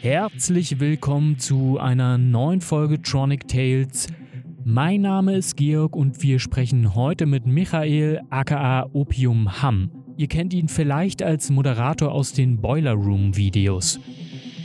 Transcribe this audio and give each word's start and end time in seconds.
Herzlich 0.00 0.78
willkommen 0.78 1.40
zu 1.40 1.78
einer 1.80 2.18
neuen 2.18 2.60
Folge 2.60 3.02
Tronic 3.02 3.48
Tales. 3.48 4.06
Mein 4.64 5.00
Name 5.00 5.34
ist 5.34 5.56
Georg 5.56 5.96
und 5.96 6.22
wir 6.22 6.38
sprechen 6.38 6.94
heute 6.94 7.26
mit 7.26 7.46
Michael 7.46 8.20
aka 8.30 8.88
Opium 8.92 9.60
Hamm. 9.60 9.90
Ihr 10.16 10.28
kennt 10.28 10.54
ihn 10.54 10.68
vielleicht 10.68 11.20
als 11.20 11.50
Moderator 11.50 12.12
aus 12.12 12.32
den 12.32 12.60
Boiler 12.60 12.92
Room 12.92 13.36
Videos. 13.36 13.98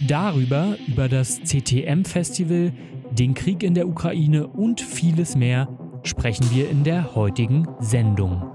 Darüber, 0.07 0.77
über 0.87 1.09
das 1.09 1.41
CTM 1.41 2.03
Festival, 2.05 2.71
den 3.11 3.33
Krieg 3.33 3.63
in 3.63 3.73
der 3.73 3.87
Ukraine 3.87 4.45
und 4.45 4.81
vieles 4.81 5.35
mehr 5.35 5.67
sprechen 6.03 6.45
wir 6.53 6.69
in 6.69 6.83
der 6.83 7.15
heutigen 7.15 7.67
Sendung. 7.79 8.52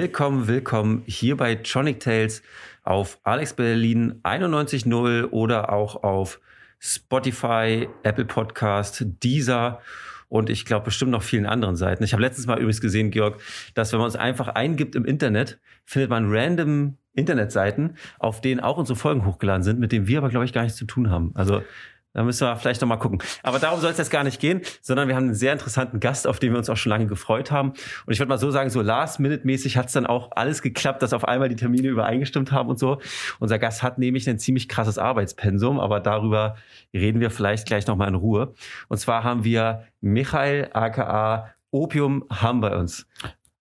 Willkommen, 0.00 0.46
willkommen 0.46 1.02
hier 1.06 1.36
bei 1.36 1.56
Tronic 1.56 1.98
Tales 1.98 2.44
auf 2.84 3.18
Alex 3.24 3.54
Berlin 3.54 4.20
91.0 4.22 5.30
oder 5.30 5.72
auch 5.72 6.04
auf 6.04 6.40
Spotify, 6.78 7.88
Apple 8.04 8.24
Podcast, 8.24 9.04
Deezer 9.24 9.80
und 10.28 10.50
ich 10.50 10.64
glaube 10.64 10.84
bestimmt 10.84 11.10
noch 11.10 11.24
vielen 11.24 11.46
anderen 11.46 11.74
Seiten. 11.74 12.04
Ich 12.04 12.12
habe 12.12 12.22
letztens 12.22 12.46
mal 12.46 12.58
übrigens 12.58 12.80
gesehen, 12.80 13.10
Georg, 13.10 13.40
dass 13.74 13.92
wenn 13.92 13.98
man 13.98 14.06
es 14.06 14.14
einfach 14.14 14.46
eingibt 14.46 14.94
im 14.94 15.04
Internet, 15.04 15.58
findet 15.84 16.10
man 16.10 16.26
random 16.30 16.96
Internetseiten, 17.14 17.96
auf 18.20 18.40
denen 18.40 18.60
auch 18.60 18.76
unsere 18.76 18.96
Folgen 18.96 19.26
hochgeladen 19.26 19.64
sind, 19.64 19.80
mit 19.80 19.90
denen 19.90 20.06
wir 20.06 20.18
aber, 20.18 20.28
glaube 20.28 20.44
ich, 20.44 20.52
gar 20.52 20.62
nichts 20.62 20.78
zu 20.78 20.84
tun 20.84 21.10
haben. 21.10 21.32
Also 21.34 21.64
da 22.14 22.24
müssen 22.24 22.46
wir 22.46 22.56
vielleicht 22.56 22.80
noch 22.80 22.88
mal 22.88 22.96
gucken. 22.96 23.20
Aber 23.42 23.58
darum 23.58 23.80
soll 23.80 23.90
es 23.90 23.98
jetzt 23.98 24.10
gar 24.10 24.24
nicht 24.24 24.40
gehen, 24.40 24.62
sondern 24.80 25.08
wir 25.08 25.16
haben 25.16 25.24
einen 25.24 25.34
sehr 25.34 25.52
interessanten 25.52 26.00
Gast, 26.00 26.26
auf 26.26 26.38
den 26.38 26.52
wir 26.52 26.58
uns 26.58 26.70
auch 26.70 26.76
schon 26.76 26.90
lange 26.90 27.06
gefreut 27.06 27.50
haben. 27.50 27.70
Und 27.70 28.12
ich 28.12 28.18
würde 28.18 28.28
mal 28.28 28.38
so 28.38 28.50
sagen, 28.50 28.70
so 28.70 28.80
last-minute-mäßig 28.80 29.76
hat 29.76 29.86
es 29.86 29.92
dann 29.92 30.06
auch 30.06 30.30
alles 30.32 30.62
geklappt, 30.62 31.02
dass 31.02 31.12
auf 31.12 31.26
einmal 31.26 31.48
die 31.48 31.56
Termine 31.56 31.88
übereingestimmt 31.88 32.50
haben 32.52 32.68
und 32.68 32.78
so. 32.78 33.00
Unser 33.38 33.58
Gast 33.58 33.82
hat 33.82 33.98
nämlich 33.98 34.28
ein 34.28 34.38
ziemlich 34.38 34.68
krasses 34.68 34.98
Arbeitspensum, 34.98 35.78
aber 35.80 36.00
darüber 36.00 36.56
reden 36.94 37.20
wir 37.20 37.30
vielleicht 37.30 37.66
gleich 37.66 37.86
noch 37.86 37.96
mal 37.96 38.08
in 38.08 38.14
Ruhe. 38.14 38.54
Und 38.88 38.98
zwar 38.98 39.24
haben 39.24 39.44
wir 39.44 39.84
Michael 40.00 40.70
aka 40.72 41.54
Opium 41.70 42.24
Ham 42.30 42.60
bei 42.60 42.74
uns. 42.76 43.06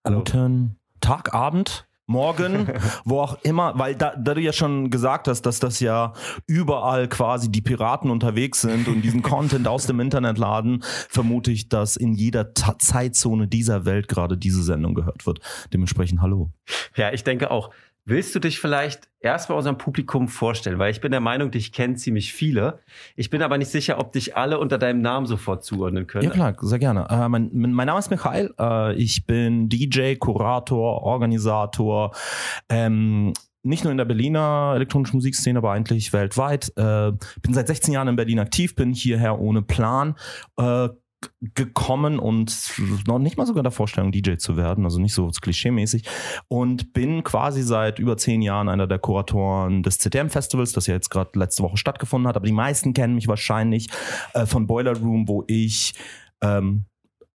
Hallo. 0.05 0.19
Guten 0.19 0.77
Tag, 1.01 1.33
Abend 1.33 1.86
morgen, 2.07 2.67
wo 3.05 3.19
auch 3.19 3.37
immer, 3.43 3.77
weil 3.77 3.95
da, 3.95 4.15
da 4.15 4.33
du 4.33 4.41
ja 4.41 4.53
schon 4.53 4.89
gesagt 4.89 5.27
hast, 5.27 5.43
dass 5.43 5.59
das 5.59 5.79
ja 5.79 6.13
überall 6.47 7.07
quasi 7.07 7.51
die 7.51 7.61
Piraten 7.61 8.09
unterwegs 8.09 8.61
sind 8.61 8.87
und 8.87 9.01
diesen 9.01 9.21
Content 9.21 9.67
aus 9.67 9.85
dem 9.85 9.99
Internet 9.99 10.37
laden, 10.37 10.83
vermute 11.09 11.51
ich, 11.51 11.69
dass 11.69 11.97
in 11.97 12.13
jeder 12.13 12.53
Ta 12.53 12.77
Zeitzone 12.79 13.47
dieser 13.47 13.85
Welt 13.85 14.07
gerade 14.07 14.37
diese 14.37 14.63
Sendung 14.63 14.95
gehört 14.95 15.25
wird. 15.25 15.39
Dementsprechend 15.73 16.21
hallo. 16.21 16.51
Ja, 16.95 17.11
ich 17.11 17.23
denke 17.23 17.51
auch. 17.51 17.69
Willst 18.09 18.33
du 18.33 18.39
dich 18.39 18.61
vielleicht 18.61 19.09
erstmal 19.19 19.57
unserem 19.57 19.77
Publikum 19.77 20.29
vorstellen? 20.29 20.79
Weil 20.79 20.91
ich 20.91 21.01
bin 21.01 21.11
der 21.11 21.19
Meinung, 21.19 21.51
dich 21.51 21.73
kennen 21.73 21.97
ziemlich 21.97 22.31
viele. 22.31 22.79
Ich 23.17 23.29
bin 23.29 23.41
aber 23.41 23.57
nicht 23.57 23.69
sicher, 23.69 23.99
ob 23.99 24.13
dich 24.13 24.37
alle 24.37 24.59
unter 24.59 24.77
deinem 24.77 25.01
Namen 25.01 25.25
sofort 25.25 25.65
zuordnen 25.65 26.07
können. 26.07 26.23
Ja 26.23 26.29
klar, 26.29 26.55
sehr 26.61 26.79
gerne. 26.79 27.05
Äh, 27.09 27.27
mein, 27.27 27.49
mein, 27.51 27.85
Name 27.85 27.99
ist 27.99 28.09
Michael. 28.09 28.53
Äh, 28.57 28.93
ich 28.93 29.25
bin 29.25 29.67
DJ, 29.67 30.15
Kurator, 30.15 31.03
Organisator. 31.03 32.15
Ähm, 32.69 33.33
nicht 33.63 33.83
nur 33.83 33.91
in 33.91 33.97
der 33.97 34.05
Berliner 34.05 34.71
elektronischen 34.75 35.17
Musikszene, 35.17 35.59
aber 35.59 35.73
eigentlich 35.73 36.13
weltweit. 36.13 36.71
Äh, 36.77 37.11
bin 37.41 37.53
seit 37.53 37.67
16 37.67 37.93
Jahren 37.93 38.07
in 38.07 38.15
Berlin 38.15 38.39
aktiv, 38.39 38.73
bin 38.73 38.93
hierher 38.93 39.37
ohne 39.37 39.61
Plan. 39.61 40.15
Äh, 40.57 40.87
gekommen 41.41 42.19
und 42.19 42.73
noch 43.07 43.19
nicht 43.19 43.37
mal 43.37 43.45
sogar 43.45 43.63
der 43.63 43.71
Vorstellung, 43.71 44.11
DJ 44.11 44.35
zu 44.35 44.57
werden, 44.57 44.85
also 44.85 44.99
nicht 44.99 45.13
so 45.13 45.27
klischee-mäßig. 45.27 46.03
Und 46.47 46.93
bin 46.93 47.23
quasi 47.23 47.63
seit 47.63 47.99
über 47.99 48.17
zehn 48.17 48.41
Jahren 48.41 48.69
einer 48.69 48.87
der 48.87 48.99
Kuratoren 48.99 49.83
des 49.83 49.97
CTM-Festivals, 49.99 50.73
das 50.73 50.87
ja 50.87 50.93
jetzt 50.93 51.09
gerade 51.09 51.37
letzte 51.37 51.63
Woche 51.63 51.77
stattgefunden 51.77 52.27
hat. 52.27 52.35
Aber 52.35 52.45
die 52.45 52.53
meisten 52.53 52.93
kennen 52.93 53.15
mich 53.15 53.27
wahrscheinlich 53.27 53.89
äh, 54.33 54.45
von 54.45 54.67
Boiler 54.67 54.97
Room, 54.97 55.27
wo 55.27 55.43
ich 55.47 55.93
ähm, 56.41 56.85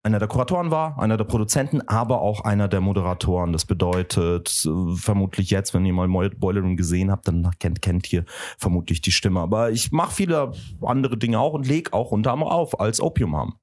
einer 0.03 0.19
der 0.19 0.29
Kuratoren 0.29 0.71
war, 0.71 0.99
einer 0.99 1.17
der 1.17 1.25
Produzenten, 1.25 1.87
aber 1.87 2.23
auch 2.23 2.45
einer 2.45 2.69
der 2.69 2.81
Moderatoren. 2.81 3.53
Das 3.53 3.67
bedeutet, 3.67 4.67
äh, 4.67 4.97
vermutlich 4.97 5.51
jetzt, 5.51 5.75
wenn 5.75 5.85
ihr 5.85 5.93
mal 5.93 6.31
Boiler 6.31 6.63
Room 6.63 6.77
gesehen 6.77 7.11
habt, 7.11 7.29
dann 7.29 7.51
kennt, 7.59 7.83
kennt 7.83 8.13
ihr 8.13 8.25
vermutlich 8.59 9.03
die 9.03 9.13
Stimme. 9.13 9.41
Aber 9.41 9.71
ich 9.71 9.93
mache 9.93 10.15
viele 10.15 10.53
andere 10.81 11.19
Dinge 11.19 11.39
auch 11.39 11.53
und 11.53 11.67
lege 11.67 11.93
auch 11.93 12.13
unter 12.13 12.33
anderem 12.33 12.51
auf 12.53 12.81
als 12.81 13.01
Opium 13.01 13.37
haben. 13.37 13.55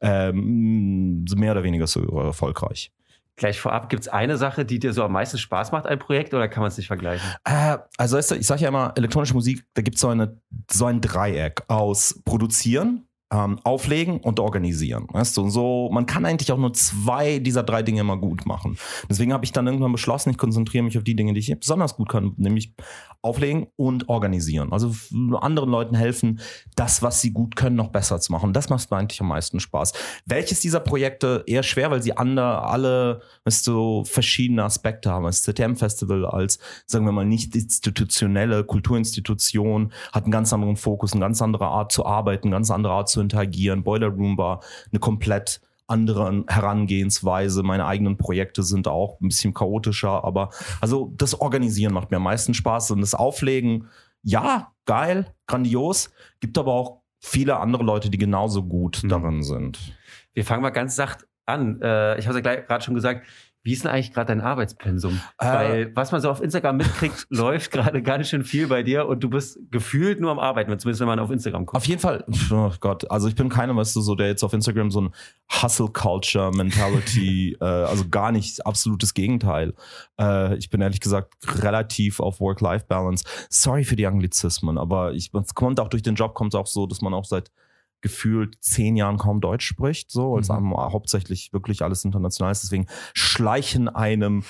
Ähm, 0.00 1.24
mehr 1.36 1.52
oder 1.52 1.62
weniger 1.62 1.86
so 1.86 2.02
erfolgreich. 2.20 2.92
Gleich 3.36 3.60
vorab, 3.60 3.90
gibt 3.90 4.02
es 4.02 4.08
eine 4.08 4.38
Sache, 4.38 4.64
die 4.64 4.78
dir 4.78 4.94
so 4.94 5.04
am 5.04 5.12
meisten 5.12 5.36
Spaß 5.36 5.70
macht, 5.70 5.86
ein 5.86 5.98
Projekt, 5.98 6.32
oder 6.32 6.48
kann 6.48 6.62
man 6.62 6.68
es 6.68 6.78
nicht 6.78 6.86
vergleichen? 6.86 7.28
Äh, 7.44 7.76
also 7.98 8.18
ich 8.18 8.46
sage 8.46 8.62
ja 8.62 8.68
immer, 8.68 8.94
elektronische 8.96 9.34
Musik, 9.34 9.62
da 9.74 9.82
gibt 9.82 9.98
so 9.98 10.10
es 10.10 10.28
so 10.70 10.86
ein 10.86 11.00
Dreieck 11.02 11.62
aus 11.68 12.22
Produzieren, 12.24 13.06
ähm, 13.32 13.58
auflegen 13.64 14.18
und 14.20 14.38
organisieren. 14.38 15.06
Weißt 15.10 15.36
du? 15.36 15.42
Und 15.42 15.50
so, 15.50 15.90
man 15.92 16.06
kann 16.06 16.24
eigentlich 16.24 16.52
auch 16.52 16.58
nur 16.58 16.72
zwei 16.74 17.40
dieser 17.40 17.64
drei 17.64 17.82
Dinge 17.82 18.00
immer 18.00 18.16
gut 18.16 18.46
machen. 18.46 18.78
Deswegen 19.10 19.32
habe 19.32 19.44
ich 19.44 19.52
dann 19.52 19.66
irgendwann 19.66 19.92
beschlossen, 19.92 20.30
ich 20.30 20.38
konzentriere 20.38 20.84
mich 20.84 20.96
auf 20.96 21.04
die 21.04 21.16
Dinge, 21.16 21.32
die 21.32 21.40
ich 21.40 21.58
besonders 21.58 21.96
gut 21.96 22.08
kann, 22.08 22.34
nämlich 22.36 22.74
auflegen 23.22 23.66
und 23.74 24.08
organisieren. 24.08 24.72
Also 24.72 24.94
anderen 25.40 25.70
Leuten 25.70 25.96
helfen, 25.96 26.40
das, 26.76 27.02
was 27.02 27.20
sie 27.20 27.32
gut 27.32 27.56
können, 27.56 27.74
noch 27.74 27.88
besser 27.88 28.20
zu 28.20 28.30
machen. 28.30 28.52
Das 28.52 28.68
macht 28.68 28.90
mir 28.90 28.96
eigentlich 28.98 29.20
am 29.20 29.28
meisten 29.28 29.58
Spaß. 29.58 29.92
Welches 30.26 30.60
dieser 30.60 30.80
Projekte 30.80 31.42
eher 31.46 31.64
schwer, 31.64 31.90
weil 31.90 32.02
sie 32.02 32.16
andere, 32.16 32.62
alle, 32.62 33.22
weißt 33.44 33.66
du, 33.66 34.04
verschiedene 34.04 34.62
Aspekte 34.62 35.10
haben. 35.10 35.24
Das 35.24 35.42
CTM-Festival 35.42 36.26
als, 36.26 36.60
sagen 36.86 37.04
wir 37.04 37.12
mal, 37.12 37.24
nicht 37.24 37.56
institutionelle 37.56 38.62
Kulturinstitution 38.62 39.92
hat 40.12 40.24
einen 40.24 40.32
ganz 40.32 40.52
anderen 40.52 40.76
Fokus, 40.76 41.12
eine 41.12 41.20
ganz 41.20 41.42
andere 41.42 41.66
Art 41.66 41.90
zu 41.90 42.06
arbeiten, 42.06 42.48
eine 42.48 42.56
ganz 42.56 42.70
andere 42.70 42.92
Art 42.92 43.08
zu 43.08 43.15
zu 43.16 43.20
interagieren. 43.22 43.82
Boiler 43.82 44.08
Room 44.08 44.36
war 44.36 44.62
eine 44.92 45.00
komplett 45.00 45.60
andere 45.86 46.44
Herangehensweise. 46.48 47.62
Meine 47.62 47.86
eigenen 47.86 48.16
Projekte 48.18 48.62
sind 48.62 48.88
auch 48.88 49.20
ein 49.20 49.28
bisschen 49.28 49.54
chaotischer, 49.54 50.24
aber 50.24 50.50
also 50.80 51.12
das 51.16 51.40
Organisieren 51.40 51.94
macht 51.94 52.10
mir 52.10 52.18
am 52.18 52.24
meisten 52.24 52.54
Spaß 52.54 52.90
und 52.90 53.00
das 53.00 53.14
Auflegen, 53.14 53.88
ja, 54.22 54.72
geil, 54.84 55.32
grandios. 55.46 56.10
Gibt 56.40 56.58
aber 56.58 56.72
auch 56.72 57.02
viele 57.20 57.58
andere 57.58 57.84
Leute, 57.84 58.10
die 58.10 58.18
genauso 58.18 58.64
gut 58.64 59.02
mhm. 59.02 59.08
darin 59.08 59.42
sind. 59.42 59.96
Wir 60.34 60.44
fangen 60.44 60.62
mal 60.62 60.70
ganz 60.70 60.96
sacht 60.96 61.26
an. 61.46 61.80
Äh, 61.80 62.18
ich 62.18 62.26
habe 62.26 62.38
es 62.38 62.44
ja 62.44 62.54
gerade 62.56 62.84
schon 62.84 62.94
gesagt, 62.94 63.26
wie 63.66 63.72
ist 63.72 63.82
denn 63.82 63.90
eigentlich 63.90 64.12
gerade 64.12 64.28
dein 64.28 64.40
Arbeitspensum? 64.40 65.20
Äh, 65.38 65.44
Weil 65.44 65.96
was 65.96 66.12
man 66.12 66.20
so 66.20 66.30
auf 66.30 66.40
Instagram 66.40 66.76
mitkriegt, 66.76 67.26
läuft 67.30 67.72
gerade 67.72 68.00
ganz 68.00 68.28
schön 68.28 68.44
viel 68.44 68.68
bei 68.68 68.84
dir 68.84 69.08
und 69.08 69.24
du 69.24 69.28
bist 69.28 69.58
gefühlt 69.72 70.20
nur 70.20 70.30
am 70.30 70.38
Arbeiten, 70.38 70.70
zumindest 70.78 71.00
wenn 71.00 71.08
man 71.08 71.18
auf 71.18 71.32
Instagram 71.32 71.66
guckt. 71.66 71.76
Auf 71.76 71.86
jeden 71.86 72.00
Fall, 72.00 72.24
oh 72.52 72.70
Gott, 72.78 73.10
also 73.10 73.26
ich 73.26 73.34
bin 73.34 73.48
keiner, 73.48 73.74
weißt 73.74 73.96
du, 73.96 74.02
so 74.02 74.14
der 74.14 74.28
jetzt 74.28 74.44
auf 74.44 74.52
Instagram 74.52 74.92
so 74.92 75.00
ein 75.00 75.10
Hustle-Culture-Mentality, 75.50 77.56
äh, 77.60 77.64
also 77.64 78.08
gar 78.08 78.30
nicht, 78.30 78.64
absolutes 78.64 79.14
Gegenteil. 79.14 79.74
Äh, 80.16 80.54
ich 80.58 80.70
bin 80.70 80.80
ehrlich 80.80 81.00
gesagt 81.00 81.34
relativ 81.60 82.20
auf 82.20 82.38
Work-Life-Balance. 82.38 83.24
Sorry 83.50 83.82
für 83.82 83.96
die 83.96 84.06
Anglizismen, 84.06 84.78
aber 84.78 85.12
ich, 85.12 85.34
es 85.34 85.54
kommt 85.56 85.80
auch 85.80 85.88
durch 85.88 86.04
den 86.04 86.14
Job, 86.14 86.34
kommt 86.34 86.54
es 86.54 86.60
auch 86.60 86.68
so, 86.68 86.86
dass 86.86 87.00
man 87.00 87.14
auch 87.14 87.24
seit 87.24 87.50
gefühlt 88.00 88.56
zehn 88.60 88.96
Jahren 88.96 89.18
kaum 89.18 89.40
Deutsch 89.40 89.66
spricht, 89.66 90.10
so, 90.10 90.36
als 90.36 90.48
mhm. 90.48 90.76
hauptsächlich 90.76 91.52
wirklich 91.52 91.82
alles 91.82 92.04
international 92.04 92.52
ist. 92.52 92.62
Deswegen 92.62 92.86
schleichen 93.14 93.88
einem 93.88 94.44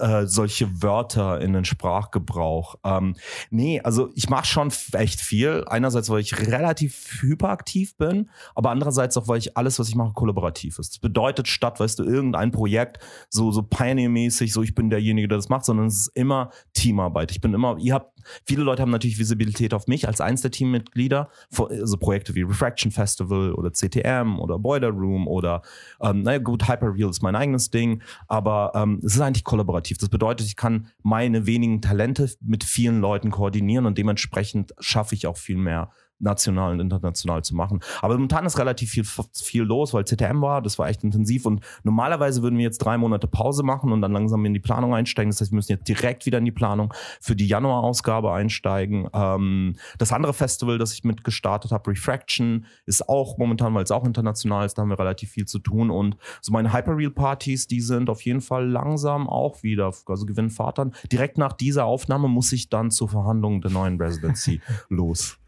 äh, 0.00 0.26
solche 0.26 0.82
Wörter 0.82 1.40
in 1.40 1.52
den 1.52 1.64
Sprachgebrauch. 1.64 2.76
Ähm, 2.84 3.16
nee, 3.50 3.80
also 3.80 4.10
ich 4.14 4.28
mache 4.28 4.46
schon 4.46 4.72
echt 4.92 5.20
viel. 5.20 5.64
Einerseits, 5.66 6.10
weil 6.10 6.20
ich 6.20 6.38
relativ 6.38 7.18
hyperaktiv 7.20 7.96
bin, 7.96 8.30
aber 8.54 8.70
andererseits 8.70 9.16
auch, 9.16 9.28
weil 9.28 9.38
ich 9.38 9.56
alles, 9.56 9.78
was 9.78 9.88
ich 9.88 9.94
mache, 9.94 10.12
kollaborativ 10.12 10.78
ist. 10.78 10.94
Das 10.94 10.98
bedeutet, 10.98 11.48
statt, 11.48 11.80
weißt 11.80 11.98
du, 11.98 12.04
irgendein 12.04 12.50
Projekt, 12.50 12.98
so, 13.28 13.50
so 13.52 13.62
Pioneer-mäßig, 13.62 14.52
so 14.52 14.62
ich 14.62 14.74
bin 14.74 14.90
derjenige, 14.90 15.28
der 15.28 15.38
das 15.38 15.48
macht, 15.48 15.64
sondern 15.64 15.86
es 15.86 16.06
ist 16.06 16.16
immer 16.16 16.50
Teamarbeit. 16.72 17.30
Ich 17.30 17.40
bin 17.40 17.54
immer, 17.54 17.76
ihr 17.78 17.94
habt 17.94 18.19
Viele 18.44 18.62
Leute 18.62 18.82
haben 18.82 18.90
natürlich 18.90 19.18
Visibilität 19.18 19.74
auf 19.74 19.86
mich 19.86 20.06
als 20.06 20.20
eins 20.20 20.42
der 20.42 20.50
Teammitglieder, 20.50 21.30
also 21.58 21.96
Projekte 21.96 22.34
wie 22.34 22.42
Refraction 22.42 22.90
Festival 22.90 23.52
oder 23.52 23.72
CTM 23.72 24.38
oder 24.38 24.58
Boiler 24.58 24.90
Room 24.90 25.26
oder, 25.26 25.62
ähm, 26.00 26.22
naja 26.22 26.38
gut, 26.38 26.68
Hyperreal 26.68 27.10
ist 27.10 27.22
mein 27.22 27.36
eigenes 27.36 27.70
Ding, 27.70 28.02
aber 28.28 28.72
ähm, 28.74 29.00
es 29.04 29.14
ist 29.14 29.20
eigentlich 29.20 29.44
kollaborativ. 29.44 29.98
Das 29.98 30.08
bedeutet, 30.08 30.46
ich 30.46 30.56
kann 30.56 30.88
meine 31.02 31.46
wenigen 31.46 31.80
Talente 31.80 32.30
mit 32.40 32.64
vielen 32.64 33.00
Leuten 33.00 33.30
koordinieren 33.30 33.86
und 33.86 33.98
dementsprechend 33.98 34.74
schaffe 34.78 35.14
ich 35.14 35.26
auch 35.26 35.36
viel 35.36 35.56
mehr 35.56 35.90
national 36.20 36.72
und 36.72 36.80
international 36.80 37.42
zu 37.42 37.54
machen. 37.54 37.80
Aber 38.02 38.14
momentan 38.14 38.46
ist 38.46 38.58
relativ 38.58 38.90
viel, 38.90 39.04
viel 39.34 39.62
los, 39.62 39.92
weil 39.92 40.04
CTM 40.04 40.40
war, 40.40 40.62
das 40.62 40.78
war 40.78 40.88
echt 40.88 41.02
intensiv 41.02 41.46
und 41.46 41.64
normalerweise 41.82 42.42
würden 42.42 42.58
wir 42.58 42.64
jetzt 42.64 42.78
drei 42.78 42.98
Monate 42.98 43.26
Pause 43.26 43.62
machen 43.62 43.92
und 43.92 44.02
dann 44.02 44.12
langsam 44.12 44.44
in 44.44 44.54
die 44.54 44.60
Planung 44.60 44.94
einsteigen. 44.94 45.30
Das 45.30 45.40
heißt, 45.40 45.50
wir 45.50 45.56
müssen 45.56 45.72
jetzt 45.72 45.88
direkt 45.88 46.26
wieder 46.26 46.38
in 46.38 46.44
die 46.44 46.52
Planung 46.52 46.92
für 47.20 47.34
die 47.34 47.46
Januar-Ausgabe 47.46 48.32
einsteigen. 48.32 49.08
Ähm, 49.12 49.76
das 49.98 50.12
andere 50.12 50.34
Festival, 50.34 50.78
das 50.78 50.92
ich 50.92 51.04
mit 51.04 51.24
gestartet 51.24 51.72
habe, 51.72 51.90
Refraction, 51.90 52.66
ist 52.86 53.08
auch 53.08 53.38
momentan, 53.38 53.74
weil 53.74 53.84
es 53.84 53.90
auch 53.90 54.04
international 54.04 54.66
ist, 54.66 54.76
da 54.76 54.82
haben 54.82 54.90
wir 54.90 54.98
relativ 54.98 55.30
viel 55.30 55.46
zu 55.46 55.58
tun 55.58 55.90
und 55.90 56.16
so 56.40 56.52
meine 56.52 56.72
Hyperreal-Partys, 56.72 57.66
die 57.66 57.80
sind 57.80 58.10
auf 58.10 58.22
jeden 58.22 58.40
Fall 58.40 58.68
langsam 58.68 59.28
auch 59.28 59.62
wieder, 59.62 59.92
also 60.06 60.26
gewinnen 60.26 60.50
Vatern. 60.50 60.92
Direkt 61.10 61.38
nach 61.38 61.52
dieser 61.52 61.84
Aufnahme 61.84 62.28
muss 62.28 62.52
ich 62.52 62.68
dann 62.68 62.90
zur 62.90 63.08
Verhandlung 63.08 63.60
der 63.60 63.70
neuen 63.70 64.00
Residency 64.00 64.60
los. 64.88 65.38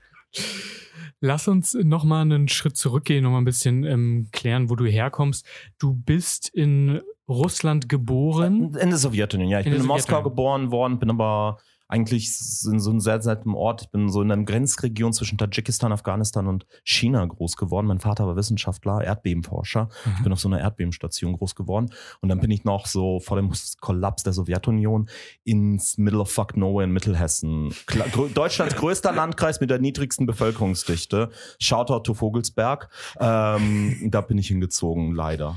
Lass 1.21 1.47
uns 1.47 1.75
nochmal 1.75 2.23
einen 2.23 2.49
Schritt 2.49 2.77
zurückgehen, 2.77 3.23
nochmal 3.23 3.43
ein 3.43 3.45
bisschen 3.45 3.85
ähm, 3.85 4.29
klären, 4.33 4.71
wo 4.71 4.75
du 4.75 4.87
herkommst. 4.87 5.47
Du 5.79 5.95
bist 5.95 6.49
in 6.49 7.01
Russland 7.29 7.89
geboren. 7.89 8.75
In 8.75 8.91
der 8.91 8.99
Sowjetunion, 8.99 9.49
ja. 9.49 9.61
Ich 9.61 9.67
In 9.67 9.73
bin 9.73 9.83
in 9.83 9.87
Moskau 9.87 10.23
geboren 10.23 10.71
worden, 10.73 10.99
bin 10.99 11.11
aber 11.11 11.59
eigentlich 11.93 12.25
in 12.71 12.81
so 12.81 12.91
einem 12.91 13.01
sehr 13.01 13.21
seltenen 13.21 13.55
Ort. 13.55 13.83
Ich 13.83 13.91
bin 13.91 14.09
so 14.09 14.23
in 14.23 14.33
einer 14.33 14.43
Grenzregion 14.45 15.13
zwischen 15.13 15.37
Tadschikistan, 15.37 15.93
Afghanistan 15.93 16.47
und 16.47 16.67
China 16.85 17.25
groß 17.25 17.57
geworden. 17.57 17.87
Mein 17.87 18.01
Vater 18.01 18.27
war 18.27 18.35
Wissenschaftler, 18.35 19.05
Erdbebenforscher. 19.05 19.89
Ich 20.07 20.19
Mhm. 20.21 20.23
bin 20.25 20.33
auf 20.33 20.41
so 20.41 20.49
einer 20.49 20.59
Erdbebenstation 20.61 21.35
groß 21.37 21.55
geworden. 21.55 21.91
Und 22.21 22.31
dann 22.31 22.41
bin 22.41 22.51
ich 22.51 22.65
noch 22.65 22.87
so 22.87 23.21
vor 23.21 23.37
dem 23.37 23.53
Kollaps 23.81 24.23
der 24.23 24.33
Sowjetunion 24.33 25.09
ins 25.45 25.99
Middle 25.99 26.21
of 26.21 26.31
Fuck 26.33 26.57
Nowhere 26.57 26.85
in 26.85 26.93
Mittelhessen. 26.93 27.75
Kla 27.87 28.07
Deutschlands 28.35 28.75
größter 28.75 29.13
Landkreis 29.13 29.61
mit 29.61 29.69
der 29.71 29.79
niedrigsten 29.79 30.25
Bevölkerungsdichte. 30.27 31.31
Shoutout 31.61 32.01
to 32.05 32.15
Vogelsberg. 32.15 32.89
Ähm, 33.21 34.09
da 34.11 34.23
bin 34.23 34.39
ich 34.39 34.49
hingezogen, 34.49 35.15
leider. 35.15 35.57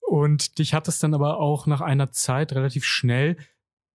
Und 0.00 0.58
dich 0.58 0.72
hat 0.72 0.88
es 0.88 0.98
dann 0.98 1.12
aber 1.12 1.38
auch 1.38 1.66
nach 1.66 1.82
einer 1.82 2.10
Zeit 2.10 2.52
relativ 2.54 2.84
schnell 2.86 3.36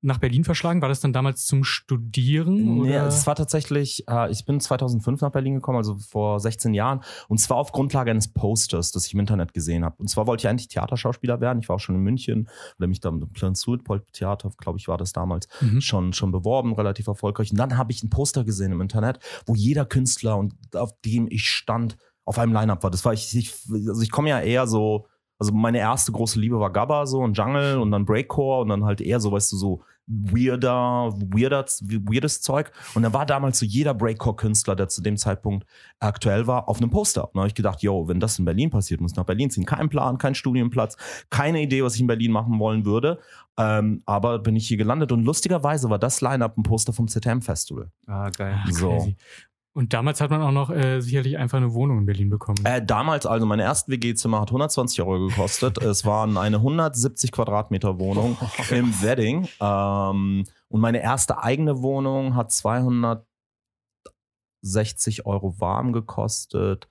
nach 0.03 0.17
Berlin 0.17 0.43
verschlagen. 0.43 0.81
War 0.81 0.89
das 0.89 0.99
dann 0.99 1.13
damals 1.13 1.45
zum 1.45 1.63
Studieren? 1.63 2.81
Nee, 2.81 2.89
oder? 2.91 3.07
es 3.07 3.25
war 3.25 3.35
tatsächlich, 3.35 4.07
äh, 4.09 4.29
ich 4.31 4.45
bin 4.45 4.59
2005 4.59 5.21
nach 5.21 5.31
Berlin 5.31 5.55
gekommen, 5.55 5.77
also 5.77 5.95
vor 5.97 6.39
16 6.39 6.73
Jahren. 6.73 7.01
Und 7.27 7.39
zwar 7.39 7.57
auf 7.57 7.71
Grundlage 7.71 8.11
eines 8.11 8.27
Posters, 8.27 8.91
das 8.91 9.05
ich 9.05 9.13
im 9.13 9.19
Internet 9.19 9.53
gesehen 9.53 9.83
habe. 9.85 9.95
Und 9.99 10.09
zwar 10.09 10.27
wollte 10.27 10.41
ich 10.41 10.49
eigentlich 10.49 10.67
Theaterschauspieler 10.67 11.41
werden. 11.41 11.59
Ich 11.59 11.69
war 11.69 11.77
auch 11.77 11.79
schon 11.79 11.95
in 11.95 12.01
München 12.01 12.49
oder 12.77 12.87
mich 12.87 12.99
da 12.99 13.09
im 13.09 13.29
Plan 13.31 13.55
Südpol 13.55 14.03
Theater, 14.11 14.51
glaube 14.57 14.77
ich, 14.77 14.87
war 14.87 14.97
das 14.97 15.13
damals, 15.13 15.47
Mhm. 15.61 15.81
schon, 15.81 16.13
schon 16.13 16.31
beworben, 16.31 16.73
relativ 16.73 17.07
erfolgreich. 17.07 17.51
Und 17.51 17.57
dann 17.57 17.77
habe 17.77 17.91
ich 17.91 18.03
ein 18.03 18.09
Poster 18.09 18.43
gesehen 18.43 18.71
im 18.71 18.81
Internet, 18.81 19.19
wo 19.45 19.55
jeder 19.55 19.85
Künstler 19.85 20.37
und 20.37 20.53
auf 20.75 20.91
dem 21.05 21.27
ich 21.29 21.47
stand, 21.47 21.97
auf 22.25 22.39
einem 22.39 22.53
Line-Up 22.53 22.83
war. 22.83 22.91
Das 22.91 23.03
war 23.03 23.13
ich, 23.13 23.35
ich 23.35 23.53
also 23.71 24.01
ich 24.01 24.09
komme 24.11 24.29
ja 24.29 24.39
eher 24.39 24.65
so, 24.67 25.07
also 25.43 25.53
meine 25.53 25.79
erste 25.79 26.11
große 26.13 26.39
Liebe 26.39 26.57
war 26.59 26.71
Gabba 26.71 27.05
so 27.05 27.19
und 27.19 27.37
Jungle 27.37 27.77
und 27.77 27.91
dann 27.91 28.05
Breakcore 28.05 28.61
und 28.61 28.69
dann 28.69 28.85
halt 28.85 29.01
eher 29.01 29.19
so, 29.19 29.31
weißt 29.31 29.51
du, 29.51 29.57
so 29.57 29.81
weirder, 30.07 31.13
weirder, 31.17 31.65
weirdes 31.81 32.41
Zeug. 32.41 32.71
Und 32.93 33.03
da 33.03 33.13
war 33.13 33.25
damals 33.25 33.59
so 33.59 33.65
jeder 33.65 33.93
Breakcore-Künstler, 33.93 34.75
der 34.75 34.87
zu 34.87 35.01
dem 35.01 35.17
Zeitpunkt 35.17 35.65
aktuell 35.99 36.47
war, 36.47 36.69
auf 36.69 36.77
einem 36.77 36.89
Poster. 36.89 37.25
Und 37.25 37.35
da 37.35 37.39
habe 37.41 37.47
ich 37.47 37.55
gedacht, 37.55 37.81
yo, 37.81 38.07
wenn 38.07 38.19
das 38.19 38.39
in 38.39 38.45
Berlin 38.45 38.69
passiert, 38.69 39.01
muss 39.01 39.11
ich 39.11 39.17
nach 39.17 39.25
Berlin 39.25 39.49
ziehen. 39.49 39.65
Kein 39.65 39.89
Plan, 39.89 40.17
kein 40.17 40.35
Studienplatz, 40.35 40.97
keine 41.29 41.61
Idee, 41.61 41.83
was 41.83 41.95
ich 41.95 42.01
in 42.01 42.07
Berlin 42.07 42.31
machen 42.31 42.57
wollen 42.59 42.85
würde. 42.85 43.19
Ähm, 43.57 44.01
aber 44.05 44.39
bin 44.39 44.55
ich 44.55 44.67
hier 44.67 44.77
gelandet 44.77 45.11
und 45.11 45.23
lustigerweise 45.23 45.89
war 45.89 45.99
das 45.99 46.21
Line-Up 46.21 46.57
ein 46.57 46.63
Poster 46.63 46.93
vom 46.93 47.07
ZM 47.07 47.41
Festival. 47.41 47.91
Ah, 48.07 48.29
geil. 48.29 48.59
So. 48.71 48.89
crazy. 48.89 49.15
Und 49.75 49.91
damals 49.93 50.21
hat 50.21 50.29
man 50.29 50.41
auch 50.43 50.51
noch 50.51 50.69
äh, 50.69 51.01
sicherlich 51.01 51.37
einfach 51.37 51.57
eine 51.57 51.73
Wohnung 51.73 51.97
in 51.97 52.05
Berlin 52.05 52.29
bekommen. 52.29 52.63
Äh, 52.63 52.85
damals, 52.85 53.25
also 53.25 53.45
mein 53.47 53.57
erstes 53.59 53.89
WG-Zimmer 53.91 54.39
hat 54.41 54.49
120 54.49 55.01
Euro 55.01 55.27
gekostet. 55.27 55.79
es 55.79 56.05
waren 56.05 56.37
eine 56.37 56.57
170 56.57 57.31
Quadratmeter 57.31 57.97
Wohnung 57.97 58.37
im 58.69 59.01
Wedding. 59.01 59.47
Ähm, 59.59 60.43
und 60.69 60.79
meine 60.79 61.01
erste 61.01 61.41
eigene 61.41 61.81
Wohnung 61.81 62.35
hat 62.35 62.51
260 62.51 63.25
Euro 65.25 65.59
warm 65.59 65.91
gekostet 65.91 66.87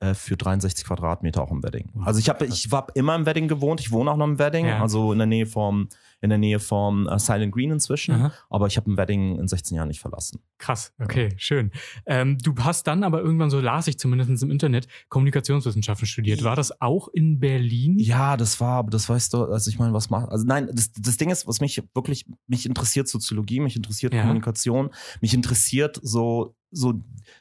äh, 0.00 0.14
für 0.14 0.36
63 0.36 0.86
Quadratmeter 0.86 1.42
auch 1.42 1.50
im 1.50 1.62
Wedding. 1.62 1.90
Also 2.04 2.20
ich 2.20 2.28
habe 2.28 2.44
ich 2.46 2.70
habe 2.70 2.92
immer 2.94 3.14
im 3.14 3.26
Wedding 3.26 3.48
gewohnt. 3.48 3.80
Ich 3.80 3.90
wohne 3.90 4.10
auch 4.10 4.16
noch 4.16 4.26
im 4.26 4.38
Wedding, 4.38 4.66
Ja. 4.66 4.80
also 4.82 5.12
in 5.12 5.18
der 5.18 5.26
Nähe 5.26 5.46
vom 5.46 5.88
in 6.20 6.30
der 6.30 6.38
Nähe 6.38 6.58
vom 6.58 7.08
äh, 7.08 7.18
Silent 7.18 7.52
Green 7.52 7.70
inzwischen. 7.70 8.14
Aha. 8.14 8.32
Aber 8.50 8.66
ich 8.66 8.76
habe 8.76 8.90
im 8.90 8.96
Wedding 8.96 9.38
in 9.38 9.46
16 9.46 9.76
Jahren 9.76 9.88
nicht 9.88 10.00
verlassen. 10.00 10.40
Krass, 10.58 10.92
okay, 10.98 11.30
schön. 11.36 11.70
Ähm, 12.06 12.38
du 12.38 12.54
hast 12.58 12.86
dann 12.86 13.04
aber 13.04 13.20
irgendwann, 13.20 13.50
so 13.50 13.60
las 13.60 13.86
ich 13.86 13.98
zumindest 13.98 14.42
im 14.42 14.50
Internet, 14.50 14.88
Kommunikationswissenschaften 15.08 16.06
studiert. 16.06 16.42
War 16.42 16.56
das 16.56 16.80
auch 16.80 17.08
in 17.08 17.38
Berlin? 17.38 17.98
Ja, 17.98 18.36
das 18.36 18.60
war, 18.60 18.78
aber 18.78 18.90
das 18.90 19.08
weißt 19.08 19.34
du, 19.34 19.44
also 19.44 19.70
ich 19.70 19.78
meine, 19.78 19.92
was 19.92 20.10
macht, 20.10 20.28
also 20.30 20.44
nein, 20.44 20.68
das, 20.72 20.90
das 20.92 21.16
Ding 21.16 21.30
ist, 21.30 21.46
was 21.46 21.60
mich 21.60 21.82
wirklich, 21.94 22.26
mich 22.46 22.66
interessiert 22.66 23.08
Soziologie, 23.08 23.60
mich 23.60 23.76
interessiert 23.76 24.12
Ja. 24.12 24.22
Kommunikation, 24.22 24.90
mich 25.20 25.34
interessiert 25.34 26.00
so, 26.02 26.54
so, 26.70 26.94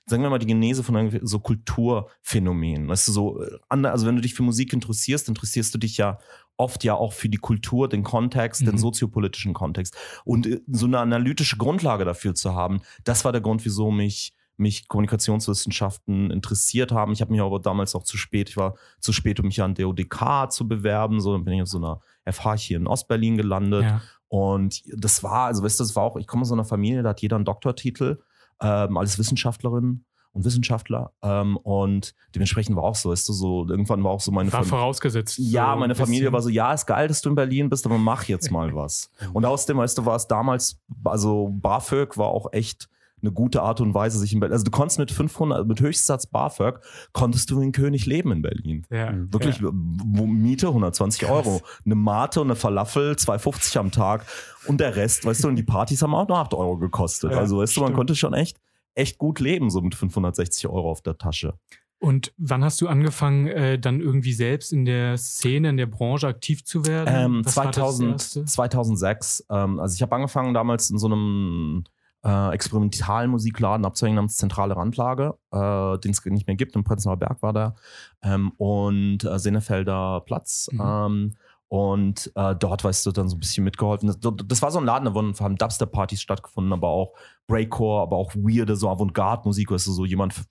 sagen 0.05 0.23
wir 0.23 0.29
mal, 0.29 0.39
die 0.39 0.45
Genese 0.45 0.83
von 0.83 1.19
so 1.23 1.39
Kulturphänomenen. 1.39 2.87
Weißt 2.87 3.07
du, 3.07 3.11
so, 3.11 3.43
äh, 3.43 3.57
also 3.69 4.05
wenn 4.05 4.15
du 4.15 4.21
dich 4.21 4.33
für 4.33 4.43
Musik 4.43 4.73
interessierst, 4.73 5.27
interessierst 5.27 5.73
du 5.73 5.79
dich 5.79 5.97
ja 5.97 6.19
oft 6.57 6.83
ja 6.83 6.95
auch 6.95 7.13
für 7.13 7.29
die 7.29 7.37
Kultur, 7.37 7.87
den 7.87 8.03
Kontext, 8.03 8.61
den 8.61 8.73
Mhm. 8.75 8.79
soziopolitischen 8.79 9.53
Kontext. 9.53 9.95
Und 10.25 10.47
äh, 10.47 10.61
so 10.67 10.85
eine 10.87 10.99
analytische 10.99 11.57
Grundlage 11.57 12.03
dafür 12.05 12.35
zu 12.35 12.55
haben, 12.55 12.81
das 13.03 13.23
war 13.25 13.31
der 13.31 13.41
Grund, 13.41 13.63
wieso 13.63 13.91
mich 13.91 14.33
mich 14.59 14.87
Kommunikationswissenschaften 14.87 16.31
interessiert 16.31 16.91
haben. 16.91 17.11
Ich 17.11 17.21
habe 17.21 17.31
mich 17.31 17.41
aber 17.41 17.59
damals 17.59 17.93
auch 17.93 18.01
zu 18.01 18.17
spät, 18.17 18.49
ich 18.49 18.57
war 18.57 18.75
zu 18.99 19.13
spät, 19.13 19.39
um 19.39 19.45
mich 19.45 19.61
an 19.61 19.75
DODK 19.75 20.51
zu 20.51 20.67
bewerben. 20.67 21.21
So, 21.21 21.33
dann 21.33 21.45
bin 21.45 21.53
ich 21.53 21.61
auf 21.61 21.67
so 21.67 21.77
einer 21.77 22.01
FH 22.25 22.55
hier 22.55 22.77
in 22.77 22.87
Ostberlin 22.87 23.37
gelandet. 23.37 23.83
Ja. 23.83 24.01
Und 24.29 24.81
das 24.87 25.23
war, 25.23 25.45
also 25.45 25.63
weißt 25.63 25.79
du, 25.79 25.83
das 25.83 25.95
war 25.95 26.03
auch, 26.03 26.17
ich 26.17 26.27
komme 26.27 26.41
aus 26.41 26.49
so 26.49 26.55
einer 26.55 26.65
Familie, 26.65 27.03
da 27.03 27.09
hat 27.09 27.21
jeder 27.21 27.35
einen 27.35 27.45
Doktortitel, 27.45 28.19
ähm, 28.59 28.97
alles 28.97 29.19
Wissenschaftlerin 29.19 30.05
und 30.37 30.45
Wissenschaftler. 30.45 31.11
Ähm, 31.21 31.57
und 31.57 32.13
dementsprechend 32.35 32.75
war 32.75 32.83
auch 32.83 32.95
so, 32.95 33.09
weißt 33.11 33.27
du, 33.27 33.33
so, 33.33 33.67
irgendwann 33.67 34.03
war 34.03 34.11
auch 34.11 34.21
so 34.21 34.31
meine 34.31 34.51
War 34.53 34.61
Fam- 34.63 34.69
vorausgesetzt. 34.69 35.37
ja, 35.37 35.73
so 35.73 35.79
meine 35.79 35.93
ein 35.93 35.97
Familie 35.97 36.31
war 36.31 36.41
so, 36.41 36.49
ja, 36.49 36.71
ist 36.73 36.85
geil, 36.85 37.07
dass 37.07 37.21
du 37.21 37.29
in 37.29 37.35
Berlin 37.35 37.69
bist, 37.69 37.85
aber 37.85 37.97
mach 37.97 38.23
jetzt 38.25 38.51
mal 38.51 38.73
was. 38.75 39.09
Und 39.33 39.43
außerdem, 39.45 39.77
weißt 39.77 39.97
du, 39.97 40.05
war 40.05 40.15
es 40.15 40.27
damals, 40.27 40.79
also 41.03 41.49
BAföG 41.51 42.17
war 42.17 42.27
auch 42.27 42.53
echt 42.53 42.87
eine 43.19 43.31
gute 43.31 43.63
Art 43.63 43.81
und 43.81 43.95
Weise, 43.95 44.19
sich 44.19 44.31
in 44.31 44.39
Berlin, 44.39 44.53
also 44.53 44.63
du 44.63 44.69
konntest 44.69 44.99
mit 44.99 45.09
500, 45.11 45.67
mit 45.67 45.81
Höchstsatz 45.81 46.27
BAföG, 46.27 46.79
konntest 47.13 47.49
du 47.49 47.59
wie 47.59 47.65
ein 47.65 47.71
König 47.71 48.05
leben 48.05 48.31
in 48.31 48.43
Berlin. 48.43 48.85
Ja, 48.91 49.11
Wirklich, 49.11 49.57
Ja. 49.59 49.71
Miete 49.71 50.67
120 50.67 51.21
Krass. 51.21 51.31
Euro, 51.31 51.61
eine 51.83 51.95
Mate 51.95 52.41
und 52.41 52.47
eine 52.47 52.55
Falafel 52.55 53.13
2,50 53.13 53.79
am 53.79 53.89
Tag 53.91 54.23
und 54.67 54.79
der 54.79 54.95
Rest, 54.95 55.25
weißt 55.25 55.43
du, 55.43 55.47
und 55.47 55.55
die 55.55 55.63
Partys 55.63 56.03
haben 56.03 56.13
auch 56.13 56.27
nur 56.27 56.37
8 56.37 56.53
Euro 56.53 56.77
gekostet. 56.77 57.31
Ja, 57.31 57.39
also 57.39 57.57
weißt 57.57 57.75
du, 57.75 57.79
man 57.81 57.87
stimmt. 57.87 57.97
konnte 57.97 58.15
schon 58.15 58.35
echt, 58.35 58.57
echt 58.97 59.17
gut 59.17 59.39
leben, 59.39 59.69
so 59.69 59.81
mit 59.81 59.95
560 59.95 60.67
Euro 60.67 60.89
auf 60.89 61.01
der 61.01 61.17
Tasche. 61.17 61.53
Und 61.99 62.31
wann 62.37 62.63
hast 62.63 62.79
du 62.81 62.87
angefangen, 62.87 63.47
äh, 63.47 63.79
dann 63.79 64.01
irgendwie 64.01 64.33
selbst 64.33 64.71
in 64.71 64.85
der 64.85 65.17
Szene, 65.17 65.69
in 65.69 65.77
der 65.77 65.87
Branche 65.87 66.27
aktiv 66.27 66.63
zu 66.63 66.85
werden? 66.85 67.09
Ähm, 67.11 67.41
Was 67.43 67.57
war 67.57 67.65
das 67.65 67.75
2000, 67.75 68.11
Erste? 68.11 68.45
2006. 68.45 69.45
Ähm, 69.49 69.79
also 69.79 69.95
ich 69.95 70.01
habe 70.01 70.15
angefangen 70.15 70.53
damals 70.53 70.91
in 70.91 70.99
so 70.99 71.07
einem 71.07 71.85
äh, 72.23 72.53
Experimentalmusikladen 72.53 73.85
abzuhängen 73.85 74.15
namens 74.15 74.37
Zentrale 74.37 74.75
Randlage, 74.75 75.35
äh, 75.51 75.97
den 75.99 76.11
es 76.11 76.23
nicht 76.25 76.45
mehr 76.45 76.55
gibt. 76.55 76.75
Im 76.75 76.83
Prenzlauer 76.83 77.17
Berg 77.17 77.41
war 77.41 77.53
der. 77.53 77.75
Ähm, 78.21 78.51
und 78.57 79.23
äh, 79.23 79.39
Sennefelder 79.39 80.21
Platz. 80.25 80.69
Mhm. 80.71 81.33
Und 81.69 82.31
äh, 82.35 82.55
dort, 82.55 82.83
weißt 82.83 83.05
du, 83.05 83.11
dann 83.11 83.27
so 83.27 83.35
ein 83.35 83.39
bisschen 83.39 83.63
mitgeholfen. 83.63 84.07
Das, 84.07 84.17
das 84.45 84.61
war 84.61 84.71
so 84.71 84.79
ein 84.79 84.85
Laden, 84.85 85.05
da 85.05 85.13
wurden, 85.13 85.37
haben 85.39 85.57
Dubstep-Partys 85.57 86.21
stattgefunden, 86.21 86.71
aber 86.71 86.87
auch 86.89 87.13
Breakcore, 87.47 88.01
aber 88.01 88.15
auch 88.15 88.33
weirde, 88.35 88.75
so 88.75 88.89
Avantgarde-Musik, 88.89 89.71
weißt 89.71 89.87
du, 89.87 89.91
so 89.91 90.05
jemand 90.05 90.41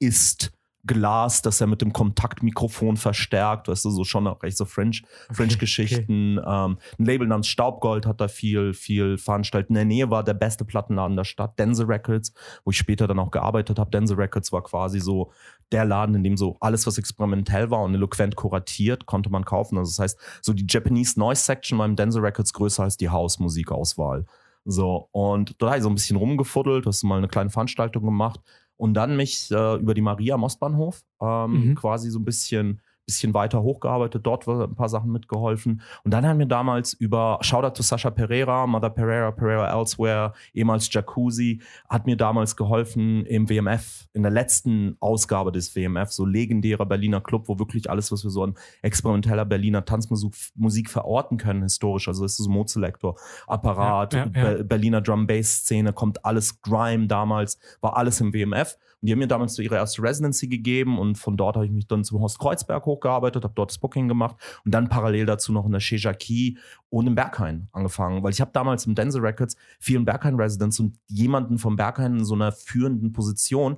isst 0.00 0.55
Glas, 0.86 1.42
das 1.42 1.60
er 1.60 1.66
mit 1.66 1.82
dem 1.82 1.92
Kontaktmikrofon 1.92 2.96
verstärkt, 2.96 3.68
weißt 3.68 3.84
du, 3.84 3.90
so 3.90 4.04
schon 4.04 4.26
auch 4.26 4.42
recht 4.42 4.56
so 4.56 4.64
French, 4.64 5.02
French-Geschichten. 5.32 6.38
Ähm, 6.38 6.78
ein 6.98 7.04
Label 7.04 7.26
namens 7.26 7.48
Staubgold 7.48 8.06
hat 8.06 8.20
da 8.20 8.28
viel, 8.28 8.72
viel 8.72 9.18
veranstaltet. 9.18 9.70
In 9.70 9.74
der 9.74 9.84
Nähe 9.84 10.10
war 10.10 10.24
der 10.24 10.34
beste 10.34 10.64
Plattenladen 10.64 11.16
der 11.16 11.24
Stadt, 11.24 11.58
Dense 11.58 11.86
Records, 11.88 12.32
wo 12.64 12.70
ich 12.70 12.78
später 12.78 13.06
dann 13.06 13.18
auch 13.18 13.30
gearbeitet 13.30 13.78
habe. 13.78 13.90
Dense 13.90 14.16
Records 14.16 14.52
war 14.52 14.62
quasi 14.62 15.00
so 15.00 15.32
der 15.72 15.84
Laden, 15.84 16.14
in 16.14 16.22
dem 16.22 16.36
so 16.36 16.56
alles, 16.60 16.86
was 16.86 16.98
experimentell 16.98 17.70
war 17.70 17.82
und 17.82 17.94
eloquent 17.94 18.36
kuratiert, 18.36 19.06
konnte 19.06 19.30
man 19.30 19.44
kaufen. 19.44 19.78
Also 19.78 19.90
das 19.90 19.98
heißt, 19.98 20.18
so 20.42 20.52
die 20.52 20.66
Japanese 20.68 21.18
Noise 21.18 21.42
Section 21.42 21.78
beim 21.78 21.96
Dense 21.96 22.22
Records 22.22 22.52
größer 22.52 22.84
als 22.84 22.96
die 22.96 23.08
Hausmusikauswahl. 23.08 24.26
So, 24.64 25.08
und 25.12 25.54
da 25.62 25.66
habe 25.68 25.76
ich 25.76 25.82
so 25.84 25.88
ein 25.88 25.94
bisschen 25.94 26.16
rumgefuddelt, 26.16 26.86
hast 26.86 27.04
mal 27.04 27.18
eine 27.18 27.28
kleine 27.28 27.50
Veranstaltung 27.50 28.04
gemacht 28.04 28.40
und 28.76 28.94
dann 28.94 29.16
mich 29.16 29.50
äh, 29.50 29.76
über 29.76 29.94
die 29.94 30.02
Maria 30.02 30.34
am 30.34 30.44
Ostbahnhof 30.44 31.02
ähm, 31.20 31.70
Mhm. 31.70 31.74
quasi 31.74 32.10
so 32.10 32.18
ein 32.18 32.24
bisschen 32.24 32.80
bisschen 33.06 33.34
weiter 33.34 33.62
hochgearbeitet, 33.62 34.26
dort 34.26 34.46
ein 34.48 34.74
paar 34.74 34.88
Sachen 34.88 35.12
mitgeholfen. 35.12 35.80
Und 36.02 36.12
dann 36.12 36.26
haben 36.26 36.38
wir 36.38 36.46
damals 36.46 36.92
über 36.92 37.38
Shoutout 37.40 37.74
to 37.74 37.82
Sascha 37.82 38.10
Pereira, 38.10 38.66
Mother 38.66 38.90
Pereira, 38.90 39.30
Pereira 39.30 39.72
Elsewhere, 39.72 40.32
ehemals 40.52 40.92
Jacuzzi, 40.92 41.62
hat 41.88 42.06
mir 42.06 42.16
damals 42.16 42.56
geholfen 42.56 43.24
im 43.26 43.48
WMF, 43.48 44.08
in 44.12 44.22
der 44.22 44.32
letzten 44.32 44.96
Ausgabe 45.00 45.52
des 45.52 45.74
WMF, 45.76 46.10
so 46.10 46.24
legendärer 46.24 46.84
Berliner 46.84 47.20
Club, 47.20 47.48
wo 47.48 47.58
wirklich 47.58 47.88
alles, 47.88 48.10
was 48.10 48.24
wir 48.24 48.30
so 48.30 48.42
an 48.42 48.54
experimenteller 48.82 49.44
Berliner 49.44 49.84
Tanzmusik 49.84 50.34
Musik 50.56 50.90
verorten 50.90 51.38
können, 51.38 51.62
historisch. 51.62 52.08
Also 52.08 52.24
ist 52.24 52.36
so 52.36 52.50
Mozelektor, 52.50 53.16
Apparat, 53.46 54.14
Ja, 54.14 54.26
ja, 54.34 54.50
ja. 54.50 54.56
Be 54.56 54.64
Berliner 54.64 55.00
Drum-Bass-Szene, 55.00 55.92
kommt 55.92 56.24
alles, 56.24 56.60
Grime 56.60 57.06
damals, 57.06 57.58
war 57.80 57.96
alles 57.96 58.20
im 58.20 58.32
WMF. 58.32 58.76
Und 59.02 59.08
die 59.08 59.12
haben 59.12 59.18
mir 59.18 59.26
damals 59.28 59.54
so 59.54 59.62
ihre 59.62 59.74
erste 59.76 60.02
Residency 60.02 60.48
gegeben 60.48 60.98
und 60.98 61.16
von 61.18 61.36
dort 61.36 61.56
habe 61.56 61.66
ich 61.66 61.72
mich 61.72 61.86
dann 61.86 62.02
zum 62.02 62.20
Horst 62.20 62.38
Kreuzberg 62.38 62.86
hochgearbeitet, 62.86 63.44
habe 63.44 63.54
dort 63.54 63.70
das 63.70 63.78
Booking 63.78 64.08
gemacht 64.08 64.36
und 64.64 64.72
dann 64.72 64.88
parallel 64.88 65.26
dazu 65.26 65.52
noch 65.52 65.66
in 65.66 65.72
der 65.72 65.80
Chez 65.80 66.02
Jacques 66.02 66.56
und 66.88 67.06
im 67.06 67.14
Berghain 67.14 67.68
angefangen, 67.72 68.22
weil 68.22 68.32
ich 68.32 68.40
habe 68.40 68.50
damals 68.54 68.86
im 68.86 68.94
Denzel 68.94 69.20
Records 69.20 69.56
vielen 69.78 70.04
Berghain 70.04 70.36
Residents 70.36 70.80
und 70.80 70.98
jemanden 71.08 71.58
vom 71.58 71.76
Berghain 71.76 72.18
in 72.18 72.24
so 72.24 72.34
einer 72.34 72.52
führenden 72.52 73.12
Position 73.12 73.76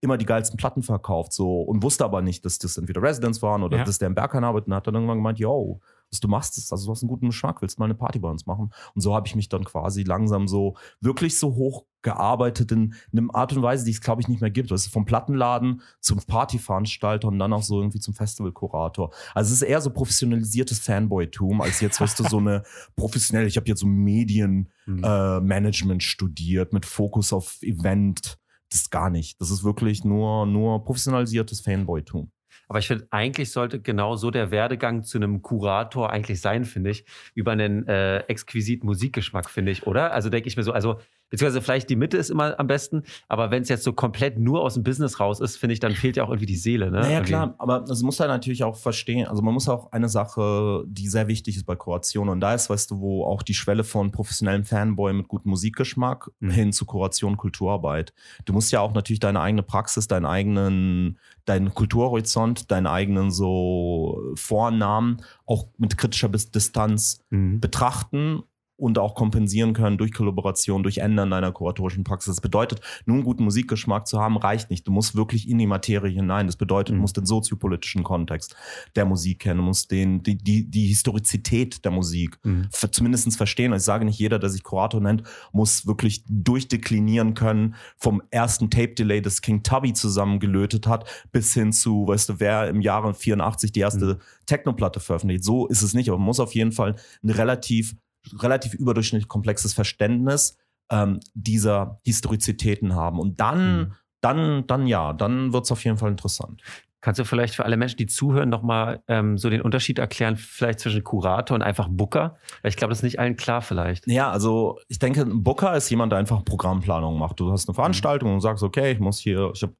immer 0.00 0.18
die 0.18 0.26
geilsten 0.26 0.56
Platten 0.56 0.82
verkauft 0.82 1.32
so. 1.32 1.62
Und 1.62 1.82
wusste 1.82 2.04
aber 2.04 2.20
nicht, 2.22 2.44
dass 2.44 2.58
das 2.58 2.76
entweder 2.76 3.02
Residents 3.02 3.40
waren 3.42 3.62
oder 3.62 3.78
Ja. 3.78 3.84
dass 3.84 3.98
der 3.98 4.08
im 4.08 4.14
Berghain 4.14 4.44
arbeitet. 4.44 4.68
Und 4.68 4.74
hat 4.74 4.86
dann 4.86 4.94
irgendwann 4.94 5.18
gemeint, 5.18 5.38
yo, 5.38 5.80
was 6.10 6.20
du 6.20 6.28
machst, 6.28 6.58
ist, 6.58 6.72
also 6.72 6.86
du 6.86 6.92
hast 6.92 7.02
einen 7.02 7.08
guten 7.08 7.26
Geschmack, 7.26 7.62
willst 7.62 7.78
mal 7.78 7.86
eine 7.86 7.94
Party 7.94 8.18
bei 8.18 8.30
uns 8.30 8.46
machen? 8.46 8.70
Und 8.94 9.00
so 9.00 9.14
habe 9.14 9.26
ich 9.26 9.34
mich 9.34 9.48
dann 9.48 9.64
quasi 9.64 10.02
langsam 10.02 10.48
so 10.48 10.76
wirklich 11.00 11.38
so 11.38 11.54
hochgearbeitet 11.54 12.72
in 12.72 12.94
einer 13.12 13.34
Art 13.34 13.52
und 13.52 13.62
Weise, 13.62 13.84
die 13.84 13.90
es 13.90 14.00
glaube 14.00 14.22
ich 14.22 14.28
nicht 14.28 14.40
mehr 14.40 14.50
gibt. 14.50 14.70
Ist 14.70 14.86
vom 14.86 15.04
Plattenladen 15.04 15.82
zum 16.00 16.18
Partyveranstalter 16.18 17.28
und 17.28 17.38
dann 17.38 17.52
auch 17.52 17.62
so 17.62 17.80
irgendwie 17.80 18.00
zum 18.00 18.14
Festivalkurator. 18.14 19.12
Also 19.34 19.52
es 19.52 19.62
ist 19.62 19.68
eher 19.68 19.80
so 19.80 19.90
professionalisiertes 19.90 20.78
Fanboy-Tum 20.80 21.60
als 21.60 21.80
jetzt, 21.80 22.00
weißt 22.00 22.18
du, 22.20 22.24
so 22.24 22.38
eine 22.38 22.62
professionelle, 22.96 23.48
ich 23.48 23.56
habe 23.56 23.68
jetzt 23.68 23.80
so 23.80 23.86
Medienmanagement 23.86 26.02
äh, 26.02 26.04
studiert 26.04 26.72
mit 26.72 26.86
Fokus 26.86 27.32
auf 27.32 27.58
Event. 27.62 28.38
Das 28.70 28.80
ist 28.80 28.90
gar 28.90 29.10
nicht. 29.10 29.40
Das 29.40 29.50
ist 29.50 29.64
wirklich 29.64 30.04
nur, 30.04 30.46
nur 30.46 30.84
professionalisiertes 30.84 31.60
Fanboy-Tum. 31.60 32.30
Aber 32.68 32.78
ich 32.78 32.86
finde, 32.86 33.06
eigentlich 33.10 33.52
sollte 33.52 33.80
genau 33.80 34.16
so 34.16 34.30
der 34.30 34.50
Werdegang 34.50 35.02
zu 35.02 35.18
einem 35.18 35.42
Kurator 35.42 36.10
eigentlich 36.10 36.40
sein, 36.40 36.64
finde 36.64 36.90
ich, 36.90 37.04
über 37.34 37.52
einen 37.52 37.86
äh, 37.86 38.18
exquisiten 38.28 38.86
Musikgeschmack, 38.86 39.48
finde 39.50 39.72
ich, 39.72 39.86
oder? 39.86 40.12
Also 40.12 40.30
denke 40.30 40.48
ich 40.48 40.56
mir 40.56 40.62
so, 40.62 40.72
also 40.72 41.00
beziehungsweise 41.30 41.62
vielleicht 41.62 41.90
die 41.90 41.96
Mitte 41.96 42.16
ist 42.16 42.30
immer 42.30 42.58
am 42.58 42.66
besten, 42.66 43.02
aber 43.28 43.50
wenn 43.50 43.62
es 43.62 43.68
jetzt 43.68 43.84
so 43.84 43.92
komplett 43.92 44.38
nur 44.38 44.62
aus 44.62 44.74
dem 44.74 44.82
Business 44.84 45.18
raus 45.20 45.40
ist, 45.40 45.56
finde 45.56 45.74
ich, 45.74 45.80
dann 45.80 45.92
fehlt 45.94 46.16
ja 46.16 46.24
auch 46.24 46.28
irgendwie 46.28 46.46
die 46.46 46.56
Seele, 46.56 46.90
ne? 46.90 47.00
Naja, 47.00 47.10
Irgendwie. 47.18 47.30
klar, 47.32 47.54
aber 47.58 47.80
das 47.80 48.02
muss 48.02 48.20
er 48.20 48.28
natürlich 48.28 48.62
auch 48.64 48.76
verstehen. 48.76 49.26
Also 49.26 49.42
man 49.42 49.52
muss 49.54 49.68
auch 49.68 49.92
eine 49.92 50.08
Sache, 50.08 50.84
die 50.86 51.08
sehr 51.08 51.26
wichtig 51.28 51.56
ist 51.56 51.64
bei 51.66 51.76
Kuration 51.76 52.28
und 52.28 52.40
da 52.40 52.54
ist, 52.54 52.70
weißt 52.70 52.90
du, 52.90 53.00
wo 53.00 53.24
auch 53.24 53.42
die 53.42 53.54
Schwelle 53.54 53.84
von 53.84 54.12
professionellem 54.12 54.64
Fanboy 54.64 55.12
mit 55.12 55.28
gutem 55.28 55.50
Musikgeschmack 55.50 56.30
Mhm. 56.40 56.50
hin 56.50 56.72
zu 56.72 56.84
Kuration, 56.86 57.36
Kulturarbeit. 57.36 58.12
Du 58.44 58.52
musst 58.52 58.70
ja 58.72 58.80
auch 58.80 58.94
natürlich 58.94 59.20
deine 59.20 59.40
eigene 59.40 59.62
Praxis, 59.62 60.06
deinen 60.08 60.26
eigenen, 60.26 61.18
deinen 61.44 61.72
Kulturhorizont, 61.74 62.70
deinen 62.70 62.86
eigenen 62.86 63.30
so 63.30 64.20
Vornamen 64.34 65.18
auch 65.46 65.66
mit 65.78 65.96
kritischer 65.96 66.28
Distanz 66.28 67.20
Mhm. 67.30 67.60
betrachten 67.60 68.42
und 68.76 68.98
auch 68.98 69.14
kompensieren 69.14 69.72
können 69.72 69.98
durch 69.98 70.12
Kollaboration, 70.12 70.82
durch 70.82 70.98
Ändern 70.98 71.30
deiner 71.30 71.52
kuratorischen 71.52 72.04
Praxis. 72.04 72.34
Das 72.36 72.40
bedeutet, 72.40 72.80
nur 73.06 73.14
einen 73.16 73.24
guten 73.24 73.44
Musikgeschmack 73.44 74.06
zu 74.06 74.20
haben, 74.20 74.36
reicht 74.36 74.70
nicht. 74.70 74.86
Du 74.86 74.92
musst 74.92 75.16
wirklich 75.16 75.48
in 75.48 75.58
die 75.58 75.66
Materie 75.66 76.10
hinein. 76.12 76.46
Das 76.46 76.56
bedeutet, 76.56 76.92
Mhm. 76.94 76.98
du 76.98 77.00
musst 77.02 77.16
den 77.16 77.26
soziopolitischen 77.26 78.02
Kontext 78.04 78.54
der 78.94 79.04
Musik 79.06 79.40
kennen, 79.40 79.58
du 79.58 79.64
musst 79.64 79.90
den, 79.90 80.22
die, 80.22 80.36
die, 80.36 80.70
die 80.70 80.86
Historizität 80.88 81.84
der 81.84 81.90
Musik 81.92 82.38
Mhm. 82.44 82.68
zumindest 82.90 83.36
verstehen. 83.36 83.72
Also 83.72 83.82
ich 83.82 83.86
sage 83.86 84.04
nicht, 84.04 84.18
jeder, 84.18 84.38
der 84.38 84.50
sich 84.50 84.62
Kurator 84.62 85.00
nennt, 85.00 85.22
muss 85.52 85.86
wirklich 85.86 86.22
durchdeklinieren 86.28 87.34
können, 87.34 87.74
vom 87.96 88.22
ersten 88.30 88.70
Tape-Delay, 88.70 89.20
das 89.22 89.40
King 89.40 89.62
Tubby 89.62 89.92
zusammengelötet 89.92 90.86
hat, 90.86 91.08
bis 91.32 91.54
hin 91.54 91.72
zu, 91.72 92.06
weißt 92.06 92.28
du, 92.28 92.40
wer 92.40 92.68
im 92.68 92.80
Jahre 92.80 93.14
84 93.14 93.72
die 93.72 93.80
erste 93.80 94.18
Technoplatte 94.46 95.00
veröffentlicht. 95.00 95.44
So 95.44 95.66
ist 95.66 95.82
es 95.82 95.94
nicht, 95.94 96.08
aber 96.08 96.18
man 96.18 96.26
muss 96.26 96.40
auf 96.40 96.54
jeden 96.54 96.72
Fall 96.72 96.96
ein 97.22 97.30
relativ, 97.30 97.96
relativ 98.38 98.74
überdurchschnittlich 98.74 99.28
komplexes 99.28 99.72
Verständnis 99.74 100.56
ähm, 100.90 101.20
dieser 101.34 102.00
Historizitäten 102.04 102.94
haben. 102.94 103.18
Und 103.18 103.40
dann, 103.40 103.78
Mhm. 103.78 103.92
dann, 104.20 104.66
dann 104.66 104.86
ja, 104.86 105.12
dann 105.12 105.52
wird 105.52 105.64
es 105.64 105.72
auf 105.72 105.84
jeden 105.84 105.98
Fall 105.98 106.10
interessant. 106.10 106.62
Kannst 107.02 107.20
du 107.20 107.24
vielleicht 107.24 107.54
für 107.54 107.64
alle 107.64 107.76
Menschen, 107.76 107.98
die 107.98 108.06
zuhören, 108.06 108.48
nochmal 108.48 109.00
ähm, 109.06 109.38
so 109.38 109.48
den 109.48 109.60
Unterschied 109.60 109.98
erklären, 110.00 110.36
vielleicht 110.36 110.80
zwischen 110.80 111.04
Kurator 111.04 111.54
und 111.54 111.62
einfach 111.62 111.86
Booker? 111.88 112.36
Weil 112.62 112.70
ich 112.70 112.76
glaube, 112.76 112.90
das 112.90 112.98
ist 112.98 113.04
nicht 113.04 113.20
allen 113.20 113.36
klar 113.36 113.62
vielleicht. 113.62 114.08
Ja, 114.08 114.30
also 114.30 114.80
ich 114.88 114.98
denke, 114.98 115.20
ein 115.22 115.44
Booker 115.44 115.76
ist 115.76 115.88
jemand, 115.90 116.10
der 116.10 116.18
einfach 116.18 116.44
Programmplanung 116.44 117.16
macht. 117.18 117.38
Du 117.38 117.52
hast 117.52 117.68
eine 117.68 117.74
Veranstaltung 117.74 118.34
und 118.34 118.40
sagst, 118.40 118.64
okay, 118.64 118.90
ich 118.92 118.98
muss 118.98 119.18
hier, 119.20 119.50
ich 119.54 119.62
habe 119.62 119.74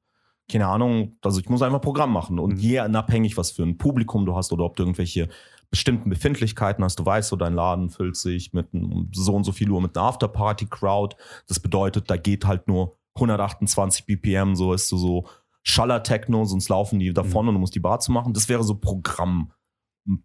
keine 0.49 0.67
Ahnung, 0.67 1.17
also 1.21 1.41
ich 1.41 1.49
muss 1.49 1.61
einfach 1.61 1.81
Programm 1.81 2.13
machen 2.13 2.39
und 2.39 2.53
Mhm. 2.53 2.59
je 2.59 2.79
unabhängig, 2.79 3.35
was 3.35 3.51
für 3.51 3.63
ein 3.63 3.77
Publikum 3.77 4.25
du 4.25 4.33
hast 4.37 4.53
oder 4.53 4.63
ob 4.63 4.77
du 4.77 4.83
irgendwelche 4.83 5.27
bestimmten 5.69 6.09
Befindlichkeiten 6.09 6.83
hast, 6.83 6.97
du 6.99 7.05
weißt 7.05 7.29
so, 7.29 7.35
dein 7.35 7.53
Laden 7.53 7.89
füllt 7.89 8.15
sich 8.15 8.53
mit 8.53 8.67
so 9.11 9.33
und 9.35 9.43
so 9.43 9.51
viel 9.51 9.69
Uhr 9.69 9.81
mit 9.81 9.97
einer 9.97 10.07
Afterparty-Crowd. 10.07 11.15
Das 11.47 11.59
bedeutet, 11.59 12.09
da 12.09 12.17
geht 12.17 12.45
halt 12.45 12.67
nur 12.67 12.97
128 13.15 14.05
BPM, 14.05 14.55
so 14.55 14.73
ist 14.73 14.87
so, 14.87 14.97
so 14.97 15.27
Schaller-Techno, 15.63 16.45
sonst 16.45 16.69
laufen 16.69 16.99
die 16.99 17.13
davon 17.13 17.47
und 17.47 17.55
du 17.55 17.59
musst 17.59 17.75
die 17.75 17.81
Bar 17.81 17.99
zu 17.99 18.11
machen. 18.11 18.33
Das 18.33 18.47
wäre 18.47 18.63
so 18.63 18.75
Programm. 18.75 19.51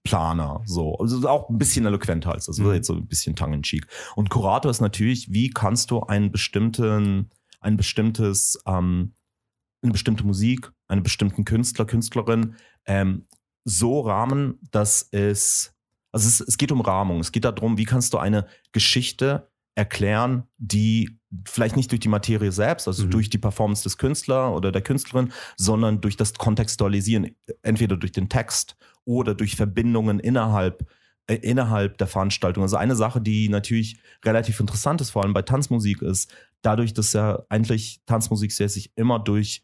Planer, 0.05 0.63
so. 0.65 0.95
Also 0.99 1.29
auch 1.29 1.49
ein 1.51 1.59
bisschen 1.59 1.85
eloquenter 1.87 2.31
als 2.31 2.47
das, 2.47 2.59
Mhm. 2.59 2.73
jetzt 2.73 2.87
so 2.87 2.95
ein 2.95 3.09
bisschen 3.09 3.35
tongue 3.35 3.57
in 3.57 3.63
cheek. 3.65 3.89
Und 4.15 4.31
Kurator 4.31 4.71
ist 4.71 4.81
natürlich, 4.81 5.33
wie 5.33 5.51
kannst 5.51 5.91
du 5.91 6.01
einen 6.01 6.31
bestimmten, 6.31 7.31
ein 7.59 7.77
bestimmtes, 7.77 8.63
ähm, 8.65 9.17
eine 9.83 9.91
bestimmte 9.91 10.25
Musik, 10.25 10.71
einen 10.87 11.03
bestimmten 11.03 11.45
Künstler, 11.45 11.85
Künstlerin 11.85 12.55
ähm, 12.87 13.27
so 13.65 14.01
rahmen, 14.01 14.59
dass 14.71 15.09
es, 15.13 15.75
also 16.11 16.29
es, 16.29 16.41
es 16.41 16.59
geht 16.59 16.73
um 16.73 16.81
Rahmung. 16.81 17.21
Es 17.21 17.33
geht 17.33 17.45
darum, 17.45 17.79
wie 17.79 17.85
kannst 17.85 18.13
du 18.13 18.19
eine 18.19 18.47
Geschichte 18.73 19.49
erklären, 19.75 20.45
die 20.59 21.19
vielleicht 21.47 21.77
nicht 21.77 21.91
durch 21.91 22.01
die 22.01 22.09
Materie 22.09 22.53
selbst, 22.53 22.87
also 22.87 23.07
Mhm. 23.07 23.11
durch 23.11 23.31
die 23.31 23.39
Performance 23.39 23.83
des 23.83 23.97
Künstlers 23.97 24.55
oder 24.55 24.71
der 24.71 24.83
Künstlerin, 24.83 25.33
sondern 25.57 26.01
durch 26.01 26.17
das 26.17 26.35
Kontextualisieren, 26.35 27.35
entweder 27.63 27.97
durch 27.97 28.13
den 28.13 28.29
Text 28.29 28.77
oder 29.05 29.35
durch 29.35 29.57
Verbindungen 29.57 30.21
innerhalb 30.21 30.87
äh, 31.29 31.37
innerhalb 31.37 31.99
der 31.99 32.09
Veranstaltung. 32.09 32.65
Also 32.65 32.77
eine 32.77 32.97
Sache, 32.97 33.21
die 33.21 33.49
natürlich 33.49 33.97
relativ 34.25 34.59
interessant 34.59 35.01
ist, 35.01 35.11
vor 35.11 35.23
allem 35.23 35.33
bei 35.33 35.43
Tanzmusik, 35.43 36.03
ist 36.03 36.35
dadurch, 36.63 36.95
dass 36.95 37.13
ja 37.13 37.43
eigentlich 37.49 38.01
Tanzmusik 38.07 38.51
sehr 38.51 38.69
sich 38.69 38.91
immer 38.97 39.21
durch 39.21 39.63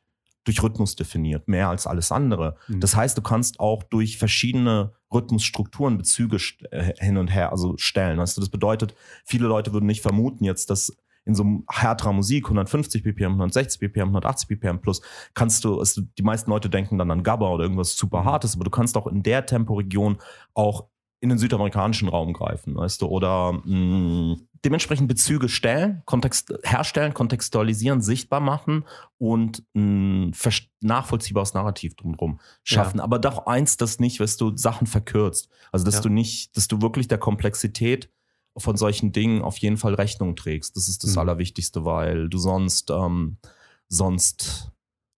durch 0.48 0.62
Rhythmus 0.62 0.96
definiert, 0.96 1.46
mehr 1.46 1.68
als 1.68 1.86
alles 1.86 2.10
andere. 2.10 2.56
Mhm. 2.66 2.80
Das 2.80 2.96
heißt, 2.96 3.16
du 3.16 3.22
kannst 3.22 3.60
auch 3.60 3.82
durch 3.84 4.18
verschiedene 4.18 4.92
Rhythmusstrukturen 5.12 5.96
Bezüge 5.98 6.38
äh, 6.70 6.92
hin 6.98 7.16
und 7.16 7.28
her 7.28 7.52
also 7.52 7.74
stellen. 7.76 8.18
Also 8.20 8.40
das 8.40 8.50
bedeutet, 8.50 8.94
viele 9.24 9.46
Leute 9.46 9.72
würden 9.72 9.86
nicht 9.86 10.02
vermuten 10.02 10.44
jetzt, 10.44 10.70
dass 10.70 10.96
in 11.24 11.34
so 11.34 11.44
härterer 11.70 12.14
Musik 12.14 12.46
150 12.46 13.02
BPM, 13.02 13.32
160 13.32 13.80
BPM, 13.80 14.08
180 14.08 14.48
BPM 14.48 14.78
plus 14.80 15.02
kannst 15.34 15.62
du, 15.64 15.78
es, 15.80 16.02
die 16.16 16.22
meisten 16.22 16.50
Leute 16.50 16.70
denken 16.70 16.96
dann 16.96 17.10
an 17.10 17.22
Gabba 17.22 17.50
oder 17.50 17.64
irgendwas 17.64 17.96
super 17.96 18.22
Mhm. 18.22 18.24
hartes, 18.24 18.54
aber 18.54 18.64
du 18.64 18.70
kannst 18.70 18.96
auch 18.96 19.06
in 19.06 19.22
der 19.22 19.44
Temporegion 19.44 20.16
auch 20.54 20.86
in 21.20 21.28
den 21.28 21.38
südamerikanischen 21.38 22.08
Raum 22.08 22.32
greifen, 22.32 22.76
weißt 22.76 23.02
du, 23.02 23.06
oder 23.08 23.52
mh, 23.64 24.36
dementsprechend 24.64 25.08
Bezüge 25.08 25.48
stellen, 25.48 26.02
Kontext 26.04 26.52
herstellen, 26.62 27.14
kontextualisieren, 27.14 28.00
sichtbar 28.00 28.40
machen 28.40 28.84
und 29.18 29.62
ein 29.74 30.32
nachvollziehbares 30.80 31.54
Narrativ 31.54 31.94
drumherum 31.96 32.40
schaffen. 32.64 33.00
Aber 33.00 33.18
doch 33.18 33.46
eins, 33.46 33.76
das 33.76 33.98
nicht, 33.98 34.20
weißt 34.20 34.40
du, 34.40 34.56
Sachen 34.56 34.86
verkürzt. 34.86 35.48
Also, 35.72 35.84
dass 35.84 35.96
Ja. 35.96 36.00
du 36.02 36.08
nicht, 36.08 36.56
dass 36.56 36.68
du 36.68 36.80
wirklich 36.82 37.08
der 37.08 37.18
Komplexität 37.18 38.10
von 38.56 38.76
solchen 38.76 39.12
Dingen 39.12 39.42
auf 39.42 39.56
jeden 39.58 39.76
Fall 39.76 39.94
Rechnung 39.94 40.34
trägst. 40.34 40.76
Das 40.76 40.88
ist 40.88 41.04
das 41.04 41.12
Mhm. 41.12 41.18
Allerwichtigste, 41.18 41.84
weil 41.84 42.28
du 42.28 42.38
sonst, 42.38 42.90
ähm, 42.90 43.36
sonst, 43.88 44.70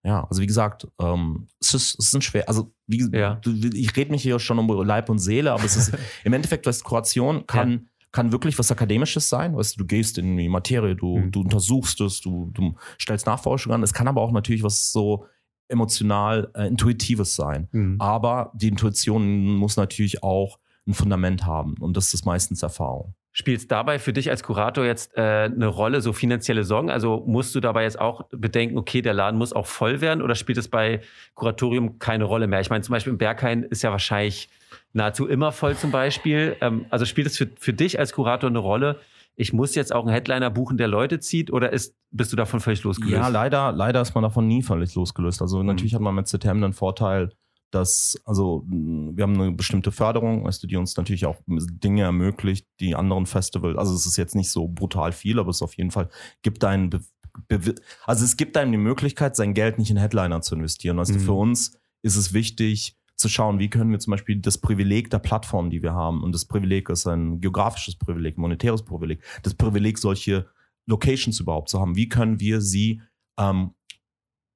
ja, 0.02 0.24
also 0.28 0.40
wie 0.42 0.46
gesagt, 0.46 0.86
ähm, 1.00 1.48
es 1.60 1.74
ist, 1.74 1.98
es 1.98 2.12
ist 2.14 2.24
schwer, 2.24 2.48
also 2.48 2.72
wie, 2.86 3.08
Ja. 3.16 3.34
du, 3.36 3.50
ich 3.52 3.96
rede 3.96 4.10
mich 4.10 4.22
hier 4.22 4.38
schon 4.38 4.58
um 4.58 4.68
Leib 4.84 5.08
und 5.10 5.18
Seele, 5.18 5.52
aber 5.52 5.64
es 5.64 5.76
ist 5.76 5.92
im 6.24 6.32
Endeffekt, 6.32 6.66
Kuration 6.84 7.46
kann, 7.46 7.88
kann 8.12 8.32
wirklich 8.32 8.58
was 8.58 8.72
Akademisches 8.72 9.28
sein, 9.28 9.56
weißt 9.56 9.76
du, 9.76 9.78
du 9.82 9.86
gehst 9.86 10.18
in 10.18 10.36
die 10.36 10.48
Materie, 10.48 10.96
du, 10.96 11.18
Mhm. 11.18 11.30
du 11.32 11.40
untersuchst 11.42 12.00
es, 12.00 12.20
du, 12.20 12.50
du 12.52 12.74
stellst 13.00 13.26
Nachforschungen 13.26 13.76
an. 13.76 13.82
Es 13.82 13.92
kann 13.92 14.08
aber 14.08 14.20
auch 14.20 14.32
natürlich 14.32 14.62
was 14.62 14.90
so 14.92 15.26
emotional 15.68 16.50
äh, 16.54 16.66
Intuitives 16.66 17.36
sein. 17.36 17.68
Mhm. 17.72 17.96
Aber 18.00 18.50
die 18.54 18.68
Intuition 18.68 19.54
muss 19.56 19.76
natürlich 19.76 20.22
auch 20.22 20.58
ein 20.86 20.94
Fundament 20.94 21.44
haben 21.46 21.74
und 21.78 21.96
das 21.96 22.12
ist 22.14 22.26
meistens 22.26 22.62
Erfahrung. 22.62 23.14
Spielt 23.32 23.70
dabei 23.70 24.00
für 24.00 24.12
dich 24.12 24.28
als 24.28 24.42
Kurator 24.42 24.84
jetzt 24.84 25.16
äh, 25.16 25.20
eine 25.20 25.68
Rolle, 25.68 26.00
so 26.00 26.12
finanzielle 26.12 26.64
Sorgen? 26.64 26.90
Also 26.90 27.22
musst 27.26 27.54
du 27.54 27.60
dabei 27.60 27.84
jetzt 27.84 28.00
auch 28.00 28.24
bedenken, 28.32 28.76
okay, 28.76 29.02
der 29.02 29.14
Laden 29.14 29.38
muss 29.38 29.52
auch 29.52 29.66
voll 29.66 30.00
werden 30.00 30.20
oder 30.20 30.34
spielt 30.34 30.58
es 30.58 30.68
bei 30.68 31.00
Kuratorium 31.34 32.00
keine 32.00 32.24
Rolle 32.24 32.48
mehr? 32.48 32.60
Ich 32.60 32.70
meine, 32.70 32.82
zum 32.82 32.92
Beispiel 32.92 33.12
im 33.12 33.18
Berghain 33.18 33.62
ist 33.62 33.82
ja 33.82 33.92
wahrscheinlich 33.92 34.48
nahezu 34.92 35.28
immer 35.28 35.52
voll 35.52 35.76
zum 35.76 35.92
Beispiel. 35.92 36.56
Ähm, 36.60 36.86
also 36.90 37.04
spielt 37.04 37.28
es 37.28 37.36
für, 37.36 37.48
für 37.56 37.72
dich 37.72 38.00
als 38.00 38.12
Kurator 38.12 38.50
eine 38.50 38.58
Rolle? 38.58 38.98
Ich 39.36 39.52
muss 39.52 39.74
jetzt 39.74 39.94
auch 39.94 40.04
einen 40.04 40.12
Headliner 40.12 40.50
buchen, 40.50 40.76
der 40.76 40.88
Leute 40.88 41.20
zieht 41.20 41.52
oder 41.52 41.72
ist, 41.72 41.94
bist 42.10 42.32
du 42.32 42.36
davon 42.36 42.60
völlig 42.60 42.82
losgelöst? 42.82 43.14
Ja, 43.14 43.28
leider, 43.28 43.72
leider 43.72 44.00
ist 44.02 44.14
man 44.14 44.22
davon 44.22 44.46
nie 44.48 44.62
völlig 44.62 44.94
losgelöst. 44.94 45.40
Also 45.40 45.62
natürlich 45.62 45.94
hat 45.94 46.02
man 46.02 46.14
mit 46.14 46.26
CTM 46.26 46.60
den 46.60 46.72
Vorteil, 46.72 47.30
dass, 47.70 48.20
also 48.24 48.64
wir 48.66 49.22
haben 49.22 49.40
eine 49.40 49.52
bestimmte 49.52 49.92
Förderung, 49.92 50.44
weißt 50.44 50.62
du, 50.62 50.66
die 50.66 50.76
uns 50.76 50.96
natürlich 50.96 51.26
auch 51.26 51.36
Dinge 51.46 52.02
ermöglicht, 52.02 52.66
die 52.80 52.94
anderen 52.94 53.26
Festivals, 53.26 53.78
also 53.78 53.94
es 53.94 54.06
ist 54.06 54.16
jetzt 54.16 54.34
nicht 54.34 54.50
so 54.50 54.68
brutal 54.68 55.12
viel, 55.12 55.38
aber 55.38 55.50
es 55.50 55.62
auf 55.62 55.74
jeden 55.74 55.90
Fall 55.90 56.08
gibt 56.42 56.64
einen, 56.64 56.90
Be 56.90 57.00
Be 57.46 57.74
also 58.04 58.24
es 58.24 58.36
gibt 58.36 58.56
einem 58.56 58.72
die 58.72 58.78
Möglichkeit, 58.78 59.36
sein 59.36 59.54
Geld 59.54 59.78
nicht 59.78 59.90
in 59.90 59.96
Headliner 59.96 60.42
zu 60.42 60.56
investieren. 60.56 60.98
Also 60.98 61.14
mhm. 61.14 61.20
für 61.20 61.32
uns 61.32 61.78
ist 62.02 62.16
es 62.16 62.32
wichtig 62.32 62.96
zu 63.14 63.28
schauen, 63.28 63.58
wie 63.58 63.70
können 63.70 63.92
wir 63.92 63.98
zum 63.98 64.12
Beispiel 64.12 64.40
das 64.40 64.58
Privileg 64.58 65.10
der 65.10 65.18
Plattform, 65.18 65.70
die 65.70 65.82
wir 65.82 65.92
haben, 65.92 66.24
und 66.24 66.34
das 66.34 66.46
Privileg 66.46 66.88
ist 66.88 67.06
ein 67.06 67.40
geografisches 67.40 67.96
Privileg, 67.96 68.38
monetäres 68.38 68.82
Privileg, 68.84 69.22
das 69.42 69.54
Privileg, 69.54 69.98
solche 69.98 70.48
Locations 70.86 71.38
überhaupt 71.38 71.68
zu 71.68 71.80
haben, 71.80 71.96
wie 71.96 72.08
können 72.08 72.40
wir 72.40 72.60
sie, 72.60 73.02
ähm, 73.38 73.74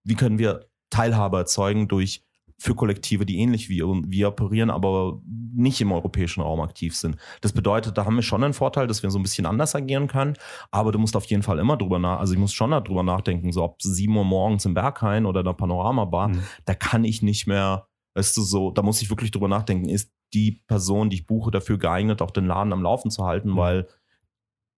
wie 0.02 0.14
können 0.14 0.38
wir 0.38 0.66
Teilhabe 0.90 1.36
erzeugen 1.36 1.88
durch 1.88 2.24
für 2.58 2.74
Kollektive, 2.74 3.26
die 3.26 3.38
ähnlich 3.38 3.68
wie 3.68 3.82
wir 3.82 4.28
operieren, 4.28 4.70
aber 4.70 5.20
nicht 5.26 5.80
im 5.80 5.92
europäischen 5.92 6.40
Raum 6.40 6.60
aktiv 6.60 6.96
sind. 6.96 7.16
Das 7.40 7.52
bedeutet, 7.52 7.98
da 7.98 8.04
haben 8.04 8.16
wir 8.16 8.22
schon 8.22 8.44
einen 8.44 8.54
Vorteil, 8.54 8.86
dass 8.86 9.02
wir 9.02 9.10
so 9.10 9.18
ein 9.18 9.22
bisschen 9.22 9.46
anders 9.46 9.74
agieren 9.74 10.06
können, 10.06 10.34
aber 10.70 10.92
du 10.92 10.98
musst 10.98 11.16
auf 11.16 11.24
jeden 11.26 11.42
Fall 11.42 11.58
immer 11.58 11.76
drüber 11.76 11.98
nach, 11.98 12.20
also 12.20 12.32
ich 12.32 12.38
muss 12.38 12.52
schon 12.52 12.70
darüber 12.70 13.02
nachdenken, 13.02 13.52
so 13.52 13.62
ob 13.62 13.82
7 13.82 14.16
Uhr 14.16 14.24
morgens 14.24 14.64
im 14.64 14.74
Berghain 14.74 15.26
oder 15.26 15.40
in 15.40 15.46
der 15.46 15.52
Panoramabar, 15.52 16.28
mhm. 16.28 16.42
da 16.64 16.74
kann 16.74 17.04
ich 17.04 17.22
nicht 17.22 17.46
mehr, 17.46 17.88
weißt 18.14 18.36
du, 18.36 18.42
so, 18.42 18.70
da 18.70 18.82
muss 18.82 19.02
ich 19.02 19.10
wirklich 19.10 19.30
drüber 19.30 19.48
nachdenken, 19.48 19.88
ist 19.88 20.12
die 20.32 20.62
Person, 20.66 21.10
die 21.10 21.16
ich 21.16 21.26
buche, 21.26 21.50
dafür 21.50 21.78
geeignet, 21.78 22.22
auch 22.22 22.30
den 22.30 22.46
Laden 22.46 22.72
am 22.72 22.82
Laufen 22.82 23.10
zu 23.10 23.24
halten, 23.24 23.50
mhm. 23.50 23.56
weil 23.56 23.88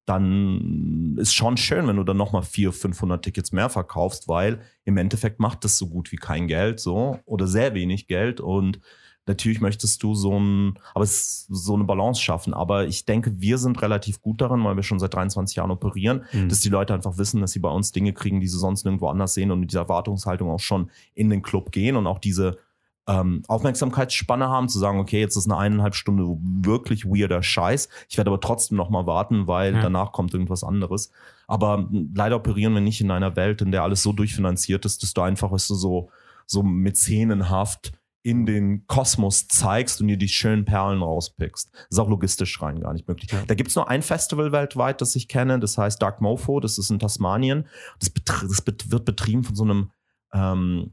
dann 0.06 1.16
ist 1.18 1.34
schon 1.34 1.56
schön, 1.56 1.86
wenn 1.86 1.96
du 1.96 2.04
dann 2.04 2.16
nochmal 2.16 2.42
400, 2.42 2.80
500 2.80 3.24
Tickets 3.24 3.52
mehr 3.52 3.68
verkaufst, 3.68 4.28
weil 4.28 4.60
im 4.84 4.96
Endeffekt 4.96 5.40
macht 5.40 5.64
das 5.64 5.76
so 5.76 5.88
gut 5.88 6.12
wie 6.12 6.16
kein 6.16 6.46
Geld 6.46 6.80
so 6.80 7.18
oder 7.24 7.46
sehr 7.46 7.74
wenig 7.74 8.06
Geld 8.06 8.40
und 8.40 8.80
natürlich 9.26 9.60
möchtest 9.60 10.02
du 10.02 10.14
so 10.14 10.38
ein, 10.38 10.78
aber 10.94 11.04
es, 11.04 11.46
so 11.48 11.74
eine 11.74 11.84
Balance 11.84 12.22
schaffen. 12.22 12.54
Aber 12.54 12.86
ich 12.86 13.04
denke, 13.04 13.40
wir 13.40 13.58
sind 13.58 13.82
relativ 13.82 14.22
gut 14.22 14.40
darin, 14.40 14.62
weil 14.64 14.76
wir 14.76 14.82
schon 14.82 15.00
seit 15.00 15.14
23 15.14 15.56
Jahren 15.56 15.70
operieren, 15.70 16.24
mhm. 16.32 16.48
dass 16.48 16.60
die 16.60 16.68
Leute 16.68 16.94
einfach 16.94 17.18
wissen, 17.18 17.40
dass 17.40 17.52
sie 17.52 17.58
bei 17.58 17.68
uns 17.68 17.92
Dinge 17.92 18.12
kriegen, 18.12 18.40
die 18.40 18.48
sie 18.48 18.58
sonst 18.58 18.84
nirgendwo 18.84 19.08
anders 19.08 19.34
sehen 19.34 19.50
und 19.50 19.60
mit 19.60 19.70
dieser 19.70 19.82
Erwartungshaltung 19.82 20.50
auch 20.50 20.60
schon 20.60 20.90
in 21.14 21.30
den 21.30 21.42
Club 21.42 21.72
gehen 21.72 21.96
und 21.96 22.06
auch 22.06 22.18
diese 22.18 22.58
ähm, 23.06 23.42
Aufmerksamkeitsspanne 23.46 24.48
haben, 24.48 24.68
zu 24.68 24.78
sagen, 24.78 24.98
okay, 24.98 25.20
jetzt 25.20 25.36
ist 25.36 25.46
eine 25.46 25.56
eineinhalb 25.56 25.94
Stunde 25.94 26.24
wirklich 26.40 27.04
weirder 27.04 27.42
Scheiß. 27.42 27.88
Ich 28.08 28.16
werde 28.16 28.30
aber 28.30 28.40
trotzdem 28.40 28.76
noch 28.76 28.90
mal 28.90 29.06
warten, 29.06 29.46
weil 29.46 29.74
ja. 29.74 29.80
danach 29.80 30.12
kommt 30.12 30.32
irgendwas 30.32 30.64
anderes. 30.64 31.12
Aber 31.46 31.88
leider 32.14 32.36
operieren 32.36 32.74
wir 32.74 32.80
nicht 32.80 33.00
in 33.00 33.10
einer 33.10 33.36
Welt, 33.36 33.62
in 33.62 33.70
der 33.70 33.84
alles 33.84 34.02
so 34.02 34.12
durchfinanziert 34.12 34.84
ist, 34.84 35.02
dass 35.02 35.14
du 35.14 35.20
einfach 35.20 35.52
weißt 35.52 35.70
du, 35.70 35.74
so, 35.74 36.10
so 36.46 36.62
mäzenenhaft 36.62 37.92
in 38.26 38.44
den 38.44 38.84
Kosmos 38.88 39.46
zeigst 39.46 40.00
und 40.00 40.08
dir 40.08 40.16
die 40.16 40.28
schönen 40.28 40.64
Perlen 40.64 41.00
rauspickst. 41.00 41.72
Das 41.72 41.86
ist 41.90 41.98
auch 42.00 42.08
logistisch 42.08 42.60
rein 42.60 42.80
gar 42.80 42.92
nicht 42.92 43.06
möglich. 43.06 43.30
Ja. 43.30 43.44
Da 43.46 43.54
gibt 43.54 43.70
es 43.70 43.76
nur 43.76 43.88
ein 43.88 44.02
Festival 44.02 44.50
weltweit, 44.50 45.00
das 45.00 45.14
ich 45.14 45.28
kenne, 45.28 45.60
das 45.60 45.78
heißt 45.78 46.02
Dark 46.02 46.20
Mofo, 46.20 46.58
das 46.58 46.76
ist 46.76 46.90
in 46.90 46.98
Tasmanien. 46.98 47.68
Das, 48.00 48.12
das 48.24 48.64
wird 48.66 49.04
betrieben 49.04 49.44
von 49.44 49.54
so 49.54 49.62
einem 49.62 49.90
ähm, 50.32 50.92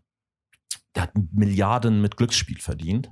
der 0.95 1.03
hat 1.03 1.11
Milliarden 1.31 2.01
mit 2.01 2.17
Glücksspiel 2.17 2.59
verdient 2.59 3.11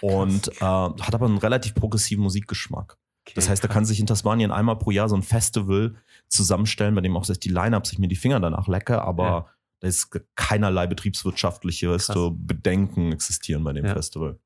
und 0.00 0.48
äh, 0.48 0.64
hat 0.64 1.14
aber 1.14 1.26
einen 1.26 1.38
relativ 1.38 1.74
progressiven 1.74 2.22
Musikgeschmack. 2.22 2.96
Okay, 3.26 3.34
das 3.34 3.48
heißt, 3.48 3.62
er 3.62 3.68
kann 3.68 3.84
sich 3.84 4.00
in 4.00 4.06
Tasmanien 4.06 4.50
einmal 4.50 4.78
pro 4.78 4.90
Jahr 4.90 5.08
so 5.08 5.16
ein 5.16 5.22
Festival 5.22 5.96
zusammenstellen, 6.28 6.94
bei 6.94 7.02
dem 7.02 7.16
auch 7.16 7.26
die 7.26 7.48
Line-Ups 7.48 7.92
ich 7.92 7.98
mir 7.98 8.08
die 8.08 8.16
Finger 8.16 8.40
danach 8.40 8.66
lecke, 8.66 9.02
aber 9.02 9.24
ja. 9.24 9.46
da 9.80 9.88
ist 9.88 10.18
keinerlei 10.36 10.86
betriebswirtschaftliche 10.86 11.90
Bedenken 12.32 13.12
existieren 13.12 13.62
bei 13.62 13.72
dem 13.72 13.84
ja. 13.84 13.92
Festival. 13.92 14.38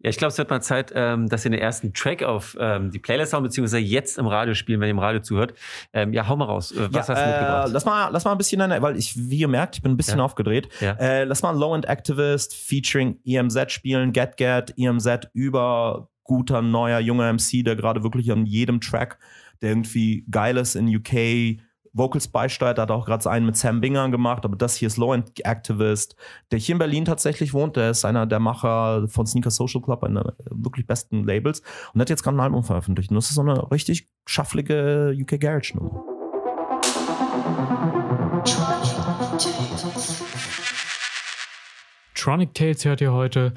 Ja, 0.00 0.10
ich 0.10 0.16
glaube, 0.16 0.30
es 0.30 0.38
wird 0.38 0.50
mal 0.50 0.60
Zeit, 0.60 0.92
ähm, 0.94 1.28
dass 1.28 1.44
wir 1.44 1.50
den 1.50 1.60
ersten 1.60 1.92
Track 1.92 2.22
auf 2.22 2.56
ähm, 2.60 2.90
die 2.90 2.98
Playlist 2.98 3.32
hauen, 3.32 3.42
beziehungsweise 3.42 3.78
jetzt 3.78 4.18
im 4.18 4.26
Radio 4.26 4.54
spielen, 4.54 4.80
wenn 4.80 4.88
ihr 4.88 4.92
im 4.92 4.98
Radio 4.98 5.20
zuhört. 5.20 5.54
Ähm, 5.92 6.12
ja, 6.12 6.28
hau 6.28 6.36
mal 6.36 6.44
raus. 6.44 6.72
Äh, 6.72 6.88
was 6.92 7.08
ja, 7.08 7.14
hast 7.14 7.22
du 7.22 7.26
mitgebracht? 7.26 7.68
Äh, 7.68 7.72
lass, 7.72 7.84
mal, 7.84 8.08
lass 8.10 8.24
mal 8.24 8.32
ein 8.32 8.38
bisschen, 8.38 8.60
weil 8.60 8.96
ich, 8.96 9.16
wie 9.16 9.38
ihr 9.38 9.48
merkt, 9.48 9.76
ich 9.76 9.82
bin 9.82 9.92
ein 9.92 9.96
bisschen 9.96 10.18
ja. 10.18 10.24
aufgedreht. 10.24 10.68
Ja. 10.80 10.92
Äh, 10.92 11.24
lass 11.24 11.42
mal 11.42 11.56
Low 11.56 11.74
End 11.74 11.86
Activist 11.86 12.54
featuring 12.54 13.18
EMZ 13.24 13.72
spielen. 13.72 14.12
Get 14.12 14.36
Get, 14.36 14.74
EMZ 14.76 15.28
über 15.32 16.08
guter, 16.24 16.62
neuer, 16.62 16.98
junger 16.98 17.32
MC, 17.32 17.64
der 17.64 17.76
gerade 17.76 18.02
wirklich 18.02 18.30
an 18.30 18.46
jedem 18.46 18.80
Track, 18.80 19.18
der 19.62 19.70
irgendwie 19.70 20.24
geil 20.30 20.56
ist 20.56 20.74
in 20.74 20.94
UK, 20.94 21.60
Vocals 21.96 22.28
beisteuert, 22.28 22.78
hat 22.78 22.90
auch 22.90 23.06
gerade 23.06 23.28
einen 23.30 23.46
mit 23.46 23.56
Sam 23.56 23.80
Binger 23.80 24.10
gemacht, 24.10 24.44
aber 24.44 24.54
das 24.54 24.76
hier 24.76 24.88
ist 24.88 24.98
End 24.98 25.44
Activist, 25.44 26.14
der 26.50 26.58
hier 26.58 26.74
in 26.74 26.78
Berlin 26.78 27.06
tatsächlich 27.06 27.54
wohnt, 27.54 27.76
der 27.76 27.90
ist 27.90 28.04
einer 28.04 28.26
der 28.26 28.38
Macher 28.38 29.08
von 29.08 29.26
Sneaker 29.26 29.50
Social 29.50 29.80
Club, 29.80 30.04
einer 30.04 30.22
der 30.24 30.34
wirklich 30.50 30.86
besten 30.86 31.24
Labels 31.24 31.62
und 31.94 32.00
hat 32.00 32.10
jetzt 32.10 32.22
gerade 32.22 32.36
ein 32.36 32.40
Album 32.40 32.64
veröffentlicht. 32.64 33.10
Und 33.10 33.16
das 33.16 33.30
ist 33.30 33.36
so 33.36 33.40
eine 33.40 33.70
richtig 33.70 34.08
schafflige 34.26 35.16
UK 35.18 35.40
Garage 35.40 35.74
Nummer. 35.76 36.04
Tronic 42.14 42.54
Tales 42.54 42.84
hört 42.84 43.00
ihr 43.00 43.12
heute 43.12 43.54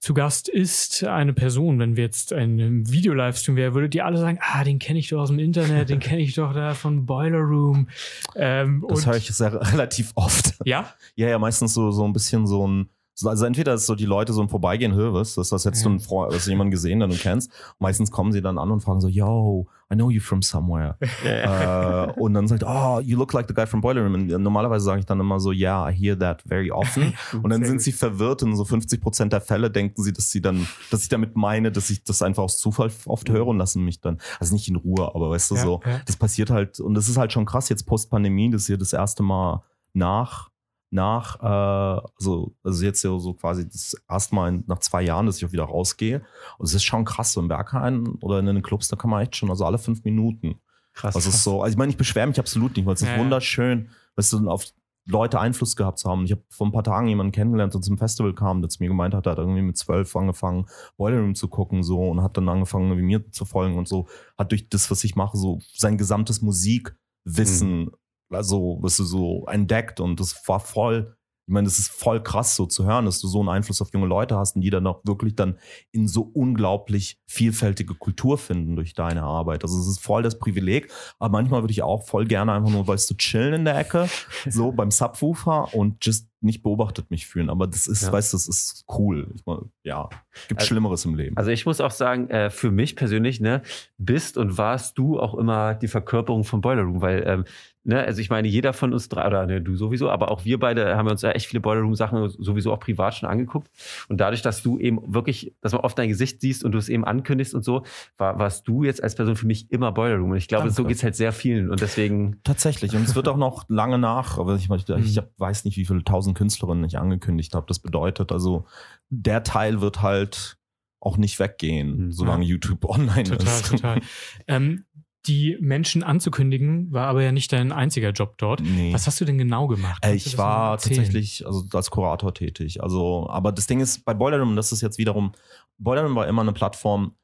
zu 0.00 0.14
Gast 0.14 0.48
ist 0.48 1.04
eine 1.04 1.32
Person, 1.32 1.78
wenn 1.80 1.96
wir 1.96 2.04
jetzt 2.04 2.32
einen 2.32 2.88
Video-Livestream 2.90 3.56
wären, 3.56 3.74
würdet 3.74 3.94
ihr 3.94 4.06
alle 4.06 4.18
sagen, 4.18 4.38
ah, 4.40 4.62
den 4.62 4.78
kenne 4.78 4.98
ich 5.00 5.08
doch 5.08 5.20
aus 5.20 5.28
dem 5.28 5.40
Internet, 5.40 5.90
den 5.90 5.98
kenne 5.98 6.20
ich 6.20 6.34
doch 6.34 6.54
da 6.54 6.74
von 6.74 7.04
Boiler 7.04 7.40
Room. 7.40 7.88
Ähm, 8.36 8.84
das 8.88 9.06
höre 9.06 9.16
ich 9.16 9.26
sehr, 9.28 9.52
relativ 9.72 10.12
oft. 10.14 10.54
Ja? 10.64 10.92
Ja, 11.16 11.28
ja, 11.28 11.38
meistens 11.38 11.74
so, 11.74 11.90
so 11.90 12.04
ein 12.04 12.12
bisschen 12.12 12.46
so 12.46 12.66
ein 12.66 12.88
also 13.24 13.44
entweder 13.44 13.74
ist 13.74 13.86
so 13.86 13.94
die 13.94 14.06
Leute 14.06 14.32
so 14.32 14.40
im 14.40 14.48
Vorbeigehen, 14.48 14.92
was, 15.12 15.34
das 15.34 15.52
hast 15.52 15.64
jetzt 15.64 15.78
ja. 15.78 15.84
du 15.84 15.90
einen 15.90 16.00
Freund, 16.00 16.34
hast 16.34 16.46
du 16.46 16.50
jemanden 16.50 16.70
gesehen, 16.70 17.00
den 17.00 17.10
du 17.10 17.16
kennst. 17.16 17.50
meistens 17.78 18.10
kommen 18.10 18.32
sie 18.32 18.42
dann 18.42 18.58
an 18.58 18.70
und 18.70 18.80
fragen 18.80 19.00
so, 19.00 19.08
yo, 19.08 19.66
I 19.90 19.94
know 19.94 20.10
you 20.10 20.20
from 20.20 20.42
somewhere. 20.42 20.96
äh, 21.24 22.12
und 22.20 22.34
dann 22.34 22.46
sagt, 22.46 22.62
oh, 22.64 23.00
you 23.00 23.16
look 23.16 23.32
like 23.32 23.48
the 23.48 23.54
guy 23.54 23.66
from 23.66 23.80
Boiler 23.80 24.02
Room. 24.02 24.14
Und 24.14 24.28
normalerweise 24.42 24.84
sage 24.84 25.00
ich 25.00 25.06
dann 25.06 25.18
immer 25.18 25.40
so, 25.40 25.50
yeah, 25.50 25.88
I 25.88 25.94
hear 25.94 26.18
that 26.18 26.42
very 26.42 26.70
often. 26.70 27.14
und 27.42 27.50
dann 27.50 27.64
sind 27.64 27.80
sie 27.80 27.92
verwirrt 27.92 28.42
und 28.42 28.54
so 28.54 28.64
50 28.64 29.00
Prozent 29.00 29.32
der 29.32 29.40
Fälle 29.40 29.70
denken 29.70 30.02
sie, 30.02 30.12
dass 30.12 30.30
sie 30.30 30.42
dann, 30.42 30.66
dass 30.90 31.02
ich 31.02 31.08
damit 31.08 31.36
meine, 31.36 31.72
dass 31.72 31.88
ich 31.90 32.04
das 32.04 32.20
einfach 32.20 32.42
aus 32.42 32.58
Zufall 32.58 32.90
oft 33.06 33.30
höre 33.30 33.46
und 33.46 33.58
lassen 33.58 33.82
mich 33.82 34.00
dann, 34.00 34.18
also 34.38 34.52
nicht 34.52 34.68
in 34.68 34.76
Ruhe, 34.76 35.14
aber 35.14 35.30
weißt 35.30 35.50
du 35.50 35.54
ja, 35.56 35.62
so, 35.62 35.80
ja. 35.84 36.00
das 36.04 36.16
passiert 36.16 36.50
halt 36.50 36.80
und 36.80 36.94
das 36.94 37.08
ist 37.08 37.16
halt 37.16 37.32
schon 37.32 37.46
krass 37.46 37.68
jetzt 37.68 37.84
Post-Pandemie, 37.86 38.50
das 38.50 38.62
ist 38.62 38.66
hier 38.66 38.78
das 38.78 38.92
erste 38.92 39.22
Mal 39.22 39.62
nach 39.94 40.50
nach, 40.90 41.40
äh, 41.40 42.02
also, 42.16 42.54
also 42.62 42.84
jetzt 42.84 43.02
ja 43.02 43.18
so 43.18 43.34
quasi 43.34 43.68
das 43.68 43.94
erste 44.08 44.34
Mal 44.34 44.62
nach 44.66 44.78
zwei 44.78 45.02
Jahren, 45.02 45.26
dass 45.26 45.38
ich 45.38 45.44
auch 45.44 45.52
wieder 45.52 45.64
rausgehe. 45.64 46.22
Und 46.58 46.66
es 46.66 46.74
ist 46.74 46.84
schon 46.84 47.04
krass, 47.04 47.32
so 47.32 47.40
im 47.40 47.48
Berghain 47.48 48.06
oder 48.20 48.38
in 48.38 48.46
den 48.46 48.62
Clubs, 48.62 48.88
da 48.88 48.96
kann 48.96 49.10
man 49.10 49.22
echt 49.22 49.36
schon, 49.36 49.50
also 49.50 49.64
alle 49.64 49.78
fünf 49.78 50.04
Minuten. 50.04 50.60
Krass. 50.94 51.14
Also 51.14 51.28
ist 51.28 51.44
so, 51.44 51.62
also 51.62 51.72
ich 51.72 51.78
meine, 51.78 51.90
ich 51.90 51.96
beschwere 51.96 52.26
mich 52.26 52.38
absolut 52.38 52.76
nicht, 52.76 52.86
weil 52.86 52.94
es 52.94 53.02
ja, 53.02 53.12
ist 53.12 53.18
wunderschön, 53.18 53.90
weißt 54.16 54.32
du, 54.32 54.48
auf 54.48 54.64
Leute 55.06 55.40
Einfluss 55.40 55.74
gehabt 55.76 55.98
zu 55.98 56.10
haben. 56.10 56.24
Ich 56.24 56.32
habe 56.32 56.42
vor 56.50 56.66
ein 56.66 56.72
paar 56.72 56.84
Tagen 56.84 57.08
jemanden 57.08 57.32
kennengelernt, 57.32 57.72
der 57.72 57.80
zum 57.80 57.96
Festival 57.96 58.34
kam, 58.34 58.60
der 58.60 58.68
zu 58.68 58.82
mir 58.82 58.88
gemeint 58.88 59.14
hat, 59.14 59.26
er 59.26 59.32
hat 59.32 59.38
irgendwie 59.38 59.62
mit 59.62 59.78
zwölf 59.78 60.14
angefangen, 60.16 60.66
Boiler 60.98 61.20
Room 61.20 61.34
zu 61.34 61.48
gucken 61.48 61.82
so 61.82 62.10
und 62.10 62.22
hat 62.22 62.36
dann 62.36 62.48
angefangen, 62.48 62.96
wie 62.96 63.02
mir 63.02 63.30
zu 63.30 63.46
folgen 63.46 63.78
und 63.78 63.88
so, 63.88 64.06
hat 64.36 64.50
durch 64.50 64.68
das, 64.68 64.90
was 64.90 65.04
ich 65.04 65.16
mache, 65.16 65.36
so 65.36 65.60
sein 65.72 65.96
gesamtes 65.96 66.42
Musikwissen 66.42 67.84
mhm 67.84 67.90
also, 68.30 68.78
was 68.80 68.96
du 68.96 69.04
so 69.04 69.46
entdeckt 69.46 70.00
und 70.00 70.20
das 70.20 70.46
war 70.46 70.60
voll, 70.60 71.16
ich 71.48 71.54
meine, 71.54 71.64
das 71.64 71.78
ist 71.78 71.88
voll 71.88 72.22
krass 72.22 72.56
so 72.56 72.66
zu 72.66 72.84
hören, 72.84 73.06
dass 73.06 73.22
du 73.22 73.26
so 73.26 73.40
einen 73.40 73.48
Einfluss 73.48 73.80
auf 73.80 73.88
junge 73.94 74.06
Leute 74.06 74.36
hast 74.36 74.54
und 74.54 74.60
die 74.60 74.68
dann 74.68 74.86
auch 74.86 75.00
wirklich 75.04 75.34
dann 75.34 75.56
in 75.92 76.06
so 76.06 76.30
unglaublich 76.34 77.18
vielfältige 77.26 77.94
Kultur 77.94 78.36
finden 78.36 78.76
durch 78.76 78.92
deine 78.92 79.22
Arbeit. 79.22 79.62
Also 79.62 79.80
es 79.80 79.86
ist 79.86 80.00
voll 80.00 80.22
das 80.22 80.38
Privileg, 80.38 80.92
aber 81.18 81.32
manchmal 81.32 81.62
würde 81.62 81.72
ich 81.72 81.82
auch 81.82 82.06
voll 82.06 82.26
gerne 82.26 82.52
einfach 82.52 82.68
nur, 82.68 82.86
weißt 82.86 83.08
du, 83.08 83.14
chillen 83.14 83.54
in 83.54 83.64
der 83.64 83.78
Ecke, 83.78 84.10
so 84.46 84.72
beim 84.72 84.90
Subwoofer 84.90 85.72
und 85.72 86.04
just 86.04 86.28
nicht 86.40 86.62
beobachtet 86.62 87.10
mich 87.10 87.26
fühlen. 87.26 87.48
Aber 87.48 87.66
das 87.66 87.86
ist, 87.86 88.02
ja. 88.02 88.12
weißt 88.12 88.32
du, 88.32 88.36
das 88.36 88.46
ist 88.46 88.84
cool. 88.98 89.32
Ich 89.34 89.46
mein, 89.46 89.70
ja, 89.84 90.08
gibt 90.48 90.60
also, 90.60 90.68
Schlimmeres 90.68 91.04
im 91.04 91.14
Leben. 91.14 91.36
Also 91.36 91.50
ich 91.50 91.66
muss 91.66 91.80
auch 91.80 91.90
sagen, 91.90 92.28
äh, 92.28 92.50
für 92.50 92.70
mich 92.70 92.94
persönlich, 92.94 93.40
ne, 93.40 93.62
bist 93.96 94.36
und 94.36 94.58
warst 94.58 94.98
du 94.98 95.18
auch 95.18 95.34
immer 95.34 95.74
die 95.74 95.88
Verkörperung 95.88 96.44
von 96.44 96.60
Boiler 96.60 96.82
Room, 96.82 97.00
weil 97.00 97.24
ähm, 97.26 97.44
ne, 97.88 98.00
also 98.04 98.20
ich 98.20 98.30
meine, 98.30 98.46
jeder 98.46 98.72
von 98.72 98.92
uns 98.92 99.08
drei, 99.08 99.26
oder 99.26 99.46
ne, 99.46 99.60
du 99.60 99.74
sowieso, 99.76 100.10
aber 100.10 100.30
auch 100.30 100.44
wir 100.44 100.60
beide 100.60 100.96
haben 100.96 101.08
uns 101.08 101.22
ja 101.22 101.30
echt 101.30 101.46
viele 101.46 101.60
Boiler 101.60 101.80
Room 101.80 101.94
Sachen 101.94 102.28
sowieso 102.28 102.72
auch 102.72 102.78
privat 102.80 103.14
schon 103.14 103.28
angeguckt. 103.28 103.68
Und 104.08 104.18
dadurch, 104.20 104.42
dass 104.42 104.62
du 104.62 104.78
eben 104.78 105.00
wirklich, 105.12 105.54
dass 105.60 105.72
man 105.72 105.80
oft 105.80 105.98
dein 105.98 106.08
Gesicht 106.08 106.40
siehst 106.40 106.62
und 106.64 106.72
du 106.72 106.78
es 106.78 106.88
eben 106.88 107.04
ankündigst 107.04 107.54
und 107.54 107.64
so, 107.64 107.82
war, 108.16 108.38
warst 108.38 108.68
du 108.68 108.84
jetzt 108.84 109.02
als 109.02 109.14
Person 109.16 109.34
für 109.36 109.46
mich 109.46 109.70
immer 109.72 109.90
Boiler 109.92 110.16
Room. 110.16 110.30
Und 110.30 110.36
ich 110.36 110.48
glaube, 110.48 110.64
Danke. 110.64 110.74
so 110.74 110.84
geht's 110.84 111.02
halt 111.02 111.16
sehr 111.16 111.32
vielen. 111.32 111.70
Und 111.70 111.80
deswegen. 111.80 112.36
Tatsächlich. 112.44 112.94
Und 112.94 113.02
es 113.02 113.14
wird 113.14 113.26
auch 113.28 113.36
noch 113.36 113.64
lange 113.68 113.98
nach, 113.98 114.38
aber 114.38 114.54
ich, 114.56 114.68
ich, 114.70 114.88
ich 114.88 115.14
Mhm. 115.14 115.16
hab- 115.16 115.30
weiß 115.38 115.64
nicht, 115.64 115.76
wie 115.76 115.84
viele 115.86 116.04
tausend 116.04 116.36
Künstlerinnen 116.36 116.84
ich 116.84 116.98
angekündigt 116.98 117.54
habe. 117.54 117.64
Das 117.66 117.78
bedeutet, 117.78 118.30
also 118.32 118.66
der 119.10 119.42
Teil 119.42 119.80
wird 119.80 120.02
halt 120.02 120.56
auch 121.00 121.16
nicht 121.16 121.38
weggehen, 121.38 122.06
Mhm. 122.06 122.12
solange 122.12 122.44
YouTube 122.44 122.84
online 122.84 123.22
Total, 123.22 123.46
ist. 123.46 123.70
total. 123.70 124.00
ähm, 124.48 124.84
die 125.26 125.58
Menschen 125.60 126.02
anzukündigen, 126.02 126.92
war 126.92 127.08
aber 127.08 127.22
ja 127.22 127.32
nicht 127.32 127.52
dein 127.52 127.72
einziger 127.72 128.10
Job 128.10 128.38
dort. 128.38 128.60
Nee. 128.60 128.92
Was 128.92 129.06
hast 129.06 129.20
du 129.20 129.24
denn 129.24 129.36
genau 129.36 129.66
gemacht? 129.66 130.04
Äh, 130.04 130.14
ich 130.14 130.38
war 130.38 130.78
tatsächlich 130.78 131.44
also 131.46 131.64
als 131.72 131.90
Kurator 131.90 132.32
tätig. 132.32 132.82
Also, 132.82 133.28
aber 133.28 133.52
das 133.52 133.66
Ding 133.66 133.80
ist, 133.80 134.04
bei 134.04 134.14
Boiler 134.14 134.38
Room, 134.38 134.56
das 134.56 134.72
ist 134.72 134.80
jetzt 134.80 134.98
wiederum, 134.98 135.32
Boiler 135.78 136.02
Room 136.02 136.14
war 136.14 136.26
immer 136.26 136.42
eine 136.42 136.52
Plattform, 136.52 137.14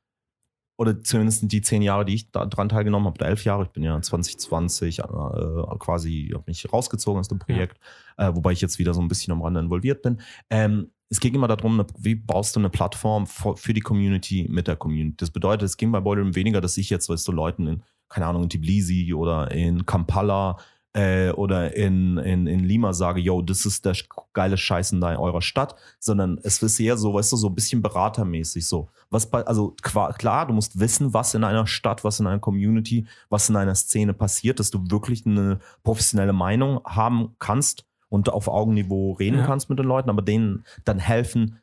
oder 0.76 1.00
zumindest 1.02 1.50
die 1.52 1.62
zehn 1.62 1.82
Jahre, 1.82 2.04
die 2.04 2.14
ich 2.14 2.30
da 2.32 2.46
dran 2.46 2.68
teilgenommen 2.68 3.06
habe, 3.06 3.16
oder 3.18 3.28
elf 3.28 3.44
Jahre, 3.44 3.64
ich 3.64 3.70
bin 3.70 3.82
ja 3.82 4.00
2020 4.00 4.98
äh, 4.98 5.02
quasi, 5.78 6.30
habe 6.34 6.44
mich 6.46 6.72
rausgezogen 6.72 7.20
aus 7.20 7.28
dem 7.28 7.38
Projekt, 7.38 7.78
äh, 8.16 8.32
wobei 8.34 8.52
ich 8.52 8.60
jetzt 8.60 8.78
wieder 8.78 8.92
so 8.92 9.00
ein 9.00 9.08
bisschen 9.08 9.32
am 9.32 9.42
Rande 9.42 9.60
involviert 9.60 10.02
bin. 10.02 10.20
Ähm, 10.50 10.90
es 11.14 11.20
ging 11.20 11.32
immer 11.32 11.46
darum, 11.46 11.84
wie 11.96 12.16
baust 12.16 12.56
du 12.56 12.60
eine 12.60 12.70
Plattform 12.70 13.28
für, 13.28 13.72
die 13.72 13.80
Community 13.80 14.48
mit 14.50 14.66
der 14.66 14.74
Community. 14.74 15.16
Das 15.18 15.30
bedeutet, 15.30 15.62
es 15.62 15.76
ging 15.76 15.92
bei 15.92 16.00
Boiler 16.00 16.22
Room 16.22 16.34
weniger, 16.34 16.60
dass 16.60 16.76
ich 16.76 16.90
jetzt, 16.90 17.08
weißt 17.08 17.28
du, 17.28 17.30
Leuten 17.30 17.68
in, 17.68 17.82
keine 18.08 18.26
Ahnung, 18.26 18.42
in 18.42 18.48
Tbilisi 18.48 19.14
oder 19.14 19.48
in 19.52 19.86
Kampala 19.86 20.56
äh, 20.92 21.30
oder 21.30 21.76
in, 21.76 22.18
in, 22.18 22.48
in 22.48 22.64
Lima 22.64 22.92
sage, 22.92 23.20
yo, 23.20 23.42
das 23.42 23.64
ist 23.64 23.84
der 23.84 23.94
geile 24.32 24.56
Scheiß 24.56 24.90
in 24.90 25.04
eurer 25.04 25.40
Stadt, 25.40 25.76
sondern 26.00 26.40
es 26.42 26.60
ist 26.60 26.80
eher 26.80 26.96
so, 26.96 27.14
weißt 27.14 27.30
du, 27.30 27.36
so 27.36 27.46
ein 27.46 27.54
bisschen 27.54 27.80
beratermäßig 27.80 28.66
so. 28.66 28.88
Was 29.10 29.30
bei, 29.30 29.46
also 29.46 29.76
klar, 29.82 30.48
du 30.48 30.52
musst 30.52 30.80
wissen, 30.80 31.14
was 31.14 31.34
in 31.34 31.44
einer 31.44 31.68
Stadt, 31.68 32.02
was 32.02 32.18
in 32.18 32.26
einer 32.26 32.40
Community, 32.40 33.06
was 33.28 33.48
in 33.48 33.54
einer 33.54 33.76
Szene 33.76 34.14
passiert, 34.14 34.58
dass 34.58 34.72
du 34.72 34.90
wirklich 34.90 35.26
eine 35.26 35.60
professionelle 35.84 36.32
Meinung 36.32 36.80
haben 36.84 37.36
kannst 37.38 37.84
und 38.14 38.28
auf 38.30 38.48
Augenniveau 38.48 39.12
reden 39.12 39.38
Ja. 39.40 39.46
kannst 39.46 39.68
mit 39.68 39.78
den 39.78 39.86
Leuten, 39.86 40.08
aber 40.08 40.22
denen 40.22 40.64
dann 40.84 40.98
helfen, 40.98 41.58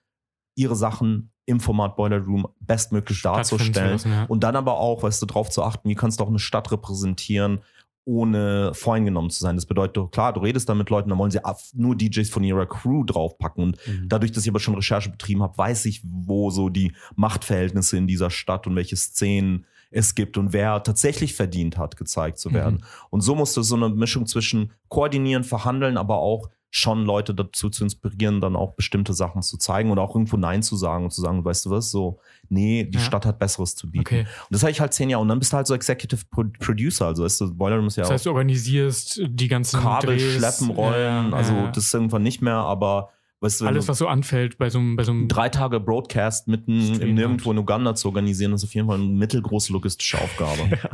ihre 0.55 0.75
Sachen 0.75 1.31
im 1.45 1.59
Format 1.59 1.95
Boiler 1.95 2.19
Room 2.19 2.47
bestmöglich 2.59 3.21
darzustellen. 3.21 3.91
lassen, 3.93 4.11
ja. 4.11 4.25
Und 4.25 4.43
dann 4.43 4.55
aber 4.55 4.77
auch, 4.77 5.03
weißt 5.03 5.21
du, 5.21 5.25
darauf 5.25 5.49
zu 5.49 5.63
achten, 5.63 5.89
wie 5.89 5.95
kannst 5.95 6.19
du 6.19 6.23
auch 6.23 6.29
eine 6.29 6.39
Stadt 6.39 6.71
repräsentieren, 6.71 7.61
ohne 8.03 8.73
voreingenommen 8.73 9.29
zu 9.29 9.39
sein. 9.41 9.55
Das 9.55 9.65
bedeutet, 9.65 9.95
doch, 9.97 10.09
klar, 10.09 10.33
du 10.33 10.41
redest 10.41 10.67
dann 10.67 10.77
mit 10.77 10.89
Leuten, 10.89 11.09
dann 11.09 11.19
wollen 11.19 11.31
sie 11.31 11.39
nur 11.73 11.95
DJs 11.95 12.29
von 12.29 12.43
ihrer 12.43 12.65
Crew 12.65 13.03
draufpacken. 13.03 13.63
Und 13.63 13.77
dadurch, 14.07 14.31
dass 14.31 14.43
ich 14.43 14.49
aber 14.49 14.59
schon 14.59 14.75
Recherche 14.75 15.09
betrieben 15.09 15.43
habe, 15.43 15.57
weiß 15.57 15.85
ich, 15.85 16.01
wo 16.03 16.49
so 16.49 16.69
die 16.69 16.93
Machtverhältnisse 17.15 17.97
in 17.97 18.07
dieser 18.07 18.29
Stadt 18.29 18.65
und 18.67 18.75
welche 18.75 18.95
Szenen 18.97 19.65
es 19.91 20.15
gibt 20.15 20.37
und 20.37 20.53
wer 20.53 20.81
tatsächlich 20.83 21.35
verdient 21.35 21.77
hat, 21.77 21.97
gezeigt 21.97 22.39
zu 22.39 22.53
werden. 22.53 22.75
Mhm. 22.75 22.83
Und 23.09 23.21
so 23.21 23.35
musste 23.35 23.61
so 23.61 23.75
eine 23.75 23.89
Mischung 23.89 24.25
zwischen 24.25 24.71
koordinieren, 24.87 25.43
verhandeln, 25.43 25.97
aber 25.97 26.17
auch 26.17 26.49
schon 26.73 27.03
Leute 27.03 27.35
dazu 27.35 27.69
zu 27.69 27.83
inspirieren, 27.83 28.39
dann 28.39 28.55
auch 28.55 28.75
bestimmte 28.75 29.13
Sachen 29.13 29.41
zu 29.41 29.57
zeigen 29.57 29.91
oder 29.91 30.01
auch 30.03 30.15
irgendwo 30.15 30.37
Nein 30.37 30.63
zu 30.63 30.77
sagen 30.77 31.03
und 31.03 31.11
zu 31.11 31.19
sagen, 31.19 31.43
weißt 31.43 31.65
du 31.65 31.69
was, 31.71 31.91
so, 31.91 32.19
nee, 32.47 32.85
die 32.85 32.97
Ja. 32.97 33.03
Stadt 33.03 33.25
hat 33.25 33.39
Besseres 33.39 33.75
zu 33.75 33.91
bieten. 33.91 34.05
Okay. 34.05 34.21
Und 34.21 34.51
das 34.51 34.63
habe 34.63 34.71
ich 34.71 34.79
halt 34.79 34.93
zehn 34.93 35.09
Jahre. 35.09 35.21
Und 35.21 35.27
dann 35.27 35.37
bist 35.37 35.51
du 35.51 35.57
halt 35.57 35.67
so 35.67 35.75
Executive 35.75 36.23
Pro 36.31 36.45
Producer. 36.59 37.07
Also 37.07 37.25
ist 37.25 37.41
das 37.41 37.51
Boiler 37.53 37.75
Room 37.75 37.87
ist 37.87 37.97
ja 37.97 38.03
Das 38.03 38.11
heißt, 38.11 38.25
du 38.25 38.29
organisierst 38.29 39.21
die 39.27 39.49
ganzen 39.49 39.81
Kabel, 39.81 40.15
Drehs, 40.15 40.35
Schleppen, 40.37 40.73
Rollen. 40.73 40.93
ja, 40.93 41.29
ja, 41.29 41.35
also 41.35 41.53
ja. 41.53 41.71
das 41.71 41.83
ist 41.83 41.93
irgendwann 41.93 42.23
nicht 42.23 42.41
mehr, 42.41 42.55
aber 42.55 43.09
weißt 43.41 43.61
du, 43.61 43.65
alles, 43.65 43.87
was 43.87 43.97
so 43.97 44.07
anfällt 44.07 44.57
bei 44.57 44.69
so 44.69 44.79
einem, 44.79 44.95
bei 44.95 45.03
so 45.03 45.11
einem 45.11 45.27
drei 45.27 45.49
Tage 45.49 45.79
Broadcast 45.79 46.47
mitten 46.47 47.01
im 47.01 47.15
Nirgendwo 47.15 47.51
in 47.51 47.57
Uganda 47.57 47.95
zu 47.95 48.07
organisieren, 48.07 48.53
ist 48.53 48.63
auf 48.63 48.73
jeden 48.73 48.87
Fall 48.87 48.99
eine 48.99 49.07
mittelgroße 49.07 49.73
logistische 49.73 50.19
Aufgabe. 50.19 50.69
Ja, 50.83 50.89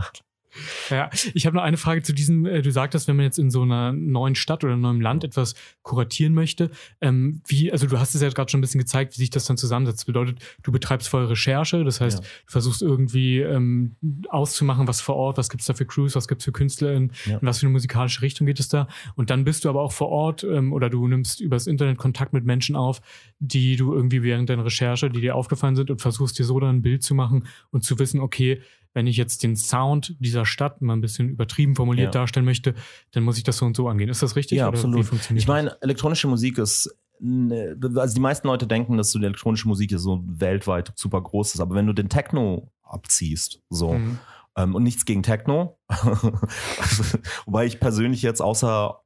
ich 1.33 1.45
habe 1.45 1.55
noch 1.55 1.63
eine 1.63 1.77
Frage 1.77 2.01
zu 2.03 2.13
diesem, 2.13 2.45
äh, 2.45 2.61
du 2.61 2.71
sagtest, 2.71 3.07
wenn 3.07 3.15
man 3.15 3.25
jetzt 3.25 3.39
in 3.39 3.49
so 3.51 3.61
einer 3.63 3.91
neuen 3.93 4.35
Stadt 4.35 4.63
oder 4.63 4.73
einem 4.73 4.81
neuen 4.81 5.01
Land 5.01 5.23
etwas 5.23 5.55
kuratieren 5.81 6.33
möchte, 6.33 6.69
ähm, 7.01 7.41
wie, 7.47 7.71
also 7.71 7.87
du 7.87 7.99
hast 7.99 8.15
es 8.15 8.21
ja 8.21 8.29
gerade 8.29 8.49
schon 8.49 8.59
ein 8.59 8.61
bisschen 8.61 8.79
gezeigt, 8.79 9.13
wie 9.13 9.21
sich 9.21 9.29
das 9.29 9.45
dann 9.45 9.57
zusammensetzt. 9.57 9.99
Das 9.99 10.05
bedeutet, 10.05 10.39
du 10.63 10.71
betreibst 10.71 11.07
vorher 11.09 11.29
Recherche, 11.29 11.83
das 11.83 12.01
heißt, 12.01 12.19
Ja. 12.19 12.23
du 12.23 12.51
versuchst 12.51 12.81
irgendwie 12.81 13.39
ähm, 13.39 13.95
auszumachen, 14.29 14.87
was 14.87 15.01
vor 15.01 15.15
Ort, 15.15 15.37
was 15.37 15.49
gibt's 15.49 15.65
da 15.65 15.73
für 15.73 15.85
Crews, 15.85 16.15
was 16.15 16.27
gibt's 16.27 16.45
für 16.45 16.51
KünstlerInnen, 16.51 17.11
Ja. 17.25 17.37
in 17.37 17.45
was 17.47 17.59
für 17.59 17.65
eine 17.65 17.73
musikalische 17.73 18.21
Richtung 18.21 18.47
geht 18.47 18.59
es 18.59 18.67
da. 18.67 18.87
Und 19.15 19.29
dann 19.29 19.43
bist 19.43 19.65
du 19.65 19.69
aber 19.69 19.81
auch 19.81 19.91
vor 19.91 20.09
Ort 20.09 20.43
ähm, 20.43 20.73
oder 20.73 20.89
du 20.89 21.07
nimmst 21.07 21.39
übers 21.41 21.67
Internet 21.67 21.97
Kontakt 21.97 22.33
mit 22.33 22.45
Menschen 22.45 22.75
auf, 22.75 23.01
die 23.39 23.75
du 23.75 23.93
irgendwie 23.93 24.23
während 24.23 24.49
deiner 24.49 24.65
Recherche, 24.65 25.09
die 25.09 25.21
dir 25.21 25.35
aufgefallen 25.35 25.75
sind 25.75 25.89
und 25.91 26.01
versuchst 26.01 26.37
dir 26.39 26.43
so 26.45 26.59
dann 26.59 26.77
ein 26.77 26.81
Bild 26.81 27.03
zu 27.03 27.15
machen 27.15 27.45
und 27.71 27.83
zu 27.83 27.99
wissen, 27.99 28.19
okay, 28.19 28.61
wenn 28.97 29.05
ich 29.05 29.15
jetzt 29.15 29.43
den 29.43 29.55
Sound 29.55 30.15
dieser 30.17 30.43
Stadt 30.43 30.81
mal 30.81 30.93
ein 30.93 31.01
bisschen 31.01 31.29
übertrieben 31.29 31.75
formuliert 31.75 32.15
Ja. 32.15 32.19
darstellen 32.21 32.47
möchte, 32.47 32.73
dann 33.11 33.21
muss 33.21 33.37
ich 33.37 33.43
das 33.43 33.57
so 33.57 33.65
und 33.67 33.77
so 33.77 33.87
angehen. 33.87 34.09
Ist 34.09 34.23
das 34.23 34.35
richtig? 34.35 34.57
Ja, 34.57 34.67
absolut. 34.67 35.07
Ich 35.35 35.47
meine, 35.47 35.79
elektronische 35.83 36.27
Musik 36.27 36.57
ist, 36.57 36.89
ne, 37.19 37.77
also 37.95 38.15
die 38.15 38.19
meisten 38.19 38.47
Leute 38.47 38.65
denken, 38.65 38.97
dass 38.97 39.11
so 39.11 39.19
die 39.19 39.25
elektronische 39.25 39.67
Musik 39.67 39.91
ist 39.91 40.01
so 40.01 40.23
weltweit 40.25 40.93
super 40.95 41.21
groß 41.21 41.53
ist, 41.53 41.61
aber 41.61 41.75
wenn 41.75 41.85
du 41.85 41.93
den 41.93 42.09
Techno 42.09 42.71
abziehst, 42.81 43.61
so? 43.69 43.93
Mhm. 43.93 44.17
ähm, 44.55 44.73
und 44.73 44.81
nichts 44.81 45.05
gegen 45.05 45.21
Techno, 45.21 45.77
wobei 47.45 47.67
ich 47.67 47.79
persönlich 47.79 48.23
jetzt 48.23 48.41
außer, 48.41 48.99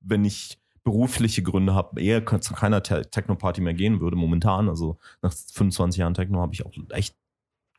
wenn 0.00 0.24
ich 0.24 0.58
berufliche 0.82 1.44
Gründe 1.44 1.74
habe, 1.76 2.00
eher 2.02 2.26
zu 2.40 2.54
keiner 2.54 2.82
Te 2.82 3.08
Techno-Party 3.08 3.60
mehr 3.60 3.74
gehen 3.74 4.00
würde 4.00 4.16
momentan, 4.16 4.68
also 4.68 4.98
nach 5.22 5.32
25 5.32 6.00
Jahren 6.00 6.14
Techno 6.14 6.40
habe 6.40 6.54
ich 6.54 6.66
auch 6.66 6.72
echt 6.90 7.14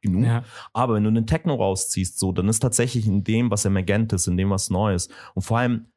genug. 0.01 0.25
Ja. 0.25 0.43
Aber 0.73 0.95
wenn 0.95 1.03
du 1.03 1.11
den 1.11 1.27
Techno 1.27 1.55
rausziehst, 1.55 2.19
so, 2.19 2.31
dann 2.31 2.47
ist 2.47 2.59
tatsächlich 2.59 3.07
in 3.07 3.23
dem, 3.23 3.51
was 3.51 3.65
emergent 3.65 4.13
ist, 4.13 4.27
in 4.27 4.37
dem, 4.37 4.49
was 4.49 4.69
neu 4.69 4.93
ist. 4.93 5.11
Und 5.35 5.43
vor 5.43 5.59
allem 5.59 5.87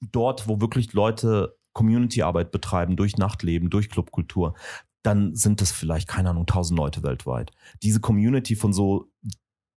dort, 0.00 0.48
wo 0.48 0.60
wirklich 0.60 0.92
Leute 0.92 1.56
Community-Arbeit 1.74 2.50
betreiben, 2.50 2.96
durch 2.96 3.16
Nachtleben, 3.16 3.70
durch 3.70 3.88
Clubkultur, 3.88 4.54
dann 5.02 5.34
sind 5.34 5.60
das 5.60 5.72
vielleicht, 5.72 6.08
keine 6.08 6.30
Ahnung, 6.30 6.46
tausend 6.46 6.78
Leute 6.78 7.02
weltweit. 7.02 7.50
Diese 7.82 8.00
Community 8.00 8.54
von 8.54 8.72
so 8.72 9.10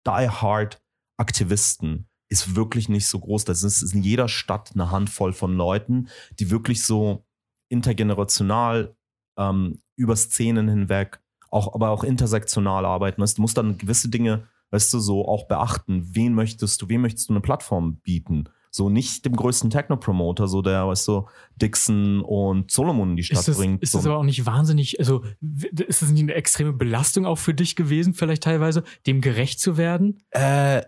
die-hard-Aktivisten 0.05 2.07
ist 2.29 2.55
wirklich 2.55 2.89
nicht 2.89 3.07
so 3.07 3.19
groß. 3.19 3.45
Das 3.45 3.63
ist 3.63 3.93
in 3.93 4.03
jeder 4.03 4.27
Stadt 4.27 4.71
eine 4.73 4.91
Handvoll 4.91 5.33
von 5.33 5.55
Leuten, 5.55 6.09
die 6.39 6.51
wirklich 6.51 6.83
so 6.83 7.25
intergenerational 7.69 8.95
ähm, 9.37 9.79
über 9.95 10.15
Szenen 10.15 10.67
hinweg, 10.67 11.21
auch, 11.53 11.73
aber 11.73 11.89
auch 11.91 12.03
intersektional 12.03 12.85
arbeiten. 12.85 13.21
Weißt, 13.21 13.37
du 13.37 13.41
musst 13.41 13.57
dann 13.57 13.77
gewisse 13.77 14.09
Dinge, 14.09 14.47
weißt 14.71 14.93
du, 14.93 14.99
so 14.99 15.27
auch 15.27 15.47
beachten. 15.47 16.07
Wen 16.15 16.33
möchtest 16.33 16.81
du, 16.81 16.89
wem 16.89 17.01
möchtest 17.01 17.29
du 17.29 17.33
eine 17.33 17.41
Plattform 17.41 17.97
bieten? 17.97 18.49
So 18.75 18.89
nicht 18.89 19.23
dem 19.23 19.35
größten 19.35 19.69
Techno-Promoter, 19.69 20.47
so 20.47 20.63
der, 20.63 20.87
weißt 20.87 21.07
du, 21.07 21.27
Dixon 21.61 22.21
und 22.21 22.71
Solomon 22.71 23.11
in 23.11 23.15
die 23.17 23.23
Stadt 23.23 23.37
Ist 23.37 23.49
das, 23.49 23.57
bringt. 23.57 23.83
ist 23.83 23.91
so. 23.91 23.99
das 23.99 24.07
aber 24.07 24.17
auch 24.17 24.23
nicht 24.23 24.47
wahnsinnig, 24.47 24.97
also 24.97 25.23
ist 25.61 26.01
das 26.01 26.09
nicht 26.09 26.23
eine 26.23 26.33
extreme 26.33 26.73
Belastung 26.73 27.27
auch 27.27 27.37
für 27.37 27.53
dich 27.53 27.75
gewesen, 27.75 28.15
vielleicht 28.15 28.41
teilweise, 28.41 28.83
dem 29.05 29.21
gerecht 29.21 29.59
zu 29.59 29.77
werden? 29.77 30.23
Äh, 30.31 30.81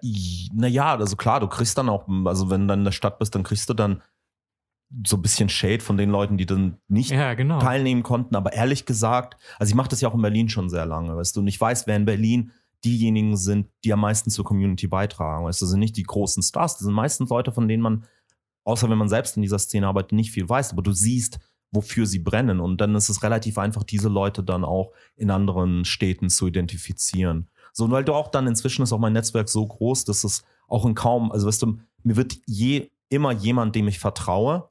naja, 0.51 0.95
also 0.97 1.15
klar, 1.15 1.39
du 1.39 1.47
kriegst 1.47 1.77
dann 1.77 1.89
auch, 1.89 2.07
also 2.25 2.49
wenn 2.49 2.61
du 2.61 2.67
dann 2.67 2.79
in 2.79 2.85
der 2.85 2.91
Stadt 2.91 3.19
bist, 3.19 3.35
dann 3.35 3.43
kriegst 3.43 3.69
du 3.69 3.75
dann 3.75 4.01
so 5.05 5.17
ein 5.17 5.21
bisschen 5.21 5.49
Shade 5.49 5.81
von 5.81 5.97
den 5.97 6.09
Leuten, 6.09 6.37
die 6.37 6.45
dann 6.45 6.77
nicht 6.87 7.11
Ja, 7.11 7.33
genau. 7.33 7.59
teilnehmen 7.59 8.03
konnten. 8.03 8.35
Aber 8.35 8.53
ehrlich 8.53 8.85
gesagt, 8.85 9.37
also 9.59 9.69
ich 9.69 9.75
mache 9.75 9.89
das 9.89 10.01
ja 10.01 10.09
auch 10.09 10.13
in 10.13 10.21
Berlin 10.21 10.49
schon 10.49 10.69
sehr 10.69 10.85
lange, 10.85 11.15
weißt 11.15 11.35
du, 11.35 11.41
und 11.41 11.47
ich 11.47 11.59
weiß, 11.59 11.87
wer 11.87 11.95
in 11.95 12.05
Berlin 12.05 12.51
diejenigen 12.83 13.35
sind, 13.35 13.67
die 13.83 13.91
am 13.91 14.01
meisten 14.01 14.29
zur 14.29 14.45
Community 14.45 14.87
beitragen. 14.87 15.45
Weißt 15.45 15.59
du, 15.59 15.65
das 15.65 15.71
sind 15.71 15.79
nicht 15.79 15.97
die 15.97 16.03
großen 16.03 16.43
Stars, 16.43 16.73
das 16.73 16.85
sind 16.85 16.93
meistens 16.93 17.29
Leute, 17.29 17.51
von 17.51 17.67
denen 17.67 17.81
man, 17.81 18.05
außer 18.63 18.89
wenn 18.89 18.97
man 18.97 19.09
selbst 19.09 19.35
in 19.35 19.41
dieser 19.41 19.59
Szene 19.59 19.87
arbeitet, 19.87 20.13
nicht 20.13 20.31
viel 20.31 20.47
weiß, 20.47 20.71
aber 20.71 20.83
du 20.83 20.91
siehst, 20.91 21.39
wofür 21.71 22.05
sie 22.05 22.19
brennen. 22.19 22.59
Und 22.59 22.79
dann 22.79 22.95
ist 22.95 23.09
es 23.09 23.23
relativ 23.23 23.57
einfach, 23.57 23.83
diese 23.83 24.07
Leute 24.07 24.43
dann 24.43 24.63
auch 24.63 24.91
in 25.15 25.31
anderen 25.31 25.83
Städten 25.83 26.29
zu 26.29 26.47
identifizieren. 26.47 27.49
So, 27.73 27.85
und 27.85 27.91
weil 27.91 28.05
du 28.05 28.13
auch 28.13 28.29
dann 28.29 28.47
inzwischen 28.47 28.83
ist 28.83 28.93
auch 28.93 28.99
mein 28.99 29.13
Netzwerk 29.13 29.49
so 29.49 29.65
groß, 29.65 30.05
dass 30.05 30.23
es 30.23 30.43
auch 30.67 30.85
in 30.85 30.95
kaum, 30.95 31.31
also 31.31 31.47
weißt 31.47 31.63
du, 31.63 31.79
mir 32.03 32.15
wird 32.15 32.37
je 32.45 32.91
immer 33.09 33.31
jemand, 33.31 33.75
dem 33.75 33.87
ich 33.87 33.99
vertraue, 33.99 34.69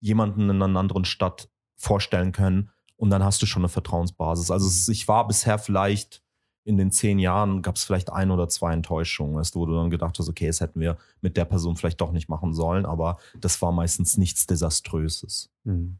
jemanden 0.00 0.50
in 0.50 0.62
einer 0.62 0.78
anderen 0.78 1.04
Stadt 1.04 1.48
vorstellen 1.76 2.32
können 2.32 2.70
und 2.96 3.10
dann 3.10 3.22
hast 3.22 3.40
du 3.42 3.46
schon 3.46 3.62
eine 3.62 3.68
Vertrauensbasis. 3.68 4.50
Also 4.50 4.92
ich 4.92 5.08
war 5.08 5.26
bisher 5.26 5.58
vielleicht 5.58 6.22
in 6.64 6.76
den 6.76 6.90
zehn 6.90 7.18
Jahren 7.18 7.62
gab 7.62 7.76
es 7.76 7.84
vielleicht 7.84 8.12
ein 8.12 8.30
oder 8.30 8.46
zwei 8.48 8.74
Enttäuschungen, 8.74 9.42
wo 9.54 9.64
du 9.64 9.74
dann 9.74 9.88
gedacht 9.88 10.18
hast, 10.18 10.28
okay, 10.28 10.48
das 10.48 10.60
hätten 10.60 10.80
wir 10.80 10.98
mit 11.22 11.38
der 11.38 11.46
Person 11.46 11.76
vielleicht 11.76 12.00
doch 12.00 12.12
nicht 12.12 12.28
machen 12.28 12.52
sollen, 12.52 12.84
aber 12.84 13.16
das 13.40 13.62
war 13.62 13.72
meistens 13.72 14.18
nichts 14.18 14.46
Desaströses. 14.46 15.50
Mhm. 15.64 15.98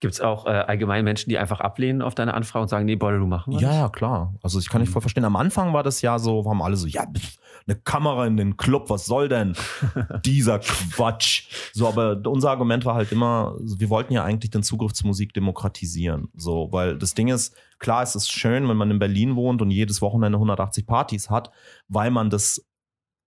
Gibt 0.00 0.12
es 0.12 0.20
auch 0.20 0.44
äh, 0.44 0.50
allgemein 0.50 1.04
Menschen, 1.04 1.30
die 1.30 1.38
einfach 1.38 1.60
ablehnen 1.60 2.02
auf 2.02 2.14
deine 2.14 2.34
Anfrage 2.34 2.62
und 2.64 2.68
sagen, 2.68 2.84
nee, 2.84 2.96
Boiler 2.96 3.18
Room 3.18 3.30
machen 3.30 3.54
wir 3.54 3.60
Ja, 3.60 3.72
ja, 3.72 3.88
klar. 3.88 4.34
Also 4.42 4.58
ich 4.58 4.68
kann 4.68 4.82
nicht 4.82 4.90
Mhm. 4.90 4.92
voll 4.92 5.00
verstehen. 5.02 5.24
Am 5.24 5.36
Anfang 5.36 5.72
war 5.72 5.82
das 5.82 6.02
ja 6.02 6.18
so, 6.18 6.44
waren 6.44 6.60
alle 6.60 6.76
so, 6.76 6.86
ja, 6.86 7.06
pff, 7.06 7.38
eine 7.66 7.76
Kamera 7.80 8.26
in 8.26 8.36
den 8.36 8.58
Club, 8.58 8.90
was 8.90 9.06
soll 9.06 9.28
denn 9.30 9.54
dieser 10.26 10.58
Quatsch? 10.58 11.48
So, 11.72 11.88
aber 11.88 12.20
unser 12.26 12.50
Argument 12.50 12.84
war 12.84 12.94
halt 12.94 13.10
immer, 13.10 13.56
wir 13.58 13.88
wollten 13.88 14.12
ja 14.12 14.22
eigentlich 14.22 14.50
den 14.50 14.62
Zugriff 14.62 14.92
zu 14.92 15.06
Musik 15.06 15.32
demokratisieren. 15.32 16.28
So, 16.36 16.68
weil 16.72 16.98
das 16.98 17.14
Ding 17.14 17.28
ist, 17.28 17.56
klar, 17.78 18.02
es 18.02 18.14
ist 18.14 18.30
schön, 18.30 18.68
wenn 18.68 18.76
man 18.76 18.90
in 18.90 18.98
Berlin 18.98 19.34
wohnt 19.34 19.62
und 19.62 19.70
jedes 19.70 20.02
Wochenende 20.02 20.36
180 20.36 20.86
Partys 20.86 21.30
hat, 21.30 21.50
weil 21.88 22.10
man 22.10 22.28
das 22.28 22.66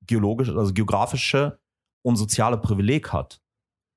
geologische, 0.05 0.55
also 0.55 0.71
geografische 0.73 1.58
und 2.03 2.15
soziale 2.15 2.58
Privileg 2.58 3.12
hat 3.12 3.41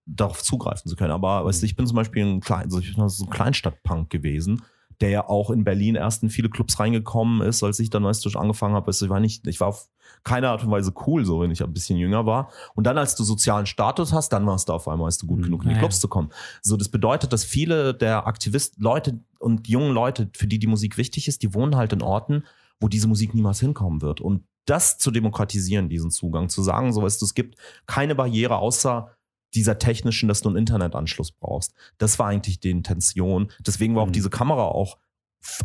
darauf 0.06 0.42
zugreifen 0.42 0.88
zu 0.88 0.96
können. 0.96 1.12
Aber 1.12 1.44
weißt 1.44 1.62
du, 1.62 1.66
ich 1.66 1.76
bin 1.76 1.86
zum 1.86 1.96
Beispiel 1.96 2.24
ein, 2.24 2.40
Klein, 2.40 2.64
also 2.64 2.78
ich 2.80 2.94
bin 2.94 3.08
so 3.08 3.24
ein 3.24 3.30
Kleinstadtpunk 3.30 4.10
gewesen, 4.10 4.62
der 5.00 5.10
ja 5.10 5.28
auch 5.28 5.50
in 5.50 5.64
Berlin 5.64 5.94
erst 5.94 6.22
in 6.22 6.30
viele 6.30 6.48
Clubs 6.48 6.78
reingekommen 6.78 7.40
ist, 7.46 7.62
als 7.62 7.78
ich 7.80 7.90
dann, 7.90 8.04
weißt 8.04 8.24
du, 8.24 8.30
schon 8.30 8.42
angefangen 8.42 8.74
habe. 8.74 8.86
Weißt 8.86 9.00
du, 9.00 9.06
ich 9.06 9.10
war 9.10 9.20
nicht, 9.20 9.46
ich 9.46 9.58
war 9.60 9.68
auf 9.68 9.88
keine 10.24 10.48
Art 10.48 10.62
und 10.62 10.70
Weise 10.70 10.92
cool, 11.06 11.24
so 11.24 11.40
wenn 11.40 11.50
ich 11.50 11.62
ein 11.62 11.72
bisschen 11.72 11.98
jünger 11.98 12.26
war. 12.26 12.50
Und 12.74 12.86
dann, 12.86 12.98
als 12.98 13.16
du 13.16 13.24
sozialen 13.24 13.66
Status 13.66 14.12
hast, 14.12 14.28
dann 14.32 14.46
warst 14.46 14.68
du 14.68 14.72
auf 14.72 14.86
einmal, 14.86 15.08
weißt 15.08 15.22
du, 15.22 15.26
gut 15.26 15.38
Mhm. 15.40 15.44
genug 15.44 15.62
in 15.64 15.70
die 15.70 15.74
Clubs 15.76 15.98
zu 15.98 16.06
kommen. 16.08 16.30
So, 16.60 16.76
das 16.76 16.88
bedeutet, 16.88 17.32
dass 17.32 17.42
viele 17.44 17.94
der 17.94 18.26
Aktivisten, 18.26 18.82
Leute 18.82 19.20
und 19.40 19.66
jungen 19.66 19.92
Leute, 19.92 20.30
für 20.36 20.46
die 20.46 20.58
die 20.60 20.66
Musik 20.68 20.96
wichtig 20.98 21.26
ist, 21.26 21.42
die 21.42 21.52
wohnen 21.54 21.74
halt 21.74 21.92
in 21.92 22.02
Orten, 22.02 22.44
wo 22.78 22.86
diese 22.88 23.08
Musik 23.08 23.34
niemals 23.34 23.58
hinkommen 23.60 24.02
wird. 24.02 24.20
Und 24.20 24.44
das 24.66 24.98
zu 24.98 25.10
demokratisieren, 25.10 25.88
diesen 25.88 26.12
Zugang, 26.12 26.48
zu 26.48 26.62
sagen, 26.62 26.92
so 26.92 27.02
weißt 27.02 27.20
du, 27.20 27.24
es 27.26 27.34
gibt 27.34 27.56
keine 27.86 28.14
Barriere 28.14 28.58
außer 28.58 29.10
dieser 29.54 29.78
technischen, 29.78 30.28
dass 30.28 30.40
du 30.42 30.48
einen 30.48 30.58
Internetanschluss 30.58 31.32
brauchst. 31.32 31.74
Das 31.98 32.18
war 32.18 32.26
eigentlich 32.26 32.60
die 32.60 32.70
Intention. 32.70 33.52
Deswegen 33.60 33.94
war 33.94 34.02
auch 34.02 34.08
Mhm. 34.08 34.12
diese 34.12 34.30
Kamera 34.30 34.64
auch 34.64 34.98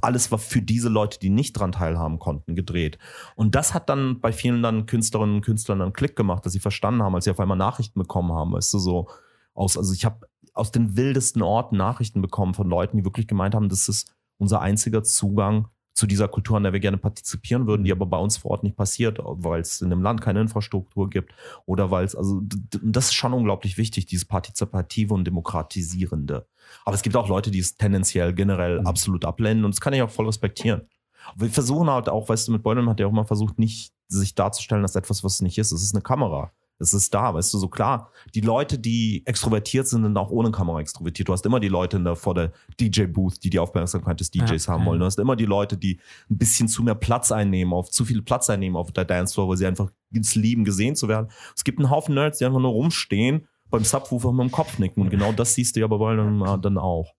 alles 0.02 0.32
war 0.32 0.40
für 0.40 0.62
diese 0.62 0.90
Leute, 0.90 1.20
die 1.20 1.30
nicht 1.30 1.54
dran 1.54 1.72
teilhaben 1.72 2.18
konnten, 2.20 2.56
gedreht. 2.56 2.98
Und 3.36 3.54
das 3.54 3.74
hat 3.74 3.90
dann 3.90 4.20
bei 4.20 4.32
vielen 4.32 4.64
dann 4.64 4.88
Künstlerinnen 4.88 5.36
und 5.36 5.42
Künstlern 5.42 5.82
einen 5.82 5.94
Klick 5.94 6.16
gemacht, 6.16 6.46
dass 6.46 6.54
sie 6.54 6.60
verstanden 6.60 7.04
haben, 7.04 7.14
als 7.14 7.26
sie 7.26 7.32
auf 7.32 7.40
einmal 7.40 7.58
Nachrichten 7.58 8.00
bekommen 8.00 8.32
haben, 8.34 8.54
weißt 8.54 8.74
du, 8.74 8.80
so 8.80 9.08
aus, 9.54 9.78
also 9.78 9.94
ich 9.94 10.04
habe 10.04 10.28
aus 10.54 10.72
den 10.72 10.98
wildesten 10.98 11.44
Orten 11.44 11.78
Nachrichten 11.78 12.22
bekommen 12.22 12.56
von 12.56 12.68
Leuten, 12.68 12.98
die 12.98 13.06
wirklich 13.06 13.28
gemeint 13.28 13.54
haben, 13.54 13.70
das 13.70 13.88
ist 13.88 14.16
unser 14.40 14.62
einziger 14.62 15.04
Zugang 15.04 15.68
zu 15.98 16.06
dieser 16.06 16.28
Kultur, 16.28 16.58
an 16.58 16.64
der 16.64 16.74
wir 16.74 16.80
gerne 16.80 16.98
partizipieren 16.98 17.66
würden, 17.66 17.84
die 17.84 17.92
aber 17.92 18.06
bei 18.06 18.18
uns 18.18 18.38
vor 18.38 18.52
Ort 18.52 18.64
nicht 18.64 18.78
passiert, 18.78 19.18
weil 19.20 19.62
es 19.62 19.82
in 19.82 19.90
dem 19.90 20.04
Land 20.04 20.22
keine 20.22 20.42
Infrastruktur 20.42 21.10
gibt 21.10 21.34
oder 21.66 21.90
weil 21.90 22.06
es, 22.06 22.16
also 22.16 22.42
das 22.84 23.06
ist 23.06 23.16
schon 23.16 23.34
unglaublich 23.34 23.78
wichtig, 23.80 24.06
dieses 24.06 24.26
Partizipative 24.26 25.12
und 25.12 25.26
Demokratisierende. 25.26 26.46
Aber 26.86 26.94
es 26.96 27.02
gibt 27.02 27.16
auch 27.16 27.28
Leute, 27.28 27.50
die 27.50 27.60
es 27.60 27.78
tendenziell 27.78 28.34
generell 28.34 28.80
Mhm. 28.82 28.88
absolut 28.88 29.26
ablehnen 29.26 29.66
und 29.66 29.74
das 29.74 29.82
kann 29.82 29.94
ich 29.94 30.04
auch 30.04 30.12
voll 30.12 30.28
respektieren. 30.28 30.82
Wir 31.36 31.50
versuchen 31.50 31.90
halt 31.90 32.10
auch, 32.10 32.30
weißt 32.30 32.48
du, 32.48 32.52
mit 32.52 32.62
Beulen 32.62 32.88
hat 32.88 33.00
er 33.00 33.08
auch 33.08 33.12
mal 33.12 33.26
versucht, 33.26 33.58
nicht 33.58 33.92
sich 34.08 34.36
darzustellen 34.36 34.84
als 34.84 34.96
etwas, 34.96 35.24
was 35.24 35.34
es 35.36 35.42
nicht 35.42 35.58
ist. 35.58 35.72
Es 35.72 35.82
ist 35.82 35.96
eine 35.96 36.04
Kamera. 36.04 36.52
Es 36.80 36.94
ist 36.94 37.14
da, 37.14 37.34
weißt 37.34 37.54
du, 37.54 37.58
so 37.58 37.68
klar. 37.68 38.12
Die 38.36 38.42
Leute, 38.42 38.78
die 38.78 39.24
extrovertiert 39.26 39.88
sind, 39.88 40.04
sind 40.04 40.18
auch 40.18 40.30
ohne 40.30 40.52
Kamera 40.52 40.80
extrovertiert. 40.80 41.28
Du 41.28 41.34
hast 41.34 41.46
immer 41.46 41.60
die 41.60 41.68
Leute 41.70 41.98
in 41.98 42.04
der, 42.04 42.16
vor 42.16 42.36
der 42.36 42.52
DJ-Booth, 42.80 43.44
die 43.44 43.50
die 43.50 43.60
Aufmerksamkeit 43.60 44.20
des 44.20 44.30
DJs 44.32 44.66
Ja, 44.66 44.74
haben 44.74 44.86
wollen. 44.86 45.00
Du 45.00 45.06
hast 45.06 45.18
immer 45.18 45.36
die 45.36 45.46
Leute, 45.46 45.78
die 45.78 46.00
ein 46.30 46.38
bisschen 46.38 46.68
zu 46.68 46.84
mehr 46.84 46.96
Platz 46.96 47.32
einnehmen, 47.32 47.74
auf 47.74 47.90
zu 47.90 48.06
viel 48.06 48.22
Platz 48.22 48.50
einnehmen 48.50 48.76
auf 48.78 48.92
der 48.92 49.06
Dancefloor, 49.06 49.50
weil 49.50 49.58
sie 49.58 49.66
einfach 49.66 49.92
es 50.14 50.36
lieben, 50.36 50.64
gesehen 50.64 50.96
zu 50.96 51.08
werden. 51.08 51.30
Es 51.56 51.64
gibt 51.64 51.80
einen 51.80 51.90
Haufen 51.90 52.16
Nerds, 52.16 52.38
die 52.38 52.46
einfach 52.46 52.60
nur 52.60 52.72
rumstehen, 52.72 53.48
beim 53.70 53.84
Subwoofer 53.84 54.32
mit 54.32 54.48
dem 54.48 54.52
Kopf 54.52 54.78
nicken. 54.80 55.02
Und 55.02 55.10
genau 55.10 55.32
das 55.32 55.54
siehst 55.54 55.76
du 55.76 55.80
ja 55.80 55.88
bei 55.88 55.98
Beulen 55.98 56.40
dann 56.62 56.78
auch. 56.78 57.14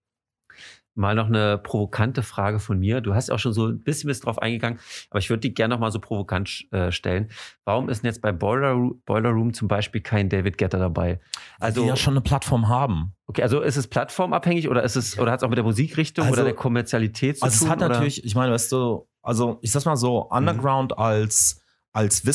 Mal 0.98 1.14
noch 1.14 1.26
eine 1.28 1.58
provokante 1.58 2.22
Frage 2.22 2.58
von 2.58 2.78
mir. 2.78 3.00
Du 3.00 3.14
hast 3.14 3.30
auch 3.30 3.38
schon 3.38 3.52
so 3.52 3.66
ein 3.68 3.82
bisschen 3.82 4.08
bis 4.08 4.20
drauf 4.20 4.38
eingegangen, 4.42 4.78
aber 5.11 5.20
ich 5.20 5.30
würde 5.30 5.40
die 5.40 5.54
gerne 5.54 5.74
noch 5.74 5.80
mal 5.80 5.92
so 5.92 6.00
provokant 6.00 6.66
äh, 6.72 6.90
stellen. 6.90 7.30
Warum 7.64 7.88
ist 7.88 8.02
denn 8.02 8.08
jetzt 8.08 8.20
bei 8.20 8.32
Boiler, 8.32 8.76
Boiler 9.06 9.30
Room 9.30 9.54
zum 9.54 9.68
Beispiel 9.68 10.00
kein 10.00 10.28
David 10.28 10.58
Guetta 10.58 10.76
dabei? 10.78 11.20
Also, 11.61 11.80
Also, 11.80 11.82
die 11.82 11.88
ja 11.88 11.96
schon 11.96 12.14
eine 12.14 12.20
Plattform 12.20 12.68
haben. 12.68 13.14
okay, 13.26 13.42
also 13.42 13.61
ist 13.61 13.76
es 13.76 13.87
plattformabhängig 13.87 14.68
oder 14.68 14.82
ist 14.82 14.96
es 14.96 15.18
oder 15.18 15.30
hat 15.30 15.38
es 15.40 15.44
auch 15.44 15.48
mit 15.50 15.56
der 15.58 15.64
Musikrichtung 15.64 16.24
Also- 16.24 16.34
oder 16.34 16.44
der 16.44 16.54
Kommerzialität 16.54 17.38
zu 17.38 17.44
Also 17.44 17.58
tun? 17.61 17.66
es 17.66 17.70
hat 17.70 17.78
oder? 17.78 17.88
natürlich, 17.90 18.24
ich 18.24 18.34
meine, 18.34 18.52
weißt 18.52 18.72
du, 18.72 19.06
also 19.22 19.58
ich 19.62 19.70
sag's 19.70 19.84
mal 19.84 19.96
so, 19.96 20.28
Underground 20.28 20.98
als, 20.98 21.62
als 21.92 22.26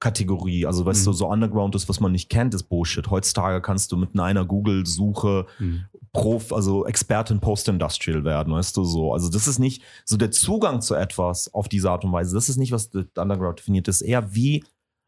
Wissenskategorie, 0.00 0.66
also 0.66 0.84
weißt 0.84 1.02
Mhm. 1.02 1.10
du, 1.10 1.12
so 1.12 1.28
Underground 1.28 1.74
ist, 1.74 1.88
was 1.88 2.00
man 2.00 2.12
nicht 2.12 2.28
kennt, 2.30 2.54
ist 2.54 2.64
Bullshit. 2.64 3.08
Heutzutage 3.10 3.60
kannst 3.60 3.92
du 3.92 3.96
mit 3.96 4.18
einer 4.18 4.44
Google-Suche 4.44 5.46
Hm. 5.58 5.84
Prof, 6.12 6.52
also 6.52 6.86
Expertin 6.86 7.40
Post-Industrial 7.40 8.24
werden, 8.24 8.52
weißt 8.52 8.76
du 8.76 8.84
so. 8.84 9.12
Also 9.12 9.28
das 9.30 9.46
ist 9.46 9.58
nicht 9.58 9.82
so 10.04 10.16
der 10.16 10.30
Zugang 10.30 10.80
zu 10.80 10.94
etwas 10.94 11.52
auf 11.54 11.68
diese 11.68 11.90
Art 11.90 12.04
und 12.04 12.12
Weise. 12.12 12.34
Das 12.34 12.48
ist 12.48 12.56
nicht, 12.56 12.72
was 12.72 12.90
der 12.90 13.06
Underground 13.16 13.58
definiert. 13.60 13.86
Das 13.86 14.00
ist 14.00 14.08
eher 14.08 14.34
wie, 14.34 14.64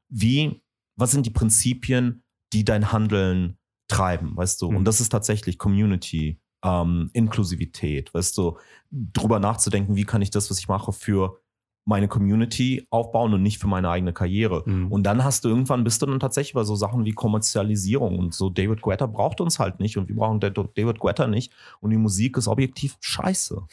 wie, 0.09 0.61
was 0.96 1.11
sind 1.11 1.26
die 1.26 1.31
Prinzipien, 1.31 2.22
die 2.52 2.64
dein 2.64 2.92
Handeln 2.92 3.57
treiben, 3.88 4.37
weißt 4.37 4.61
du? 4.62 4.70
Mhm. 4.70 4.76
Und 4.78 4.85
das 4.85 5.00
ist 5.00 5.09
tatsächlich 5.09 5.59
Community, 5.59 6.38
ähm, 6.64 7.11
Inklusivität, 7.14 8.14
weißt 8.14 8.38
du? 8.38 8.59
Drüber 8.92 9.40
nachzudenken, 9.40 9.96
wie 9.96 10.05
kann 10.05 10.22
ich 10.22 10.31
das, 10.31 10.50
was 10.50 10.59
ich 10.61 10.68
mache, 10.68 10.92
für 10.92 11.40
meine 11.84 12.06
Community 12.06 12.86
aufbauen 12.90 13.34
und 13.34 13.42
nicht 13.42 13.58
für 13.58 13.66
meine 13.66 13.90
eigene 13.90 14.12
Karriere. 14.12 14.64
Hm. 14.64 14.92
Und 14.92 15.02
dann 15.04 15.24
hast 15.24 15.44
du 15.44 15.48
irgendwann, 15.48 15.82
bist 15.82 16.00
du 16.00 16.06
dann 16.06 16.20
tatsächlich 16.20 16.54
bei 16.54 16.62
so 16.62 16.76
Sachen 16.76 17.04
wie 17.04 17.12
Kommerzialisierung 17.12 18.18
und 18.18 18.34
so 18.34 18.50
David 18.50 18.82
Guetta 18.82 19.06
braucht 19.06 19.40
uns 19.40 19.58
halt 19.58 19.80
nicht 19.80 19.96
und 19.96 20.08
wir 20.08 20.14
brauchen 20.14 20.38
Da- 20.38 20.50
David 20.50 21.00
Guetta 21.00 21.26
nicht 21.26 21.52
und 21.80 21.90
die 21.90 21.96
Musik 21.96 22.36
ist 22.36 22.48
objektiv 22.48 22.96
scheiße. 23.00 23.62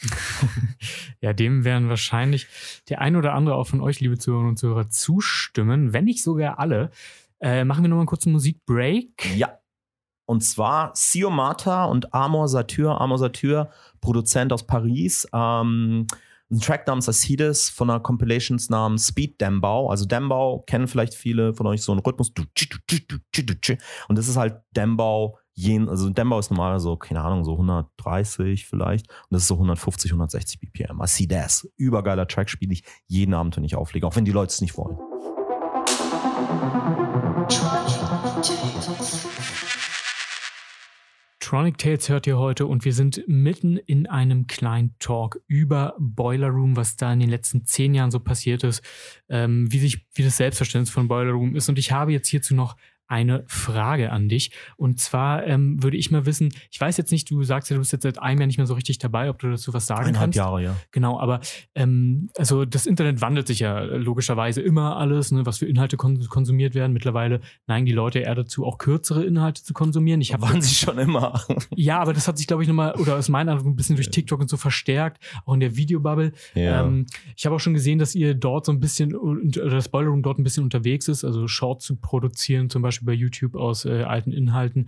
Ja, 1.20 1.32
dem 1.34 1.64
werden 1.64 1.88
wahrscheinlich 1.88 2.46
der 2.88 3.00
ein 3.00 3.14
oder 3.14 3.34
andere 3.34 3.56
auch 3.56 3.66
von 3.66 3.80
euch, 3.82 4.00
liebe 4.00 4.16
Zuhörerinnen 4.18 4.50
und 4.50 4.56
Zuhörer, 4.56 4.88
zustimmen, 4.88 5.92
wenn 5.92 6.04
nicht 6.06 6.22
sogar 6.22 6.58
alle. 6.58 6.90
Äh, 7.40 7.64
machen 7.64 7.82
wir 7.84 7.88
nochmal 7.88 8.02
einen 8.02 8.08
kurzen 8.08 8.32
Musikbreak. 8.32 9.36
Ja. 9.36 9.58
Und 10.26 10.42
zwar 10.42 10.92
Siomata 10.94 11.84
und 11.84 12.14
Amor 12.14 12.48
Satyr. 12.48 13.00
Amor 13.00 13.18
Satyr, 13.18 13.70
Produzent 14.00 14.52
aus 14.52 14.66
Paris. 14.66 15.28
Ähm, 15.32 16.06
ein 16.50 16.60
Track 16.60 16.86
namens 16.86 17.08
Acides 17.08 17.70
von 17.70 17.90
einer 17.90 18.00
Compilations 18.00 18.70
namens 18.70 19.08
Speed 19.08 19.40
Dembau. 19.40 19.88
Also 19.88 20.04
Dembau 20.04 20.64
kennen 20.66 20.88
vielleicht 20.88 21.14
viele 21.14 21.54
von 21.54 21.66
euch 21.66 21.82
so 21.82 21.92
einen 21.92 22.00
Rhythmus. 22.00 22.32
Und 24.08 24.18
das 24.18 24.28
ist 24.28 24.36
halt 24.36 24.60
Dembau. 24.74 25.38
Also 25.86 26.10
Dembau 26.10 26.38
ist 26.38 26.50
normal 26.50 26.80
so, 26.80 26.96
keine 26.96 27.20
Ahnung, 27.20 27.44
so 27.44 27.52
130 27.52 28.66
vielleicht. 28.66 29.08
Und 29.08 29.30
das 29.30 29.42
ist 29.42 29.48
so 29.48 29.54
150, 29.54 30.10
160 30.10 30.58
BPM. 30.60 31.00
Acides. 31.00 31.70
Übergeiler 31.76 32.26
Track 32.26 32.50
spiele 32.50 32.72
ich 32.72 32.82
jeden 33.06 33.34
Abend, 33.34 33.56
wenn 33.56 33.64
ich 33.64 33.76
auflege. 33.76 34.06
Auch 34.06 34.16
wenn 34.16 34.24
die 34.24 34.32
Leute 34.32 34.50
es 34.50 34.60
nicht 34.60 34.76
wollen. 34.76 34.98
Tronic 41.50 41.78
Tales 41.78 42.08
hört 42.08 42.28
ihr 42.28 42.38
heute 42.38 42.64
und 42.66 42.84
wir 42.84 42.92
sind 42.92 43.24
mitten 43.26 43.76
in 43.76 44.06
einem 44.06 44.46
kleinen 44.46 44.94
Talk 45.00 45.40
über 45.48 45.96
Boiler 45.98 46.46
Room, 46.46 46.76
was 46.76 46.94
da 46.94 47.12
in 47.12 47.18
den 47.18 47.28
letzten 47.28 47.64
zehn 47.64 47.92
Jahren 47.92 48.12
so 48.12 48.20
passiert 48.20 48.62
ist, 48.62 48.84
ähm, 49.28 49.66
wie 49.72 49.80
sich, 49.80 50.06
wie 50.14 50.22
das 50.22 50.36
Selbstverständnis 50.36 50.90
von 50.90 51.08
Boiler 51.08 51.32
Room 51.32 51.56
ist. 51.56 51.68
Und 51.68 51.76
ich 51.76 51.90
habe 51.90 52.12
jetzt 52.12 52.28
hierzu 52.28 52.54
noch 52.54 52.76
eine 53.10 53.44
Frage 53.46 54.12
an 54.12 54.28
dich. 54.28 54.52
Und 54.76 55.00
zwar 55.00 55.46
ähm, 55.46 55.82
würde 55.82 55.96
ich 55.96 56.10
mal 56.10 56.26
wissen, 56.26 56.52
ich 56.70 56.80
weiß 56.80 56.96
jetzt 56.96 57.10
nicht, 57.10 57.30
du 57.30 57.42
sagst 57.42 57.70
ja, 57.70 57.74
du 57.74 57.80
bist 57.80 57.92
jetzt 57.92 58.02
seit 58.02 58.20
einem 58.20 58.40
Jahr 58.40 58.46
nicht 58.46 58.58
mehr 58.58 58.66
so 58.66 58.74
richtig 58.74 58.98
dabei, 58.98 59.30
ob 59.30 59.38
du 59.38 59.50
dazu 59.50 59.74
was 59.74 59.86
sagen 59.86 60.02
Eineinhalb 60.02 60.26
kannst. 60.26 60.36
Jahre, 60.36 60.62
ja. 60.62 60.76
Genau, 60.92 61.18
aber 61.18 61.40
ähm, 61.74 62.30
also 62.36 62.64
das 62.64 62.86
Internet 62.86 63.20
wandelt 63.20 63.46
sich 63.46 63.60
ja 63.60 63.80
logischerweise 63.80 64.60
immer 64.62 64.96
alles, 64.96 65.32
ne, 65.32 65.44
was 65.46 65.58
für 65.58 65.66
Inhalte 65.66 65.96
kon 65.96 66.20
konsumiert 66.28 66.74
werden. 66.74 66.92
Mittlerweile 66.92 67.40
neigen 67.66 67.86
die 67.86 67.92
Leute 67.92 68.20
eher 68.20 68.34
dazu, 68.34 68.64
auch 68.64 68.78
kürzere 68.78 69.24
Inhalte 69.24 69.62
zu 69.62 69.74
konsumieren. 69.74 70.20
Ich 70.20 70.32
habe 70.32 70.42
Waren 70.42 70.62
sie 70.62 70.74
schon 70.74 70.98
immer. 70.98 71.44
ja, 71.74 71.98
aber 71.98 72.12
das 72.12 72.28
hat 72.28 72.38
sich, 72.38 72.46
glaube 72.46 72.62
ich, 72.62 72.68
nochmal, 72.68 72.94
oder 72.94 73.16
aus 73.16 73.28
meiner 73.28 73.52
Eindruck 73.52 73.66
ein 73.66 73.76
bisschen 73.76 73.96
durch 73.96 74.10
TikTok 74.10 74.40
und 74.40 74.48
so 74.48 74.56
verstärkt, 74.56 75.22
auch 75.44 75.54
in 75.54 75.60
der 75.60 75.76
Videobubble. 75.76 76.32
Ähm, 76.54 77.06
ich 77.36 77.46
habe 77.46 77.56
auch 77.56 77.60
schon 77.60 77.74
gesehen, 77.74 77.98
dass 77.98 78.14
ihr 78.14 78.34
dort 78.34 78.66
so 78.66 78.72
ein 78.72 78.80
bisschen, 78.80 79.14
oder 79.14 79.70
das 79.70 79.88
Boiler 79.88 80.08
Room 80.08 80.22
dort 80.22 80.38
ein 80.38 80.44
bisschen 80.44 80.64
unterwegs 80.64 81.08
ist, 81.08 81.24
also 81.24 81.48
Short 81.48 81.82
zu 81.82 81.96
produzieren, 81.96 82.70
zum 82.70 82.82
Beispiel 82.82 82.99
bei 83.04 83.12
YouTube 83.12 83.54
aus 83.54 83.84
äh, 83.84 84.02
alten 84.02 84.32
Inhalten. 84.32 84.86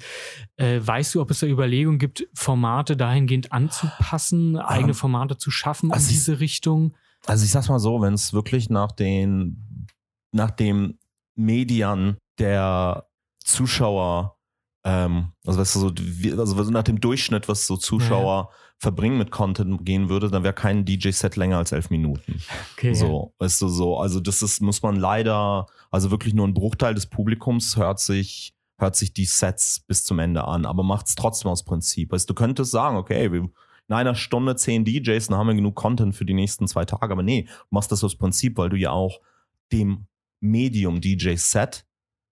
Äh, 0.57 0.81
weißt 0.83 1.15
du, 1.15 1.21
ob 1.21 1.31
es 1.31 1.41
da 1.41 1.47
Überlegungen 1.47 1.99
gibt, 1.99 2.27
Formate 2.35 2.97
dahingehend 2.97 3.53
anzupassen, 3.53 4.57
eigene 4.57 4.95
Formate 4.95 5.37
zu 5.37 5.51
schaffen 5.51 5.93
also 5.93 6.05
in 6.07 6.11
ich- 6.11 6.19
diese 6.19 6.41
Richtung? 6.41 6.95
Also 7.27 7.45
ich 7.45 7.51
sag's 7.53 7.69
mal 7.69 7.79
so, 7.79 8.01
wenn 8.03 8.15
es 8.15 8.33
wirklich 8.33 8.69
nach 8.71 8.91
den, 8.93 9.87
nach 10.33 10.51
dem 10.51 10.99
Median 11.37 12.17
der 12.39 13.07
Zuschauer, 13.45 14.37
ähm, 14.85 15.33
also 15.47 15.61
weißt 15.61 15.77
du, 15.77 15.79
so, 15.81 16.41
also 16.41 16.71
nach 16.71 16.83
dem 16.83 17.01
Durchschnitt, 17.01 17.49
was 17.49 17.67
so 17.67 17.77
Zuschauer 17.77 18.51
verbringen 18.83 19.17
mit 19.17 19.31
Content 19.31 19.87
gehen 19.87 20.09
würde, 20.09 20.29
dann 20.29 20.43
wäre 20.43 20.55
kein 20.55 20.85
DJ-Set 20.85 21.37
länger 21.37 21.59
als 21.59 21.71
elf 21.71 21.89
Minuten. 21.89 22.43
Okay. 22.73 22.95
So, 22.95 23.33
weißt 23.39 23.63
du, 23.63 23.69
so, 23.69 23.97
also 23.97 24.19
das 24.19 24.43
ist, 24.43 24.61
muss 24.61 24.83
man 24.83 24.97
leider, 24.97 25.67
also 25.93 26.11
wirklich 26.11 26.35
nur 26.35 26.49
ein 26.49 26.53
Bruchteil 26.53 26.93
des 26.93 27.07
Publikums 27.07 27.77
hört 27.77 28.01
sich, 28.01 28.55
hört 28.79 28.97
sich 28.97 29.13
die 29.13 29.25
Sets 29.25 29.85
bis 29.87 30.03
zum 30.03 30.19
Ende 30.19 30.49
an, 30.49 30.67
aber 30.67 30.83
macht 30.83 31.07
es 31.07 31.15
trotzdem 31.15 31.53
aus 31.53 31.63
Prinzip. 31.65 32.11
Weißt, 32.11 32.29
du 32.29 32.35
könntest 32.35 32.73
sagen, 32.73 32.97
okay, 32.97 33.31
wir, 33.31 33.43
in 33.89 33.95
einer 33.95 34.17
Stunde 34.17 34.57
zehn 34.57 34.85
DJs, 34.85 35.29
dann 35.29 35.39
haben 35.39 35.47
wir 35.47 35.55
genug 35.55 35.77
Content 35.77 36.17
für 36.17 36.25
die 36.25 36.35
nächsten 36.35 36.67
zwei 36.67 36.85
Tage. 36.85 37.13
Aber 37.13 37.23
nee, 37.23 37.45
du 37.45 37.67
machst 37.71 37.93
das 37.93 38.03
aus 38.03 38.17
Prinzip, 38.17 38.59
weil 38.59 38.69
du 38.69 38.77
ja 38.77 38.91
auch 38.91 39.21
dem 39.71 40.07
Medium 40.41 41.01
DJ-Set 41.01 41.87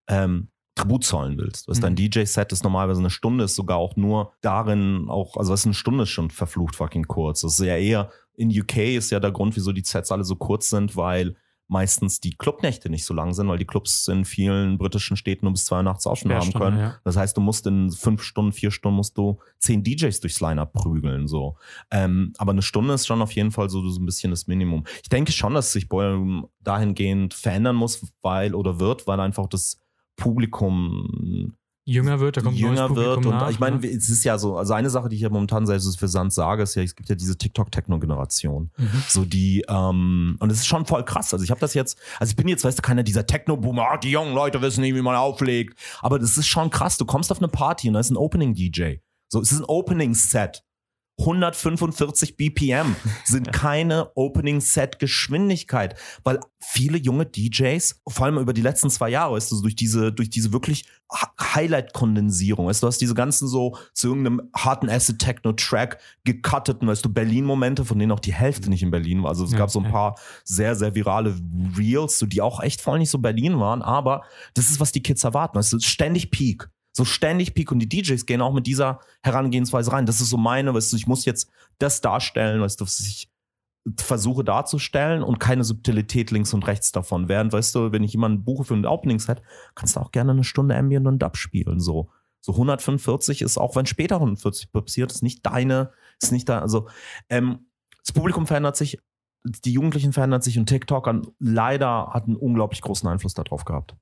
ähm, 0.07 0.50
Tribut 0.75 1.03
zollen 1.03 1.37
willst. 1.37 1.67
Was 1.67 1.77
mhm. 1.79 1.81
dein 1.81 1.95
DJ-Set 1.95 2.51
ist 2.51 2.63
normalerweise 2.63 2.99
eine 2.99 3.09
Stunde, 3.09 3.43
ist 3.43 3.55
sogar 3.55 3.77
auch 3.77 3.95
nur 3.95 4.33
darin 4.41 5.07
auch, 5.09 5.37
also 5.37 5.51
was 5.51 5.65
eine 5.65 5.73
Stunde 5.73 6.03
ist 6.03 6.09
schon 6.09 6.29
verflucht 6.29 6.75
fucking 6.75 7.07
kurz. 7.07 7.41
Das 7.41 7.59
ist 7.59 7.65
ja 7.65 7.77
eher, 7.77 8.09
in 8.35 8.49
UK 8.49 8.77
ist 8.77 9.11
ja 9.11 9.19
der 9.19 9.31
Grund, 9.31 9.55
wieso 9.55 9.71
die 9.71 9.83
Sets 9.83 10.11
alle 10.11 10.23
so 10.23 10.35
kurz 10.35 10.69
sind, 10.69 10.95
weil 10.95 11.35
meistens 11.71 12.19
die 12.19 12.35
Clubnächte 12.35 12.89
nicht 12.89 13.05
so 13.05 13.13
lang 13.13 13.33
sind, 13.33 13.47
weil 13.47 13.57
die 13.57 13.65
Clubs 13.65 14.09
in 14.09 14.25
vielen 14.25 14.77
britischen 14.77 15.15
Städten 15.15 15.47
um 15.47 15.53
bis 15.53 15.63
zwei 15.63 15.77
Uhr 15.77 15.83
nachts 15.83 16.05
auch 16.05 16.17
schon 16.17 16.33
haben 16.33 16.51
können. 16.51 16.77
Ja. 16.77 16.97
Das 17.05 17.15
heißt, 17.15 17.37
du 17.37 17.39
musst 17.39 17.65
in 17.65 17.89
fünf 17.91 18.23
Stunden, 18.23 18.51
vier 18.51 18.71
Stunden 18.71 18.97
musst 18.97 19.17
du 19.17 19.39
zehn 19.57 19.81
DJs 19.81 20.19
durchs 20.19 20.41
Line-Up 20.41 20.73
prügeln. 20.73 21.29
So. 21.29 21.55
Ähm, 21.89 22.33
aber 22.37 22.51
eine 22.51 22.61
Stunde 22.61 22.93
ist 22.93 23.07
schon 23.07 23.21
auf 23.21 23.31
jeden 23.31 23.51
Fall 23.51 23.69
so, 23.69 23.87
so 23.87 24.01
ein 24.01 24.05
bisschen 24.05 24.31
das 24.31 24.47
Minimum. 24.47 24.83
Ich 25.01 25.07
denke 25.07 25.31
schon, 25.31 25.53
dass 25.53 25.71
sich 25.71 25.87
Boyle 25.87 26.43
dahingehend 26.59 27.33
verändern 27.33 27.77
muss, 27.77 28.05
weil 28.21 28.53
oder 28.53 28.81
wird, 28.81 29.07
weil 29.07 29.21
einfach 29.21 29.47
das 29.47 29.80
Publikum 30.15 31.55
jünger 31.83 32.19
wird, 32.19 32.37
da 32.37 32.41
kommt 32.41 32.57
jünger 32.57 32.95
wird 32.95 33.25
und 33.25 33.31
nach, 33.31 33.49
ich 33.49 33.59
meine, 33.59 33.77
ne? 33.77 33.87
es 33.87 34.09
ist 34.09 34.23
ja 34.23 34.37
so, 34.37 34.57
also 34.57 34.73
eine 34.73 34.89
Sache, 34.89 35.09
die 35.09 35.15
ich 35.15 35.21
ja 35.23 35.29
momentan 35.29 35.65
selbst 35.65 35.97
für 35.97 36.07
Sand 36.07 36.31
sage, 36.31 36.63
ist 36.63 36.75
ja, 36.75 36.83
es 36.83 36.95
gibt 36.95 37.09
ja 37.09 37.15
diese 37.15 37.37
TikTok-Techno-Generation, 37.37 38.71
mhm. 38.77 39.03
so 39.07 39.25
die 39.25 39.65
ähm, 39.67 40.37
und 40.39 40.51
es 40.51 40.59
ist 40.59 40.67
schon 40.67 40.85
voll 40.85 41.03
krass. 41.03 41.33
Also 41.33 41.43
ich 41.43 41.51
habe 41.51 41.59
das 41.59 41.73
jetzt, 41.73 41.97
also 42.19 42.31
ich 42.31 42.35
bin 42.35 42.47
jetzt, 42.47 42.63
weißt 42.63 42.77
du, 42.77 42.81
keiner 42.81 43.03
dieser 43.03 43.25
Techno-Boomer, 43.25 43.97
die 43.97 44.11
jungen 44.11 44.33
Leute 44.33 44.61
wissen 44.61 44.81
nicht, 44.81 44.95
wie 44.95 45.01
man 45.01 45.15
auflegt, 45.15 45.77
aber 46.01 46.19
das 46.19 46.37
ist 46.37 46.47
schon 46.47 46.69
krass. 46.69 46.97
Du 46.97 47.05
kommst 47.05 47.31
auf 47.31 47.39
eine 47.39 47.47
Party 47.47 47.87
und 47.87 47.95
da 47.95 47.99
ist 47.99 48.11
ein 48.11 48.17
Opening-DJ, 48.17 48.97
so 49.27 49.41
es 49.41 49.51
ist 49.51 49.59
ein 49.59 49.65
Opening-Set 49.65 50.63
145 51.21 52.35
BPM 52.35 52.95
sind 53.25 53.53
keine 53.53 54.11
Opening-Set-Geschwindigkeit, 54.15 55.95
weil 56.23 56.39
viele 56.59 56.97
junge 56.97 57.25
DJs, 57.25 58.01
vor 58.07 58.25
allem 58.25 58.37
über 58.37 58.53
die 58.53 58.61
letzten 58.61 58.89
zwei 58.89 59.09
Jahre, 59.09 59.35
weißt 59.35 59.51
du, 59.51 59.61
durch 59.61 59.75
diese, 59.75 60.11
durch 60.11 60.29
diese 60.29 60.51
wirklich 60.51 60.85
Highlight-Kondensierung, 61.39 62.67
weißt 62.67 62.83
du, 62.83 62.87
hast 62.87 62.99
diese 62.99 63.13
ganzen 63.13 63.47
so 63.47 63.77
zu 63.93 64.07
irgendeinem 64.07 64.49
harten 64.55 64.89
Acid-Techno-Track 64.89 65.99
gecutteten, 66.23 66.87
weißt 66.87 67.05
du, 67.05 67.09
Berlin-Momente, 67.09 67.85
von 67.85 67.99
denen 67.99 68.11
auch 68.11 68.19
die 68.19 68.33
Hälfte 68.33 68.69
nicht 68.69 68.83
in 68.83 68.91
Berlin 68.91 69.23
war. 69.23 69.29
Also 69.29 69.45
es 69.45 69.51
ja, 69.51 69.57
gab 69.57 69.69
so 69.69 69.79
ein 69.79 69.91
paar 69.91 70.15
sehr, 70.43 70.75
sehr 70.75 70.95
virale 70.95 71.35
Reels, 71.77 72.19
so, 72.19 72.25
die 72.25 72.41
auch 72.41 72.61
echt 72.61 72.81
voll 72.81 72.99
nicht 72.99 73.09
so 73.09 73.19
Berlin 73.19 73.59
waren, 73.59 73.81
aber 73.81 74.23
das 74.53 74.69
ist, 74.69 74.79
was 74.79 74.91
die 74.91 75.03
Kids 75.03 75.23
erwarten, 75.23 75.57
weißt 75.57 75.73
du, 75.73 75.79
ständig 75.79 76.31
Peak 76.31 76.69
so 76.93 77.05
ständig 77.05 77.53
Peak 77.53 77.71
und 77.71 77.79
die 77.79 77.89
DJs 77.89 78.25
gehen 78.25 78.41
auch 78.41 78.53
mit 78.53 78.67
dieser 78.67 78.99
Herangehensweise 79.23 79.91
rein. 79.91 80.05
Das 80.05 80.21
ist 80.21 80.29
so 80.29 80.37
meine, 80.37 80.73
weißt 80.73 80.91
du, 80.91 80.97
ich 80.97 81.07
muss 81.07 81.25
jetzt 81.25 81.49
das 81.79 82.01
darstellen, 82.01 82.61
weißt 82.61 82.81
du, 82.81 82.85
was 82.85 82.99
ich 82.99 83.31
versuche 83.99 84.43
darzustellen 84.43 85.23
und 85.23 85.39
keine 85.39 85.63
Subtilität 85.63 86.31
links 86.31 86.53
und 86.53 86.67
rechts 86.67 86.91
davon. 86.91 87.29
Während, 87.29 87.53
weißt 87.53 87.73
du, 87.73 87.91
wenn 87.91 88.03
ich 88.03 88.13
jemanden 88.13 88.43
buche 88.43 88.63
für 88.63 88.75
ein 88.75 88.85
Opening-Set, 88.85 89.41
kannst 89.73 89.95
du 89.95 89.99
auch 89.99 90.11
gerne 90.11 90.31
eine 90.31 90.43
Stunde 90.43 90.75
Ambient 90.75 91.07
und 91.07 91.19
Dub 91.19 91.37
spielen, 91.37 91.79
so. 91.79 92.09
So 92.43 92.53
145 92.53 93.43
ist, 93.43 93.57
auch 93.59 93.75
wenn 93.75 93.85
später 93.85 94.15
140 94.15 94.71
passiert, 94.71 95.11
ist 95.11 95.21
nicht 95.21 95.45
deine, 95.45 95.91
ist 96.19 96.31
nicht 96.31 96.49
da, 96.49 96.59
also, 96.59 96.89
ähm, 97.29 97.67
das 98.03 98.13
Publikum 98.13 98.47
verändert 98.47 98.75
sich, 98.75 98.99
die 99.43 99.73
Jugendlichen 99.73 100.11
verändern 100.11 100.41
sich 100.41 100.57
und 100.57 100.67
TikTok 100.67 101.09
leider 101.39 102.09
hat 102.13 102.25
einen 102.25 102.35
unglaublich 102.35 102.81
großen 102.81 103.07
Einfluss 103.07 103.35
darauf 103.35 103.65
gehabt. 103.65 103.95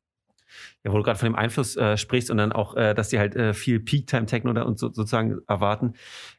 Ja, 0.83 0.91
wo 0.91 0.97
du 0.97 1.03
gerade 1.03 1.19
von 1.19 1.27
dem 1.27 1.35
Einfluss 1.35 1.75
äh, 1.75 1.97
sprichst 1.97 2.31
und 2.31 2.37
dann 2.37 2.51
auch, 2.51 2.75
äh, 2.75 2.93
dass 2.93 3.09
die 3.09 3.19
halt 3.19 3.35
äh, 3.35 3.53
viel 3.53 3.79
Peak-Time-Techno 3.79 4.51
und 4.65 4.79
so, 4.79 4.87
sozusagen 4.87 5.39
erwarten. 5.47 5.93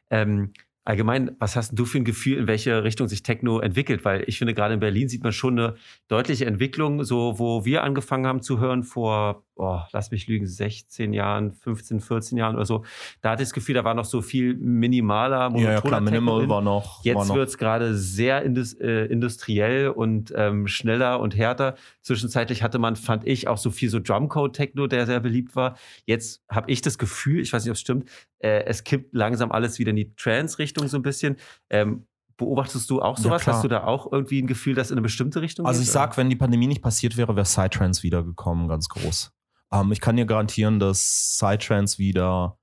Ähm, 0.09 0.53
allgemein, 0.83 1.35
was 1.39 1.55
hast 1.55 1.77
du 1.77 1.85
für 1.85 1.99
ein 1.99 2.05
Gefühl, 2.05 2.37
in 2.39 2.47
welche 2.47 2.83
Richtung 2.83 3.07
sich 3.07 3.23
Techno 3.23 3.59
entwickelt? 3.59 4.03
Weil 4.03 4.23
ich 4.27 4.37
finde, 4.37 4.53
gerade 4.53 4.73
in 4.73 4.79
Berlin 4.79 5.09
sieht 5.09 5.23
man 5.23 5.31
schon 5.31 5.59
eine 5.59 5.75
deutliche 6.07 6.45
Entwicklung, 6.45 7.03
so 7.03 7.37
wo 7.37 7.65
wir 7.65 7.83
angefangen 7.83 8.25
haben 8.25 8.41
zu 8.41 8.59
hören 8.59 8.83
vor 8.83 9.43
oh, 9.61 9.81
lass 9.91 10.11
mich 10.11 10.27
lügen, 10.27 10.45
16 10.47 11.13
Jahren, 11.13 11.53
15, 11.53 11.99
14 11.99 12.37
Jahren 12.37 12.55
oder 12.55 12.65
so. 12.65 12.83
Da 13.21 13.31
hatte 13.31 13.43
ich 13.43 13.49
das 13.49 13.53
Gefühl, 13.53 13.75
da 13.75 13.83
war 13.83 13.93
noch 13.93 14.05
so 14.05 14.21
viel 14.21 14.55
minimaler, 14.55 15.49
monotoner 15.49 15.73
ja, 15.73 15.81
klar, 15.81 16.01
Minimal 16.01 16.49
war 16.49 16.61
noch. 16.61 17.03
Jetzt 17.03 17.33
wird 17.33 17.49
es 17.49 17.57
gerade 17.57 17.95
sehr 17.95 18.41
indus, 18.41 18.73
äh, 18.73 19.05
industriell 19.05 19.89
und 19.89 20.33
ähm, 20.35 20.67
schneller 20.67 21.19
und 21.19 21.35
härter. 21.35 21.75
Zwischenzeitlich 22.01 22.63
hatte 22.63 22.79
man, 22.79 22.95
fand 22.95 23.27
ich, 23.27 23.47
auch 23.47 23.57
so 23.57 23.69
viel 23.69 23.89
so 23.89 23.99
Drumcode-Techno, 23.99 24.87
der 24.87 25.05
sehr 25.05 25.19
beliebt 25.19 25.55
war. 25.55 25.77
Jetzt 26.05 26.43
habe 26.49 26.71
ich 26.71 26.81
das 26.81 26.97
Gefühl, 26.97 27.41
ich 27.41 27.53
weiß 27.53 27.63
nicht, 27.63 27.71
ob 27.71 27.75
es 27.75 27.81
stimmt, 27.81 28.09
äh, 28.39 28.63
es 28.65 28.83
kippt 28.83 29.13
langsam 29.13 29.51
alles 29.51 29.79
wieder 29.79 29.91
in 29.91 29.97
die 29.97 30.13
Trance-Richtung 30.15 30.87
so 30.87 30.97
ein 30.97 31.03
bisschen. 31.03 31.37
Ähm, 31.69 32.05
Beobachtest 32.41 32.89
du 32.89 33.03
auch 33.03 33.19
sowas? 33.19 33.45
Ja, 33.45 33.53
Hast 33.53 33.63
du 33.63 33.67
da 33.67 33.83
auch 33.83 34.11
irgendwie 34.11 34.41
ein 34.41 34.47
Gefühl, 34.47 34.73
dass 34.73 34.89
in 34.89 34.95
eine 34.95 35.03
bestimmte 35.03 35.43
Richtung 35.43 35.67
Also 35.67 35.79
geht, 35.79 35.85
ich 35.85 35.91
sag, 35.91 36.17
wenn 36.17 36.27
die 36.27 36.35
Pandemie 36.35 36.65
nicht 36.65 36.81
passiert 36.81 37.15
wäre, 37.15 37.35
wäre 37.35 37.43
Psytrance 37.43 38.01
wiedergekommen, 38.01 38.67
ganz 38.67 38.89
groß. 38.89 39.31
Ähm, 39.73 39.91
ich 39.91 40.01
kann 40.01 40.17
dir 40.17 40.25
garantieren, 40.25 40.79
dass 40.79 41.37
Psytrance 41.37 41.97
wieder, 41.97 42.57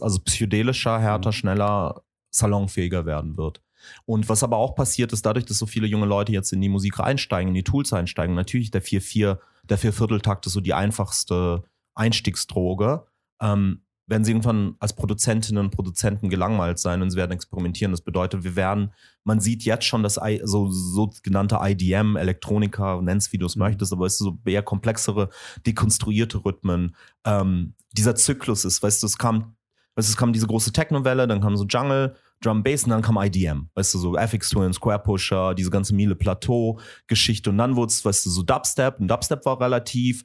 also 0.00 0.18
psychedelischer, 0.20 0.98
härter, 1.00 1.30
mhm. 1.30 1.34
schneller, 1.34 2.02
salonfähiger 2.30 3.06
werden 3.06 3.36
wird. 3.36 3.62
Und 4.04 4.28
was 4.28 4.42
aber 4.42 4.56
auch 4.56 4.74
passiert 4.74 5.12
ist, 5.12 5.24
dadurch, 5.24 5.46
dass 5.46 5.58
so 5.58 5.66
viele 5.66 5.86
junge 5.86 6.06
Leute 6.06 6.32
jetzt 6.32 6.52
in 6.52 6.60
die 6.60 6.68
Musik 6.68 7.00
einsteigen, 7.00 7.48
in 7.48 7.54
die 7.54 7.64
Tools 7.64 7.92
einsteigen, 7.92 8.34
natürlich 8.34 8.70
der 8.70 8.82
4-4, 8.82 9.38
der 9.64 9.78
Viervierteltakt 9.78 10.46
ist 10.46 10.52
so 10.52 10.60
die 10.60 10.74
einfachste 10.74 11.62
Einstiegsdroge. 11.94 13.06
Ähm, 13.40 13.82
werden 14.08 14.24
sie 14.24 14.32
irgendwann 14.32 14.74
als 14.80 14.94
Produzentinnen 14.94 15.62
und 15.62 15.70
Produzenten 15.70 16.30
gelangweilt 16.30 16.78
sein 16.78 17.02
und 17.02 17.10
sie 17.10 17.18
werden 17.18 17.32
experimentieren. 17.32 17.92
Das 17.92 18.00
bedeutet, 18.00 18.42
wir 18.42 18.56
werden, 18.56 18.92
man 19.22 19.38
sieht 19.38 19.64
jetzt 19.64 19.84
schon 19.84 20.02
das 20.02 20.18
I, 20.22 20.40
so, 20.42 20.70
so 20.70 21.10
genannte 21.22 21.58
IDM, 21.60 22.16
Elektronika, 22.16 23.00
nenn's 23.02 23.32
wie 23.32 23.38
du 23.38 23.46
es 23.46 23.54
mhm. 23.54 23.64
möchtest, 23.64 23.92
aber 23.92 24.06
es 24.06 24.14
ist 24.14 24.20
so 24.20 24.38
eher 24.46 24.62
komplexere, 24.62 25.28
dekonstruierte 25.66 26.42
Rhythmen. 26.44 26.96
Ähm, 27.24 27.74
dieser 27.92 28.14
Zyklus 28.14 28.64
ist, 28.64 28.82
weißt 28.82 29.02
du, 29.02 29.06
es 29.06 29.18
kam, 29.18 29.56
weißt 29.94 30.08
du, 30.08 30.12
es 30.12 30.16
kam 30.16 30.32
diese 30.32 30.46
große 30.46 30.72
Techno-Welle, 30.72 31.28
dann 31.28 31.42
kam 31.42 31.56
so 31.56 31.66
Jungle, 31.66 32.16
Drum 32.40 32.62
Bass 32.62 32.84
und 32.84 32.90
dann 32.90 33.02
kam 33.02 33.18
IDM, 33.18 33.68
weißt 33.74 33.92
du, 33.92 33.98
so 33.98 34.16
FX 34.16 34.50
Twin, 34.50 34.72
Square 34.72 35.00
Pusher, 35.00 35.54
diese 35.54 35.70
ganze 35.70 35.94
Miele 35.94 36.14
Plateau 36.14 36.78
Geschichte 37.08 37.50
und 37.50 37.58
dann 37.58 37.76
wurde 37.76 37.90
es, 37.90 38.04
weißt 38.04 38.24
du, 38.24 38.30
so 38.30 38.42
Dubstep 38.42 39.00
und 39.00 39.08
Dubstep 39.08 39.44
war 39.44 39.60
relativ 39.60 40.24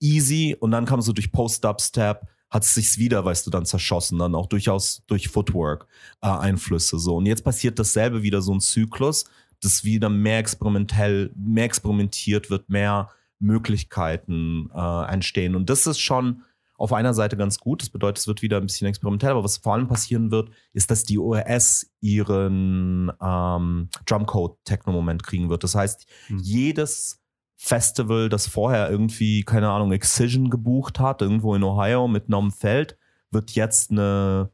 easy 0.00 0.56
und 0.58 0.72
dann 0.72 0.86
kam 0.86 1.02
so 1.02 1.12
durch 1.12 1.30
Post-Dubstep 1.30 2.26
hat 2.50 2.64
es 2.64 2.74
sich 2.74 2.98
wieder, 2.98 3.24
weißt 3.24 3.46
du, 3.46 3.50
dann 3.50 3.64
zerschossen, 3.64 4.18
dann 4.18 4.34
auch 4.34 4.46
durchaus 4.46 5.02
durch 5.06 5.28
Footwork 5.28 5.86
äh, 6.20 6.28
Einflüsse 6.28 6.98
so. 6.98 7.16
Und 7.16 7.26
jetzt 7.26 7.44
passiert 7.44 7.78
dasselbe 7.78 8.22
wieder 8.22 8.42
so 8.42 8.52
ein 8.52 8.60
Zyklus, 8.60 9.24
dass 9.60 9.84
wieder 9.84 10.08
mehr 10.08 10.38
experimentell, 10.38 11.30
mehr 11.36 11.64
experimentiert 11.64 12.50
wird, 12.50 12.68
mehr 12.68 13.10
Möglichkeiten 13.38 14.70
äh, 14.74 15.12
entstehen. 15.12 15.54
Und 15.54 15.70
das 15.70 15.86
ist 15.86 16.00
schon 16.00 16.42
auf 16.80 16.94
einer 16.94 17.12
Seite 17.12 17.36
ganz 17.36 17.58
gut. 17.58 17.82
Das 17.82 17.90
bedeutet, 17.90 18.18
es 18.18 18.26
wird 18.26 18.40
wieder 18.40 18.56
ein 18.56 18.66
bisschen 18.66 18.88
experimentell. 18.88 19.32
Aber 19.32 19.44
was 19.44 19.58
vor 19.58 19.74
allem 19.74 19.86
passieren 19.86 20.30
wird, 20.30 20.50
ist, 20.72 20.90
dass 20.90 21.04
die 21.04 21.18
ORS 21.18 21.90
ihren 22.00 23.12
ähm, 23.22 23.88
Drumcode-Techno-Moment 24.06 25.22
kriegen 25.22 25.50
wird. 25.50 25.62
Das 25.62 25.74
heißt, 25.74 26.06
mhm. 26.30 26.38
jedes 26.38 27.19
Festival, 27.62 28.30
das 28.30 28.46
vorher 28.46 28.90
irgendwie, 28.90 29.42
keine 29.42 29.68
Ahnung, 29.68 29.92
Excision 29.92 30.48
gebucht 30.48 30.98
hat, 30.98 31.20
irgendwo 31.20 31.54
in 31.54 31.62
Ohio 31.62 32.08
mit 32.08 32.24
einem 32.26 32.50
Feld, 32.50 32.96
wird 33.30 33.50
jetzt 33.50 33.90
eine 33.90 34.48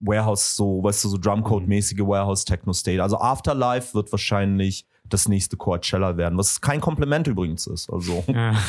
Warehouse, 0.00 0.56
so, 0.56 0.82
weißt 0.82 1.04
du, 1.04 1.08
so 1.10 1.18
Drumcode-mäßige 1.18 2.00
Warehouse-Techno-State. 2.00 3.02
Also 3.02 3.18
Afterlife 3.18 3.92
wird 3.92 4.10
wahrscheinlich 4.10 4.86
das 5.04 5.28
nächste 5.28 5.58
Coachella 5.58 6.16
werden, 6.16 6.38
was 6.38 6.62
kein 6.62 6.80
Kompliment 6.80 7.26
übrigens 7.26 7.66
ist. 7.66 7.90
Also. 7.90 8.24
Ja. 8.26 8.54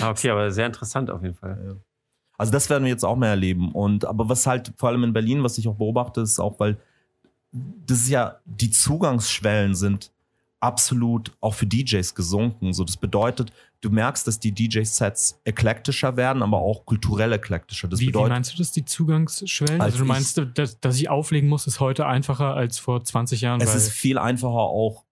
Ah, 0.00 0.10
okay, 0.10 0.30
aber 0.30 0.52
sehr 0.52 0.66
interessant 0.66 1.10
auf 1.10 1.20
jeden 1.20 1.34
Fall. 1.34 1.80
Also 2.38 2.52
das 2.52 2.70
werden 2.70 2.84
wir 2.84 2.90
jetzt 2.90 3.04
auch 3.04 3.16
mehr 3.16 3.30
erleben. 3.30 3.72
Und 3.72 4.04
aber 4.04 4.28
was 4.28 4.46
halt 4.46 4.72
vor 4.76 4.88
allem 4.88 5.02
in 5.02 5.12
Berlin, 5.12 5.42
was 5.42 5.58
ich 5.58 5.66
auch 5.66 5.74
beobachte, 5.74 6.20
ist 6.20 6.38
auch, 6.38 6.60
weil 6.60 6.78
das 7.50 8.02
ist 8.02 8.08
ja, 8.08 8.36
die 8.44 8.70
Zugangsschwellen 8.70 9.74
sind 9.74 10.12
absolut 10.60 11.32
auch 11.40 11.54
für 11.54 11.66
DJs 11.66 12.14
gesunken. 12.14 12.72
So, 12.72 12.84
das 12.84 12.96
bedeutet, 12.96 13.52
du 13.80 13.90
merkst, 13.90 14.26
dass 14.26 14.38
die 14.38 14.52
DJ-Sets 14.52 15.40
eklektischer 15.44 16.16
werden, 16.16 16.42
aber 16.42 16.58
auch 16.58 16.84
kulturell 16.84 17.32
eklektischer. 17.32 17.88
Das 17.88 18.00
wie, 18.00 18.06
bedeutet, 18.06 18.26
wie 18.26 18.30
meinst 18.30 18.52
du 18.52 18.58
das, 18.58 18.72
die 18.72 18.84
Zugangsschwellen? 18.84 19.80
Also, 19.80 19.94
also 19.94 19.98
du 19.98 20.04
meinst, 20.04 20.42
dass, 20.54 20.78
dass 20.80 20.96
ich 20.96 21.08
auflegen 21.08 21.48
muss, 21.48 21.66
ist 21.66 21.80
heute 21.80 22.06
einfacher 22.06 22.54
als 22.54 22.78
vor 22.78 23.02
20 23.02 23.40
Jahren? 23.40 23.60
Es 23.60 23.74
ist 23.74 23.90
viel 23.90 24.18
einfacher 24.18 24.54
auch 24.54 25.04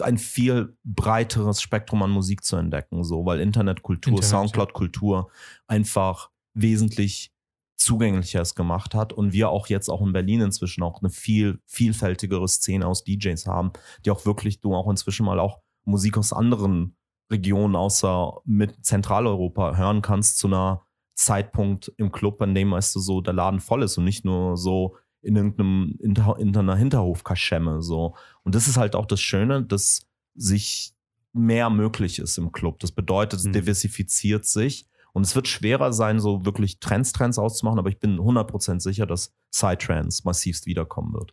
ein 0.00 0.16
viel 0.16 0.74
breiteres 0.84 1.60
Spektrum 1.60 2.02
an 2.02 2.10
Musik 2.10 2.42
zu 2.44 2.56
entdecken, 2.56 3.04
so, 3.04 3.26
weil 3.26 3.40
Internetkultur, 3.40 4.14
Internet, 4.14 4.30
Soundcloud-Kultur 4.30 5.30
einfach 5.66 6.30
wesentlich 6.54 7.30
zugänglicher 7.76 8.40
es 8.40 8.54
gemacht 8.54 8.94
hat 8.94 9.12
und 9.12 9.32
wir 9.32 9.50
auch 9.50 9.66
jetzt 9.68 9.88
auch 9.88 10.00
in 10.02 10.12
Berlin 10.12 10.40
inzwischen 10.40 10.82
auch 10.82 11.02
eine 11.02 11.10
viel 11.10 11.60
vielfältigere 11.66 12.48
Szene 12.48 12.86
aus 12.86 13.04
DJs 13.04 13.46
haben, 13.46 13.72
die 14.04 14.10
auch 14.10 14.24
wirklich 14.24 14.60
du 14.60 14.74
auch 14.74 14.88
inzwischen 14.88 15.26
mal 15.26 15.38
auch 15.38 15.60
Musik 15.84 16.16
aus 16.18 16.32
anderen 16.32 16.96
Regionen 17.30 17.76
außer 17.76 18.40
mit 18.44 18.84
Zentraleuropa 18.84 19.76
hören 19.76 20.02
kannst 20.02 20.38
zu 20.38 20.46
einer 20.46 20.82
Zeitpunkt 21.14 21.92
im 21.96 22.12
Club, 22.12 22.40
an 22.42 22.54
dem, 22.54 22.72
weißt 22.72 22.94
du, 22.94 23.00
so 23.00 23.20
der 23.20 23.32
Laden 23.32 23.60
voll 23.60 23.82
ist 23.82 23.96
und 23.98 24.04
nicht 24.04 24.24
nur 24.24 24.56
so 24.56 24.96
in 25.22 25.34
irgendeinem, 25.36 25.96
in, 26.00 26.14
in 26.38 26.56
einer 26.56 26.76
Hinterhofkaschemme, 26.76 27.82
so. 27.82 28.14
Und 28.42 28.54
das 28.54 28.68
ist 28.68 28.76
halt 28.76 28.94
auch 28.94 29.06
das 29.06 29.20
Schöne, 29.20 29.64
dass 29.64 30.06
sich 30.34 30.92
mehr 31.32 31.68
möglich 31.70 32.18
ist 32.18 32.38
im 32.38 32.52
Club. 32.52 32.78
Das 32.80 32.92
bedeutet, 32.92 33.40
es 33.40 33.46
Mhm. 33.46 33.52
diversifiziert 33.52 34.44
sich 34.44 34.86
und 35.16 35.22
es 35.22 35.34
wird 35.34 35.48
schwerer 35.48 35.94
sein, 35.94 36.20
so 36.20 36.44
wirklich 36.44 36.78
Trends, 36.78 37.10
Trends 37.14 37.38
auszumachen, 37.38 37.78
aber 37.78 37.88
ich 37.88 37.98
bin 37.98 38.18
100% 38.18 38.80
sicher, 38.80 39.06
dass 39.06 39.32
Psytrance 39.50 40.20
massivst 40.26 40.66
wiederkommen 40.66 41.14
wird. 41.14 41.32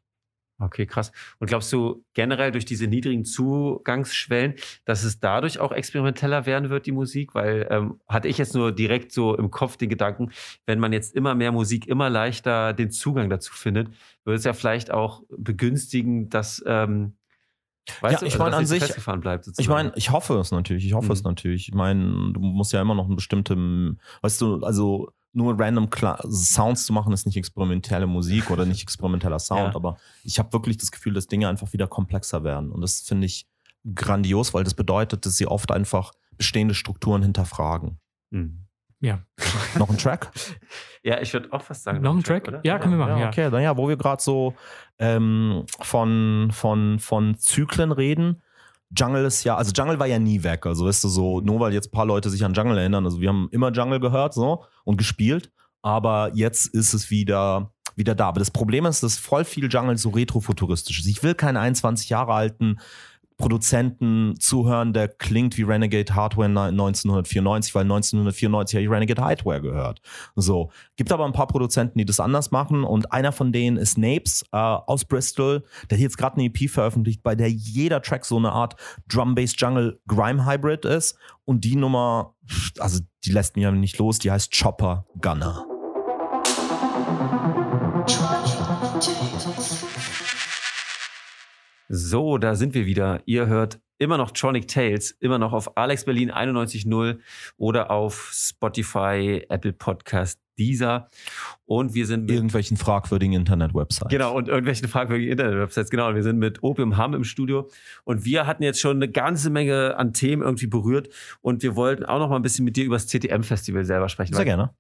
Okay, 0.58 0.86
krass. 0.86 1.12
Und 1.40 1.48
glaubst 1.48 1.74
du 1.74 2.06
generell 2.14 2.54
durch 2.54 2.64
diese 2.64 2.88
niedrigen 2.88 3.26
Zugangsschwellen, 3.26 4.54
dass 4.86 5.04
es 5.04 5.20
dadurch 5.20 5.60
auch 5.60 5.74
experimenteller 5.74 6.46
werden 6.46 6.70
wird, 6.70 6.86
die 6.86 6.94
Musik? 6.94 7.36
Weil 7.36 7.68
ähm, 7.70 8.00
hatte 8.08 8.30
ich 8.30 8.38
jetzt 8.38 8.56
nur 8.56 8.72
direkt 8.72 9.12
so 9.12 9.36
im 9.36 9.52
Kopf 9.52 9.76
den 9.76 9.90
Gedanken, 9.90 10.32
wenn 10.66 10.80
man 10.80 10.94
jetzt 10.94 11.14
immer 11.14 11.36
mehr 11.36 11.52
Musik 11.52 11.86
immer 11.86 12.10
leichter 12.10 12.72
den 12.72 12.90
Zugang 12.90 13.30
dazu 13.30 13.52
findet, 13.52 13.90
würde 14.24 14.38
es 14.38 14.46
ja 14.46 14.54
vielleicht 14.54 14.92
auch 14.92 15.24
begünstigen, 15.30 16.30
dass 16.30 16.64
ähm, 16.66 17.18
weißt 18.02 18.14
Ja, 18.14 18.20
du, 18.20 18.26
ich 18.26 18.34
also, 18.34 18.44
meine, 18.44 18.56
an 18.58 18.66
sich- 18.66 18.84
festgefahren 18.84 19.20
bleibt. 19.22 19.50
Ich 19.58 19.68
meine, 19.68 19.92
ich 19.96 20.12
hoffe 20.12 20.38
es 20.40 20.52
natürlich. 20.52 20.86
Ich 20.86 20.94
hoffe 20.94 21.12
es 21.14 21.24
Mhm. 21.24 21.30
natürlich. 21.30 21.68
Ich 21.70 21.74
meine, 21.76 22.32
du 22.34 22.40
musst 22.40 22.74
ja 22.74 22.82
immer 22.82 22.96
noch 22.96 23.06
eine 23.06 23.16
bestimmte, 23.16 23.56
weißt 24.22 24.42
du, 24.42 24.62
also 24.64 25.12
nur 25.36 25.60
random 25.60 25.90
Kla 25.90 26.20
Sounds 26.30 26.86
zu 26.86 26.94
machen, 26.94 27.12
ist 27.12 27.26
nicht 27.26 27.38
experimentelle 27.38 28.06
Musik 28.08 28.52
oder 28.52 28.66
nicht 28.66 28.84
experimenteller 28.84 29.40
Sound, 29.40 29.60
Ja. 29.74 29.76
aber 29.76 29.98
ich 30.24 30.38
habe 30.40 30.54
wirklich 30.54 30.78
das 30.78 30.92
Gefühl, 30.92 31.14
dass 31.14 31.28
Dinge 31.28 31.48
einfach 31.50 31.74
wieder 31.74 31.88
komplexer 31.88 32.44
werden. 32.44 32.72
Und 32.72 32.82
das 32.82 33.02
finde 33.02 33.26
ich 33.26 33.48
grandios, 33.96 34.54
weil 34.54 34.64
das 34.64 34.76
bedeutet, 34.76 35.26
dass 35.26 35.36
sie 35.36 35.48
oft 35.48 35.72
einfach 35.72 36.14
bestehende 36.38 36.74
Strukturen 36.76 37.22
hinterfragen. 37.24 38.00
Mhm. 38.30 38.63
Ja. 39.04 39.20
Noch 39.78 39.90
ein 39.90 39.98
Track? 39.98 40.32
Ja, 41.06 41.20
ich 41.20 41.34
würde 41.34 41.52
auch 41.52 41.62
fast 41.62 41.84
sagen. 41.84 42.00
Noch 42.00 42.16
ein 42.16 42.24
Track? 42.24 42.48
oder? 42.48 42.62
Ja, 42.64 42.80
können 42.80 42.98
wir 42.98 43.06
machen, 43.06 43.20
ja. 43.20 43.28
Okay, 43.28 43.50
naja, 43.50 43.76
wo 43.76 43.90
wir 43.90 43.98
gerade 43.98 44.24
so 44.24 44.54
ähm, 45.00 45.66
von, 45.82 46.50
von, 46.54 46.98
von 46.98 47.38
Zyklen 47.38 47.92
reden. 47.92 48.42
Jungle 48.98 49.26
ist 49.26 49.44
ja, 49.44 49.58
also 49.58 49.74
Jungle 49.74 50.00
war 50.00 50.08
ja 50.08 50.18
nie 50.18 50.44
weg. 50.44 50.66
Also 50.66 50.86
weißt 50.86 51.04
du, 51.04 51.10
so, 51.10 51.42
nur 51.42 51.60
weil 51.60 51.74
jetzt 51.74 51.90
ein 51.90 51.92
paar 51.92 52.06
Leute 52.06 52.30
sich 52.30 52.46
an 52.46 52.54
Jungle 52.54 52.78
erinnern, 52.78 53.04
also 53.04 53.20
wir 53.20 53.28
haben 53.28 53.50
immer 53.52 53.70
Jungle 53.74 54.00
gehört 54.00 54.34
so 54.34 54.64
und 54.86 54.96
gespielt, 54.96 55.52
aber 55.82 56.32
jetzt 56.36 56.68
ist 56.68 56.94
es 56.94 57.10
wieder, 57.10 57.74
wieder 57.98 58.16
da. 58.16 58.30
Aber 58.30 58.40
das 58.40 58.52
Problem 58.52 58.86
ist, 58.86 59.04
dass 59.04 59.18
voll 59.18 59.44
viel 59.44 59.68
Jungle 59.70 59.98
so 59.98 60.08
retrofuturistisch 60.08 61.00
ist. 61.00 61.08
Ich 61.08 61.22
will 61.22 61.36
keinen 61.36 61.58
21 61.58 62.08
Jahre 62.08 62.32
alten 62.32 62.80
Produzenten 63.44 64.36
zuhören, 64.40 64.94
der 64.94 65.10
klingt 65.10 65.58
wie 65.58 65.64
Renegade 65.64 66.16
Hardware 66.16 66.48
1994, 66.48 67.76
weil 67.76 67.82
1994 67.82 68.76
habe 68.76 68.84
ich 68.84 68.90
Renegade 68.90 69.22
Hardware 69.22 69.62
gehört. 69.62 70.02
So. 70.36 70.72
Gibt 70.96 71.12
aber 71.12 71.26
ein 71.26 71.34
paar 71.34 71.48
Produzenten, 71.48 72.00
die 72.00 72.06
das 72.06 72.22
anders 72.22 72.52
machen 72.52 72.86
und 72.86 73.12
einer 73.12 73.34
von 73.34 73.52
denen 73.52 73.76
ist 73.76 73.98
Napes 73.98 74.44
äh, 74.54 74.58
aus 74.58 75.04
Bristol, 75.04 75.64
der 75.90 75.98
hat 75.98 76.04
jetzt 76.04 76.18
gerade 76.18 76.38
eine 76.38 76.46
EP 76.46 76.70
veröffentlicht, 76.70 77.22
bei 77.22 77.36
der 77.36 77.50
jeder 77.50 78.02
Track 78.02 78.24
so 78.24 78.38
eine 78.38 78.54
Art 78.54 78.76
Drum-Bass 79.10 79.56
Jungle 79.58 80.00
Grime 80.08 80.46
Hybrid 80.46 80.86
ist 80.86 81.18
und 81.44 81.66
die 81.66 81.76
Nummer, 81.76 82.36
also 82.80 83.02
die 83.26 83.32
lässt 83.32 83.56
mich 83.58 83.64
ja 83.64 83.72
nicht 83.72 83.98
los, 83.98 84.20
die 84.20 84.32
heißt 84.32 84.58
Chopper 84.58 85.06
Gunner. 85.22 85.66
So, 91.96 92.40
da 92.40 92.56
sind 92.56 92.74
wir 92.74 92.88
wieder. 92.88 93.22
Ihr 93.28 93.46
hört 93.46 93.80
immer 94.00 94.18
noch 94.18 94.32
Tronic 94.32 94.68
Tales, 94.68 95.12
immer 95.12 95.38
noch 95.38 95.54
auf 95.54 95.78
Alex 95.78 96.06
Berlin 96.06 96.32
91.0 96.32 97.20
oder 97.58 97.92
auf 97.92 98.32
Spotify, 98.34 99.46
Apple 99.48 99.74
Podcast, 99.74 100.40
Deezer. 100.58 101.12
Und 101.66 101.94
wir 101.94 102.08
sind 102.08 102.22
mit, 102.22 102.32
Irgendwelchen 102.32 102.78
fragwürdigen 102.78 103.36
Internet-Websites. 103.36 104.10
genau, 104.10 104.36
und 104.36 104.48
irgendwelchen 104.48 104.88
fragwürdigen 104.88 105.34
Internet-Websites. 105.34 105.92
Genau, 105.92 106.08
und 106.10 106.16
wir 106.16 106.24
sind 106.24 106.40
mit 106.40 106.64
Opium 106.64 106.98
Hamm 106.98 107.14
im 107.14 107.24
Studio. 107.24 107.70
Und 108.06 108.26
wir 108.26 108.48
hatten 108.48 108.64
jetzt 108.64 108.80
schon 108.80 108.96
eine 108.96 109.08
ganze 109.08 109.52
Menge 109.52 109.96
an 109.96 110.14
Themen 110.14 110.42
irgendwie 110.42 110.68
berührt. 110.68 111.10
Und 111.42 111.62
wir 111.62 111.76
wollten 111.76 112.06
auch 112.06 112.18
noch 112.18 112.30
mal 112.30 112.38
ein 112.38 112.42
bisschen 112.42 112.66
mit 112.66 112.76
dir 112.76 112.86
über 112.86 112.96
das 112.96 113.06
CTM-Festival 113.06 113.86
selber 113.86 114.10
sprechen. 114.10 114.34
Sehr 114.34 114.46
gerne. 114.46 114.74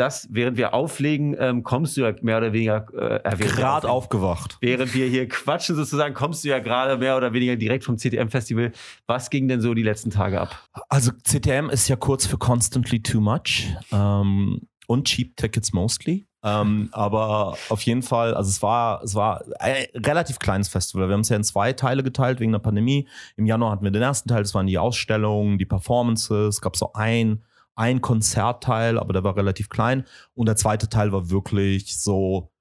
Das, 0.00 0.26
während 0.30 0.56
wir 0.56 0.72
auflegen, 0.72 1.36
ähm, 1.38 1.62
kommst 1.62 1.94
du 1.94 2.00
ja 2.00 2.14
mehr 2.22 2.38
oder 2.38 2.54
weniger 2.54 2.86
äh, 2.94 3.36
Gerade 3.36 3.90
aufgewacht. 3.90 4.56
Während 4.62 4.94
wir 4.94 5.06
hier 5.06 5.28
quatschen 5.28 5.76
sozusagen, 5.76 6.14
kommst 6.14 6.42
du 6.42 6.48
ja 6.48 6.58
gerade 6.58 6.96
mehr 6.96 7.18
oder 7.18 7.34
weniger 7.34 7.54
direkt 7.54 7.84
vom 7.84 7.98
CTM-Festival. 7.98 8.72
Was 9.06 9.28
ging 9.28 9.46
denn 9.46 9.60
so 9.60 9.74
die 9.74 9.82
letzten 9.82 10.08
Tage 10.08 10.40
ab? 10.40 10.56
Also 10.88 11.12
CTM 11.12 11.68
ist 11.68 11.86
ja 11.88 11.96
kurz 11.96 12.24
für 12.24 12.38
Constantly 12.38 13.02
Too 13.02 13.20
Much 13.20 13.76
ähm, 13.92 14.62
und 14.86 15.06
Cheap 15.06 15.36
Tickets 15.36 15.74
Mostly. 15.74 16.26
Ähm, 16.42 16.88
aber 16.92 17.58
auf 17.68 17.82
jeden 17.82 18.00
Fall, 18.00 18.32
also 18.32 18.48
es 18.48 18.62
war, 18.62 19.02
es 19.02 19.14
war 19.14 19.44
ein 19.58 19.84
relativ 19.94 20.38
kleines 20.38 20.70
Festival. 20.70 21.08
Wir 21.08 21.12
haben 21.12 21.20
es 21.20 21.28
ja 21.28 21.36
in 21.36 21.44
zwei 21.44 21.74
Teile 21.74 22.02
geteilt 22.02 22.40
wegen 22.40 22.52
der 22.52 22.60
Pandemie. 22.60 23.06
Im 23.36 23.44
Januar 23.44 23.72
hatten 23.72 23.84
wir 23.84 23.90
den 23.90 24.00
ersten 24.00 24.30
Teil, 24.30 24.42
das 24.42 24.54
waren 24.54 24.66
die 24.66 24.78
Ausstellungen, 24.78 25.58
die 25.58 25.66
Performances. 25.66 26.54
Es 26.54 26.60
gab 26.62 26.74
so 26.74 26.94
ein, 26.94 27.42
ein 27.74 28.00
Konzertteil, 28.00 28.98
aber 28.98 29.12
der 29.12 29.24
war 29.24 29.36
relativ 29.36 29.68
klein. 29.68 30.04
Und 30.34 30.46
der 30.46 30.56
zweite 30.56 30.88
Teil 30.88 31.12
war 31.12 31.30
wirklich 31.30 31.98
so, 31.98 32.52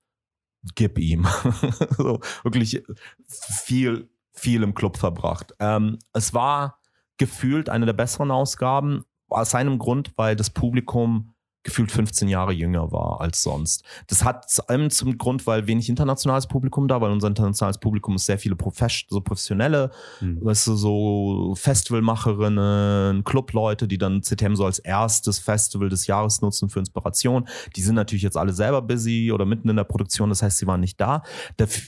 gib 0.75 0.97
ihm. 0.97 1.27
so, 1.97 2.19
wirklich 2.43 2.83
viel, 3.27 4.09
viel 4.33 4.63
im 4.63 4.73
Club 4.73 4.97
verbracht. 4.97 5.53
Ähm, 5.59 5.99
es 6.13 6.33
war 6.33 6.79
gefühlt 7.17 7.69
eine 7.69 7.85
der 7.85 7.93
besseren 7.93 8.31
Ausgaben, 8.31 9.03
aus 9.29 9.51
seinem 9.51 9.77
Grund, 9.77 10.13
weil 10.15 10.35
das 10.35 10.49
Publikum 10.49 11.33
gefühlt 11.69 11.91
15 11.91 12.27
Jahre 12.27 12.51
jünger 12.51 12.91
war 12.91 13.21
als 13.21 13.41
sonst. 13.43 13.83
Das 14.07 14.23
hat 14.23 14.49
zu 14.49 14.67
allem 14.67 14.89
zum 14.89 15.17
Grund, 15.17 15.47
weil 15.47 15.67
wenig 15.67 15.87
internationales 15.87 16.47
Publikum 16.47 16.87
da, 16.87 16.99
weil 16.99 17.11
unser 17.11 17.27
internationales 17.27 17.77
Publikum 17.77 18.15
ist 18.15 18.25
sehr 18.25 18.39
viele 18.39 18.55
Profes 18.55 19.05
so 19.07 19.21
professionelle, 19.21 19.91
Hm. 20.19 20.43
weißt 20.43 20.67
du, 20.67 20.75
so 20.75 21.53
Festivalmacherinnen, 21.55 23.23
Clubleute, 23.23 23.87
die 23.87 23.97
dann 23.97 24.21
CTM 24.21 24.55
so 24.55 24.65
als 24.65 24.79
erstes 24.79 25.39
Festival 25.39 25.89
des 25.89 26.07
Jahres 26.07 26.41
nutzen 26.41 26.69
für 26.69 26.79
Inspiration. 26.79 27.47
Die 27.75 27.81
sind 27.81 27.95
natürlich 27.95 28.23
jetzt 28.23 28.37
alle 28.37 28.53
selber 28.53 28.81
busy 28.81 29.31
oder 29.31 29.45
mitten 29.45 29.69
in 29.69 29.75
der 29.75 29.83
Produktion, 29.83 30.29
das 30.29 30.41
heißt, 30.41 30.57
sie 30.57 30.67
waren 30.67 30.79
nicht 30.81 30.99
da. 30.99 31.23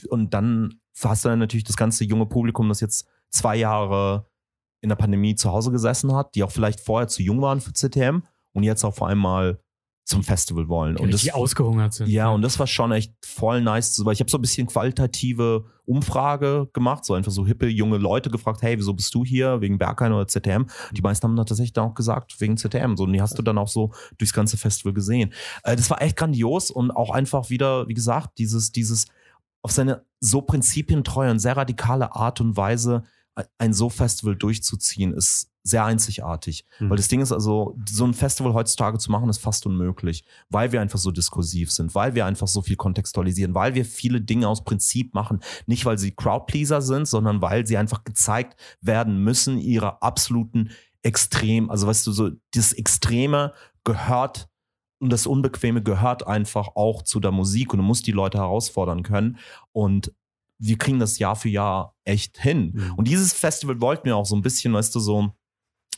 Und 0.08 0.32
dann 0.32 0.80
hast 1.02 1.24
du 1.24 1.28
dann 1.28 1.38
natürlich 1.38 1.64
das 1.64 1.76
ganze 1.76 2.04
junge 2.04 2.26
Publikum, 2.26 2.68
das 2.68 2.80
jetzt 2.80 3.08
zwei 3.30 3.56
Jahre 3.56 4.26
in 4.80 4.88
der 4.88 4.96
Pandemie 4.96 5.34
zu 5.34 5.50
Hause 5.50 5.70
gesessen 5.70 6.14
hat, 6.14 6.34
die 6.34 6.42
auch 6.42 6.50
vielleicht 6.50 6.80
vorher 6.80 7.08
zu 7.08 7.22
jung 7.22 7.40
waren 7.40 7.60
für 7.60 7.72
CTM 7.72 8.22
und 8.52 8.62
jetzt 8.62 8.84
auch 8.84 8.94
vor 8.94 9.08
allem 9.08 9.18
mal 9.18 9.58
zum 10.04 10.24
Festival 10.24 10.68
wollen. 10.68 10.96
Und 10.96 11.22
die 11.22 11.32
ausgehungert 11.32 11.94
sind. 11.94 12.08
ja, 12.08 12.28
und 12.28 12.42
das 12.42 12.58
war 12.58 12.66
schon 12.66 12.90
echt 12.92 13.14
voll 13.24 13.60
nice, 13.60 14.04
weil 14.04 14.12
ich 14.12 14.20
habe 14.20 14.30
so 14.30 14.38
ein 14.38 14.40
bisschen 14.40 14.66
qualitative 14.66 15.64
Umfrage 15.84 16.68
gemacht, 16.72 17.04
so 17.04 17.14
einfach 17.14 17.30
so 17.30 17.46
hippe 17.46 17.68
junge 17.68 17.98
Leute 17.98 18.28
gefragt, 18.30 18.62
hey, 18.62 18.76
wieso 18.78 18.94
bist 18.94 19.14
du 19.14 19.24
hier? 19.24 19.60
Wegen 19.60 19.78
Berghain 19.78 20.12
oder 20.12 20.26
ZTM? 20.26 20.66
Die 20.90 21.02
meisten 21.02 21.24
haben 21.24 21.36
dann 21.36 21.46
tatsächlich 21.46 21.72
dann 21.72 21.90
auch 21.90 21.94
gesagt, 21.94 22.40
wegen 22.40 22.56
ZTM. 22.56 22.96
So, 22.96 23.04
und 23.04 23.12
die 23.12 23.22
hast 23.22 23.38
du 23.38 23.42
dann 23.42 23.58
auch 23.58 23.68
so 23.68 23.92
durchs 24.18 24.32
ganze 24.32 24.56
Festival 24.56 24.92
gesehen. 24.92 25.32
Äh, 25.62 25.76
das 25.76 25.88
war 25.88 26.02
echt 26.02 26.16
grandios 26.16 26.70
und 26.70 26.90
auch 26.90 27.10
einfach 27.10 27.50
wieder, 27.50 27.86
wie 27.86 27.94
gesagt, 27.94 28.38
dieses, 28.38 28.72
dieses 28.72 29.06
auf 29.62 29.70
seine 29.70 30.04
so 30.18 30.42
prinzipientreue 30.42 31.30
und 31.30 31.38
sehr 31.38 31.56
radikale 31.56 32.14
Art 32.16 32.40
und 32.40 32.56
Weise 32.56 33.04
ein 33.58 33.72
so 33.72 33.88
Festival 33.88 34.36
durchzuziehen, 34.36 35.14
ist 35.14 35.51
sehr 35.62 35.84
einzigartig. 35.84 36.64
Mhm. 36.78 36.90
Weil 36.90 36.96
das 36.96 37.08
Ding 37.08 37.20
ist 37.20 37.32
also, 37.32 37.76
so 37.88 38.04
ein 38.04 38.14
Festival 38.14 38.52
heutzutage 38.52 38.98
zu 38.98 39.10
machen, 39.10 39.28
ist 39.28 39.38
fast 39.38 39.64
unmöglich, 39.66 40.24
weil 40.48 40.72
wir 40.72 40.80
einfach 40.80 40.98
so 40.98 41.10
diskursiv 41.10 41.70
sind, 41.70 41.94
weil 41.94 42.14
wir 42.14 42.26
einfach 42.26 42.48
so 42.48 42.62
viel 42.62 42.76
kontextualisieren, 42.76 43.54
weil 43.54 43.74
wir 43.74 43.84
viele 43.84 44.20
Dinge 44.20 44.48
aus 44.48 44.64
Prinzip 44.64 45.14
machen. 45.14 45.40
Nicht, 45.66 45.84
weil 45.84 45.98
sie 45.98 46.12
Crowdpleaser 46.12 46.82
sind, 46.82 47.06
sondern 47.06 47.42
weil 47.42 47.66
sie 47.66 47.76
einfach 47.76 48.04
gezeigt 48.04 48.58
werden 48.80 49.22
müssen, 49.22 49.58
ihrer 49.58 50.02
absoluten 50.02 50.70
Extrem, 51.04 51.68
also 51.68 51.88
weißt 51.88 52.06
du, 52.06 52.12
so 52.12 52.30
das 52.54 52.72
Extreme 52.72 53.52
gehört 53.82 54.48
und 55.00 55.10
das 55.10 55.26
Unbequeme 55.26 55.82
gehört 55.82 56.28
einfach 56.28 56.68
auch 56.76 57.02
zu 57.02 57.18
der 57.18 57.32
Musik 57.32 57.72
und 57.72 57.78
du 57.78 57.84
musst 57.84 58.06
die 58.06 58.12
Leute 58.12 58.38
herausfordern 58.38 59.02
können. 59.02 59.38
Und 59.72 60.12
wir 60.58 60.78
kriegen 60.78 61.00
das 61.00 61.18
Jahr 61.18 61.34
für 61.34 61.48
Jahr 61.48 61.96
echt 62.04 62.38
hin. 62.38 62.72
Mhm. 62.74 62.94
Und 62.94 63.08
dieses 63.08 63.32
Festival 63.32 63.80
wollten 63.80 64.04
wir 64.04 64.16
auch 64.16 64.26
so 64.26 64.36
ein 64.36 64.42
bisschen, 64.42 64.72
weißt 64.72 64.94
du, 64.94 65.00
so 65.00 65.32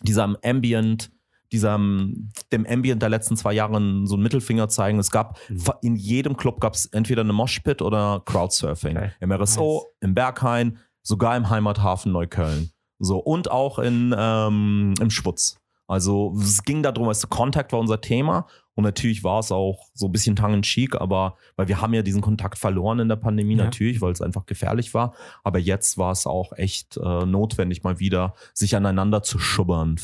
diesem 0.05 0.37
Ambient, 0.45 1.11
diesem, 1.53 2.31
dem 2.53 2.67
Ambient 2.67 3.03
der 3.03 3.09
letzten 3.09 3.37
zwei 3.37 3.53
Jahre 3.53 3.75
so 4.07 4.15
einen 4.15 4.23
Mittelfinger 4.23 4.69
zeigen. 4.69 4.99
Es 4.99 5.11
gab 5.11 5.39
Mhm. 5.49 5.63
in 5.83 5.97
jedem 5.97 6.37
Club 6.37 6.61
gab 6.61 6.75
es 6.75 6.87
entweder 6.87 7.23
eine 7.23 7.33
Moshpit 7.33 7.83
oder 7.83 8.23
Crowdsurfing. 8.25 8.97
Okay. 8.97 9.11
Im 9.21 9.31
RSO, 9.33 9.83
Nice. 9.85 9.97
im 10.01 10.15
Berghain, 10.15 10.79
sogar 11.03 11.37
im 11.37 11.51
Heimathafen 11.51 12.13
Neukölln. 12.13 12.71
So, 12.99 13.19
und 13.19 13.51
auch 13.51 13.79
in, 13.79 14.15
ähm, 14.17 14.95
im 15.01 15.11
Schwutz. 15.11 15.57
Also 15.87 16.35
es 16.41 16.63
ging 16.63 16.83
darum, 16.83 17.07
weißt 17.09 17.25
du, 17.25 17.29
Kontakt 17.29 17.73
war 17.73 17.81
unser 17.81 18.01
Thema 18.01 18.47
und 18.75 18.85
natürlich 18.85 19.22
war 19.25 19.39
es 19.41 19.53
auch 19.53 19.87
so 19.95 20.07
ein 20.07 20.12
bisschen 20.12 20.37
tongue 20.37 20.55
in 20.57 20.62
cheek, 20.62 20.95
aber 21.01 21.37
weil 21.57 21.68
wir 21.68 21.81
haben 21.81 21.95
ja 21.95 22.03
diesen 22.03 22.20
Kontakt 22.22 22.59
verloren 22.59 22.99
in 23.01 23.09
der 23.09 23.16
Pandemie 23.16 23.57
Ja. 23.57 23.64
natürlich, 23.64 24.01
weil 24.01 24.12
es 24.12 24.20
einfach 24.22 24.47
gefährlich 24.47 24.95
war. 24.95 25.14
Aber 25.45 25.59
jetzt 25.59 25.97
war 25.99 26.12
es 26.12 26.27
auch 26.27 26.53
echt 26.57 26.97
äh, 26.97 27.25
notwendig, 27.27 27.83
mal 27.85 27.99
wieder 28.01 28.35
sich 28.53 28.75
aneinander 28.77 29.22
zu 29.22 29.39
schubbern, 29.39 29.97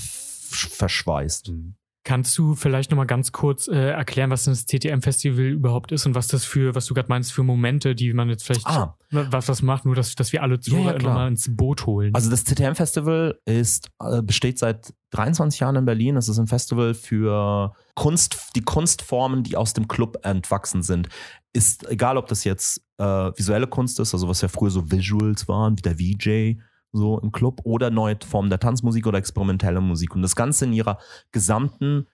verschweißt. 0.70 1.50
Mhm. 1.50 1.74
Kannst 2.02 2.36
du 2.38 2.54
vielleicht 2.54 2.90
nochmal 2.90 3.06
ganz 3.06 3.30
kurz 3.30 3.68
äh, 3.68 3.90
erklären, 3.90 4.30
was 4.30 4.44
das 4.44 4.64
TTM-Festival 4.64 5.44
überhaupt 5.44 5.92
ist 5.92 6.06
und 6.06 6.14
was 6.14 6.28
das 6.28 6.46
für, 6.46 6.74
was 6.74 6.86
du 6.86 6.94
gerade 6.94 7.08
meinst, 7.10 7.30
für 7.30 7.42
Momente, 7.42 7.94
die 7.94 8.14
man 8.14 8.30
jetzt 8.30 8.42
vielleicht, 8.44 8.66
Ah. 8.66 8.96
was 9.10 9.44
das 9.46 9.60
macht, 9.60 9.84
nur 9.84 9.94
dass, 9.94 10.14
dass 10.14 10.32
wir 10.32 10.42
alle 10.42 10.54
Ja, 10.54 10.56
ja, 10.56 10.62
Zuhörer 10.62 10.94
klar. 10.98 11.12
nochmal 11.12 11.28
ins 11.28 11.54
Boot 11.54 11.84
holen. 11.84 12.14
Also 12.14 12.30
das 12.30 12.44
CTM-Festival 12.44 13.38
ist, 13.44 13.90
äh, 14.02 14.22
besteht 14.22 14.58
seit 14.58 14.94
23 15.10 15.60
Jahren 15.60 15.76
in 15.76 15.84
Berlin. 15.84 16.16
Es 16.16 16.28
ist 16.30 16.38
ein 16.38 16.46
Festival 16.46 16.94
für 16.94 17.74
Kunst, 18.01 18.53
die 18.57 18.62
Kunstformen, 18.62 19.42
die 19.42 19.59
aus 19.59 19.74
dem 19.74 19.86
Club 19.86 20.24
entwachsen 20.24 20.82
sind. 20.82 21.11
Ist 21.53 21.86
egal, 21.90 22.16
ob 22.16 22.28
das 22.28 22.44
jetzt 22.44 22.80
äh, 22.96 23.05
visuelle 23.05 23.66
Kunst 23.66 24.01
ist, 24.01 24.14
also 24.14 24.26
was 24.26 24.40
ja 24.40 24.48
früher 24.48 24.70
so 24.70 24.90
Visuals 24.90 25.46
waren, 25.48 25.76
wie 25.76 25.82
der 25.82 25.98
VJ 25.98 26.62
so 26.92 27.18
im 27.20 27.30
Club, 27.30 27.61
oder 27.64 27.90
neue 27.90 28.16
Formen 28.26 28.48
der 28.48 28.59
Tanzmusik 28.59 29.07
oder 29.07 29.18
experimentelle 29.18 29.82
Musik. 29.82 30.14
Und 30.14 30.22
das 30.22 30.34
Ganze 30.34 30.64
in 30.64 30.72
ihrer 30.72 30.98
gesamten 31.30 32.07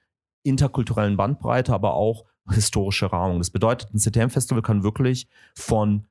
interkulturellen 0.43 1.17
Bandbreite, 1.17 1.73
aber 1.73 1.95
auch 1.95 2.25
historische 2.51 3.13
Rahmung. 3.13 3.39
Das 3.39 3.51
bedeutet, 3.51 3.95
ein 3.95 4.01
CTM-Festival 4.01 4.63
kann 4.63 4.83
wirklich 4.83 5.29
von 5.55 6.09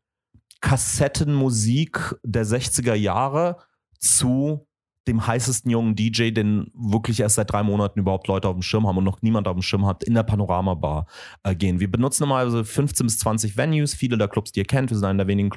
Kassettenmusik 0.61 2.15
der 2.23 2.45
60er 2.45 2.93
Jahre 2.93 3.57
zu 3.99 4.64
dem 5.07 5.25
heißesten 5.25 5.69
jungen 5.69 5.95
DJ, 5.95 6.31
den 6.31 6.71
wirklich 6.73 7.19
erst 7.19 7.35
seit 7.35 7.51
drei 7.51 7.63
Monaten 7.63 7.99
überhaupt 7.99 8.27
Leute 8.27 8.47
auf 8.47 8.55
dem 8.55 8.61
Schirm 8.61 8.87
haben 8.87 8.97
und 8.97 9.03
noch 9.03 9.21
niemand 9.21 9.47
auf 9.47 9.53
dem 9.53 9.61
Schirm 9.61 9.85
hat, 9.85 10.03
in 10.03 10.15
der 10.15 10.23
Panorama-Bar 10.23 11.05
äh, 11.43 11.55
gehen. 11.55 11.79
Wir 11.79 11.91
benutzen 11.91 12.23
normalerweise 12.23 12.65
15 12.65 13.05
bis 13.05 13.19
20 13.19 13.57
Venues, 13.57 13.93
viele 13.93 14.17
der 14.17 14.27
Clubs, 14.27 14.51
die 14.51 14.61
ihr 14.61 14.65
kennt. 14.65 14.89
Wir 14.89 14.97
sind 14.97 15.05
einer 15.05 15.25
der 15.25 15.27
wenigen 15.27 15.51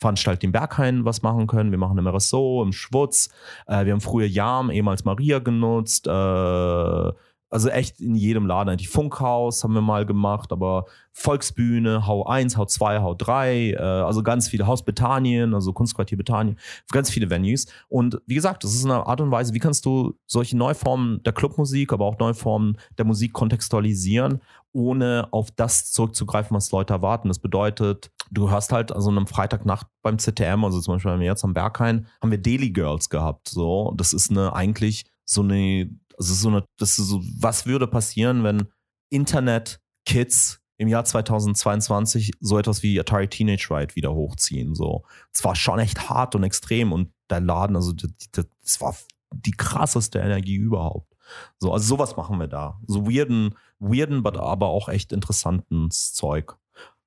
Veranstalter, 0.00 0.40
die 0.40 0.46
im 0.46 0.52
Berghain 0.52 1.04
was 1.04 1.22
machen 1.22 1.46
können. 1.46 1.70
Wir 1.70 1.78
machen 1.78 1.98
im 1.98 2.06
RSO, 2.06 2.62
im 2.62 2.72
Schwutz. 2.72 3.28
Äh, 3.66 3.84
wir 3.84 3.92
haben 3.92 4.00
früher 4.00 4.26
Jam, 4.26 4.70
ehemals 4.70 5.04
Maria 5.04 5.38
genutzt. 5.38 6.06
Äh, 6.06 7.12
also 7.54 7.68
echt 7.68 8.00
in 8.00 8.16
jedem 8.16 8.46
Laden. 8.46 8.76
Die 8.76 8.86
Funkhaus 8.86 9.62
haben 9.62 9.74
wir 9.74 9.80
mal 9.80 10.04
gemacht, 10.04 10.50
aber 10.50 10.86
Volksbühne, 11.12 12.04
Hau 12.04 12.26
1, 12.26 12.56
Hau 12.56 12.64
2, 12.64 12.98
Hau 12.98 13.14
3, 13.14 13.70
äh, 13.70 13.76
also 13.78 14.24
ganz 14.24 14.48
viele, 14.48 14.66
Haus 14.66 14.84
Bethanien, 14.84 15.54
also 15.54 15.72
Kunstquartier 15.72 16.18
Bethanien, 16.18 16.58
ganz 16.90 17.10
viele 17.10 17.30
Venues. 17.30 17.66
Und 17.88 18.20
wie 18.26 18.34
gesagt, 18.34 18.64
das 18.64 18.74
ist 18.74 18.84
eine 18.84 19.06
Art 19.06 19.20
und 19.20 19.30
Weise, 19.30 19.54
wie 19.54 19.60
kannst 19.60 19.86
du 19.86 20.18
solche 20.26 20.56
Neuformen 20.56 21.22
der 21.22 21.32
Clubmusik, 21.32 21.92
aber 21.92 22.06
auch 22.06 22.18
Neuformen 22.18 22.76
der 22.98 23.04
Musik 23.04 23.32
kontextualisieren, 23.32 24.40
ohne 24.72 25.28
auf 25.30 25.52
das 25.52 25.92
zurückzugreifen, 25.92 26.56
was 26.56 26.72
Leute 26.72 26.92
erwarten. 26.92 27.28
Das 27.28 27.38
bedeutet, 27.38 28.10
du 28.32 28.50
hast 28.50 28.72
halt 28.72 28.90
also 28.90 29.12
am 29.12 29.28
Freitagnacht 29.28 29.86
beim 30.02 30.18
CTM, 30.18 30.64
also 30.64 30.80
zum 30.80 30.94
Beispiel 30.94 31.22
jetzt 31.22 31.44
am 31.44 31.54
Berghain, 31.54 32.08
haben 32.20 32.32
wir 32.32 32.38
Daily 32.38 32.70
Girls 32.70 33.10
gehabt. 33.10 33.46
So, 33.46 33.94
das 33.96 34.12
ist 34.12 34.32
eine 34.32 34.52
eigentlich 34.54 35.04
so 35.24 35.42
eine, 35.42 35.88
also 36.18 36.34
so 36.34 36.48
eine, 36.48 36.64
das 36.78 36.98
ist 36.98 37.08
so, 37.08 37.22
was 37.38 37.66
würde 37.66 37.86
passieren, 37.86 38.44
wenn 38.44 38.68
Internet-Kids 39.10 40.60
im 40.76 40.88
Jahr 40.88 41.04
2022 41.04 42.32
so 42.40 42.58
etwas 42.58 42.82
wie 42.82 42.98
Atari 42.98 43.28
Teenage 43.28 43.68
Ride 43.70 43.94
wieder 43.94 44.12
hochziehen. 44.12 44.74
So, 44.74 45.04
es 45.32 45.44
war 45.44 45.54
schon 45.54 45.78
echt 45.78 46.08
hart 46.08 46.34
und 46.34 46.42
extrem 46.42 46.92
und 46.92 47.12
der 47.30 47.40
Laden, 47.40 47.76
also 47.76 47.92
das 47.92 48.80
war 48.80 48.96
die 49.32 49.52
krasseste 49.52 50.18
Energie 50.18 50.56
überhaupt. 50.56 51.14
So, 51.58 51.72
also 51.72 51.86
sowas 51.86 52.16
machen 52.16 52.38
wir 52.38 52.48
da. 52.48 52.78
So 52.86 53.06
weirden, 53.06 53.54
weirden, 53.78 54.24
aber 54.26 54.68
auch 54.68 54.88
echt 54.88 55.12
interessanten 55.12 55.90
Zeug. 55.90 56.56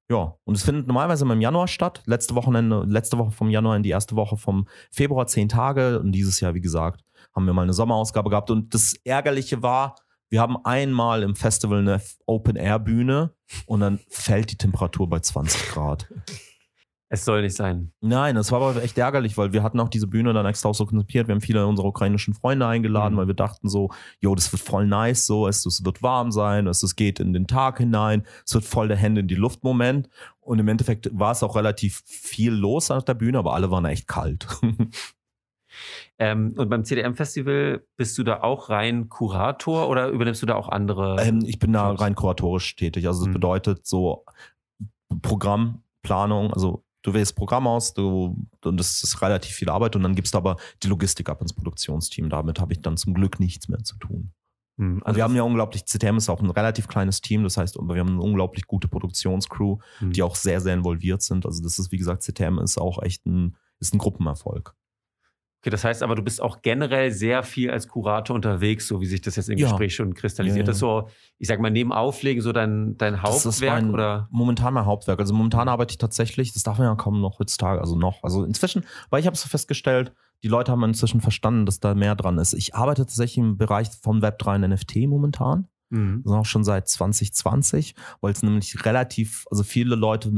Ja, 0.10 0.36
und 0.46 0.56
es 0.56 0.64
findet 0.64 0.88
normalerweise 0.88 1.26
immer 1.26 1.34
im 1.34 1.42
Januar 1.42 1.68
statt. 1.68 2.02
Letzte 2.06 2.34
Wochenende, 2.36 2.84
letzte 2.88 3.18
Woche 3.18 3.32
vom 3.32 3.50
Januar 3.50 3.76
in 3.76 3.84
die 3.84 3.90
erste 3.90 4.16
Woche 4.16 4.38
vom 4.38 4.68
Februar, 4.90 5.28
zehn 5.28 5.50
Tage. 5.50 6.00
Und 6.00 6.14
dieses 6.14 6.40
Jahr, 6.40 6.54
wie 6.54 6.62
gesagt, 6.62 7.04
haben 7.38 7.46
wir 7.46 7.54
mal 7.54 7.62
eine 7.62 7.74
Sommerausgabe 7.74 8.30
gehabt. 8.30 8.50
Und 8.52 8.74
das 8.74 8.96
Ärgerliche 9.06 9.62
war, 9.64 9.96
wir 10.30 10.42
haben 10.42 10.58
einmal 10.66 11.24
im 11.24 11.36
Festival 11.36 11.80
eine 11.80 12.02
Open-Air-Bühne 12.26 13.34
und 13.68 13.80
dann 13.80 14.00
fällt 14.10 14.52
die 14.52 14.58
Temperatur 14.58 15.08
bei 15.08 15.20
20 15.20 15.70
Grad. 15.70 16.12
Es 17.10 17.24
soll 17.24 17.42
nicht 17.44 17.56
sein. 17.56 17.94
Nein, 18.02 18.36
das 18.36 18.52
war 18.52 18.62
aber 18.62 18.84
echt 18.84 18.98
ärgerlich, 18.98 19.38
weil 19.38 19.54
wir 19.54 19.64
hatten 19.64 19.80
auch 19.80 19.88
diese 19.88 20.08
Bühne 20.08 20.34
dann 20.34 20.46
extra 20.46 20.68
auch 20.68 20.76
so 20.76 20.86
konzipiert. 20.86 21.30
Wir 21.30 21.36
haben 21.36 21.42
viele 21.42 21.66
unserer 21.66 21.86
ukrainischen 21.88 22.34
Freunde 22.34 22.68
eingeladen, 22.68 23.14
Mhm. 23.14 23.20
weil 23.20 23.28
wir 23.28 23.34
dachten 23.34 23.70
so, 23.70 23.90
jo, 24.20 24.36
das 24.36 24.52
wird 24.52 24.62
voll 24.62 24.86
nice, 24.88 25.26
so, 25.26 25.48
es, 25.48 25.66
es 25.66 25.86
wird 25.86 26.04
warm 26.04 26.32
sein, 26.34 26.68
es, 26.68 26.84
es 26.84 26.98
geht 26.98 27.22
in 27.22 27.32
den 27.32 27.48
Tag 27.48 27.78
hinein, 27.78 28.24
es 28.46 28.54
wird 28.54 28.66
voll 28.66 28.90
der 28.90 28.98
Hände 28.98 29.22
in 29.22 29.30
die 29.30 29.36
Luft 29.36 29.64
Moment. 29.64 30.10
Und 30.42 30.60
im 30.60 30.68
Endeffekt 30.68 31.10
war 31.14 31.32
es 31.32 31.44
auch 31.44 31.56
relativ 31.56 32.02
viel 32.06 32.52
los 32.52 32.92
auf 32.92 33.06
der 33.06 33.14
Bühne, 33.14 33.38
aber 33.38 33.54
alle 33.54 33.72
waren 33.72 33.86
echt 33.86 34.08
kalt. 34.10 34.46
Ähm, 36.20 36.56
und 36.58 36.70
beim 36.70 36.84
CDM-Festival 36.84 37.86
bist 37.96 38.18
du 38.18 38.24
da 38.24 38.42
auch 38.42 38.70
rein 38.70 39.08
Kurator 39.10 39.88
oder 39.88 40.08
übernimmst 40.10 40.42
du 40.42 40.46
da 40.48 40.56
auch 40.56 40.70
andere? 40.70 41.18
ähm, 41.22 41.44
ich 41.46 41.60
bin 41.60 41.74
da 41.74 41.92
rein 41.92 42.16
kuratorisch 42.16 42.76
tätig. 42.76 43.08
Also 43.08 43.22
das 43.22 43.28
Mhm. 43.30 43.34
bedeutet 43.34 43.86
so 43.86 44.26
Programmplanung, 45.22 46.54
also 46.54 46.84
du 47.04 47.14
wählst 47.14 47.36
Programm 47.36 47.68
aus, 47.68 47.94
du, 47.94 48.36
und 48.64 48.78
das 48.80 49.04
ist 49.04 49.22
relativ 49.22 49.56
viel 49.56 49.70
Arbeit 49.70 49.96
und 49.96 50.04
dann 50.04 50.16
gibst 50.16 50.34
du 50.34 50.38
aber 50.38 50.58
die 50.84 50.88
Logistik 50.88 51.30
ab 51.30 51.42
ins 51.42 51.54
Produktionsteam. 51.54 52.30
Damit 52.30 52.60
habe 52.60 52.74
ich 52.74 52.82
dann 52.82 52.98
zum 52.98 53.14
Glück 53.14 53.40
nichts 53.40 53.68
mehr 53.70 53.84
zu 53.84 53.98
tun. 53.98 54.32
Hm, 54.80 55.02
Also 55.06 55.18
wir 55.18 55.24
haben 55.24 55.36
ja 55.36 55.44
unglaublich, 55.44 55.86
CTM 55.86 56.18
ist 56.18 56.30
auch 56.30 56.42
ein 56.42 56.50
relativ 56.50 56.88
kleines 56.88 57.22
Team, 57.22 57.44
das 57.44 57.58
heißt, 57.58 57.78
wir 57.78 58.00
haben 58.00 58.10
eine 58.14 58.22
unglaublich 58.22 58.66
gute 58.68 58.88
Produktionscrew, 58.88 59.78
hm. 60.00 60.12
die 60.12 60.24
auch 60.24 60.36
sehr, 60.36 60.62
sehr 60.62 60.74
involviert 60.74 61.22
sind. 61.22 61.46
Also 61.46 61.64
das 61.64 61.80
ist, 61.80 61.92
wie 61.92 61.98
gesagt, 61.98 62.24
CTM 62.24 62.60
ist 62.60 62.78
auch 62.80 63.02
echt 63.02 63.26
ein, 63.26 63.56
ist 63.80 63.94
ein 63.94 63.98
Gruppenerfolg. 64.00 64.76
Okay, 65.68 65.72
das 65.72 65.84
heißt 65.84 66.02
aber, 66.02 66.16
du 66.16 66.22
bist 66.22 66.42
auch 66.42 66.62
generell 66.62 67.12
sehr 67.12 67.44
viel 67.44 67.70
als 67.72 67.90
Kurator 67.90 68.34
unterwegs, 68.34 68.88
so 68.88 69.02
wie 69.02 69.06
sich 69.06 69.20
das 69.20 69.36
jetzt 69.36 69.50
im 69.50 69.58
Ja. 69.58 69.68
Gespräch 69.68 69.96
schon 69.96 70.14
kristallisiert. 70.14 70.60
Ja, 70.60 70.64
ja. 70.64 70.66
Das 70.68 70.78
ist 70.78 70.80
so, 70.80 71.10
ich 71.40 71.50
sag 71.50 71.60
mal, 71.60 71.70
neben 71.70 71.92
Auflegen 71.92 72.42
so 72.42 72.54
dein, 72.54 72.98
dein 72.98 73.20
Das 73.22 73.46
ist 73.46 73.46
Hauptwerk 73.46 73.84
mein- 73.84 73.94
oder? 73.94 74.30
Momentan 74.32 74.74
mein 74.76 74.86
Hauptwerk. 74.86 75.20
Also 75.20 75.34
momentan 75.34 75.68
arbeite 75.68 75.92
ich 75.92 75.98
tatsächlich, 75.98 76.54
das 76.54 76.64
darf 76.64 76.78
man 76.78 76.88
ja 76.88 76.96
kaum 76.96 77.20
noch 77.20 77.40
heutzutage, 77.40 77.82
also 77.82 77.98
noch. 77.98 78.24
Also 78.24 78.46
inzwischen, 78.46 78.86
weil 79.10 79.20
ich 79.20 79.28
habe 79.28 79.36
so 79.36 79.50
festgestellt, 79.50 80.14
die 80.42 80.48
Leute 80.48 80.72
haben 80.72 80.82
inzwischen 80.86 81.20
verstanden, 81.20 81.66
dass 81.66 81.82
da 81.82 81.96
mehr 81.96 82.16
dran 82.16 82.38
ist. 82.38 82.54
Ich 82.54 82.74
arbeite 82.74 83.02
tatsächlich 83.02 83.40
im 83.40 83.58
Bereich 83.58 83.90
von 84.02 84.22
Web3 84.22 84.56
und 84.56 84.62
NFT 84.70 84.96
momentan. 85.08 85.68
Mhm. 85.90 86.22
Das 86.24 86.34
ist 86.34 86.38
auch 86.38 86.46
schon 86.46 86.64
seit 86.64 86.88
2020, 86.88 87.96
weil 88.22 88.32
es 88.34 88.44
nämlich 88.44 88.86
relativ, 88.86 89.46
also 89.50 89.64
viele 89.64 89.96
Leute 89.96 90.32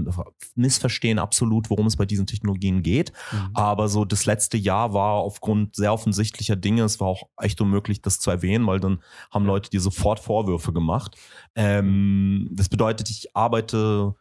missverstehen 0.55 1.19
absolut, 1.19 1.69
worum 1.69 1.87
es 1.87 1.95
bei 1.95 2.05
diesen 2.05 2.27
Technologien 2.27 2.83
geht. 2.83 3.11
Mhm. 3.31 3.49
Aber 3.53 3.89
so 3.89 4.05
das 4.05 4.25
letzte 4.25 4.57
Jahr 4.57 4.93
war 4.93 5.15
aufgrund 5.15 5.75
sehr 5.75 5.93
offensichtlicher 5.93 6.55
Dinge, 6.55 6.83
es 6.83 6.99
war 6.99 7.07
auch 7.07 7.23
echt 7.37 7.59
unmöglich, 7.61 8.01
das 8.01 8.19
zu 8.19 8.29
erwähnen, 8.29 8.67
weil 8.67 8.79
dann 8.79 9.01
haben 9.31 9.45
Leute 9.45 9.69
dir 9.69 9.81
sofort 9.81 10.19
Vorwürfe 10.19 10.73
gemacht. 10.73 11.15
Ähm, 11.55 12.49
das 12.51 12.69
bedeutet, 12.69 13.09
ich 13.09 13.35
arbeite, 13.35 14.15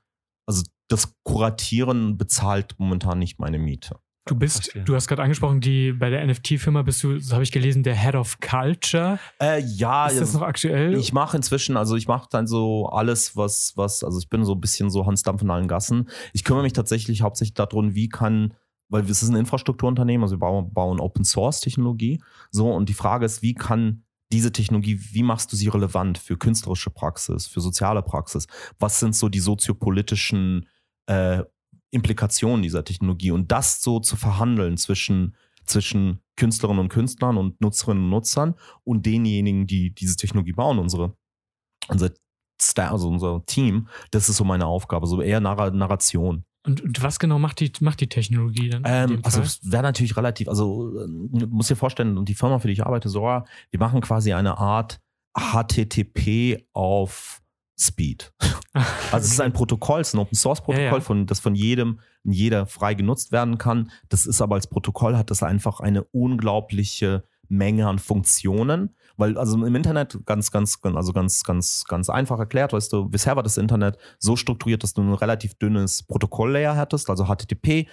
also 0.47 0.63
das 0.89 1.15
Kuratieren 1.23 2.17
bezahlt 2.17 2.75
momentan 2.79 3.19
nicht 3.19 3.39
meine 3.39 3.59
Miete. 3.59 3.99
Du 4.29 4.35
bist, 4.35 4.65
Verstehe. 4.65 4.85
du 4.85 4.95
hast 4.95 5.09
gerade 5.09 5.23
angesprochen, 5.23 5.61
die 5.61 5.93
bei 5.93 6.11
der 6.11 6.25
NFT-Firma 6.27 6.83
bist 6.83 7.03
du, 7.03 7.15
das 7.15 7.33
habe 7.33 7.43
ich 7.43 7.51
gelesen, 7.51 7.83
der 7.83 7.95
Head 7.95 8.15
of 8.15 8.39
Culture. 8.41 9.19
Äh, 9.41 9.61
ja, 9.63 10.07
ist 10.07 10.21
das 10.21 10.35
noch 10.35 10.43
aktuell? 10.43 10.95
Ich 10.97 11.13
mache 11.13 11.37
inzwischen, 11.37 11.77
also 11.77 11.97
ich 11.97 12.09
mache 12.09 12.29
dann 12.31 12.47
so 12.47 12.87
alles, 12.87 13.37
was, 13.37 13.73
was, 13.77 14.05
also 14.05 14.19
ich 14.19 14.29
bin 14.29 14.45
so 14.45 14.53
ein 14.53 14.61
bisschen 14.61 14.91
so 14.91 15.07
Hans 15.07 15.23
Dampf 15.23 15.41
in 15.41 15.51
allen 15.51 15.67
Gassen. 15.67 16.11
Ich 16.35 16.45
kümmere 16.45 16.63
mich 16.63 16.75
tatsächlich 16.75 17.23
hauptsächlich 17.23 17.55
darum, 17.55 17.95
wie 17.95 18.09
kann, 18.09 18.53
weil 18.91 19.05
es 19.05 19.23
ist 19.23 19.31
ein 19.31 19.37
Infrastrukturunternehmen, 19.37 20.23
also 20.23 20.37
wir 20.37 20.41
bauen, 20.41 20.73
bauen 20.73 21.01
Open 21.01 21.25
Source 21.25 21.61
Technologie. 21.61 22.23
So, 22.51 22.71
und 22.71 22.89
die 22.89 22.95
Frage 22.95 23.25
ist, 23.25 23.41
wie 23.41 23.55
kann 23.55 24.05
diese 24.31 24.53
Technologie, 24.53 25.01
wie 25.13 25.23
machst 25.23 25.51
du 25.53 25.57
sie 25.57 25.69
relevant 25.69 26.19
für 26.19 26.37
künstlerische 26.37 26.91
Praxis, 26.91 27.47
für 27.47 27.63
soziale 27.63 28.03
Praxis? 28.03 28.47
Was 28.79 29.01
sind 29.01 29.17
so 29.17 29.31
die 29.31 29.41
soziopolitischen 29.41 30.67
äh, 31.07 31.45
Implikationen 31.91 32.63
dieser 32.63 32.85
Technologie? 32.85 33.31
Und 33.31 33.51
das 33.53 33.83
so 33.83 34.01
zu 34.01 34.17
verhandeln 34.17 34.77
zwischen, 34.77 35.35
zwischen 35.65 36.21
Künstlerinnen 36.37 36.81
und 36.81 36.89
Künstlern 36.89 37.37
und 37.37 37.61
Nutzerinnen 37.61 38.05
und 38.05 38.11
Nutzern 38.11 38.55
und 38.85 39.07
denjenigen, 39.07 39.67
die 39.67 39.95
diese 39.95 40.17
Technologie 40.17 40.53
bauen, 40.53 40.79
unsere, 40.79 41.17
unser, 41.89 42.11
Sta- 42.61 42.91
also 42.91 43.09
unser 43.09 43.45
Team, 43.47 43.89
das 44.11 44.29
ist 44.29 44.37
so 44.37 44.45
meine 44.45 44.67
Aufgabe, 44.67 45.07
so 45.07 45.21
eher 45.23 45.41
Narra 45.41 45.71
Narration. 45.71 46.45
und, 46.67 46.81
und 46.81 47.03
was 47.03 47.19
genau 47.19 47.39
macht 47.39 47.61
die, 47.61 47.73
macht 47.81 48.01
die 48.01 48.09
Technologie 48.09 48.69
dann? 48.71 48.83
Ähm, 48.85 49.21
also 49.23 49.41
es 49.41 49.61
wäre 49.63 49.83
natürlich 49.83 50.17
relativ, 50.17 50.49
also 50.49 50.93
äh, 50.99 51.07
muss 51.07 51.69
dir 51.69 51.77
vorstellen, 51.77 52.19
und 52.19 52.29
die 52.29 52.35
Firma, 52.35 52.59
für 52.59 52.67
die 52.67 52.73
ich 52.75 52.85
arbeite, 52.85 53.09
Sora, 53.09 53.45
wir 53.71 53.79
machen 53.81 54.01
quasi 54.01 54.33
eine 54.33 54.59
Art 54.59 55.01
HTTP 55.39 56.67
auf 56.73 57.41
Speed. 57.79 58.33
Also 59.11 59.25
es 59.25 59.33
ist 59.33 59.41
ein 59.41 59.53
Protokoll, 59.53 60.03
es 60.03 60.09
ist 60.09 60.15
ein 60.15 60.21
Open 60.21 60.37
Source 60.37 60.61
Protokoll, 60.61 60.85
Ja, 60.85 60.95
ja. 60.95 61.01
Von, 61.01 61.27
das 61.27 61.41
von 61.41 61.55
jedem, 61.57 61.99
jeder 62.23 62.67
frei 62.67 62.95
genutzt 62.95 63.33
werden 63.33 63.59
kann. 63.59 63.91
Das 64.09 64.25
ist 64.27 64.41
aber 64.41 64.55
als 64.55 64.69
Protokoll 64.69 65.17
hat 65.17 65.31
das 65.31 65.43
einfach 65.43 65.81
eine 65.81 66.05
unglaubliche 66.05 67.25
Menge 67.49 67.89
an 67.89 67.99
Funktionen, 67.99 68.95
weil 69.17 69.37
also 69.39 69.57
im 69.65 69.75
Internet 69.75 70.19
ganz, 70.27 70.51
ganz, 70.53 70.81
ganz- 70.81 70.97
also 70.97 71.13
ganz, 71.13 71.43
ganz, 71.43 71.85
ganz 71.89 72.09
einfach 72.11 72.39
erklärt, 72.39 72.73
weißt 72.73 72.93
du, 72.93 73.09
bisher 73.09 73.35
war 73.35 73.43
das 73.43 73.57
Internet 73.57 73.97
so 74.19 74.37
strukturiert, 74.37 74.83
dass 74.83 74.93
du 74.93 75.01
ein 75.03 75.15
relativ 75.15 75.55
dünnes 75.55 76.03
Protokolllayer 76.05 76.77
hattest, 76.77 77.09
also 77.11 77.25
HTTP 77.25 77.89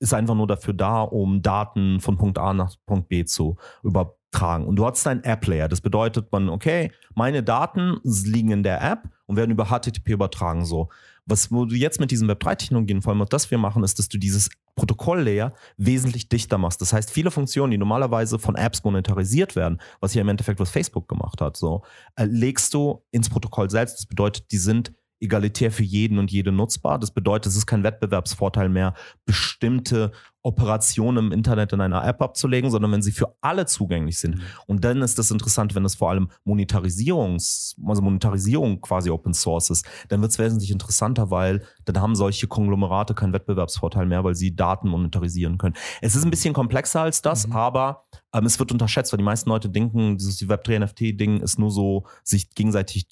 ist 0.00 0.12
einfach 0.12 0.34
nur 0.34 0.48
dafür 0.48 0.74
da, 0.74 1.00
um 1.02 1.40
Daten 1.40 2.00
von 2.00 2.18
Punkt 2.18 2.36
A 2.38 2.52
nach 2.52 2.74
Punkt 2.84 3.08
B 3.08 3.24
zu 3.24 3.56
über 3.82 4.16
tragen. 4.30 4.66
Und 4.66 4.76
du 4.76 4.86
hast 4.86 5.04
deinen 5.04 5.24
App-Layer. 5.24 5.68
Das 5.68 5.80
bedeutet 5.80 6.30
man, 6.32 6.48
okay, 6.48 6.92
meine 7.14 7.42
Daten 7.42 7.98
liegen 8.04 8.50
in 8.50 8.62
der 8.62 8.82
App 8.82 9.08
und 9.26 9.36
werden 9.36 9.50
über 9.50 9.66
HTTP 9.66 10.10
übertragen. 10.10 10.64
So. 10.64 10.88
Was 11.26 11.50
wo 11.52 11.64
du 11.64 11.74
jetzt 11.74 12.00
mit 12.00 12.10
diesen 12.10 12.30
Web3-Technologien, 12.30 13.02
vor 13.02 13.12
allem 13.12 13.24
das 13.28 13.50
wir 13.50 13.58
machen, 13.58 13.84
ist, 13.84 13.98
dass 13.98 14.08
du 14.08 14.18
dieses 14.18 14.50
Protokoll-Layer 14.76 15.52
wesentlich 15.76 16.28
dichter 16.28 16.58
machst. 16.58 16.80
Das 16.80 16.92
heißt, 16.92 17.10
viele 17.10 17.30
Funktionen, 17.30 17.70
die 17.70 17.78
normalerweise 17.78 18.38
von 18.38 18.56
Apps 18.56 18.82
monetarisiert 18.84 19.56
werden, 19.56 19.80
was 20.00 20.14
ja 20.14 20.22
im 20.22 20.28
Endeffekt 20.28 20.60
was 20.60 20.70
Facebook 20.70 21.08
gemacht 21.08 21.40
hat, 21.40 21.56
so, 21.56 21.82
äh, 22.16 22.24
legst 22.24 22.72
du 22.72 23.02
ins 23.10 23.28
Protokoll 23.28 23.68
selbst. 23.68 23.98
Das 23.98 24.06
bedeutet, 24.06 24.50
die 24.52 24.58
sind 24.58 24.92
egalitär 25.20 25.70
für 25.70 25.82
jeden 25.82 26.18
und 26.18 26.30
jede 26.30 26.50
nutzbar. 26.50 26.98
Das 26.98 27.10
bedeutet, 27.10 27.52
es 27.52 27.56
ist 27.56 27.66
kein 27.66 27.84
Wettbewerbsvorteil 27.84 28.68
mehr, 28.68 28.94
bestimmte 29.26 30.12
Operationen 30.42 31.26
im 31.26 31.32
Internet 31.32 31.74
in 31.74 31.82
einer 31.82 32.02
App 32.04 32.22
abzulegen, 32.22 32.70
sondern 32.70 32.92
wenn 32.92 33.02
sie 33.02 33.12
für 33.12 33.36
alle 33.42 33.66
zugänglich 33.66 34.18
sind. 34.18 34.36
Mhm. 34.36 34.42
Und 34.66 34.84
dann 34.84 35.02
ist 35.02 35.18
das 35.18 35.30
interessant, 35.30 35.74
wenn 35.74 35.84
es 35.84 35.94
vor 35.94 36.08
allem 36.08 36.30
Monetarisierungs, 36.44 37.76
also 37.86 38.00
Monetarisierung 38.00 38.80
quasi 38.80 39.10
Open 39.10 39.34
Source 39.34 39.68
ist, 39.68 39.86
dann 40.08 40.22
wird 40.22 40.32
es 40.32 40.38
wesentlich 40.38 40.70
interessanter, 40.70 41.30
weil 41.30 41.62
dann 41.84 42.00
haben 42.00 42.14
solche 42.14 42.46
Konglomerate 42.46 43.14
keinen 43.14 43.34
Wettbewerbsvorteil 43.34 44.06
mehr, 44.06 44.24
weil 44.24 44.34
sie 44.34 44.56
Daten 44.56 44.88
monetarisieren 44.88 45.58
können. 45.58 45.74
Es 46.00 46.14
ist 46.14 46.24
ein 46.24 46.30
bisschen 46.30 46.54
komplexer 46.54 47.02
als 47.02 47.20
das, 47.20 47.46
mhm. 47.46 47.52
aber 47.52 48.06
ähm, 48.32 48.46
es 48.46 48.58
wird 48.58 48.72
unterschätzt, 48.72 49.12
weil 49.12 49.18
die 49.18 49.24
meisten 49.24 49.48
Leute 49.48 49.68
denken, 49.68 50.16
dieses 50.16 50.40
Web3 50.40 50.84
NFT-Ding 50.84 51.40
ist 51.40 51.58
nur 51.58 51.70
so, 51.70 52.06
sich 52.22 52.50
gegenseitig 52.50 53.06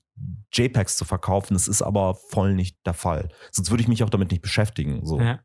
JPEGs 0.53 0.97
zu 0.97 1.05
verkaufen. 1.05 1.55
Das 1.55 1.69
ist 1.69 1.83
aber 1.83 2.15
voll 2.15 2.55
nicht 2.55 2.77
der 2.87 2.95
Fall. 2.95 3.29
Sonst 3.51 3.71
würde 3.71 3.83
ich 3.83 3.89
mich 3.89 4.03
auch 4.03 4.11
damit 4.11 4.31
nicht 4.31 4.43
beschäftigen. 4.43 5.05
So. 5.05 5.21
Ja. 5.21 5.41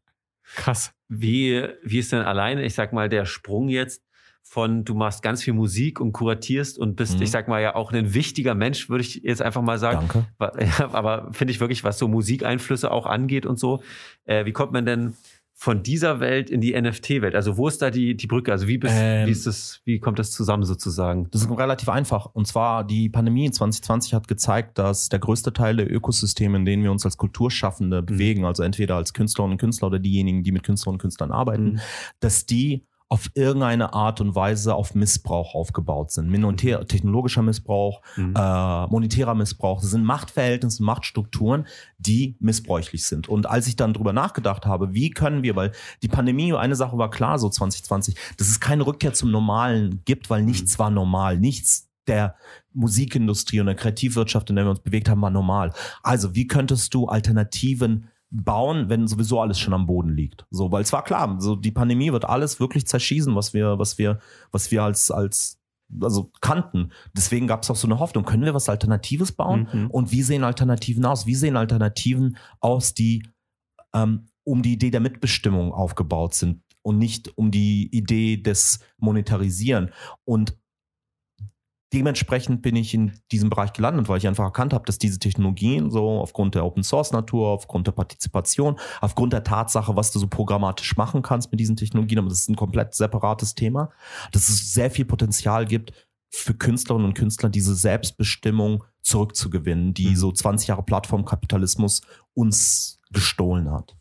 Krass. 0.56 0.94
Wie, 1.08 1.68
wie 1.84 2.00
ist 2.00 2.12
denn 2.12 2.22
alleine, 2.22 2.64
ich 2.64 2.74
sag 2.74 2.94
mal, 2.94 3.10
der 3.10 3.26
Sprung 3.26 3.70
jetzt 3.70 4.04
von, 4.42 4.84
du 4.84 4.94
machst 4.94 5.24
ganz 5.24 5.42
viel 5.42 5.54
Musik 5.54 6.00
und 6.00 6.12
kuratierst 6.12 6.78
und 6.78 6.96
bist, 6.96 7.18
mhm. 7.18 7.24
ich 7.24 7.32
sag 7.32 7.48
mal, 7.48 7.62
ja 7.62 7.76
auch 7.76 7.92
ein 7.94 8.14
wichtiger 8.14 8.56
Mensch, 8.56 8.90
würde 8.90 9.04
ich 9.04 9.16
jetzt 9.24 9.42
einfach 9.42 9.62
mal 9.62 9.80
sagen. 9.80 10.08
Danke. 10.38 10.90
Aber 10.94 11.32
finde 11.32 11.52
ich 11.54 11.60
wirklich, 11.60 11.84
was 11.84 11.98
so 11.98 12.08
Musikeinflüsse 12.08 12.92
auch 12.92 13.06
angeht 13.06 13.46
und 13.46 13.58
so. 13.58 13.82
Äh, 14.26 14.46
wie 14.46 14.52
kommt 14.52 14.74
man 14.74 14.86
denn 14.86 15.16
von 15.56 15.84
dieser 15.84 16.20
Welt 16.20 16.50
in 16.50 16.62
die 16.62 16.80
NFT-Welt? 16.80 17.36
Also 17.36 17.58
wo 17.58 17.68
ist 17.68 17.82
da 17.82 17.90
die, 17.90 18.16
die 18.16 18.28
Brücke? 18.28 18.52
Also 18.52 18.68
wie, 18.68 18.78
bist, 18.78 18.94
ähm, 18.98 19.28
wie, 19.28 19.32
ist 19.32 19.46
das, 19.46 19.82
wie 19.86 20.00
kommt 20.00 20.20
das 20.20 20.32
zusammen 20.32 20.64
sozusagen? 20.64 21.30
Das 21.32 21.42
ist 21.42 21.50
relativ 21.50 21.90
einfach. 21.90 22.26
Und 22.26 22.48
zwar 22.48 22.84
die 22.84 23.10
Pandemie 23.10 23.46
in 23.46 23.54
2020 23.54 24.14
hat 24.14 24.28
gezeigt, 24.28 24.78
dass 24.78 25.10
der 25.10 25.20
größte 25.20 25.54
Teil 25.54 25.78
der 25.78 25.92
Ökosysteme, 25.92 26.58
in 26.58 26.66
denen 26.66 26.84
wir 26.84 26.92
uns 26.92 27.06
als 27.06 27.18
Kulturschaffende 27.18 28.02
mhm. 28.02 28.06
bewegen, 28.06 28.46
also 28.46 28.64
entweder 28.64 28.96
als 28.96 29.14
Künstlerinnen 29.14 29.54
und 29.54 29.60
Künstler 29.60 29.88
oder 29.88 30.00
diejenigen, 30.00 30.44
die 30.44 30.52
mit 30.52 30.64
Künstlerinnen 30.64 30.96
und 30.96 31.02
Künstlern 31.02 31.32
arbeiten, 31.32 31.74
mhm. 31.74 31.80
dass 32.20 32.46
die 32.46 32.84
auf 33.14 33.30
irgendeine 33.36 33.94
Art 33.94 34.22
und 34.22 34.34
Weise 34.34 34.74
auf 34.74 34.96
Missbrauch 34.96 35.54
aufgebaut 35.54 36.10
sind. 36.10 36.32
Monetär, 36.32 36.80
mhm. 36.80 36.88
technologischer 36.88 37.44
Missbrauch, 37.44 38.02
mhm. 38.16 38.34
äh, 38.36 38.88
monetärer 38.88 39.36
Missbrauch. 39.36 39.82
Das 39.82 39.92
sind 39.92 40.04
Machtverhältnisse, 40.04 40.82
Machtstrukturen, 40.82 41.68
die 42.00 42.36
missbräuchlich 42.40 43.06
sind. 43.06 43.30
Und 43.30 43.46
als 43.46 43.68
ich 43.68 43.76
dann 43.76 43.94
drüber 43.94 44.14
nachgedacht 44.14 44.66
habe, 44.66 44.96
wie 44.96 45.12
können 45.12 45.44
wir, 45.44 45.56
weil 45.56 45.74
die 46.02 46.08
Pandemie, 46.08 46.54
eine 46.54 46.76
Sache 46.76 46.98
war 46.98 47.12
klar, 47.12 47.38
so 47.38 47.50
2020, 47.50 48.16
dass 48.38 48.48
es 48.48 48.60
keine 48.60 48.88
Rückkehr 48.88 49.14
zum 49.14 49.30
Normalen 49.30 50.02
gibt, 50.06 50.32
weil 50.32 50.42
nichts 50.42 50.74
mhm. 50.74 50.80
war 50.80 50.90
normal. 50.90 51.38
Nichts 51.38 51.92
der 52.08 52.36
Musikindustrie 52.74 53.60
und 53.60 53.68
der 53.68 53.76
Kreativwirtschaft, 53.76 54.50
in 54.50 54.56
der 54.56 54.66
wir 54.66 54.72
uns 54.72 54.80
bewegt 54.80 55.08
haben, 55.08 55.22
war 55.22 55.30
normal. 55.30 55.72
Also, 56.02 56.34
wie 56.34 56.48
könntest 56.48 56.96
du 56.96 57.06
Alternativen 57.06 58.10
bauen, 58.34 58.90
wenn 58.90 59.08
sowieso 59.08 59.40
alles 59.40 59.60
schon 59.60 59.74
am 59.74 59.86
Boden 59.86 60.10
liegt. 60.10 60.46
So, 60.50 60.72
weil 60.72 60.82
es 60.82 60.92
war 60.92 61.04
klar, 61.04 61.40
so 61.40 61.56
die 61.56 61.72
Pandemie 61.72 62.12
wird 62.12 62.26
alles 62.26 62.60
wirklich 62.60 62.88
zerschießen, 62.88 63.36
was 63.36 63.54
wir, 63.54 63.78
was 63.78 64.00
wir, 64.00 64.20
was 64.52 64.72
wir 64.72 64.84
als, 64.84 65.12
als 65.12 65.60
also 66.02 66.32
kannten. 66.42 66.92
Deswegen 67.16 67.46
gab 67.46 67.62
es 67.62 67.70
auch 67.70 67.76
so 67.76 67.88
eine 67.88 68.00
Hoffnung, 68.00 68.26
können 68.26 68.44
wir 68.44 68.56
was 68.56 68.70
Alternatives 68.70 69.32
bauen? 69.32 69.68
Mhm. 69.72 69.92
Und 69.92 70.12
wie 70.12 70.24
sehen 70.24 70.44
Alternativen 70.44 71.06
aus? 71.06 71.28
Wie 71.28 71.36
sehen 71.36 71.56
Alternativen 71.56 72.38
aus, 72.60 72.96
die 72.96 73.24
ähm, 73.94 74.26
um 74.44 74.64
die 74.64 74.74
Idee 74.74 74.90
der 74.90 75.00
Mitbestimmung 75.00 75.72
aufgebaut 75.72 76.34
sind 76.34 76.64
und 76.82 76.98
nicht 76.98 77.38
um 77.38 77.52
die 77.52 77.96
Idee 77.96 78.38
des 78.38 78.80
Monetarisieren? 78.98 79.92
Und 80.26 80.58
dementsprechend 81.94 82.62
bin 82.62 82.76
ich 82.76 82.94
in 82.94 83.14
diesem 83.32 83.50
Bereich 83.50 83.72
gelandet, 83.74 84.10
weil 84.10 84.18
ich 84.18 84.28
einfach 84.28 84.46
erkannt 84.46 84.74
habe, 84.74 84.86
dass 84.86 84.98
diese 84.98 85.20
Technologien 85.20 85.92
so 85.92 86.10
aufgrund 86.20 86.56
der 86.56 86.66
Open 86.66 86.84
Source 86.84 87.12
Natur, 87.12 87.50
aufgrund 87.50 87.88
der 87.88 87.92
Partizipation, 87.92 88.80
aufgrund 89.00 89.34
der 89.34 89.44
Tatsache, 89.44 89.96
was 89.96 90.12
du 90.12 90.20
so 90.20 90.28
programmatisch 90.28 90.98
machen 90.98 91.22
kannst 91.22 91.52
mit 91.52 91.60
diesen 91.60 91.76
Technologien, 91.76 92.20
aber 92.20 92.30
das 92.30 92.40
ist 92.40 92.50
ein 92.50 92.56
komplett 92.56 92.96
separates 92.96 93.56
Thema, 93.56 93.92
dass 94.32 94.50
es 94.50 94.74
sehr 94.74 94.90
viel 94.90 95.06
Potenzial 95.06 95.66
gibt 95.66 95.94
für 96.30 96.56
Künstlerinnen 96.56 97.08
und 97.08 97.14
Künstler, 97.14 97.50
diese 97.50 97.76
Selbstbestimmung 97.76 98.84
zurückzugewinnen, 99.04 99.94
die 99.94 100.10
mhm. 100.10 100.16
so 100.16 100.32
20 100.32 100.70
Jahre 100.70 100.84
Plattformkapitalismus 100.84 102.02
uns 102.34 103.00
gestohlen 103.12 103.70
hat. 103.70 103.96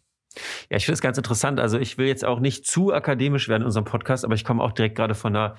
Ja, 0.70 0.76
ich 0.76 0.84
finde 0.84 0.94
es 0.94 1.00
ganz 1.00 1.18
interessant. 1.18 1.58
Also 1.60 1.78
ich 1.78 1.98
will 1.98 2.06
jetzt 2.06 2.24
auch 2.24 2.38
nicht 2.40 2.66
zu 2.66 2.92
akademisch 2.92 3.48
werden 3.48 3.62
in 3.62 3.66
unserem 3.66 3.84
Podcast, 3.84 4.24
aber 4.24 4.34
ich 4.34 4.44
komme 4.44 4.60
auch 4.62 4.72
direkt 4.72 4.96
gerade 4.96 5.14
von 5.14 5.36
einer 5.36 5.54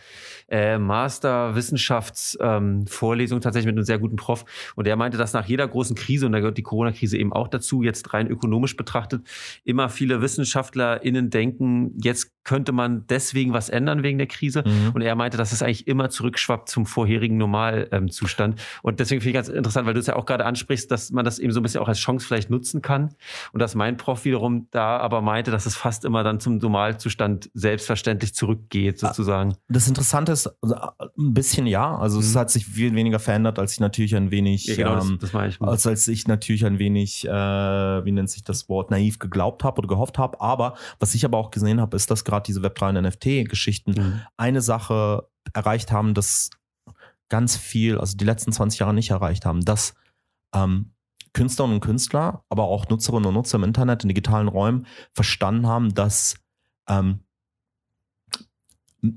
äh, 0.49 0.77
Master-Wissenschafts-Vorlesung 0.77 3.37
ähm, 3.37 3.41
tatsächlich 3.41 3.67
mit 3.67 3.77
einem 3.77 3.85
sehr 3.85 3.99
guten 3.99 4.15
Prof. 4.15 4.45
Und 4.75 4.87
der 4.87 4.95
meinte, 4.95 5.17
dass 5.17 5.33
nach 5.33 5.45
jeder 5.45 5.67
großen 5.67 5.95
Krise, 5.95 6.25
und 6.25 6.31
da 6.31 6.39
gehört 6.39 6.57
die 6.57 6.63
Corona-Krise 6.63 7.17
eben 7.17 7.33
auch 7.33 7.47
dazu, 7.47 7.83
jetzt 7.83 8.13
rein 8.13 8.27
ökonomisch 8.27 8.77
betrachtet, 8.77 9.27
immer 9.63 9.89
viele 9.89 10.21
WissenschaftlerInnen 10.21 11.29
denken, 11.29 11.91
jetzt 12.01 12.31
könnte 12.43 12.71
man 12.71 13.07
deswegen 13.07 13.53
was 13.53 13.69
ändern 13.69 14.03
wegen 14.03 14.17
der 14.17 14.27
Krise. 14.27 14.63
Mhm. 14.65 14.91
Und 14.93 15.01
er 15.01 15.15
meinte, 15.15 15.37
dass 15.37 15.51
es 15.51 15.61
eigentlich 15.61 15.87
immer 15.87 16.09
zurückschwappt 16.09 16.69
zum 16.69 16.85
vorherigen 16.85 17.37
Normalzustand. 17.37 18.59
Ähm, 18.59 18.65
und 18.81 18.99
deswegen 18.99 19.21
finde 19.21 19.29
ich 19.29 19.35
ganz 19.35 19.49
interessant, 19.49 19.87
weil 19.87 19.93
du 19.93 19.99
es 19.99 20.07
ja 20.07 20.15
auch 20.15 20.25
gerade 20.25 20.45
ansprichst, 20.45 20.91
dass 20.91 21.11
man 21.11 21.25
das 21.25 21.39
eben 21.39 21.53
so 21.53 21.59
ein 21.59 21.63
bisschen 21.63 21.81
auch 21.81 21.87
als 21.87 21.99
Chance 21.99 22.27
vielleicht 22.27 22.49
nutzen 22.49 22.81
kann. 22.81 23.15
Und 23.53 23.61
dass 23.61 23.75
mein 23.75 23.97
Prof 23.97 24.25
wiederum 24.25 24.62
da 24.71 24.97
aber 24.97 25.21
meinte, 25.21 25.51
dass 25.51 25.65
es 25.65 25.75
fast 25.75 26.05
immer 26.05 26.23
dann 26.23 26.39
zum 26.39 26.57
Normalzustand 26.57 27.49
selbstverständlich 27.53 28.33
zurückgeht, 28.33 28.99
sozusagen. 28.99 29.55
Das 29.67 29.87
Interessante 29.87 30.31
ist, 30.31 30.49
also 30.61 30.75
ein 30.75 31.33
bisschen 31.33 31.67
ja. 31.67 31.97
Also 31.97 32.17
mhm. 32.17 32.23
es 32.23 32.35
hat 32.35 32.49
sich 32.49 32.65
viel 32.65 32.93
weniger 32.95 33.19
verändert, 33.19 33.59
als 33.59 33.73
ich 33.73 33.79
natürlich 33.79 34.15
ein 34.15 34.31
wenig, 34.31 34.65
ja, 34.65 34.75
genau, 34.75 35.01
ähm, 35.01 35.17
das, 35.19 35.31
das 35.31 35.55
ich 35.55 35.61
als, 35.61 35.87
als 35.87 36.07
ich 36.07 36.27
natürlich 36.27 36.65
ein 36.65 36.79
wenig, 36.79 37.27
äh, 37.27 37.31
wie 37.31 38.11
nennt 38.11 38.29
sich 38.29 38.43
das 38.43 38.69
Wort, 38.69 38.91
naiv 38.91 39.19
geglaubt 39.19 39.63
habe 39.63 39.79
oder 39.79 39.87
gehofft 39.87 40.17
habe. 40.17 40.39
Aber 40.41 40.75
was 40.99 41.15
ich 41.15 41.25
aber 41.25 41.37
auch 41.37 41.51
gesehen 41.51 41.79
habe, 41.81 41.95
ist, 41.95 42.09
dass 42.11 42.23
gerade 42.23 42.45
diese 42.45 42.61
Web3 42.61 42.89
und 42.97 43.05
NFT-Geschichten 43.05 43.91
mhm. 43.91 44.21
eine 44.37 44.61
Sache 44.61 45.27
erreicht 45.53 45.91
haben, 45.91 46.13
dass 46.13 46.49
ganz 47.29 47.57
viel, 47.57 47.97
also 47.97 48.15
die 48.15 48.25
letzten 48.25 48.51
20 48.51 48.79
Jahre 48.79 48.93
nicht 48.93 49.09
erreicht 49.09 49.45
haben, 49.45 49.65
dass 49.65 49.95
ähm, 50.53 50.91
Künstlerinnen 51.33 51.75
und 51.75 51.81
Künstler, 51.81 52.43
aber 52.49 52.63
auch 52.63 52.87
Nutzerinnen 52.89 53.25
und 53.25 53.33
Nutzer 53.33 53.57
im 53.57 53.63
Internet, 53.63 54.03
in 54.03 54.09
digitalen 54.09 54.47
Räumen 54.47 54.85
verstanden 55.13 55.67
haben, 55.67 55.93
dass 55.93 56.35
ähm, 56.87 57.19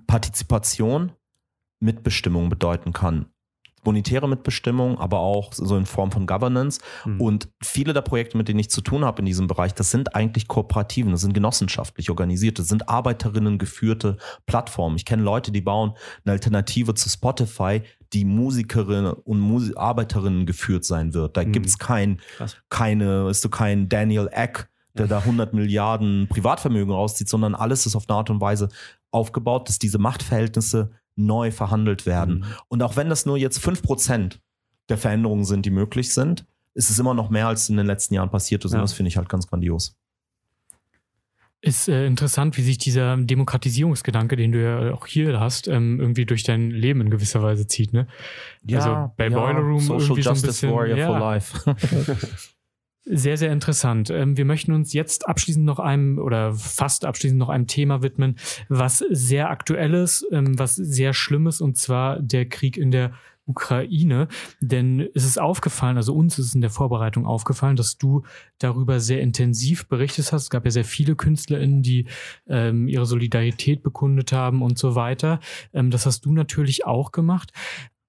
Partizipation 0.07 1.13
Mitbestimmung 1.79 2.49
bedeuten 2.49 2.93
kann. 2.93 3.27
Monetäre 3.85 4.29
Mitbestimmung, 4.29 4.99
aber 4.99 5.21
auch 5.21 5.53
so 5.53 5.77
in 5.77 5.87
Form 5.87 6.11
von 6.11 6.27
Governance. 6.27 6.81
Mhm. 7.05 7.21
Und 7.21 7.49
viele 7.63 7.93
der 7.93 8.01
Projekte, 8.01 8.37
mit 8.37 8.49
denen 8.49 8.59
ich 8.59 8.69
zu 8.69 8.81
tun 8.81 9.05
habe 9.05 9.21
in 9.21 9.27
diesem 9.27 9.47
Bereich, 9.47 9.75
das 9.75 9.93
sind 9.93 10.17
eigentlich 10.17 10.49
Kooperativen, 10.49 11.13
das 11.13 11.21
sind 11.21 11.35
genossenschaftlich 11.35 12.11
organisierte, 12.11 12.63
das 12.63 12.69
sind 12.69 12.89
Arbeiterinnen 12.89 13.59
geführte 13.59 14.17
Plattformen. 14.47 14.97
Ich 14.97 15.05
kenne 15.05 15.23
Leute, 15.23 15.53
die 15.53 15.61
bauen 15.61 15.93
eine 16.25 16.33
Alternative 16.33 16.95
zu 16.95 17.09
Spotify, 17.09 17.83
die 18.13 18.25
Musikerinnen 18.25 19.13
und 19.13 19.41
Musi 19.41 19.75
Arbeiterinnen 19.77 20.47
geführt 20.47 20.85
sein 20.85 21.15
wird. 21.15 21.37
Da 21.37 21.45
mhm. 21.45 21.53
gibt 21.53 21.67
es 21.67 21.79
kein, 21.79 22.21
keine, 22.69 23.29
ist 23.31 23.43
so 23.43 23.49
kein 23.49 23.89
Daniel 23.89 24.29
Eck, 24.31 24.69
der 24.97 25.07
da 25.07 25.19
100 25.19 25.53
Milliarden 25.53 26.27
Privatvermögen 26.29 26.93
rauszieht, 26.93 27.29
sondern 27.29 27.55
alles 27.55 27.87
ist 27.87 27.97
auf 27.97 28.09
eine 28.09 28.17
Art 28.17 28.31
und 28.31 28.41
Weise 28.41 28.69
aufgebaut, 29.11 29.69
dass 29.69 29.79
diese 29.79 29.99
Machtverhältnisse 29.99 30.91
neu 31.17 31.51
verhandelt 31.51 32.07
werden. 32.07 32.39
Mhm. 32.39 32.45
Und 32.69 32.83
auch 32.83 32.97
wenn 32.97 33.09
das 33.09 33.27
nur 33.27 33.37
jetzt 33.37 33.59
5% 33.59 34.39
der 34.89 34.99
Veränderungen 34.99 35.45
sind, 35.45 35.67
die 35.67 35.71
möglich 35.71 36.13
sind, 36.13 36.47
ist 36.75 36.91
es 36.91 36.99
immer 36.99 37.15
noch 37.15 37.31
mehr, 37.31 37.49
als 37.49 37.69
in 37.69 37.77
den 37.77 37.87
letzten 37.87 38.15
Jahren 38.15 38.31
passiert 38.31 38.65
ist. 38.65 38.73
Ja. 38.73 38.79
Und 38.79 38.83
das 38.83 38.93
finde 38.93 39.09
ich 39.09 39.17
halt 39.17 39.29
ganz 39.29 39.47
grandios. 39.47 39.97
Ist 41.67 41.89
äh, 41.89 42.07
interessant, 42.07 42.57
wie 42.57 42.63
sich 42.63 42.79
dieser 42.79 43.17
Demokratisierungsgedanke, 43.17 44.37
den 44.37 44.53
du 44.53 44.63
ja 44.63 44.95
auch 44.95 45.07
hier 45.07 45.41
hast, 45.41 45.67
ähm, 45.67 45.99
irgendwie 45.99 46.25
durch 46.25 46.45
dein 46.45 46.71
Leben 46.71 47.01
in 47.01 47.11
gewisser 47.11 47.43
Weise 47.43 47.67
zieht. 47.67 47.93
Ne? 47.93 48.07
Ja, 48.65 48.79
also 48.79 49.13
bei 49.17 49.29
ja, 49.29 49.31
Boiler 49.31 49.59
Room 49.59 49.81
Social 49.81 50.03
irgendwie 50.03 50.21
Justice 50.23 50.41
so 50.41 50.47
ein 50.47 50.49
bisschen, 50.49 50.73
Warrior 50.73 50.97
ja. 50.97 51.07
for 51.07 51.19
Life. 51.19 51.77
Sehr, 53.09 53.37
sehr 53.37 53.53
interessant. 53.53 54.11
Ähm, 54.11 54.37
wir 54.37 54.45
möchten 54.45 54.73
uns 54.73 54.93
jetzt 54.93 55.29
abschließend 55.29 55.65
noch 55.65 55.79
einem 55.79 56.19
oder 56.19 56.53
fast 56.55 57.05
abschließend 57.05 57.39
noch 57.39 57.49
einem 57.49 57.69
Thema 57.69 58.03
widmen, 58.03 58.35
was 58.69 58.99
sehr 58.99 59.49
aktuell 59.49 59.95
ist, 59.95 60.27
ähm, 60.33 60.59
was 60.59 60.75
sehr 60.75 61.15
schlimm 61.15 61.47
ist, 61.47 61.61
und 61.61 61.77
zwar 61.77 62.19
der 62.19 62.49
Krieg 62.49 62.77
in 62.77 62.91
der 62.91 63.13
Ukraine. 63.47 64.29
Denn 64.61 65.09
es 65.15 65.25
ist 65.25 65.41
aufgefallen, 65.41 65.97
also 65.97 66.15
uns 66.15 66.39
ist 66.39 66.55
in 66.55 66.61
der 66.61 66.71
Vorbereitung 66.71 67.27
aufgefallen, 67.27 67.77
dass 67.77 67.97
du 67.97 68.23
darüber 68.59 69.01
sehr 69.01 69.21
intensiv 69.21 69.89
berichtet 69.89 70.33
hast. 70.33 70.45
Es 70.45 70.51
gab 70.51 70.65
ja 70.65 70.71
sehr 70.71 70.85
viele 70.85 71.17
KünstlerInnen, 71.17 71.83
die 71.83 72.07
ähm, 72.49 72.89
ihre 72.89 73.07
Solidarität 73.07 73.83
bekundet 73.83 74.33
haben 74.33 74.63
und 74.63 74.79
so 74.79 74.95
weiter. 74.95 75.41
Ähm, 75.73 75.91
das 75.91 76.07
hast 76.07 76.25
du 76.25 76.33
natürlich 76.33 76.87
auch 76.87 77.13
gemacht. 77.13 77.53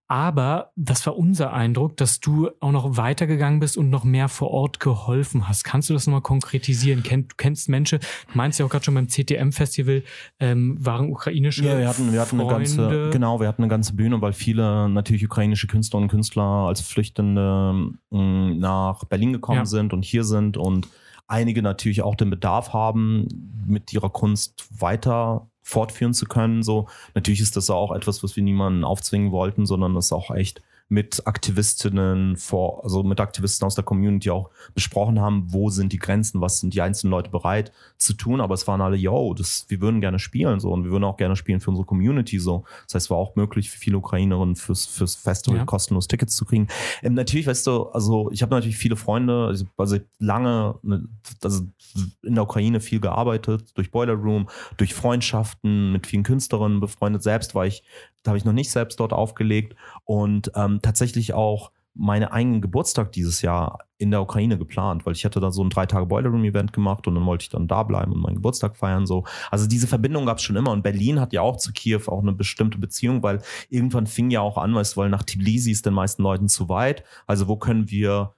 Aber 0.07 0.71
das 0.75 1.05
war 1.05 1.17
unser 1.17 1.51
Eindruck, 1.51 1.97
dass 1.97 2.21
du 2.21 2.49
auch 2.61 2.71
noch 2.71 2.95
weitergegangen 2.95 3.59
bist 3.59 3.77
und 3.77 3.89
noch 3.89 4.05
mehr 4.05 4.29
vor 4.29 4.51
Ort 4.51 4.79
geholfen 4.79 5.49
hast. 5.49 5.63
Kannst 5.63 5.89
du 5.89 5.93
das 5.93 6.07
nochmal 6.07 6.21
konkretisieren? 6.21 7.03
Kennt, 7.03 7.33
du 7.33 7.35
kennst 7.35 7.67
Menschen, 7.67 7.99
du 7.99 8.37
meinst 8.37 8.57
ja 8.57 8.65
auch 8.65 8.69
gerade 8.69 8.85
schon 8.85 8.93
beim 8.93 9.09
CTM-Festival, 9.09 10.03
ähm, 10.39 10.77
waren 10.79 11.09
ukrainische 11.09 11.65
Ja, 11.65 11.77
wir 11.77 11.89
hatten, 11.89 12.13
wir 12.13 12.21
hatten 12.21 12.39
eine 12.39 12.49
ganze, 12.49 13.09
genau, 13.11 13.41
wir 13.41 13.47
hatten 13.49 13.63
eine 13.63 13.69
ganze 13.69 13.93
Bühne, 13.93 14.21
weil 14.21 14.31
viele 14.31 14.87
natürlich 14.87 15.25
ukrainische 15.25 15.67
Künstlerinnen 15.67 16.05
und 16.05 16.11
Künstler 16.11 16.43
als 16.67 16.81
Flüchtende 16.81 17.91
mh, 18.09 18.21
mm, 18.21 18.59
nach 18.59 19.03
Berlin 19.05 19.33
gekommen 19.33 19.59
Ja. 19.59 19.65
sind 19.65 19.91
und 19.91 20.05
hier 20.05 20.23
sind 20.23 20.55
und 20.55 20.87
einige 21.27 21.61
natürlich 21.61 22.01
auch 22.01 22.15
den 22.15 22.29
Bedarf 22.29 22.71
haben, 22.73 23.27
mit 23.65 23.91
ihrer 23.91 24.09
Kunst 24.09 24.67
weiter 24.79 25.49
fortführen 25.67 26.13
zu 26.13 26.25
können. 26.25 26.63
So, 26.63 26.87
natürlich 27.13 27.41
ist 27.41 27.57
das 27.57 27.69
auch 27.69 27.91
etwas, 27.91 28.23
was 28.23 28.37
wir 28.37 28.43
niemanden 28.43 28.85
aufzwingen 28.85 29.33
wollten, 29.33 29.65
sondern 29.65 29.95
das 29.95 30.13
auch 30.13 30.31
echt 30.33 30.61
mit 30.89 31.27
Aktivistinnen 31.27 32.37
vor, 32.37 32.83
also 32.83 33.03
mit 33.03 33.19
Aktivisten 33.19 33.65
aus 33.65 33.75
der 33.75 33.83
Community 33.83 34.29
auch 34.29 34.49
besprochen 34.73 35.19
haben, 35.19 35.51
wo 35.51 35.69
sind 35.69 35.91
die 35.91 35.99
Grenzen, 35.99 36.39
was 36.39 36.59
sind 36.59 36.73
die 36.73 36.81
einzelnen 36.81 37.11
Leute 37.11 37.29
bereit 37.29 37.71
zu 37.97 38.13
tun. 38.13 38.39
Aber 38.39 38.53
es 38.53 38.67
waren 38.67 38.81
alle, 38.81 38.95
yo, 38.95 39.33
das, 39.33 39.65
wir 39.67 39.81
würden 39.81 39.99
gerne 40.01 40.19
spielen 40.19 40.59
so 40.59 40.71
und 40.71 40.85
wir 40.85 40.91
würden 40.91 41.03
auch 41.03 41.17
gerne 41.17 41.35
spielen 41.35 41.59
für 41.59 41.71
unsere 41.71 41.85
Community 41.85 42.39
so. 42.39 42.63
Das 42.85 42.95
heißt, 42.95 43.05
es 43.07 43.09
war 43.09 43.17
auch 43.17 43.35
möglich 43.35 43.69
für 43.69 43.79
viele 43.79 43.97
Ukrainerinnen 43.97 44.55
fürs, 44.55 44.85
fürs 44.85 45.15
Festival 45.15 45.59
Ja. 45.59 45.65
kostenlos 45.65 46.07
Tickets 46.07 46.35
zu 46.35 46.45
kriegen. 46.45 46.67
Ähm, 47.03 47.15
natürlich, 47.15 47.47
weißt 47.47 47.67
du, 47.67 47.83
also 47.87 48.31
ich 48.31 48.41
habe 48.41 48.55
natürlich 48.55 48.77
viele 48.77 48.95
Freunde, 48.95 49.47
also, 49.47 49.65
also 49.77 49.97
lange 50.19 50.75
ne, 50.83 51.07
also 51.43 51.63
in 52.23 52.35
der 52.35 52.43
Ukraine 52.43 52.79
viel 52.79 52.99
gearbeitet, 52.99 53.71
durch 53.75 53.91
Boiler 53.91 54.13
Room, 54.13 54.47
durch 54.77 54.93
Freundschaften 54.93 55.91
mit 55.91 56.07
vielen 56.07 56.23
Künstlerinnen 56.23 56.79
befreundet. 56.79 57.23
Selbst 57.23 57.55
war 57.55 57.65
ich, 57.65 57.83
habe 58.27 58.37
ich 58.37 58.45
noch 58.45 58.53
nicht 58.53 58.71
selbst 58.71 58.99
dort 58.99 59.13
aufgelegt 59.13 59.75
und 60.05 60.51
ähm, 60.55 60.79
tatsächlich 60.81 61.33
auch 61.33 61.71
meinen 61.97 62.25
eigenen 62.25 62.61
Geburtstag 62.61 63.11
dieses 63.11 63.41
Jahr 63.41 63.79
in 63.97 64.11
der 64.11 64.21
Ukraine 64.21 64.57
geplant, 64.57 65.05
weil 65.05 65.13
ich 65.13 65.25
hatte 65.25 65.39
da 65.39 65.49
so 65.49 65.63
ein 65.63 65.71
drei 65.71 65.87
Tage 65.87 66.05
Boiler 66.05 66.29
Room 66.29 66.43
Event 66.43 66.71
gemacht 66.71 67.07
und 67.07 67.15
dann 67.15 67.25
wollte 67.25 67.43
ich 67.43 67.49
dann 67.49 67.67
da 67.67 67.81
bleiben 67.81 68.11
und 68.11 68.21
meinen 68.21 68.35
Geburtstag 68.35 68.77
feiern 68.77 69.07
so. 69.07 69.23
Also 69.49 69.67
diese 69.67 69.87
Verbindung 69.87 70.27
gab 70.27 70.37
es 70.37 70.43
schon 70.43 70.55
immer 70.55 70.71
und 70.71 70.83
Berlin 70.83 71.19
hat 71.19 71.33
ja 71.33 71.41
auch 71.41 71.57
zu 71.57 71.73
Kiew 71.73 72.01
auch 72.07 72.21
eine 72.21 72.33
bestimmte 72.33 72.77
Beziehung, 72.77 73.23
weil 73.23 73.41
irgendwann 73.69 74.05
fing 74.05 74.29
ja 74.29 74.41
auch 74.41 74.57
an, 74.57 74.75
weißt 74.75 74.95
du, 74.95 75.01
weil 75.01 75.09
nach 75.09 75.23
Tbilisi 75.23 75.71
ist 75.71 75.87
den 75.87 75.95
meisten 75.95 76.21
Leuten 76.21 76.47
zu 76.47 76.69
weit. 76.69 77.03
Also 77.25 77.47
wo 77.47 77.57
können 77.57 77.89
wir 77.89 78.33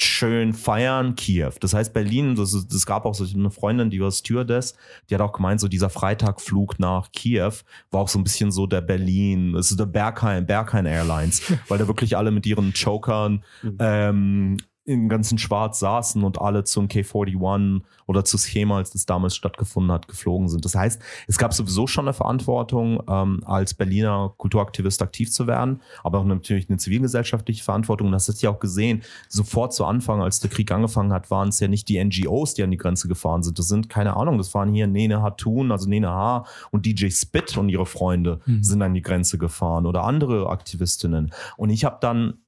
schön 0.00 0.52
feiern? 0.52 1.16
Kiew. 1.16 1.52
Das 1.60 1.74
heißt 1.74 1.92
Berlin, 1.92 2.34
das, 2.34 2.66
das 2.68 2.86
gab 2.86 3.04
auch 3.04 3.14
so 3.14 3.24
eine 3.24 3.50
Freundin, 3.50 3.90
die 3.90 4.00
war 4.00 4.10
Stewardess, 4.10 4.74
die 5.08 5.14
hat 5.14 5.20
auch 5.20 5.32
gemeint, 5.32 5.60
so 5.60 5.68
dieser 5.68 5.90
Freitagflug 5.90 6.78
nach 6.78 7.10
Kiew 7.12 7.52
war 7.90 8.02
auch 8.02 8.08
so 8.08 8.18
ein 8.18 8.24
bisschen 8.24 8.50
so 8.52 8.66
der 8.66 8.80
Berlin, 8.80 9.52
das 9.52 9.70
ist 9.70 9.80
der 9.80 9.86
Berghain, 9.86 10.46
Berghain 10.46 10.86
Airlines, 10.86 11.42
weil 11.68 11.78
da 11.78 11.86
wirklich 11.86 12.16
alle 12.16 12.30
mit 12.30 12.46
ihren 12.46 12.72
Chokern 12.72 13.44
ähm, 13.78 14.58
im 14.88 15.08
ganzen 15.10 15.36
Schwarz 15.36 15.80
saßen 15.80 16.24
und 16.24 16.40
alle 16.40 16.64
zum 16.64 16.86
K41 16.88 17.82
oder 18.06 18.24
zu 18.24 18.38
Schema, 18.38 18.78
als 18.78 18.90
das 18.90 19.04
damals 19.04 19.36
stattgefunden 19.36 19.92
hat, 19.92 20.08
geflogen 20.08 20.48
sind. 20.48 20.64
Das 20.64 20.74
heißt, 20.74 21.00
es 21.26 21.36
gab 21.36 21.52
sowieso 21.52 21.86
schon 21.86 22.06
eine 22.06 22.14
Verantwortung, 22.14 23.02
ähm, 23.06 23.42
als 23.44 23.74
Berliner 23.74 24.32
Kulturaktivist 24.38 25.02
aktiv 25.02 25.30
zu 25.30 25.46
werden, 25.46 25.82
aber 26.02 26.18
auch 26.20 26.24
natürlich 26.24 26.70
eine 26.70 26.78
zivilgesellschaftliche 26.78 27.62
Verantwortung. 27.62 28.06
Und 28.08 28.12
das 28.12 28.28
hast 28.28 28.42
du 28.42 28.46
ja 28.46 28.50
auch 28.50 28.60
gesehen, 28.60 29.02
sofort 29.28 29.74
zu 29.74 29.84
Anfang, 29.84 30.22
als 30.22 30.40
der 30.40 30.48
Krieg 30.48 30.72
angefangen 30.72 31.12
hat, 31.12 31.30
waren 31.30 31.48
es 31.50 31.60
ja 31.60 31.68
nicht 31.68 31.88
die 31.90 32.02
NGOs, 32.02 32.54
die 32.54 32.62
an 32.62 32.70
die 32.70 32.78
Grenze 32.78 33.08
gefahren 33.08 33.42
sind. 33.42 33.58
Das 33.58 33.68
sind, 33.68 33.90
keine 33.90 34.16
Ahnung, 34.16 34.38
das 34.38 34.54
waren 34.54 34.72
hier 34.72 34.86
Nene 34.86 35.20
Hatun, 35.20 35.70
also 35.70 35.86
Nene 35.86 36.08
H. 36.08 36.46
und 36.70 36.86
DJ 36.86 37.10
Spit 37.10 37.58
und 37.58 37.68
ihre 37.68 37.84
Freunde 37.86 38.40
Mhm. 38.46 38.62
sind 38.62 38.80
an 38.80 38.94
die 38.94 39.02
Grenze 39.02 39.36
gefahren 39.36 39.84
oder 39.84 40.04
andere 40.04 40.48
Aktivistinnen. 40.48 41.32
Und 41.58 41.68
ich 41.70 41.84
habe 41.84 41.98
dann 42.00 42.38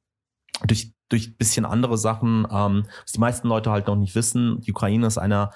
durch 0.66 0.92
durch 1.10 1.36
bisschen 1.36 1.66
andere 1.66 1.98
Sachen, 1.98 2.46
ähm, 2.50 2.86
was 3.02 3.12
die 3.12 3.20
meisten 3.20 3.48
Leute 3.48 3.70
halt 3.70 3.86
noch 3.86 3.96
nicht 3.96 4.14
wissen, 4.14 4.62
die 4.62 4.70
Ukraine 4.70 5.06
ist 5.06 5.18
einer 5.18 5.50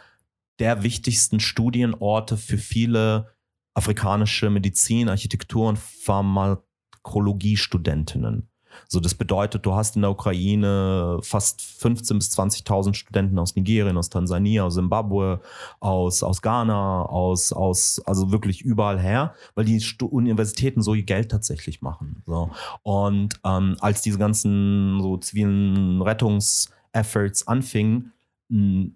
der 0.58 0.82
wichtigsten 0.82 1.40
Studienorte 1.40 2.36
für 2.36 2.58
viele 2.58 3.32
afrikanische 3.74 4.50
Medizin, 4.50 5.08
Architektur 5.08 5.68
und 5.68 5.78
Pharmakologie-Studentinnen. 5.78 8.50
So, 8.88 9.00
das 9.00 9.14
bedeutet, 9.14 9.64
du 9.66 9.74
hast 9.74 9.96
in 9.96 10.02
der 10.02 10.10
Ukraine 10.10 11.18
fast 11.22 11.60
15.000 11.60 12.14
bis 12.14 12.38
20.000 12.38 12.94
Studenten 12.94 13.38
aus 13.38 13.56
Nigerien, 13.56 13.96
aus 13.96 14.10
Tansania, 14.10 14.64
aus 14.64 14.74
Zimbabwe, 14.74 15.40
aus, 15.80 16.22
aus 16.22 16.42
Ghana, 16.42 17.02
aus, 17.02 17.52
aus, 17.52 18.00
also 18.06 18.32
wirklich 18.32 18.62
überall 18.62 19.00
her, 19.00 19.34
weil 19.54 19.64
die 19.64 19.82
Universitäten 20.02 20.82
so 20.82 20.94
ihr 20.94 21.04
Geld 21.04 21.30
tatsächlich 21.30 21.82
machen. 21.82 22.22
So. 22.26 22.50
Und 22.82 23.40
ähm, 23.44 23.76
als 23.80 24.02
diese 24.02 24.18
ganzen 24.18 25.00
so 25.00 25.16
zivilen 25.16 26.02
Rettungsefforts 26.02 27.46
anfingen, 27.46 28.12
mh, 28.48 28.90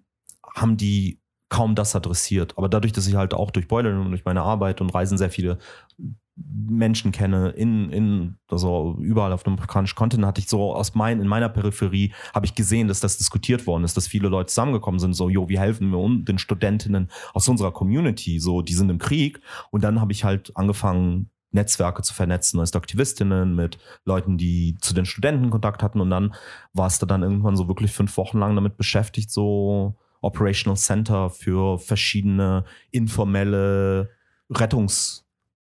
haben 0.55 0.77
die 0.77 1.19
kaum 1.49 1.75
das 1.75 1.95
adressiert. 1.95 2.57
Aber 2.57 2.69
dadurch, 2.69 2.93
dass 2.93 3.07
ich 3.07 3.15
halt 3.15 3.33
auch 3.33 3.51
durch 3.51 3.67
Boiler 3.67 3.93
Room, 3.93 4.09
durch 4.09 4.23
meine 4.23 4.43
Arbeit 4.43 4.81
und 4.81 4.93
Reisen 4.93 5.17
sehr 5.17 5.31
viele 5.31 5.57
Menschen 6.67 7.11
kenne, 7.11 7.49
in, 7.49 7.89
in, 7.89 8.37
also 8.49 8.97
überall 8.99 9.33
auf 9.33 9.43
dem 9.43 9.53
afrikanischen 9.53 9.95
Kontinent, 9.95 10.27
hatte 10.27 10.41
ich 10.41 10.47
so 10.47 10.73
aus 10.73 10.95
mein, 10.95 11.19
in 11.19 11.27
meiner 11.27 11.49
Peripherie, 11.49 12.13
habe 12.33 12.45
ich 12.45 12.55
gesehen, 12.55 12.87
dass 12.87 12.99
das 12.99 13.17
diskutiert 13.17 13.67
worden 13.67 13.83
ist, 13.83 13.97
dass 13.97 14.07
viele 14.07 14.29
Leute 14.29 14.47
zusammengekommen 14.47 14.99
sind, 14.99 15.13
so, 15.13 15.29
jo, 15.29 15.49
wie 15.49 15.59
helfen 15.59 15.91
wir 15.91 16.23
den 16.25 16.37
Studentinnen 16.37 17.09
aus 17.33 17.47
unserer 17.47 17.71
Community, 17.71 18.39
so, 18.39 18.61
die 18.61 18.73
sind 18.73 18.89
im 18.89 18.99
Krieg. 18.99 19.41
Und 19.71 19.83
dann 19.83 19.99
habe 19.99 20.11
ich 20.11 20.23
halt 20.23 20.55
angefangen, 20.55 21.29
Netzwerke 21.51 22.03
zu 22.03 22.13
vernetzen, 22.13 22.59
als 22.59 22.75
Aktivistinnen 22.75 23.55
mit 23.55 23.79
Leuten, 24.05 24.37
die 24.37 24.77
zu 24.81 24.93
den 24.93 25.05
Studenten 25.05 25.49
Kontakt 25.49 25.81
hatten. 25.81 25.99
Und 25.99 26.09
dann 26.09 26.35
warst 26.73 27.01
du 27.01 27.05
dann 27.05 27.23
irgendwann 27.23 27.55
so 27.55 27.67
wirklich 27.67 27.91
fünf 27.91 28.15
Wochen 28.17 28.37
lang 28.37 28.55
damit 28.55 28.77
beschäftigt, 28.77 29.31
so 29.31 29.97
Operational 30.21 30.77
Center 30.77 31.29
für 31.29 31.79
verschiedene 31.79 32.65
informelle 32.91 34.09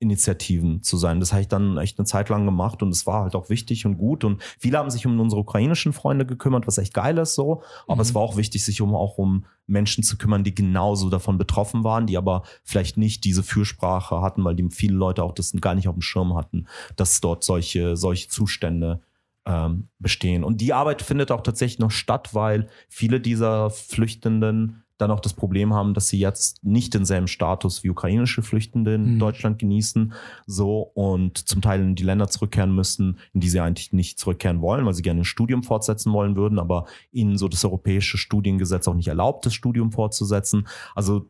Rettungsinitiativen 0.02 0.84
zu 0.84 0.98
sein. 0.98 1.20
Das 1.20 1.32
habe 1.32 1.41
ich 1.41 1.48
dann 1.48 1.78
echt 1.78 1.98
eine 1.98 2.06
Zeit 2.06 2.30
lang 2.30 2.46
gemacht 2.46 2.82
und 2.84 2.89
es 2.89 3.06
war 3.06 3.24
halt 3.24 3.36
auch 3.36 3.50
wichtig 3.50 3.86
und 3.86 3.98
gut. 3.98 4.24
Und 4.24 4.41
viele 4.60 4.78
haben 4.78 4.89
sich 4.89 5.06
um 5.06 5.20
unsere 5.20 5.41
ukrainischen 5.41 5.93
Freunde 5.93 6.26
gekümmert, 6.26 6.68
was 6.68 6.78
echt 6.78 6.93
geil 6.93 7.18
ist 7.18 7.36
so. 7.36 7.62
Aber 7.88 7.96
Mhm. 7.96 8.02
es 8.02 8.16
war 8.16 8.22
auch 8.22 8.38
wichtig, 8.38 8.64
sich 8.64 8.82
um 8.82 8.93
auch 8.96 9.18
um 9.18 9.46
Menschen 9.68 10.04
zu 10.04 10.18
kümmern, 10.18 10.43
die 10.43 10.54
genauso 10.54 11.10
davon 11.10 11.38
betroffen 11.38 11.84
waren, 11.84 12.08
die 12.08 12.18
aber 12.18 12.43
vielleicht 12.64 12.98
nicht 12.98 13.24
diese 13.24 13.43
Fürsprache 13.43 14.22
hatten, 14.22 14.43
weil 14.43 14.56
die 14.56 14.70
viele 14.70 14.96
Leute 14.96 15.24
auch 15.24 15.34
das 15.34 15.54
gar 15.54 15.76
nicht 15.76 15.88
auf 15.88 15.96
dem 15.96 16.02
Schirm 16.02 16.36
hatten, 16.36 16.68
dass 16.96 17.22
dort 17.22 17.43
solche, 17.43 17.96
solche 17.96 18.28
Zustände 18.28 19.02
ähm, 19.48 19.89
bestehen. 20.00 20.43
Und 20.43 20.60
die 20.62 20.74
Arbeit 20.74 21.02
findet 21.02 21.32
auch 21.32 21.41
tatsächlich 21.41 21.80
noch 21.80 21.91
statt, 21.91 22.34
weil 22.34 22.68
viele 22.89 23.20
dieser 23.20 23.70
Flüchtenden 23.70 24.84
dann 24.98 25.12
auch 25.12 25.20
das 25.20 25.34
Problem 25.34 25.74
haben, 25.74 25.93
dass 25.93 26.08
sie 26.08 26.20
jetzt 26.20 26.64
nicht 26.64 26.93
denselben 26.93 27.28
Status 27.28 27.84
wie 27.84 27.89
ukrainische 27.89 28.41
Flüchtende 28.41 28.96
in 28.96 29.16
Mhm. 29.16 29.20
Deutschland 29.20 29.60
genießen, 29.60 30.14
so 30.48 30.80
und 30.93 31.38
zum 31.50 31.62
Teil 31.62 31.82
in 31.82 31.96
die 31.96 32.04
Länder 32.04 32.28
zurückkehren 32.30 32.74
müssen, 32.74 33.20
in 33.34 33.41
die 33.41 33.50
sie 33.50 33.60
eigentlich 33.60 33.91
nicht 33.91 34.20
zurückkehren 34.20 34.62
wollen, 34.62 34.86
weil 34.86 34.93
sie 34.93 35.02
gerne 35.02 35.22
ein 35.22 35.26
Studium 35.26 35.64
fortsetzen 35.64 36.14
wollen 36.14 36.36
würden, 36.36 36.60
aber 36.60 36.86
ihnen 37.12 37.38
so 37.38 37.48
das 37.50 37.66
europäische 37.66 38.18
Studiengesetz 38.18 38.88
auch 38.88 38.93
nicht 38.93 39.08
erlaubt, 39.10 39.46
das 39.46 39.54
Studium 39.54 39.91
fortzusetzen. 39.91 40.68
Also 40.96 41.28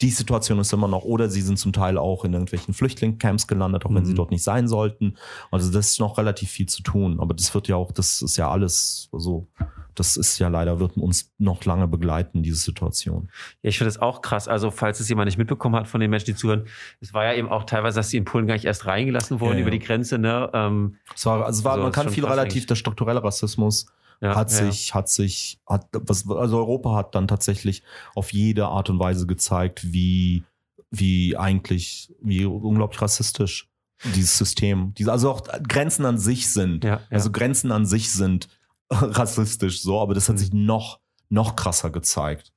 die 0.00 0.10
Situation 0.10 0.58
ist 0.58 0.72
immer 0.72 0.88
noch, 0.88 1.04
oder 1.04 1.30
sie 1.30 1.42
sind 1.42 1.60
zum 1.60 1.72
Teil 1.72 1.96
auch 1.96 2.24
in 2.24 2.32
irgendwelchen 2.32 2.74
Flüchtlingscamps 2.74 3.46
gelandet, 3.46 3.86
auch 3.86 3.94
wenn 3.94 4.04
sie 4.04 4.10
Mhm. 4.12 4.16
dort 4.16 4.30
nicht 4.32 4.42
sein 4.42 4.66
sollten. 4.66 5.14
Also 5.52 5.70
das 5.70 5.92
ist 5.92 6.00
noch 6.00 6.18
relativ 6.18 6.50
viel 6.50 6.66
zu 6.68 6.82
tun. 6.82 7.20
Aber 7.20 7.34
das 7.34 7.54
wird 7.54 7.68
ja 7.68 7.76
auch, 7.76 7.92
das 7.92 8.20
ist 8.20 8.36
ja 8.36 8.50
alles 8.50 9.08
so, 9.12 9.46
das 9.94 10.16
ist 10.16 10.38
ja 10.38 10.48
leider, 10.48 10.80
wird 10.80 10.96
uns 10.96 11.32
noch 11.38 11.64
lange 11.64 11.88
begleiten, 11.88 12.42
diese 12.42 12.58
Situation. 12.58 13.28
Ja, 13.62 13.70
ich 13.70 13.78
finde 13.78 13.92
das 13.92 14.00
auch 14.00 14.22
krass. 14.22 14.48
Also, 14.48 14.70
falls 14.70 15.00
es 15.00 15.08
jemand 15.08 15.26
nicht 15.26 15.38
mitbekommen 15.38 15.76
hat 15.76 15.88
von 15.88 16.00
den 16.00 16.10
Menschen, 16.10 16.26
die 16.26 16.34
zuhören, 16.34 16.66
es 17.00 17.12
war 17.14 17.24
ja 17.24 17.34
eben 17.34 17.48
auch 17.48 17.64
teilweise, 17.64 17.96
dass 17.96 18.10
sie 18.10 18.16
in 18.16 18.24
Polen 18.24 18.46
gar 18.46 18.54
nicht 18.54 18.64
erst 18.64 18.86
reingelassen 18.86 19.40
wurden 19.40 19.52
Ja, 19.52 19.58
ja. 19.58 19.62
über 19.62 19.70
die 19.70 19.78
Grenze, 19.78 20.18
ne? 20.18 20.50
Ähm, 20.52 20.96
Es 21.14 21.26
war, 21.26 21.44
also 21.44 21.60
es 21.60 21.64
war, 21.64 21.72
Also, 21.72 21.82
man 21.84 21.92
kann 21.92 22.08
viel 22.10 22.24
relativ, 22.24 22.52
eigentlich. 22.52 22.66
der 22.66 22.74
strukturelle 22.76 23.22
Rassismus 23.22 23.86
ja, 24.20 24.36
hat 24.36 24.50
sich, 24.50 24.94
hat 24.94 25.08
sich, 25.08 25.58
hat, 25.66 25.86
was, 25.92 26.28
also 26.30 26.58
Europa 26.58 26.94
hat 26.94 27.14
dann 27.14 27.26
tatsächlich 27.26 27.82
auf 28.14 28.32
jede 28.32 28.66
Art 28.66 28.88
und 28.88 29.00
Weise 29.00 29.26
gezeigt, 29.26 29.92
wie, 29.92 30.44
wie 30.90 31.36
eigentlich, 31.36 32.14
wie 32.22 32.44
unglaublich 32.44 33.02
rassistisch 33.02 33.68
dieses 34.14 34.38
System, 34.38 34.94
diese, 34.94 35.12
also 35.12 35.30
auch 35.30 35.42
Grenzen 35.68 36.04
an 36.06 36.18
sich 36.18 36.52
sind. 36.52 36.84
Ja, 36.84 36.90
ja. 36.90 37.00
Also 37.10 37.30
Grenzen 37.30 37.72
an 37.72 37.86
sich 37.86 38.12
sind 38.12 38.48
rassistisch 39.18 39.82
so, 39.82 40.00
aber 40.00 40.14
das 40.14 40.28
hat 40.28 40.36
Mhm. 40.36 40.40
sich 40.40 40.52
noch, 40.52 41.00
noch 41.28 41.56
krasser 41.56 41.90
gezeigt. 41.90 42.52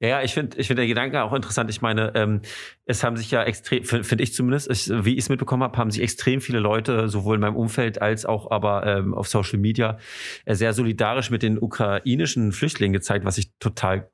Ja, 0.00 0.08
ja, 0.08 0.22
ich 0.22 0.34
finde 0.34 0.58
ich 0.58 0.66
finde 0.66 0.80
der 0.80 0.88
Gedanke 0.88 1.22
auch 1.22 1.32
interessant. 1.32 1.70
Ich 1.70 1.80
meine, 1.80 2.12
ähm, 2.16 2.40
es 2.86 3.04
haben 3.04 3.16
sich 3.16 3.30
ja 3.30 3.44
extrem, 3.44 3.84
finde 3.84 4.04
find 4.04 4.20
ich 4.20 4.34
zumindest, 4.34 4.68
ich, 4.68 4.90
wie 4.90 5.12
ich 5.12 5.20
es 5.20 5.28
mitbekommen 5.28 5.62
habe, 5.62 5.78
haben 5.78 5.92
sich 5.92 6.02
extrem 6.02 6.40
viele 6.40 6.58
Leute, 6.58 7.08
sowohl 7.08 7.36
in 7.36 7.40
meinem 7.40 7.54
Umfeld 7.56 8.02
als 8.02 8.26
auch 8.26 8.50
aber 8.50 8.84
ähm, 8.84 9.14
auf 9.14 9.28
Social 9.28 9.60
Media, 9.60 9.98
äh, 10.44 10.56
sehr 10.56 10.72
solidarisch 10.72 11.30
mit 11.30 11.42
den 11.42 11.56
ukrainischen 11.56 12.50
Flüchtlingen 12.50 12.92
gezeigt, 12.92 13.24
was 13.24 13.38
ich 13.38 13.52
total 13.60 14.10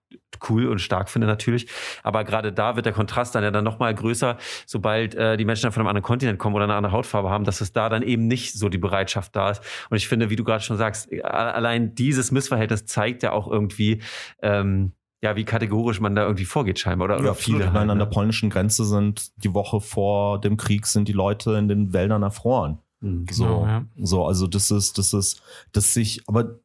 cool 0.49 0.67
und 0.69 0.81
stark 0.81 1.09
finde 1.09 1.27
natürlich. 1.27 1.69
Aber 2.03 2.25
gerade 2.25 2.53
da 2.53 2.77
wird 2.77 2.87
der 2.87 2.93
Kontrast 2.93 3.35
dann 3.35 3.43
ja 3.43 3.51
dann 3.51 3.65
nochmal 3.65 3.95
größer, 3.95 4.37
sobald 4.67 5.15
äh, 5.15 5.37
die 5.37 5.45
Menschen 5.45 5.63
dann 5.63 5.73
von 5.73 5.81
einem 5.81 5.89
anderen 5.89 6.05
Kontinent 6.05 6.39
kommen 6.39 6.55
oder 6.55 6.65
eine 6.65 6.75
andere 6.75 6.93
Hautfarbe 6.93 7.31
haben, 7.31 7.45
dass 7.45 7.61
es 7.61 7.73
da 7.73 7.89
dann 7.89 8.03
eben 8.03 8.27
nicht 8.27 8.55
so 8.55 8.69
die 8.69 8.79
Bereitschaft 8.79 9.35
da 9.37 9.51
ist. 9.51 9.63
Und 9.91 9.97
ich 9.97 10.09
finde, 10.09 10.31
wie 10.31 10.37
du 10.37 10.45
gerade 10.45 10.63
schon 10.63 10.77
sagst, 10.77 11.13
allein 11.23 11.95
dieses 11.95 12.31
Missverhältnis 12.31 12.87
zeigt 12.87 13.23
ja 13.23 13.33
auch 13.33 13.49
irgendwie, 13.49 14.03
ähm, 14.43 14.93
ja, 15.23 15.35
wie 15.37 15.45
kategorisch 15.45 16.01
man 16.01 16.15
da 16.15 16.25
irgendwie 16.25 16.45
vorgeht 16.45 16.79
scheinbar 16.79 17.07
oder, 17.07 17.17
Ja, 17.17 17.23
oder 17.23 17.35
viele. 17.35 17.59
viele. 17.59 17.73
Halt, 17.73 17.91
an 17.91 17.99
der 17.99 18.07
ne? 18.07 18.13
polnischen 18.13 18.51
Grenze 18.51 18.85
sind 18.85 19.33
die 19.43 19.55
Woche 19.55 19.81
vor 19.81 20.41
dem 20.41 20.57
Krieg 20.57 20.87
sind 20.87 21.09
die 21.09 21.13
Leute 21.13 21.53
in 21.55 21.69
den 21.69 21.93
Wäldern 21.93 22.23
erfroren. 22.23 22.79
Mhm. 23.01 23.27
So, 23.31 23.45
Genau, 23.45 23.67
ja. 23.67 23.85
so, 23.97 24.27
also 24.27 24.47
das 24.47 24.71
ist, 24.71 24.99
das 24.99 25.13
ist, 25.15 25.43
dass 25.73 25.95
sich, 25.95 26.23
aber 26.27 26.59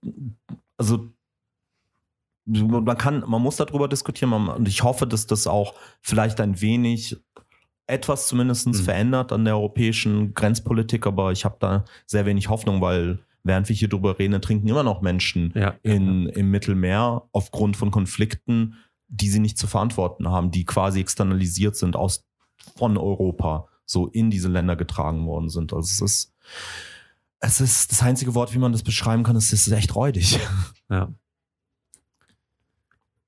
also 0.78 1.10
man 2.46 2.98
kann, 2.98 3.24
man 3.28 3.42
muss 3.42 3.58
darüber 3.58 3.88
diskutieren 3.88 4.30
man, 4.32 4.50
und 4.50 4.68
ich 4.68 4.84
hoffe, 4.84 5.06
dass 5.08 5.28
das 5.28 5.48
auch 5.48 5.76
vielleicht 6.02 6.40
ein 6.42 6.60
wenig 6.62 7.18
etwas 7.88 8.28
zumindest 8.28 8.68
Mhm. 8.68 8.74
verändert 8.74 9.32
an 9.32 9.46
der 9.46 9.56
europäischen 9.56 10.34
Grenzpolitik, 10.34 11.06
aber 11.06 11.32
ich 11.32 11.46
habe 11.46 11.58
da 11.60 11.86
sehr 12.06 12.26
wenig 12.26 12.50
Hoffnung, 12.50 12.82
weil 12.82 13.20
während 13.44 13.68
wir 13.70 13.76
hier 13.76 13.90
drüber 13.90 14.18
reden, 14.20 14.42
trinken 14.42 14.68
immer 14.68 14.84
noch 14.84 15.02
Menschen 15.02 15.52
Ja. 15.56 15.76
in, 15.84 16.28
im 16.28 16.52
Mittelmeer 16.52 17.24
aufgrund 17.32 17.76
von 17.76 17.92
Konflikten, 17.92 18.76
die 19.08 19.30
sie 19.30 19.40
nicht 19.40 19.58
zu 19.58 19.68
verantworten 19.68 20.30
haben, 20.30 20.52
die 20.52 20.64
quasi 20.64 21.02
externalisiert 21.02 21.76
sind 21.76 21.96
aus 21.96 22.24
von 22.78 22.98
Europa 22.98 23.68
so 23.86 24.08
in 24.08 24.30
diese 24.30 24.48
Länder 24.48 24.76
getragen 24.78 25.26
worden 25.26 25.50
sind. 25.50 25.74
Also 25.74 25.88
es 25.88 26.00
ist, 26.02 26.34
es 27.40 27.60
ist 27.60 27.92
das 27.92 28.02
einzige 28.04 28.36
Wort, 28.36 28.54
wie 28.54 28.60
man 28.60 28.72
das 28.72 28.84
beschreiben 28.84 29.24
kann, 29.24 29.36
es 29.36 29.52
ist 29.52 29.68
echt 29.70 29.96
räudig. 29.96 30.40
ja. 30.90 31.10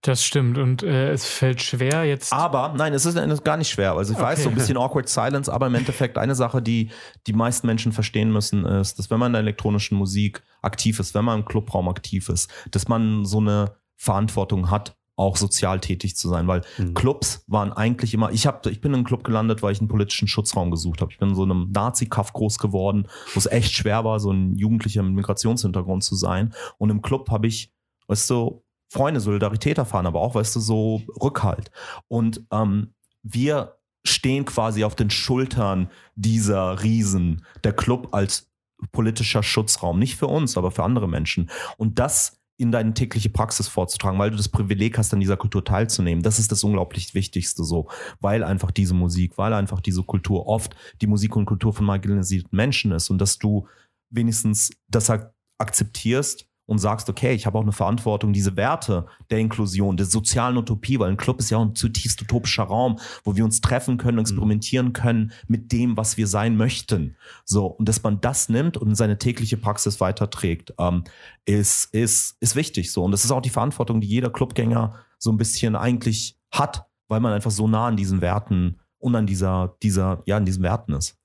Das 0.03 0.23
stimmt. 0.23 0.57
Und 0.57 0.83
äh, 0.83 1.11
es 1.11 1.25
fällt 1.25 1.61
schwer 1.61 2.03
jetzt. 2.03 2.31
Aber 2.33 2.73
nein, 2.77 2.93
es 2.93 3.05
ist, 3.05 3.15
es 3.15 3.33
ist 3.33 3.43
gar 3.45 3.55
nicht 3.57 3.69
schwer. 3.69 3.93
Also 3.93 4.13
ich 4.13 4.19
weiß, 4.19 4.39
Okay. 4.39 4.43
so 4.43 4.49
ein 4.49 4.55
bisschen 4.55 4.77
awkward 4.77 5.07
silence, 5.07 5.51
aber 5.51 5.67
im 5.67 5.75
Endeffekt 5.75 6.17
eine 6.17 6.35
Sache, 6.35 6.61
die 6.61 6.89
die 7.25 7.31
meisten 7.33 7.67
Menschen 7.67 7.93
verstehen 7.93 8.29
müssen, 8.31 8.65
ist, 8.65 8.99
dass 8.99 9.09
wenn 9.09 9.17
man 9.17 9.27
in 9.27 9.33
der 9.33 9.41
elektronischen 9.43 9.97
Musik 9.97 10.43
aktiv 10.61 10.99
ist, 10.99 11.15
wenn 11.15 11.23
man 11.25 11.39
im 11.39 11.45
Clubraum 11.45 11.87
aktiv 11.87 12.27
ist, 12.29 12.51
dass 12.71 12.87
man 12.89 13.23
so 13.25 13.39
eine 13.39 13.75
Verantwortung 13.95 14.69
hat, 14.69 14.95
auch 15.15 15.37
sozial 15.37 15.79
tätig 15.79 16.17
zu 16.17 16.27
sein, 16.27 16.47
weil 16.47 16.63
Mhm. 16.79 16.95
Clubs 16.95 17.45
waren 17.47 17.71
eigentlich 17.71 18.13
immer, 18.15 18.31
ich 18.31 18.45
habe, 18.47 18.69
ich 18.71 18.81
bin 18.81 18.91
in 18.91 18.95
einem 18.95 19.03
Club 19.05 19.23
gelandet, 19.23 19.61
weil 19.61 19.71
ich 19.71 19.79
einen 19.79 19.87
politischen 19.87 20.27
Schutzraum 20.27 20.69
gesucht 20.71 20.99
habe. 21.01 21.11
Ich 21.11 21.19
bin 21.19 21.29
in 21.29 21.35
so 21.35 21.43
einem 21.43 21.69
Nazi-Kaff 21.71 22.33
groß 22.33 22.57
geworden, 22.57 23.07
wo 23.33 23.37
es 23.37 23.45
echt 23.45 23.71
schwer 23.73 24.03
war, 24.03 24.19
so 24.19 24.31
ein 24.31 24.55
Jugendlicher 24.57 25.03
mit 25.03 25.13
Migrationshintergrund 25.13 26.03
zu 26.03 26.15
sein. 26.15 26.53
Und 26.79 26.89
im 26.89 27.01
Club 27.03 27.29
habe 27.29 27.45
ich, 27.47 27.71
weißt 28.07 28.27
du, 28.31 28.62
Freunde, 28.93 29.19
Solidarität 29.19 29.79
erfahren, 29.79 30.05
aber 30.05 30.21
auch, 30.21 30.35
weißt 30.35 30.55
du, 30.55 30.59
so 30.59 31.01
Rückhalt. 31.19 31.71
Und 32.07 32.45
ähm, 32.51 32.93
wir 33.23 33.77
stehen 34.05 34.45
quasi 34.45 34.83
auf 34.83 34.95
den 34.95 35.09
Schultern 35.09 35.89
dieser 36.15 36.83
Riesen, 36.83 37.43
der 37.63 37.73
Club 37.73 38.09
als 38.11 38.51
politischer 38.91 39.41
Schutzraum. 39.41 39.97
Nicht 39.97 40.15
für 40.15 40.27
uns, 40.27 40.57
aber 40.57 40.69
für 40.69 40.83
andere 40.83 41.09
Menschen. 41.09 41.49
Und 41.77 41.97
das 41.97 42.39
in 42.57 42.71
deine 42.71 42.93
tägliche 42.93 43.29
Praxis 43.29 43.67
vorzutragen, 43.67 44.19
weil 44.19 44.29
du 44.29 44.37
das 44.37 44.47
Privileg 44.49 44.99
hast, 44.99 45.11
an 45.11 45.19
dieser 45.19 45.37
Kultur 45.37 45.65
teilzunehmen. 45.65 46.23
Das 46.23 46.37
ist 46.37 46.51
das 46.51 46.63
unglaublich 46.63 47.15
Wichtigste 47.15 47.63
so, 47.63 47.89
weil 48.19 48.43
einfach 48.43 48.69
diese 48.69 48.93
Musik, 48.93 49.39
weil 49.39 49.53
einfach 49.53 49.81
diese 49.81 50.03
Kultur 50.03 50.45
oft 50.45 50.75
die 51.01 51.07
Musik 51.07 51.35
und 51.35 51.47
Kultur 51.47 51.73
von 51.73 51.85
marginalisierten 51.85 52.55
Menschen 52.55 52.91
ist 52.91 53.09
und 53.09 53.17
dass 53.17 53.39
du 53.39 53.67
wenigstens 54.11 54.69
das 54.87 55.09
ak 55.09 55.33
akzeptierst 55.57 56.47
und 56.65 56.79
sagst, 56.79 57.09
okay, 57.09 57.33
ich 57.33 57.45
habe 57.45 57.57
auch 57.57 57.63
eine 57.63 57.73
Verantwortung, 57.73 58.31
diese 58.31 58.55
Werte 58.55 59.05
der 59.29 59.39
Inklusion, 59.39 59.97
der 59.97 60.05
sozialen 60.05 60.57
Utopie, 60.57 60.97
weil 60.99 61.09
ein 61.09 61.17
Club 61.17 61.39
ist 61.39 61.49
ja 61.49 61.57
auch 61.57 61.65
ein 61.65 61.75
zutiefst 61.75 62.21
utopischer 62.21 62.63
Raum, 62.63 62.99
wo 63.23 63.35
wir 63.35 63.43
uns 63.43 63.59
treffen 63.61 63.97
können, 63.97 64.19
experimentieren 64.19 64.93
können 64.93 65.33
mit 65.47 65.71
dem, 65.71 65.97
was 65.97 66.15
wir 66.15 66.27
sein 66.27 66.55
möchten. 66.55 67.15
So, 67.43 67.65
und 67.65 67.89
dass 67.89 68.03
man 68.03 68.21
das 68.21 68.47
nimmt 68.47 68.77
und 68.77 68.89
in 68.89 68.95
seine 68.95 69.17
tägliche 69.17 69.57
Praxis 69.57 69.99
weiterträgt, 69.99 70.73
ähm, 70.79 71.03
ist, 71.45 71.93
ist, 71.93 72.37
ist 72.39 72.55
wichtig 72.55 72.91
so. 72.91 73.03
Und 73.03 73.11
das 73.11 73.25
ist 73.25 73.31
auch 73.31 73.41
die 73.41 73.49
Verantwortung, 73.49 73.99
die 73.99 74.07
jeder 74.07 74.29
Clubgänger 74.29 74.95
so 75.17 75.31
ein 75.31 75.37
bisschen 75.37 75.75
eigentlich 75.75 76.37
hat, 76.51 76.85
weil 77.09 77.19
man 77.19 77.33
einfach 77.33 77.51
so 77.51 77.67
nah 77.67 77.87
an 77.87 77.97
diesen 77.97 78.21
Werten 78.21 78.79
und 78.99 79.15
an 79.15 79.25
dieser, 79.25 79.75
dieser, 79.83 80.23
ja, 80.25 80.37
an 80.37 80.45
diesen 80.45 80.63
Werten 80.63 80.93
ist. 80.93 81.17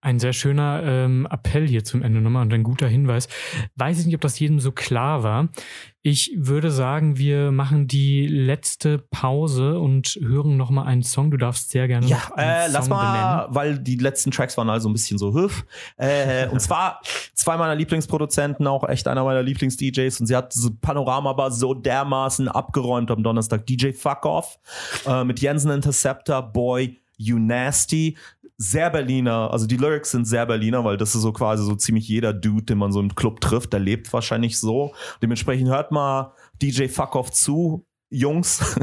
Ein 0.00 0.18
sehr 0.18 0.32
schöner 0.32 0.82
ähm, 0.84 1.28
Appell 1.30 1.66
hier 1.68 1.84
zum 1.84 2.02
Ende 2.02 2.20
nochmal 2.20 2.42
und 2.42 2.52
ein 2.52 2.64
guter 2.64 2.88
Hinweis. 2.88 3.28
Weiß 3.76 4.00
ich 4.00 4.06
nicht, 4.06 4.16
ob 4.16 4.20
das 4.20 4.38
jedem 4.38 4.58
so 4.58 4.72
klar 4.72 5.22
war. 5.22 5.48
Ich 6.02 6.32
würde 6.36 6.70
sagen, 6.70 7.18
wir 7.18 7.50
machen 7.52 7.86
die 7.86 8.26
letzte 8.26 8.98
Pause 8.98 9.78
und 9.78 10.18
hören 10.20 10.56
nochmal 10.56 10.86
einen 10.86 11.02
Song. 11.02 11.30
Du 11.30 11.36
darfst 11.36 11.70
sehr 11.70 11.86
gerne 11.88 12.06
Ja, 12.06 12.18
äh, 12.36 12.64
Song 12.64 12.72
lass 12.72 12.88
mal, 12.88 13.38
benennen. 13.42 13.54
weil 13.54 13.78
die 13.78 13.96
letzten 13.96 14.30
Tracks 14.32 14.56
waren 14.56 14.70
also 14.70 14.88
ein 14.88 14.92
bisschen 14.92 15.18
so 15.18 15.34
hüff. 15.34 15.64
Äh, 15.96 16.48
und 16.48 16.60
zwar 16.60 17.00
zwei 17.34 17.56
meiner 17.56 17.74
Lieblingsproduzenten, 17.74 18.66
auch 18.66 18.88
echt 18.88 19.06
einer 19.08 19.22
meiner 19.24 19.42
Lieblings-DJs. 19.42 20.20
Und 20.20 20.26
sie 20.26 20.34
hat 20.36 20.52
diese 20.54 20.72
Panorama-Bar 20.72 21.50
so 21.52 21.74
dermaßen 21.74 22.48
abgeräumt 22.48 23.10
am 23.10 23.22
Donnerstag. 23.22 23.66
DJ 23.66 23.92
Fuck 23.92 24.24
Off 24.26 24.58
äh, 25.06 25.22
mit 25.24 25.40
Jensen 25.40 25.70
Interceptor, 25.70 26.42
Boy, 26.42 27.00
You 27.18 27.38
Nasty. 27.38 28.16
Sehr 28.58 28.88
Berliner, 28.88 29.50
also 29.50 29.66
die 29.66 29.76
Lyrics 29.76 30.12
sind 30.12 30.24
sehr 30.24 30.46
Berliner, 30.46 30.82
weil 30.84 30.96
das 30.96 31.14
ist 31.14 31.20
so 31.20 31.32
quasi 31.32 31.62
so 31.62 31.74
ziemlich 31.74 32.08
jeder 32.08 32.32
Dude, 32.32 32.64
den 32.64 32.78
man 32.78 32.90
so 32.90 33.00
im 33.00 33.14
Club 33.14 33.40
trifft, 33.40 33.74
der 33.74 33.80
lebt 33.80 34.10
wahrscheinlich 34.12 34.58
so. 34.58 34.94
Dementsprechend 35.22 35.68
hört 35.68 35.92
mal 35.92 36.32
DJ 36.62 36.88
Fuck 36.88 37.16
Off 37.16 37.30
zu, 37.30 37.84
Jungs, 38.08 38.76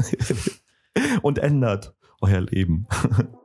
und 1.22 1.38
ändert 1.38 1.94
euer 2.20 2.42
Leben. 2.42 2.86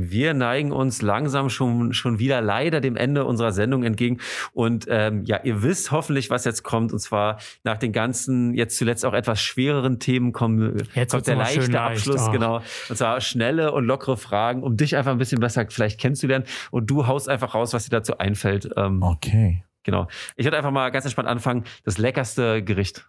Wir 0.00 0.32
neigen 0.32 0.70
uns 0.70 1.02
langsam 1.02 1.50
schon, 1.50 1.92
schon 1.92 2.18
wieder 2.18 2.40
leider 2.40 2.80
dem 2.80 2.96
Ende 2.96 3.24
unserer 3.24 3.52
Sendung 3.52 3.82
entgegen. 3.82 4.18
Und 4.52 4.86
ähm, 4.88 5.24
ja, 5.24 5.40
ihr 5.42 5.62
wisst 5.62 5.90
hoffentlich, 5.90 6.30
was 6.30 6.44
jetzt 6.44 6.62
kommt. 6.62 6.92
Und 6.92 7.00
zwar 7.00 7.38
nach 7.64 7.78
den 7.78 7.92
ganzen, 7.92 8.54
jetzt 8.54 8.76
zuletzt 8.76 9.04
auch 9.04 9.12
etwas 9.12 9.40
schwereren 9.42 9.98
Themen 9.98 10.32
kommen, 10.32 10.76
Jetzt 10.94 11.10
kommt 11.10 11.26
der 11.26 11.36
leichte 11.36 11.60
leicht. 11.72 11.74
Abschluss, 11.76 12.22
Ach. 12.28 12.32
genau. 12.32 12.62
Und 12.88 12.96
zwar 12.96 13.20
schnelle 13.20 13.72
und 13.72 13.84
lockere 13.86 14.16
Fragen, 14.16 14.62
um 14.62 14.76
dich 14.76 14.96
einfach 14.96 15.10
ein 15.12 15.18
bisschen 15.18 15.40
besser 15.40 15.66
vielleicht 15.68 16.00
kennenzulernen. 16.00 16.44
Und 16.70 16.88
du 16.88 17.06
haust 17.06 17.28
einfach 17.28 17.54
raus, 17.54 17.72
was 17.72 17.84
dir 17.84 17.90
dazu 17.90 18.18
einfällt. 18.18 18.70
Ähm, 18.76 19.02
Okay. 19.02 19.64
Genau. 19.82 20.06
Ich 20.36 20.44
würde 20.44 20.56
einfach 20.58 20.70
mal 20.70 20.90
ganz 20.90 21.06
entspannt 21.06 21.28
anfangen. 21.28 21.64
Das 21.84 21.98
leckerste 21.98 22.62
Gericht. 22.62 23.08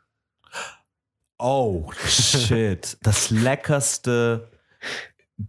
Oh, 1.38 1.92
shit. 2.06 2.98
Das 3.02 3.30
leckerste 3.30 4.50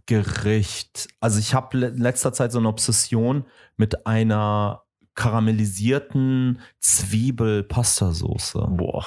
Gericht. 0.05 1.07
Also 1.19 1.39
ich 1.39 1.53
habe 1.53 1.77
in 1.85 1.97
letzter 1.97 2.33
Zeit 2.33 2.51
so 2.51 2.59
eine 2.59 2.67
Obsession 2.69 3.45
mit 3.77 4.05
einer 4.07 4.83
karamellisierten 5.15 6.59
Zwiebel-Pastasoße. 6.79 8.65
Boah. 8.69 9.05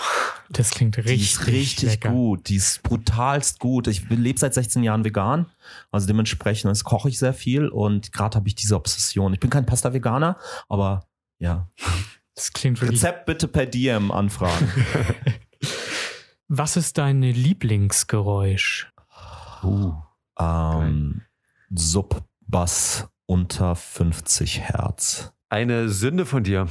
Das 0.51 0.71
klingt 0.71 0.97
Die 0.97 1.01
richtig, 1.01 1.23
ist 1.33 1.47
richtig 1.47 1.91
lecker. 1.91 2.11
gut. 2.11 2.49
Die 2.49 2.57
ist 2.57 2.83
brutalst 2.83 3.59
gut. 3.59 3.87
Ich 3.87 4.09
lebe 4.11 4.39
seit 4.39 4.53
16 4.55 4.83
Jahren 4.83 5.05
vegan. 5.05 5.47
Also 5.91 6.07
dementsprechend 6.07 6.71
das 6.71 6.85
koche 6.85 7.09
ich 7.09 7.19
sehr 7.19 7.33
viel 7.35 7.69
und 7.69 8.13
gerade 8.13 8.37
habe 8.37 8.49
ich 8.49 8.55
diese 8.55 8.77
Obsession. 8.77 9.33
Ich 9.33 9.41
bin 9.41 9.51
kein 9.51 9.65
Pasta-Veganer, 9.67 10.37
aber 10.69 11.07
ja. 11.39 11.69
Das 12.35 12.53
klingt 12.53 12.81
wirklich. 12.81 13.01
Rezept 13.01 13.27
bitte 13.27 13.49
per 13.49 13.67
DM 13.67 14.11
anfragen. 14.11 14.71
Was 16.49 16.77
ist 16.77 16.99
dein 16.99 17.23
Lieblingsgeräusch? 17.23 18.93
Uh, 19.63 19.95
ähm, 20.39 21.23
Subbass 21.75 23.09
unter 23.27 23.75
50 23.75 24.61
Hertz. 24.61 25.33
Eine 25.49 25.89
Sünde 25.89 26.27
von 26.27 26.45
dir. 26.45 26.69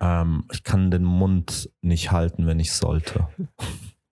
Ähm, 0.00 0.44
ich 0.52 0.64
kann 0.64 0.90
den 0.90 1.04
Mund 1.04 1.70
nicht 1.82 2.10
halten, 2.10 2.46
wenn 2.46 2.60
ich 2.60 2.72
sollte. 2.72 3.28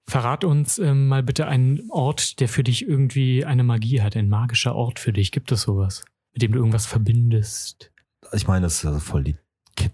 Verrat 0.09 0.45
uns 0.45 0.79
ähm, 0.79 1.09
mal 1.09 1.23
bitte 1.23 1.47
einen 1.47 1.91
Ort, 1.91 2.41
der 2.41 2.49
für 2.49 2.65
dich 2.65 2.89
irgendwie 2.89 3.45
eine 3.45 3.63
Magie 3.63 4.01
hat, 4.01 4.17
ein 4.17 4.29
magischer 4.29 4.75
Ort 4.75 4.99
für 4.99 5.13
dich. 5.13 5.33
Gibt 5.33 5.53
es 5.53 5.63
sowas, 5.63 6.03
mit 6.33 6.43
dem 6.43 6.53
du 6.53 6.59
irgendwas 6.59 6.87
verbindest? 6.87 7.93
Ich 8.33 8.47
meine, 8.47 8.67
das 8.67 8.77
ist 8.77 8.83
ja 8.85 8.99
voll 8.99 9.25
die 9.25 9.37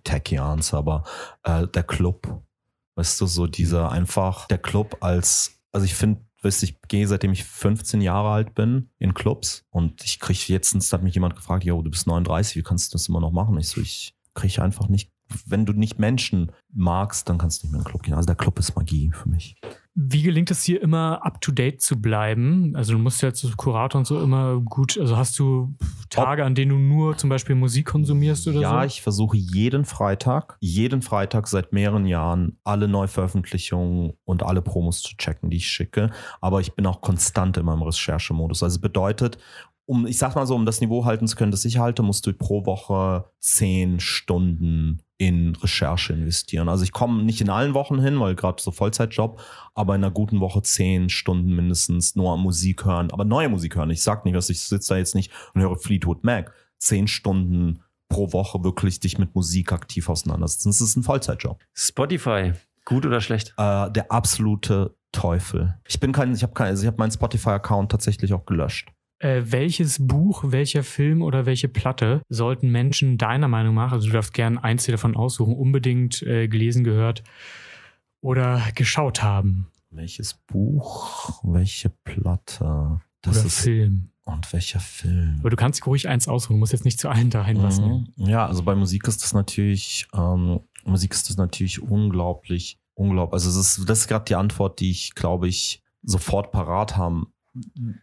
tacky 0.04 0.38
Answer, 0.38 0.78
aber 0.78 1.04
äh, 1.42 1.66
der 1.66 1.82
Club, 1.82 2.42
weißt 2.96 3.20
du, 3.20 3.26
so 3.26 3.46
dieser 3.46 3.92
einfach, 3.92 4.46
der 4.46 4.58
Club 4.58 4.96
als, 5.00 5.60
also 5.72 5.84
ich 5.84 5.94
finde, 5.94 6.20
weißt 6.44 6.62
ich 6.62 6.80
gehe 6.88 7.06
seitdem 7.06 7.32
ich 7.32 7.44
15 7.44 8.00
Jahre 8.00 8.30
alt 8.30 8.54
bin 8.54 8.90
in 8.98 9.14
Clubs 9.14 9.64
und 9.70 10.04
ich 10.04 10.20
kriege 10.20 10.52
letztens, 10.52 10.92
hat 10.92 11.02
mich 11.02 11.14
jemand 11.14 11.36
gefragt, 11.36 11.64
yo, 11.64 11.80
du 11.82 11.90
bist 11.90 12.06
39, 12.06 12.56
wie 12.56 12.62
kannst 12.62 12.92
du 12.92 12.94
das 12.96 13.08
immer 13.08 13.20
noch 13.20 13.32
machen? 13.32 13.58
Ich 13.58 13.68
so, 13.68 13.80
ich 13.80 14.14
kriege 14.34 14.62
einfach 14.62 14.88
nicht. 14.88 15.10
Wenn 15.46 15.64
du 15.64 15.72
nicht 15.72 15.98
Menschen 15.98 16.52
magst, 16.72 17.28
dann 17.28 17.38
kannst 17.38 17.62
du 17.62 17.66
nicht 17.66 17.72
mehr 17.72 17.80
in 17.80 17.84
den 17.84 17.90
Club 17.90 18.02
gehen. 18.02 18.14
Also 18.14 18.26
der 18.26 18.36
Club 18.36 18.58
ist 18.58 18.76
Magie 18.76 19.10
für 19.12 19.28
mich. 19.28 19.56
Wie 19.96 20.22
gelingt 20.22 20.50
es 20.50 20.64
dir 20.64 20.82
immer 20.82 21.24
up 21.24 21.40
to 21.40 21.52
date 21.52 21.80
zu 21.80 22.00
bleiben? 22.00 22.74
Also 22.74 22.94
du 22.94 22.98
musst 22.98 23.22
ja 23.22 23.28
als 23.28 23.56
Kurator 23.56 24.00
und 24.00 24.06
so 24.06 24.20
immer 24.20 24.60
gut, 24.60 24.98
also 24.98 25.16
hast 25.16 25.38
du 25.38 25.76
Tage, 26.10 26.44
an 26.44 26.56
denen 26.56 26.70
du 26.70 26.78
nur 26.78 27.16
zum 27.16 27.30
Beispiel 27.30 27.54
Musik 27.54 27.86
konsumierst 27.86 28.48
oder 28.48 28.60
ja, 28.60 28.70
so? 28.70 28.74
Ja, 28.74 28.84
ich 28.84 29.02
versuche 29.02 29.36
jeden 29.36 29.84
Freitag, 29.84 30.56
jeden 30.60 31.00
Freitag 31.00 31.46
seit 31.46 31.72
mehreren 31.72 32.06
Jahren 32.06 32.58
alle 32.64 32.88
Neuveröffentlichungen 32.88 34.14
und 34.24 34.42
alle 34.42 34.62
Promos 34.62 35.00
zu 35.00 35.16
checken, 35.16 35.50
die 35.50 35.58
ich 35.58 35.68
schicke. 35.68 36.10
Aber 36.40 36.60
ich 36.60 36.74
bin 36.74 36.86
auch 36.86 37.00
konstant 37.00 37.56
in 37.56 37.64
meinem 37.64 37.82
Recherchemodus. 37.82 38.64
Also 38.64 38.80
bedeutet, 38.80 39.38
um, 39.86 40.06
ich 40.06 40.18
sag 40.18 40.34
mal 40.34 40.46
so, 40.46 40.54
um 40.54 40.66
das 40.66 40.80
Niveau 40.80 41.04
halten 41.04 41.28
zu 41.28 41.36
können, 41.36 41.50
das 41.50 41.64
ich 41.64 41.78
halte, 41.78 42.02
musst 42.02 42.26
du 42.26 42.32
pro 42.32 42.64
Woche 42.64 43.26
zehn 43.38 44.00
Stunden 44.00 45.02
in 45.18 45.54
Recherche 45.56 46.12
investieren. 46.12 46.68
Also 46.68 46.84
ich 46.84 46.92
komme 46.92 47.22
nicht 47.22 47.40
in 47.40 47.50
allen 47.50 47.74
Wochen 47.74 48.00
hin, 48.00 48.18
weil 48.18 48.34
gerade 48.34 48.60
so 48.60 48.70
Vollzeitjob, 48.70 49.40
aber 49.74 49.94
in 49.94 50.02
einer 50.02 50.12
guten 50.12 50.40
Woche 50.40 50.62
zehn 50.62 51.08
Stunden 51.08 51.54
mindestens 51.54 52.16
nur 52.16 52.36
Musik 52.36 52.84
hören, 52.84 53.10
aber 53.12 53.24
neue 53.24 53.48
Musik 53.48 53.76
hören. 53.76 53.90
Ich 53.90 54.02
sag 54.02 54.24
nicht, 54.24 54.34
dass 54.34 54.50
ich 54.50 54.60
sitze 54.60 54.94
da 54.94 54.98
jetzt 54.98 55.14
nicht 55.14 55.30
und 55.54 55.60
höre 55.60 55.76
Fleetwood 55.76 56.24
Mac. 56.24 56.52
Zehn 56.78 57.06
Stunden 57.06 57.80
pro 58.08 58.32
Woche 58.32 58.64
wirklich 58.64 59.00
dich 59.00 59.18
mit 59.18 59.34
Musik 59.34 59.72
aktiv 59.72 60.08
auseinandersetzen. 60.08 60.68
Das 60.68 60.80
ist 60.80 60.96
ein 60.96 61.02
Vollzeitjob. 61.02 61.62
Spotify, 61.74 62.52
gut 62.84 63.06
oder 63.06 63.20
schlecht? 63.20 63.54
Äh, 63.56 63.90
der 63.90 64.10
absolute 64.10 64.96
Teufel. 65.12 65.78
Ich 65.86 66.00
bin 66.00 66.12
kein, 66.12 66.34
ich 66.34 66.42
habe 66.42 66.52
kein, 66.54 66.68
also 66.68 66.82
ich 66.82 66.86
habe 66.86 66.98
meinen 66.98 67.12
Spotify-Account 67.12 67.90
tatsächlich 67.90 68.34
auch 68.34 68.44
gelöscht. 68.46 68.93
Äh, 69.24 69.50
welches 69.52 70.06
Buch, 70.06 70.44
welcher 70.48 70.82
Film 70.82 71.22
oder 71.22 71.46
welche 71.46 71.66
Platte 71.68 72.20
sollten 72.28 72.68
Menschen 72.68 73.16
deiner 73.16 73.48
Meinung 73.48 73.74
nach, 73.74 73.90
also 73.90 74.08
du 74.08 74.12
darfst 74.12 74.34
gerne 74.34 74.62
eins 74.62 74.84
davon 74.84 75.16
aussuchen, 75.16 75.56
unbedingt 75.56 76.22
äh, 76.24 76.46
gelesen, 76.46 76.84
gehört 76.84 77.24
oder 78.20 78.60
geschaut 78.74 79.22
haben? 79.22 79.68
Welches 79.88 80.34
Buch, 80.34 81.42
welche 81.42 81.88
Platte? 81.88 83.00
Das 83.22 83.38
oder 83.38 83.46
ist, 83.46 83.60
Film. 83.60 84.10
Und 84.24 84.52
welcher 84.52 84.80
Film? 84.80 85.36
Aber 85.40 85.48
du 85.48 85.56
kannst 85.56 85.86
ruhig 85.86 86.06
eins 86.06 86.28
aussuchen, 86.28 86.56
du 86.56 86.58
musst 86.58 86.72
jetzt 86.72 86.84
nicht 86.84 87.00
zu 87.00 87.08
allen 87.08 87.30
dahin 87.30 87.56
lassen. 87.56 88.12
Mhm. 88.18 88.26
Ja, 88.28 88.46
also 88.46 88.62
bei 88.62 88.74
Musik 88.74 89.08
ist 89.08 89.22
das 89.22 89.32
natürlich, 89.32 90.06
ähm, 90.12 90.60
Musik 90.84 91.14
ist 91.14 91.30
das 91.30 91.38
natürlich 91.38 91.80
unglaublich, 91.80 92.78
unglaublich. 92.92 93.32
Also 93.32 93.58
das 93.58 93.78
ist, 93.78 93.88
das 93.88 94.00
ist 94.00 94.08
gerade 94.08 94.26
die 94.26 94.34
Antwort, 94.34 94.80
die 94.80 94.90
ich, 94.90 95.14
glaube 95.14 95.48
ich, 95.48 95.82
sofort 96.02 96.52
parat 96.52 96.98
haben 96.98 97.28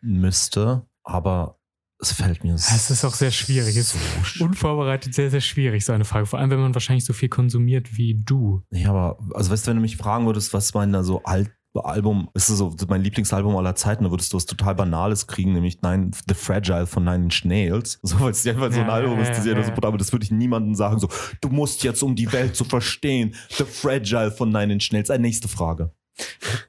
müsste 0.01 0.87
aber 1.03 1.59
es 1.99 2.13
fällt 2.13 2.43
mir 2.43 2.57
so. 2.57 2.75
Es 2.75 2.89
ist 2.89 3.05
auch 3.05 3.13
sehr 3.13 3.29
schwierig. 3.29 3.75
Es 3.77 3.93
ist 3.93 4.41
unvorbereitet 4.41 5.13
sehr, 5.13 5.29
sehr 5.29 5.41
schwierig, 5.41 5.85
so 5.85 5.93
eine 5.93 6.03
Frage. 6.03 6.25
Vor 6.25 6.39
allem, 6.39 6.49
wenn 6.49 6.59
man 6.59 6.73
wahrscheinlich 6.73 7.05
so 7.05 7.13
viel 7.13 7.29
konsumiert 7.29 7.95
wie 7.95 8.15
du. 8.15 8.63
Ja, 8.71 8.89
aber, 8.89 9.19
also 9.35 9.51
weißt 9.51 9.67
du, 9.67 9.69
wenn 9.69 9.77
du 9.77 9.81
mich 9.81 9.97
fragen 9.97 10.25
würdest, 10.25 10.51
was 10.53 10.73
mein 10.73 11.03
so 11.03 11.23
alt 11.23 11.51
Album, 11.73 12.29
ist 12.33 12.47
so 12.47 12.75
mein 12.89 13.01
Lieblingsalbum 13.01 13.55
aller 13.55 13.75
Zeiten, 13.75 14.03
da 14.03 14.11
würdest 14.11 14.33
du 14.33 14.37
was 14.37 14.45
total 14.45 14.75
Banales 14.75 15.27
kriegen, 15.27 15.53
nämlich 15.53 15.81
Nine, 15.81 16.11
The 16.27 16.33
Fragile 16.33 16.85
von 16.85 17.05
Nine 17.05 17.25
Inch 17.25 17.45
Nails. 17.45 17.99
So, 18.03 18.19
weil 18.19 18.31
es 18.31 18.45
einfach 18.45 18.73
so 18.73 18.81
ein 18.81 18.89
Album 18.89 19.19
ist, 19.19 19.29
das 19.29 19.45
ja, 19.45 19.53
ja, 19.53 19.63
so, 19.63 19.71
aber 19.71 19.97
das 19.97 20.11
würde 20.11 20.25
ich 20.25 20.31
niemandem 20.31 20.75
sagen, 20.75 20.99
so, 20.99 21.07
du 21.39 21.49
musst 21.49 21.83
jetzt, 21.83 22.03
um 22.03 22.15
die 22.15 22.31
Welt 22.33 22.55
zu 22.55 22.65
verstehen, 22.65 23.35
The 23.51 23.63
Fragile 23.63 24.31
von 24.31 24.49
Nine 24.49 24.73
Inch 24.73 24.91
Nails. 24.91 25.09
Eine 25.09 25.21
nächste 25.21 25.47
Frage. 25.47 25.93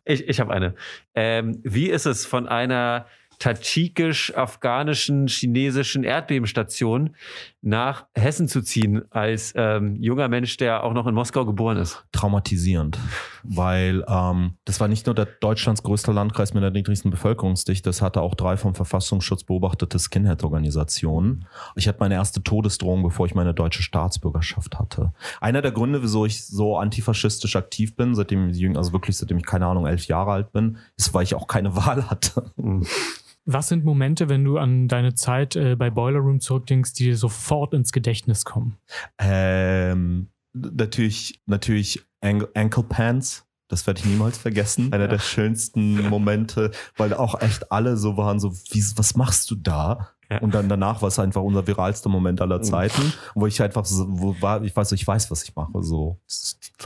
Ich, 0.04 0.28
ich 0.28 0.38
habe 0.38 0.52
eine. 0.52 0.76
Ähm, 1.14 1.60
wie 1.64 1.88
ist 1.88 2.06
es 2.06 2.24
von 2.24 2.46
einer 2.46 3.06
tadschikisch-afghanischen, 3.42 5.26
chinesischen 5.26 6.04
Erdbebenstation 6.04 7.16
nach 7.60 8.06
Hessen 8.14 8.46
zu 8.46 8.62
ziehen 8.62 9.02
als 9.10 9.52
ähm, 9.56 9.96
junger 10.00 10.28
Mensch, 10.28 10.56
der 10.58 10.84
auch 10.84 10.92
noch 10.92 11.08
in 11.08 11.14
Moskau 11.14 11.44
geboren 11.44 11.76
ist? 11.76 12.04
Traumatisierend, 12.12 12.98
weil 13.42 14.04
ähm, 14.06 14.54
das 14.64 14.78
war 14.78 14.86
nicht 14.86 15.06
nur 15.06 15.16
der 15.16 15.26
Deutschlands 15.26 15.82
größte 15.82 16.12
Landkreis 16.12 16.54
mit 16.54 16.62
der 16.62 16.70
niedrigsten 16.70 17.10
Bevölkerungsdichte, 17.10 17.88
das 17.88 18.00
hatte 18.00 18.20
auch 18.20 18.36
drei 18.36 18.56
vom 18.56 18.76
Verfassungsschutz 18.76 19.42
beobachtete 19.42 19.98
Skinhead-Organisationen. 19.98 21.46
Ich 21.74 21.88
hatte 21.88 21.98
meine 21.98 22.14
erste 22.14 22.44
Todesdrohung, 22.44 23.02
bevor 23.02 23.26
ich 23.26 23.34
meine 23.34 23.54
deutsche 23.54 23.82
Staatsbürgerschaft 23.82 24.78
hatte. 24.78 25.12
Einer 25.40 25.62
der 25.62 25.72
Gründe, 25.72 26.04
wieso 26.04 26.26
ich 26.26 26.46
so 26.46 26.76
antifaschistisch 26.76 27.56
aktiv 27.56 27.96
bin, 27.96 28.14
seitdem 28.14 28.50
ich, 28.50 28.76
also 28.76 28.92
wirklich 28.92 29.16
seitdem 29.16 29.38
ich 29.38 29.46
keine 29.46 29.66
Ahnung 29.66 29.86
elf 29.86 30.06
Jahre 30.06 30.30
alt 30.30 30.52
bin, 30.52 30.78
ist, 30.96 31.12
weil 31.12 31.24
ich 31.24 31.34
auch 31.34 31.48
keine 31.48 31.74
Wahl 31.76 32.08
hatte. 32.08 32.52
Mhm. 32.54 32.86
Was 33.44 33.68
sind 33.68 33.84
Momente, 33.84 34.28
wenn 34.28 34.44
du 34.44 34.58
an 34.58 34.86
deine 34.88 35.14
Zeit 35.14 35.56
äh, 35.56 35.74
bei 35.74 35.90
Boiler 35.90 36.20
Room 36.20 36.40
zurückdenkst, 36.40 36.94
die 36.94 37.04
dir 37.04 37.16
sofort 37.16 37.74
ins 37.74 37.92
Gedächtnis 37.92 38.44
kommen? 38.44 38.76
Ähm, 39.18 40.28
natürlich, 40.52 41.40
natürlich 41.46 42.02
Ankle 42.20 42.84
Pants. 42.84 43.44
Das 43.72 43.86
werde 43.86 44.00
ich 44.00 44.04
niemals 44.04 44.36
vergessen. 44.36 44.92
Einer 44.92 45.08
der 45.08 45.18
schönsten 45.18 46.06
Momente, 46.10 46.72
weil 46.98 47.14
auch 47.14 47.40
echt 47.40 47.72
alle 47.72 47.96
so 47.96 48.18
waren, 48.18 48.38
so, 48.38 48.52
wie, 48.70 48.84
was 48.96 49.16
machst 49.16 49.50
du 49.50 49.54
da? 49.54 50.10
Und 50.40 50.54
dann 50.54 50.68
danach 50.68 51.00
war 51.00 51.08
es 51.08 51.18
einfach 51.18 51.40
unser 51.40 51.66
viralster 51.66 52.10
Moment 52.10 52.42
aller 52.42 52.58
mhm. 52.58 52.64
Zeiten, 52.64 53.12
wo 53.34 53.46
ich 53.46 53.62
einfach 53.62 53.86
so, 53.86 54.06
wo 54.08 54.36
war, 54.40 54.62
ich 54.62 54.76
weiß, 54.76 54.92
ich 54.92 55.06
weiß, 55.06 55.30
was 55.30 55.42
ich 55.42 55.56
mache. 55.56 55.82
So, 55.82 56.18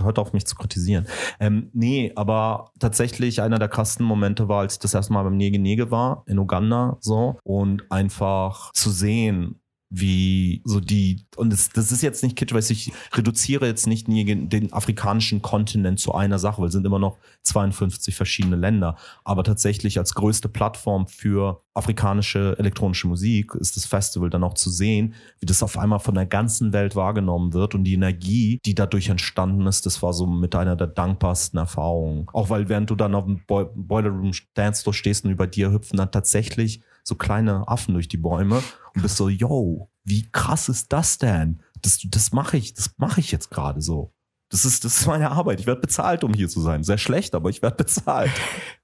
hört 0.01 0.21
auf 0.21 0.33
mich 0.33 0.47
zu 0.47 0.55
kritisieren. 0.55 1.07
Ähm, 1.41 1.71
nee, 1.73 2.13
aber 2.15 2.71
tatsächlich 2.79 3.43
einer 3.43 3.59
der 3.59 3.69
krassen 3.69 4.07
Momente 4.07 4.49
war, 4.49 4.61
als 4.61 4.75
ich 4.75 4.79
das 4.79 4.95
erste 4.95 5.13
Mal 5.13 5.25
beim 5.25 5.37
Nege 5.37 5.59
Nege 5.59 5.91
war 5.91 6.23
in 6.27 6.39
Uganda, 6.39 6.99
so 7.01 7.39
und 7.43 7.91
einfach 7.91 8.73
zu 8.73 8.91
sehen, 8.91 9.61
wie 9.89 10.63
so 10.65 10.81
die, 10.81 11.27
und 11.37 11.53
das, 11.53 11.69
das 11.69 11.93
ist 11.93 12.03
jetzt 12.03 12.23
nicht 12.23 12.37
kitsch, 12.37 12.53
weil 12.53 12.63
ich 12.69 12.93
reduziere 13.13 13.67
jetzt 13.67 13.87
nicht 13.87 14.09
den 14.09 14.73
afrikanischen 14.73 15.43
Kontinent 15.43 16.01
zu 16.01 16.13
einer 16.13 16.39
Sache, 16.39 16.61
weil 16.61 16.69
es 16.69 16.73
sind 16.73 16.87
immer 16.87 16.99
noch 16.99 17.19
52 17.43 18.17
verschiedene 18.17 18.57
Länder. 18.57 18.97
Aber 19.23 19.45
tatsächlich 19.45 19.99
als 19.99 20.15
größte 20.15 20.49
Plattform 20.49 21.07
für 21.07 21.63
afrikanische 21.75 22.57
elektronische 22.59 23.07
Musik 23.07 23.55
ist 23.55 23.77
das 23.77 23.85
Festival 23.85 24.31
dann 24.31 24.43
auch 24.43 24.55
zu 24.55 24.71
sehen, 24.71 25.15
wie 25.39 25.47
das 25.47 25.63
auf 25.63 25.79
einmal 25.79 26.01
von 26.01 26.15
der 26.15 26.27
ganzen 26.27 26.73
Welt 26.73 26.97
wahrgenommen 26.97 27.53
wird 27.53 27.75
und 27.75 27.85
die 27.85 27.95
Energie, 27.95 28.59
die 28.65 28.75
dadurch 28.75 29.09
entstanden 29.09 29.67
ist, 29.67 29.87
das 29.87 30.03
war 30.03 30.13
so 30.13 30.27
mit 30.27 30.55
einer 30.55 30.75
der 30.75 30.87
dankbarsten 30.89 31.59
Erfahrungen. 31.59 32.27
Auch 32.33 32.51
weil 32.51 32.69
während 32.69 32.91
du 32.91 32.97
dann 32.97 33.15
auf 33.15 33.27
dem 33.27 33.43
Boiler 33.47 34.11
Room 34.11 34.33
Dance 34.55 34.83
Floor 34.83 34.95
stehst 34.95 35.25
und 35.25 35.31
über 35.31 35.47
dir 35.47 35.71
hüpfen 35.71 35.99
dann 35.99 36.11
tatsächlich 36.11 36.81
so 37.07 37.15
kleine 37.15 37.69
Affen 37.69 37.95
durch 37.95 38.09
die 38.09 38.17
Bäume 38.17 38.63
und 38.95 39.03
bist 39.03 39.17
so, 39.17 39.29
yo, 39.29 39.89
wie 40.03 40.29
krass 40.33 40.69
ist 40.69 40.93
das 40.93 41.19
denn? 41.19 41.63
Das, 41.81 42.01
das 42.05 42.33
mache 42.33 42.57
ich, 42.57 42.75
das 42.75 42.95
mache 42.97 43.21
ich 43.21 43.31
jetzt 43.31 43.51
gerade 43.51 43.81
so. 43.81 44.13
Das 44.51 44.65
ist, 44.65 44.85
das 44.85 44.99
ist 44.99 45.07
meine 45.07 45.31
Arbeit. 45.31 45.61
Ich 45.61 45.67
werde 45.67 45.81
bezahlt, 45.81 46.25
um 46.25 46.35
hier 46.35 46.49
zu 46.49 46.61
sein. 46.61 46.83
Sehr 46.83 46.99
schlecht, 46.99 47.35
aber 47.35 47.51
ich 47.51 47.63
werde 47.63 47.77
bezahlt. 47.77 48.33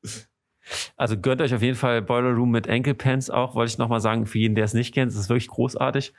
Also 0.97 1.19
gönnt 1.19 1.43
euch 1.43 1.53
auf 1.53 1.61
jeden 1.61 1.77
Fall 1.77 2.01
Boiler 2.01 2.31
Room 2.31 2.51
mit 2.51 2.67
Ankle 2.69 2.95
Pants 2.95 3.29
auch, 3.29 3.55
wollte 3.57 3.73
ich 3.73 3.79
nochmal 3.79 4.01
sagen, 4.01 4.25
für 4.25 4.39
jeden, 4.39 4.55
der 4.55 4.65
es 4.65 4.73
nicht 4.73 4.95
kennt, 4.95 5.11
das 5.11 5.19
ist 5.19 5.29
wirklich 5.29 5.49
großartig. 5.49 6.15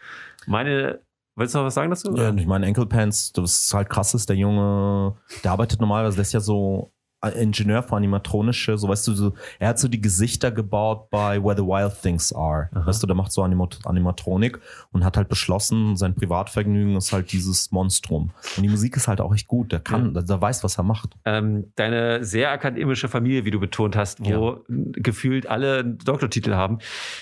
Meine, 0.45 0.99
willst 1.35 1.55
du 1.55 1.59
noch 1.59 1.65
was 1.65 1.73
sagen 1.73 1.89
dazu? 1.89 2.13
Ja, 2.15 2.31
ich 2.31 2.45
meine, 2.45 2.67
Ankle 2.67 2.85
Pants, 2.85 3.31
das 3.31 3.63
ist 3.63 3.73
halt 3.73 3.89
krass 3.89 4.13
ist, 4.13 4.29
der 4.29 4.35
Junge, 4.35 5.15
der 5.43 5.53
arbeitet 5.53 5.79
normalerweise, 5.79 6.17
der 6.17 6.23
ist 6.23 6.33
ja 6.33 6.41
so 6.41 6.93
Ingenieur 7.29 7.83
für 7.83 7.95
animatronische, 7.95 8.77
so 8.77 8.87
weißt 8.87 9.07
du, 9.07 9.13
so, 9.13 9.33
er 9.59 9.69
hat 9.69 9.79
so 9.79 9.87
die 9.87 10.01
Gesichter 10.01 10.51
gebaut 10.51 11.09
bei 11.09 11.41
Where 11.43 11.55
the 11.55 11.63
Wild 11.63 12.01
Things 12.01 12.33
Are. 12.33 12.69
Aha. 12.73 12.85
Weißt 12.85 13.01
du, 13.01 13.07
der 13.07 13.15
macht 13.15 13.31
so 13.31 13.41
Animat 13.43 13.79
Animatronik 13.85 14.59
und 14.91 15.03
hat 15.03 15.17
halt 15.17 15.29
beschlossen, 15.29 15.95
sein 15.95 16.15
Privatvergnügen 16.15 16.95
ist 16.95 17.13
halt 17.13 17.31
dieses 17.31 17.71
Monstrum. 17.71 18.31
Und 18.57 18.63
die 18.63 18.69
Musik 18.69 18.95
ist 18.97 19.07
halt 19.07 19.21
auch 19.21 19.33
echt 19.33 19.47
gut. 19.47 19.71
Der 19.71 19.79
kann, 19.79 20.13
ja. 20.13 20.21
der 20.21 20.41
weiß, 20.41 20.63
was 20.63 20.77
er 20.77 20.83
macht. 20.83 21.11
Ähm, 21.25 21.71
deine 21.75 22.23
sehr 22.23 22.51
akademische 22.51 23.07
Familie, 23.07 23.45
wie 23.45 23.51
du 23.51 23.59
betont 23.59 23.95
hast, 23.95 24.19
wo 24.19 24.63
ja. 24.67 24.75
gefühlt 24.93 25.47
alle 25.47 25.83
Doktortitel 25.83 26.53
haben, 26.53 26.79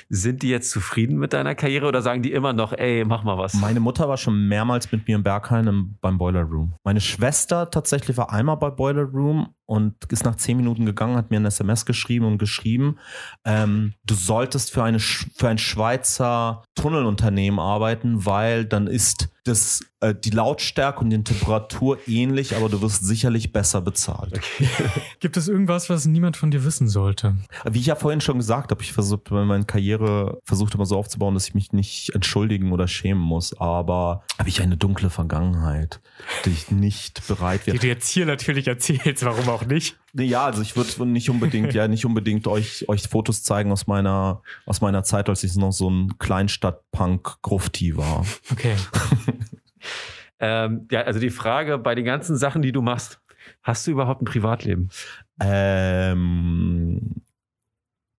sind 0.10 0.44
die 0.44 0.50
jetzt 0.50 0.72
zufrieden 0.72 1.18
mit 1.18 1.34
deiner 1.34 1.56
Karriere 1.56 1.88
oder 1.88 2.02
sagen 2.02 2.22
die 2.22 2.32
immer 2.32 2.54
noch, 2.54 2.74
ey, 2.74 3.06
mach 3.06 3.24
mal 3.24 3.38
was? 3.38 3.54
Meine 3.54 3.80
Mutter 3.80 4.10
war 4.10 4.18
schon 4.18 4.48
mehrmals 4.48 4.92
mit 4.92 5.08
mir 5.08 5.16
in 5.16 5.24
Berghain 5.24 5.68
im, 5.68 5.98
beim 6.02 6.18
Boiler 6.18 6.44
Room. 6.44 6.74
Meine 6.84 7.02
Schwester 7.02 7.70
tatsächlich 7.70 8.18
war 8.18 8.32
einmal 8.32 8.58
bei 8.58 8.70
Boiler 8.70 9.04
Room 9.04 9.54
und 9.66 9.91
ist 10.10 10.26
nach 10.26 10.36
zehn 10.36 10.58
Minuten 10.58 10.86
gegangen, 10.86 11.16
hat 11.16 11.32
mir 11.32 11.40
ein 11.40 11.46
SMS 11.46 11.86
geschrieben 11.86 12.26
und 12.26 12.38
geschrieben, 12.38 12.98
ähm, 13.46 13.94
du 14.06 14.14
solltest 14.14 14.72
für, 14.72 14.84
eine, 14.84 15.00
für 15.00 15.48
ein 15.48 15.58
Schweizer 15.58 16.64
Tunnelunternehmen 16.82 17.60
arbeiten, 17.60 18.26
weil 18.26 18.66
dann 18.66 18.88
ist 18.88 19.30
das, 19.44 19.82
äh, 20.00 20.16
die 20.16 20.32
Lautstärke 20.32 21.00
und 21.00 21.12
die 21.12 21.24
Temperatur 21.24 22.00
ähnlich, 22.08 22.56
aber 22.56 22.70
du 22.70 22.82
wirst 22.82 23.06
sicherlich 23.06 23.52
besser 23.52 23.82
bezahlt. 23.82 24.38
Okay. 24.38 24.68
Gibt 25.20 25.38
es 25.38 25.48
irgendwas, 25.48 25.90
was 25.90 26.06
niemand 26.06 26.38
von 26.38 26.50
dir 26.50 26.64
wissen 26.64 26.88
sollte? 26.88 27.38
Wie 27.70 27.80
ich 27.80 27.86
ja 27.86 27.96
vorhin 27.96 28.22
schon 28.22 28.38
gesagt 28.38 28.72
habe, 28.72 28.82
ich 28.82 28.94
versuche 28.94 29.22
meine 29.32 29.66
Karriere 29.66 30.40
versucht 30.44 30.74
immer 30.74 30.86
so 30.86 30.98
aufzubauen, 30.98 31.36
dass 31.36 31.48
ich 31.48 31.54
mich 31.54 31.72
nicht 31.72 32.16
entschuldigen 32.16 32.72
oder 32.72 32.88
schämen 32.88 33.22
muss. 33.22 33.60
Aber 33.60 34.24
habe 34.40 34.50
ich 34.50 34.62
eine 34.62 34.78
dunkle 34.78 35.12
Vergangenheit, 35.12 36.02
die 36.46 36.52
ich 36.52 36.72
nicht 36.72 37.28
bereit 37.28 37.68
wäre. 37.68 37.78
Die 37.78 37.82
du 37.82 37.88
jetzt 37.88 38.10
hier 38.10 38.26
natürlich 38.26 38.68
erzählst, 38.68 39.24
warum 39.24 39.50
auch 39.50 39.66
nicht? 39.66 39.98
Ja, 40.14 40.46
also 40.46 40.62
ich 40.62 40.76
würde 40.76 41.06
nicht 41.06 41.30
unbedingt, 41.30 41.74
ja, 41.74 41.88
nicht 41.88 42.06
unbedingt 42.06 42.48
euch, 42.48 42.88
euch 42.90 43.08
Fotos 43.08 43.44
zeigen 43.44 43.72
aus 43.72 43.88
meiner, 43.88 44.42
aus 44.66 44.82
meiner 44.82 45.04
Zeit, 45.04 45.30
als 45.30 45.44
ich 45.44 45.56
noch 45.56 45.72
so 45.72 45.90
ein 45.90 46.18
Kleinstadt-Punk-Grufti 46.20 47.98
war. 47.98 48.26
Okay. 48.52 48.76
Ähm, 50.42 50.88
ja, 50.90 51.02
also 51.02 51.20
die 51.20 51.30
Frage 51.30 51.78
bei 51.78 51.94
den 51.94 52.04
ganzen 52.04 52.36
Sachen, 52.36 52.64
die 52.64 52.72
du 52.72 52.82
machst, 52.82 53.22
hast 53.62 53.86
du 53.86 53.92
überhaupt 53.92 54.24
ein 54.24 54.26
Privatleben? 54.26 54.90
Ähm, 55.40 57.22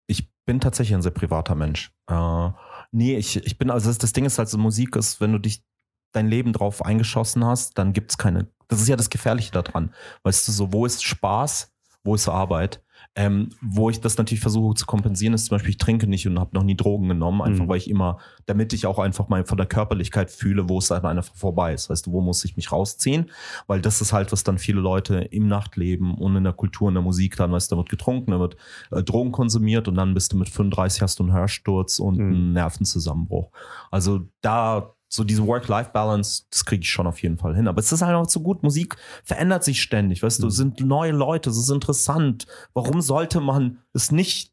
ich 0.06 0.30
bin 0.44 0.60
tatsächlich 0.60 0.94
ein 0.94 1.02
sehr 1.02 1.10
privater 1.10 1.56
Mensch. 1.56 1.92
Äh, 2.08 2.50
nee, 2.92 3.16
ich, 3.16 3.44
ich 3.44 3.58
bin, 3.58 3.70
also 3.70 3.90
das, 3.90 3.98
das 3.98 4.12
Ding 4.12 4.24
ist 4.24 4.38
halt 4.38 4.48
so, 4.48 4.56
Musik 4.56 4.94
ist, 4.94 5.20
wenn 5.20 5.32
du 5.32 5.38
dich 5.38 5.64
dein 6.12 6.28
Leben 6.28 6.52
drauf 6.52 6.84
eingeschossen 6.84 7.44
hast, 7.44 7.76
dann 7.76 7.92
gibt 7.92 8.12
es 8.12 8.18
keine, 8.18 8.46
das 8.68 8.80
ist 8.80 8.88
ja 8.88 8.96
das 8.96 9.10
Gefährliche 9.10 9.50
daran. 9.50 9.92
Weißt 10.22 10.46
du, 10.46 10.52
so, 10.52 10.72
wo 10.72 10.86
ist 10.86 11.02
Spaß, 11.02 11.71
wo 12.04 12.14
ist 12.14 12.28
Arbeit? 12.28 12.82
Ähm, 13.16 13.50
wo 13.60 13.90
ich 13.90 14.00
das 14.00 14.16
natürlich 14.16 14.40
versuche 14.40 14.74
zu 14.74 14.86
kompensieren, 14.86 15.34
ist 15.34 15.46
zum 15.46 15.56
Beispiel, 15.56 15.70
ich 15.70 15.76
trinke 15.76 16.06
nicht 16.06 16.26
und 16.26 16.38
habe 16.38 16.54
noch 16.54 16.62
nie 16.62 16.76
Drogen 16.76 17.08
genommen, 17.08 17.42
einfach 17.42 17.64
Mhm. 17.64 17.68
weil 17.68 17.76
ich 17.78 17.90
immer, 17.90 18.18
damit 18.46 18.72
ich 18.72 18.86
auch 18.86 18.98
einfach 19.00 19.28
mal 19.28 19.44
von 19.44 19.58
der 19.58 19.66
Körperlichkeit 19.66 20.30
fühle, 20.30 20.68
wo 20.68 20.78
es 20.78 20.88
dann 20.88 21.04
einfach 21.04 21.34
vorbei 21.34 21.74
ist. 21.74 21.90
Weißt 21.90 22.06
du, 22.06 22.12
wo 22.12 22.20
muss 22.20 22.44
ich 22.44 22.56
mich 22.56 22.70
rausziehen? 22.72 23.30
Weil 23.66 23.80
das 23.82 24.00
ist 24.00 24.12
halt, 24.12 24.30
was 24.32 24.44
dann 24.44 24.58
viele 24.58 24.80
Leute 24.80 25.16
im 25.16 25.46
Nachtleben 25.48 26.14
und 26.14 26.36
in 26.36 26.44
der 26.44 26.52
Kultur, 26.52 26.88
in 26.88 26.94
der 26.94 27.02
Musik 27.02 27.36
dann, 27.36 27.50
weißt 27.52 27.70
du, 27.70 27.74
da 27.74 27.78
wird 27.80 27.88
getrunken, 27.90 28.30
da 28.30 28.38
wird 28.40 28.56
äh, 28.92 29.02
Drogen 29.02 29.32
konsumiert 29.32 29.88
und 29.88 29.96
dann 29.96 30.14
bist 30.14 30.32
du 30.32 30.36
mit 30.36 30.48
35 30.48 31.02
hast 31.02 31.18
du 31.18 31.24
einen 31.24 31.32
Hörsturz 31.32 31.98
und 31.98 32.18
Mhm. 32.18 32.30
einen 32.34 32.52
Nervenzusammenbruch. 32.52 33.50
Also 33.90 34.20
da 34.42 34.94
so 35.12 35.24
diese 35.24 35.46
Work-Life-Balance, 35.46 36.44
das 36.50 36.64
kriege 36.64 36.80
ich 36.82 36.90
schon 36.90 37.06
auf 37.06 37.20
jeden 37.22 37.36
Fall 37.36 37.54
hin. 37.54 37.68
Aber 37.68 37.78
es 37.80 37.92
ist 37.92 38.00
halt 38.00 38.14
auch 38.16 38.28
so 38.28 38.40
gut. 38.40 38.62
Musik 38.62 38.96
verändert 39.24 39.62
sich 39.62 39.82
ständig, 39.82 40.22
weißt 40.22 40.38
du, 40.40 40.44
Mhm. 40.46 40.48
es 40.48 40.56
sind 40.56 40.80
neue 40.80 41.12
Leute, 41.12 41.50
es 41.50 41.58
ist 41.58 41.70
interessant. 41.70 42.46
Warum 42.72 43.02
sollte 43.02 43.40
man 43.40 43.78
es 43.92 44.10
nicht 44.10 44.52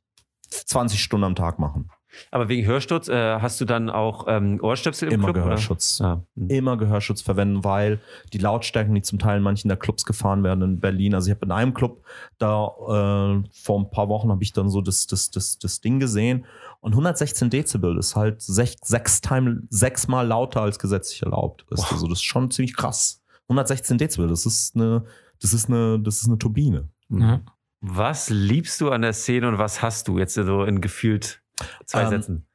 20 0.50 1.02
Stunden 1.02 1.24
am 1.24 1.36
Tag 1.36 1.60
machen? 1.60 1.90
Aber 2.32 2.50
wegen 2.50 2.66
Hörsturz 2.66 3.08
äh, 3.08 3.40
hast 3.40 3.62
du 3.62 3.66
dann 3.66 3.90
auch 3.90 4.26
ähm, 4.28 4.60
Ohrstöpsel 4.64 5.08
im 5.10 5.14
Immer 5.22 5.32
Club? 5.32 5.44
Gehörschutz. 5.46 6.00
Ja. 6.00 6.24
Mhm. 6.36 6.50
Immer 6.50 6.76
Gehörschutz 6.78 7.22
verwenden, 7.22 7.64
weil 7.64 8.02
die 8.34 8.40
Lautstärken, 8.40 8.96
die 8.96 9.04
zum 9.04 9.20
Teil 9.20 9.38
in 9.38 9.44
manchen 9.44 9.68
der 9.70 9.78
Clubs 9.78 10.04
gefahren 10.06 10.44
werden 10.44 10.64
in 10.64 10.80
Berlin, 10.80 11.14
also 11.14 11.30
ich 11.30 11.36
habe 11.36 11.46
in 11.46 11.52
einem 11.52 11.74
Club 11.76 12.04
da 12.40 12.66
äh, 12.66 13.44
vor 13.54 13.80
ein 13.80 13.92
paar 13.92 14.10
Wochen 14.10 14.30
habe 14.32 14.44
ich 14.44 14.52
dann 14.54 14.70
so 14.70 14.82
das, 14.82 15.06
das, 15.06 15.30
das, 15.30 15.60
das 15.60 15.82
Ding 15.82 16.00
gesehen 16.00 16.46
und 16.82 16.94
116 16.94 17.50
Dezibel 17.50 17.98
ist 17.98 18.16
halt 18.16 18.42
sech, 18.42 18.76
sechs 18.84 19.22
time, 19.22 19.64
sechsmal 19.70 20.26
lauter 20.28 20.62
als 20.62 20.80
gesetzlich 20.80 21.22
erlaubt. 21.24 21.66
Weißt 21.70 21.92
du, 21.92 21.98
so, 21.98 22.08
das 22.08 22.20
ist 22.20 22.24
schon 22.24 22.50
ziemlich 22.52 22.76
krass. 22.76 23.22
116 23.50 23.98
Dezibel, 23.98 24.28
das 24.28 24.46
ist 24.46 24.76
eine, 24.76 25.04
das 25.42 25.54
ist 25.54 25.68
eine, 25.68 26.00
das 26.00 26.22
ist 26.22 26.28
eine 26.28 26.38
Turbine. 26.38 26.90
Ja. 27.10 27.42
Was 27.82 28.30
liebst 28.30 28.80
du 28.82 28.92
an 28.92 29.02
der 29.02 29.14
Szene 29.14 29.48
und 29.48 29.58
was 29.58 29.82
hast 29.82 30.08
du 30.08 30.20
jetzt 30.20 30.36
so 30.36 30.64
in 30.64 30.82
gefühlt 30.82 31.42
zwei 31.86 32.04
Ähm, 32.04 32.10
Sätzen? 32.10 32.46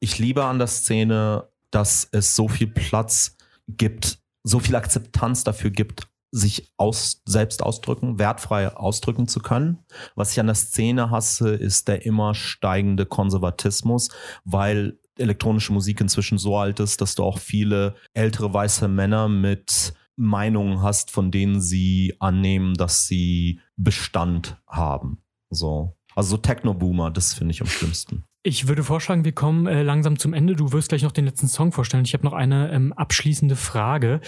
ich 0.00 0.18
liebe 0.18 0.44
an 0.44 0.58
der 0.58 0.66
Szene, 0.68 1.48
dass 1.70 2.08
es 2.12 2.34
so 2.34 2.48
viel 2.48 2.66
Platz 2.66 3.36
gibt, 3.68 4.18
so 4.42 4.58
viel 4.58 4.74
Akzeptanz 4.74 5.44
dafür 5.44 5.70
gibt, 5.70 6.08
sich 6.30 6.72
aus, 6.76 7.22
selbst 7.26 7.62
ausdrücken, 7.62 8.18
wertfrei 8.18 8.74
ausdrücken 8.74 9.26
zu 9.26 9.40
können. 9.40 9.78
Was 10.14 10.32
ich 10.32 10.40
an 10.40 10.46
der 10.46 10.54
Szene 10.54 11.10
hasse, 11.10 11.50
ist 11.50 11.88
der 11.88 12.06
immer 12.06 12.34
steigende 12.34 13.06
Konservatismus, 13.06 14.10
weil 14.44 14.98
elektronische 15.16 15.72
Musik 15.72 16.00
inzwischen 16.00 16.38
so 16.38 16.56
alt 16.56 16.80
ist, 16.80 17.00
dass 17.00 17.14
du 17.14 17.24
auch 17.24 17.38
viele 17.38 17.94
ältere 18.14 18.52
weiße 18.52 18.88
Männer 18.88 19.28
mit 19.28 19.92
Meinungen 20.16 20.82
hast, 20.82 21.10
von 21.10 21.30
denen 21.30 21.60
sie 21.60 22.14
annehmen, 22.20 22.74
dass 22.74 23.06
sie 23.06 23.60
Bestand 23.76 24.60
haben. 24.66 25.22
So. 25.50 25.96
Also 26.14 26.30
so 26.30 26.36
Techno-Boomer, 26.38 27.10
das 27.10 27.34
finde 27.34 27.52
ich 27.52 27.60
am 27.60 27.66
schlimmsten. 27.66 28.24
Ich 28.42 28.68
würde 28.68 28.82
vorschlagen, 28.82 29.26
wir 29.26 29.32
kommen 29.32 29.66
äh, 29.66 29.82
langsam 29.82 30.18
zum 30.18 30.32
Ende. 30.32 30.56
Du 30.56 30.72
wirst 30.72 30.88
gleich 30.88 31.02
noch 31.02 31.12
den 31.12 31.26
letzten 31.26 31.46
Song 31.46 31.72
vorstellen. 31.72 32.06
Ich 32.06 32.14
habe 32.14 32.24
noch 32.24 32.32
eine 32.32 32.72
ähm, 32.72 32.94
abschließende 32.94 33.54
Frage. 33.54 34.22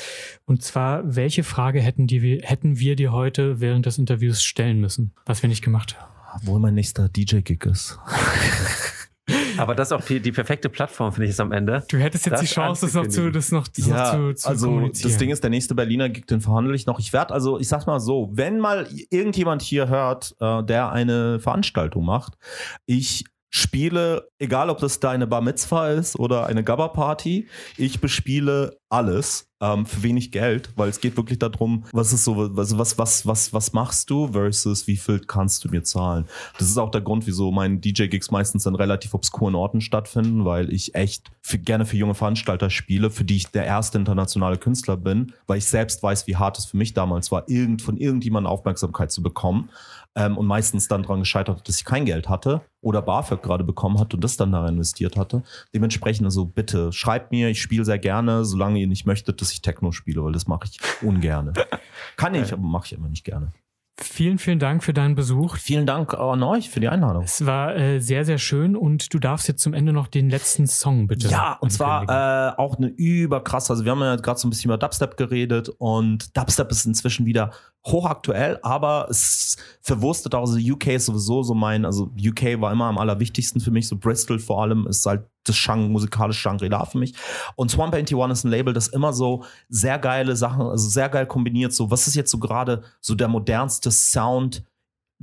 Und 0.45 0.63
zwar, 0.63 1.17
welche 1.17 1.45
Frage 1.45 1.81
hätten, 1.81 2.07
die 2.07 2.21
wir, 2.21 2.43
hätten 2.43 2.79
wir 2.79 2.95
dir 2.95 3.13
heute 3.13 3.61
während 3.61 3.87
des 3.87 3.97
Interviews 3.97 4.43
stellen 4.43 4.81
müssen, 4.81 5.15
was 5.25 5.41
wir 5.43 5.49
nicht 5.49 5.63
gemacht 5.65 5.99
haben? 5.99 6.13
Obwohl 6.35 6.61
mein 6.61 6.75
nächster 6.75 7.09
DJ-Gig 7.09 7.65
ist. 7.65 7.99
Aber 9.57 9.75
das 9.75 9.89
ist 9.89 9.93
auch 9.93 10.05
die, 10.05 10.21
die 10.21 10.33
perfekte 10.33 10.69
Plattform, 10.69 11.13
finde 11.13 11.27
ich, 11.27 11.31
ist 11.31 11.41
am 11.41 11.53
Ende. 11.53 11.85
Du 11.89 11.97
hättest 11.97 12.27
jetzt 12.27 12.35
Das 12.35 12.41
die 12.41 12.47
Chance, 12.47 12.87
das 12.87 12.95
noch 12.95 13.07
zu, 13.07 13.31
das 13.31 13.51
noch, 13.51 13.69
das 13.69 13.87
Ja, 13.87 14.17
noch 14.17 14.35
zu, 14.35 14.43
zu 14.43 14.49
also 14.49 14.67
kommunizieren. 14.67 15.11
das 15.11 15.19
Ding 15.19 15.31
ist, 15.31 15.43
der 15.43 15.51
nächste 15.51 15.75
Berliner 15.75 16.11
Gig, 16.11 16.27
den 16.27 16.43
verhandle 16.43 16.75
ich 16.75 16.85
noch. 16.85 16.99
Ich 16.99 17.15
werde, 17.15 17.33
also 17.33 17.59
ich 17.59 17.69
sag's 17.69 17.87
mal 17.87 18.01
so, 18.01 18.31
wenn 18.33 18.59
mal 18.59 18.87
irgendjemand 19.11 19.63
hier 19.63 19.89
hört, 19.89 20.35
äh, 20.41 20.63
der 20.65 20.93
eine 20.93 21.41
Veranstaltung 21.41 22.05
macht, 22.05 22.37
ich 22.85 23.25
spiele, 23.53 24.29
egal 24.39 24.71
ob 24.71 24.79
das 24.79 24.99
deine 24.99 25.27
Bar 25.27 25.43
Mitzvah 25.43 25.91
ist 25.91 26.19
oder 26.19 26.47
eine 26.47 26.65
Gabba-Party, 26.65 27.49
ich 27.77 28.01
bespiele 28.01 28.79
alles 28.89 29.52
ähm, 29.63 29.87
für 29.87 30.03
wenig 30.03 30.33
Geld, 30.33 30.71
weil 30.77 30.89
es 30.89 31.01
geht 31.01 31.17
wirklich 31.17 31.39
darum, 31.39 31.85
was 31.93 32.13
ist 32.13 32.25
so, 32.25 32.37
was, 32.57 32.77
was, 32.77 32.99
was, 32.99 33.27
was, 33.27 33.53
was 33.53 33.73
machst 33.73 34.11
du 34.11 34.27
versus 34.33 34.87
wie 34.89 34.97
viel 34.97 35.21
kannst 35.21 35.65
du 35.65 35.69
mir 35.71 35.85
zahlen. 35.85 36.27
Das 36.59 36.69
ist 36.69 36.77
auch 36.79 36.91
der 36.91 37.01
Grund, 37.01 37.27
wieso 37.27 37.53
meine 37.53 37.79
DJ-Gigs 37.79 38.33
meistens 38.33 38.67
an 38.67 38.75
relativ 38.75 39.15
obskuren 39.15 39.55
Orten 39.55 39.81
stattfinden, 39.81 40.45
weil 40.45 40.73
ich 40.73 40.97
echt 40.97 41.31
für, 41.41 41.59
gerne 41.59 41.87
für 41.87 41.97
junge 41.97 42.15
Veranstalter 42.15 42.71
spiele, 42.71 43.11
für 43.11 43.25
die 43.25 43.37
ich 43.37 43.47
der 43.47 43.65
erste 43.65 43.99
internationale 43.99 44.59
Künstler 44.59 44.97
bin, 44.97 45.33
weil 45.47 45.59
ich 45.59 45.67
selbst 45.67 46.03
weiß, 46.03 46.27
wie 46.27 46.37
hart 46.37 46.59
es 46.59 46.65
für 46.65 46.77
mich 46.77 46.93
damals 46.93 47.31
war, 47.31 47.49
irgend, 47.49 47.83
von 47.83 47.97
irgendjemandem 47.97 48.51
Aufmerksamkeit 48.51 49.13
zu 49.13 49.23
bekommen 49.23 49.71
ähm, 50.15 50.37
und 50.37 50.47
meistens 50.47 50.89
dann 50.89 51.03
daran 51.03 51.21
gescheitert, 51.21 51.67
dass 51.69 51.79
ich 51.79 51.85
kein 51.85 52.05
Geld 52.05 52.29
hatte 52.29 52.63
oder 52.81 53.01
BAföG 53.01 53.43
gerade 53.43 53.65
bekommen 53.65 53.99
hatte 53.99 54.17
und 54.17 54.25
das 54.25 54.37
dann 54.37 54.53
da 54.53 54.69
investiert 54.69 55.17
hatte. 55.17 55.43
Dementsprechend 55.75 56.27
also 56.27 56.45
bitte 56.45 56.93
schreibt 56.93 57.31
mir, 57.31 57.49
ich 57.49 57.63
spiele 57.63 57.85
sehr 57.85 57.99
gerne, 57.99 58.45
solange 58.45 58.81
ihr 58.81 58.87
nicht 58.87 59.07
möchtet, 59.07 59.41
dass 59.41 59.52
ich 59.53 59.63
Techno 59.63 59.93
spiele, 59.93 60.25
weil 60.25 60.33
das 60.33 60.47
mache 60.47 60.69
ich 60.71 60.81
ungerne. 61.03 61.53
Kann 62.17 62.35
ich, 62.35 62.53
aber 62.53 62.63
mache 62.63 62.87
ich 62.87 62.93
immer 62.93 63.09
nicht 63.09 63.25
gerne. 63.25 63.53
Vielen, 64.01 64.39
vielen 64.39 64.59
Dank 64.59 64.83
für 64.83 64.95
deinen 64.95 65.15
Besuch. 65.15 65.57
Vielen 65.59 65.87
Dank 65.87 66.15
an 66.15 66.43
euch 66.43 66.71
für 66.71 66.81
die 66.81 66.89
Einladung. 66.89 67.25
Es 67.25 67.45
war 67.45 67.77
äh, 67.77 68.01
sehr, 68.01 68.25
sehr 68.25 68.39
schön 68.39 68.75
und 68.75 69.13
du 69.13 69.19
darfst 69.19 69.49
jetzt 69.49 69.63
zum 69.63 69.75
Ende 69.75 69.93
noch 69.93 70.09
den 70.09 70.31
letzten 70.31 70.67
Song 70.67 71.07
bitte. 71.07 71.29
Ja, 71.29 71.59
und 71.61 71.71
zwar 71.71 72.05
äh, 72.09 72.57
auch 72.57 72.79
eine 72.79 72.89
überkrass. 72.89 73.71
Also 73.71 73.85
wir 73.85 73.93
haben 73.93 74.01
ja 74.01 74.17
gerade 74.17 74.41
so 74.41 74.49
ein 74.49 74.51
bisschen 74.51 74.71
über 74.71 74.79
Dubstep 74.79 75.17
geredet 75.17 75.69
und 75.79 76.37
Dubstep 76.37 76.71
ist 76.71 76.87
inzwischen 76.87 77.27
wieder 77.27 77.53
hochaktuell, 77.87 78.59
aber 78.63 79.09
es 79.11 79.57
verwurstet 79.83 80.35
auch. 80.35 80.41
Also 80.41 80.59
UK 80.59 80.89
ist 80.89 81.07
sowieso 81.07 81.43
so 81.43 81.55
mein, 81.55 81.85
also 81.85 82.11
UK 82.19 82.61
war 82.61 82.73
immer 82.73 82.87
am 82.87 82.99
allerwichtigsten 82.99 83.61
für 83.61 83.71
mich. 83.71 83.89
So 83.89 83.99
Bristol 83.99 84.39
vor 84.39 84.63
allem 84.63 84.87
ist 84.87 85.05
halt 85.05 85.27
das 85.45 85.57
Genre, 85.57 85.89
musikalische 85.89 86.41
Shangri-La 86.41 86.85
für 86.85 86.99
mich. 86.99 87.15
Und 87.57 87.71
Swamp 87.71 87.95
81 87.95 88.33
ist 88.33 88.45
ein 88.45 88.51
Label, 88.51 88.73
das 88.73 88.89
immer 88.89 89.13
so 89.13 89.45
sehr 89.69 89.99
geile 89.99 90.37
Sachen, 90.37 90.63
also 90.63 90.89
sehr 90.89 91.09
geil 91.09 91.27
kombiniert. 91.27 91.73
So, 91.73 91.91
was 91.91 92.07
ist 92.07 92.15
jetzt 92.15 92.31
so 92.31 92.39
gerade 92.39 92.83
so 93.01 93.15
der 93.15 93.29
modernste 93.29 93.91
Sound, 93.91 94.65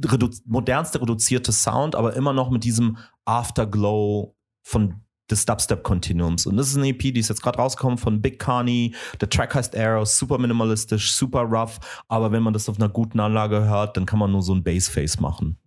redu 0.03 0.29
modernste 0.45 1.01
reduzierte 1.01 1.51
Sound, 1.51 1.95
aber 1.95 2.15
immer 2.15 2.33
noch 2.33 2.49
mit 2.49 2.63
diesem 2.63 2.97
Afterglow 3.25 4.35
von 4.63 5.01
des 5.29 5.45
Dubstep-Kontinuums. 5.45 6.45
Und 6.45 6.57
das 6.57 6.69
ist 6.69 6.77
eine 6.77 6.87
EP, 6.87 6.99
die 6.99 7.19
ist 7.19 7.29
jetzt 7.29 7.41
gerade 7.41 7.57
rausgekommen 7.59 7.97
von 7.97 8.21
Big 8.21 8.39
Carney. 8.39 8.95
Der 9.21 9.29
Track 9.29 9.55
heißt 9.55 9.77
Arrow, 9.77 10.07
super 10.07 10.37
minimalistisch, 10.37 11.11
super 11.11 11.41
rough. 11.41 11.79
Aber 12.07 12.31
wenn 12.31 12.43
man 12.43 12.53
das 12.53 12.67
auf 12.67 12.77
einer 12.77 12.89
guten 12.89 13.19
Anlage 13.19 13.65
hört, 13.65 13.95
dann 13.97 14.05
kann 14.05 14.19
man 14.19 14.31
nur 14.31 14.41
so 14.41 14.53
ein 14.53 14.63
Bassface 14.63 15.19
machen. 15.19 15.57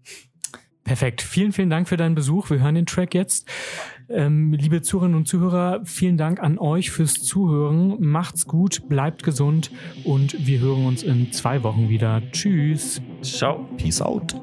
Perfekt. 0.84 1.22
Vielen, 1.22 1.53
vielen 1.53 1.70
Dank 1.70 1.88
für 1.88 1.96
deinen 1.96 2.16
Besuch. 2.16 2.50
Wir 2.50 2.61
hören 2.61 2.74
den 2.74 2.86
Track 2.86 3.14
jetzt. 3.14 3.46
Ähm, 4.09 4.53
liebe 4.53 4.82
Zuhörerinnen 4.82 5.16
und 5.16 5.26
Zuhörer, 5.26 5.80
vielen 5.84 6.16
Dank 6.16 6.40
an 6.42 6.59
euch 6.59 6.90
fürs 6.90 7.14
Zuhören. 7.14 7.96
Macht's 8.00 8.46
gut, 8.46 8.88
bleibt 8.88 9.22
gesund 9.22 9.70
und 10.05 10.46
wir 10.46 10.61
hören 10.61 10.86
uns 10.86 11.03
in 11.03 11.32
zwei 11.32 11.62
Wochen 11.62 11.88
wieder. 11.88 12.22
Tschüss. 12.32 13.00
Ciao. 13.22 13.66
Peace 13.76 14.00
out. 14.00 14.34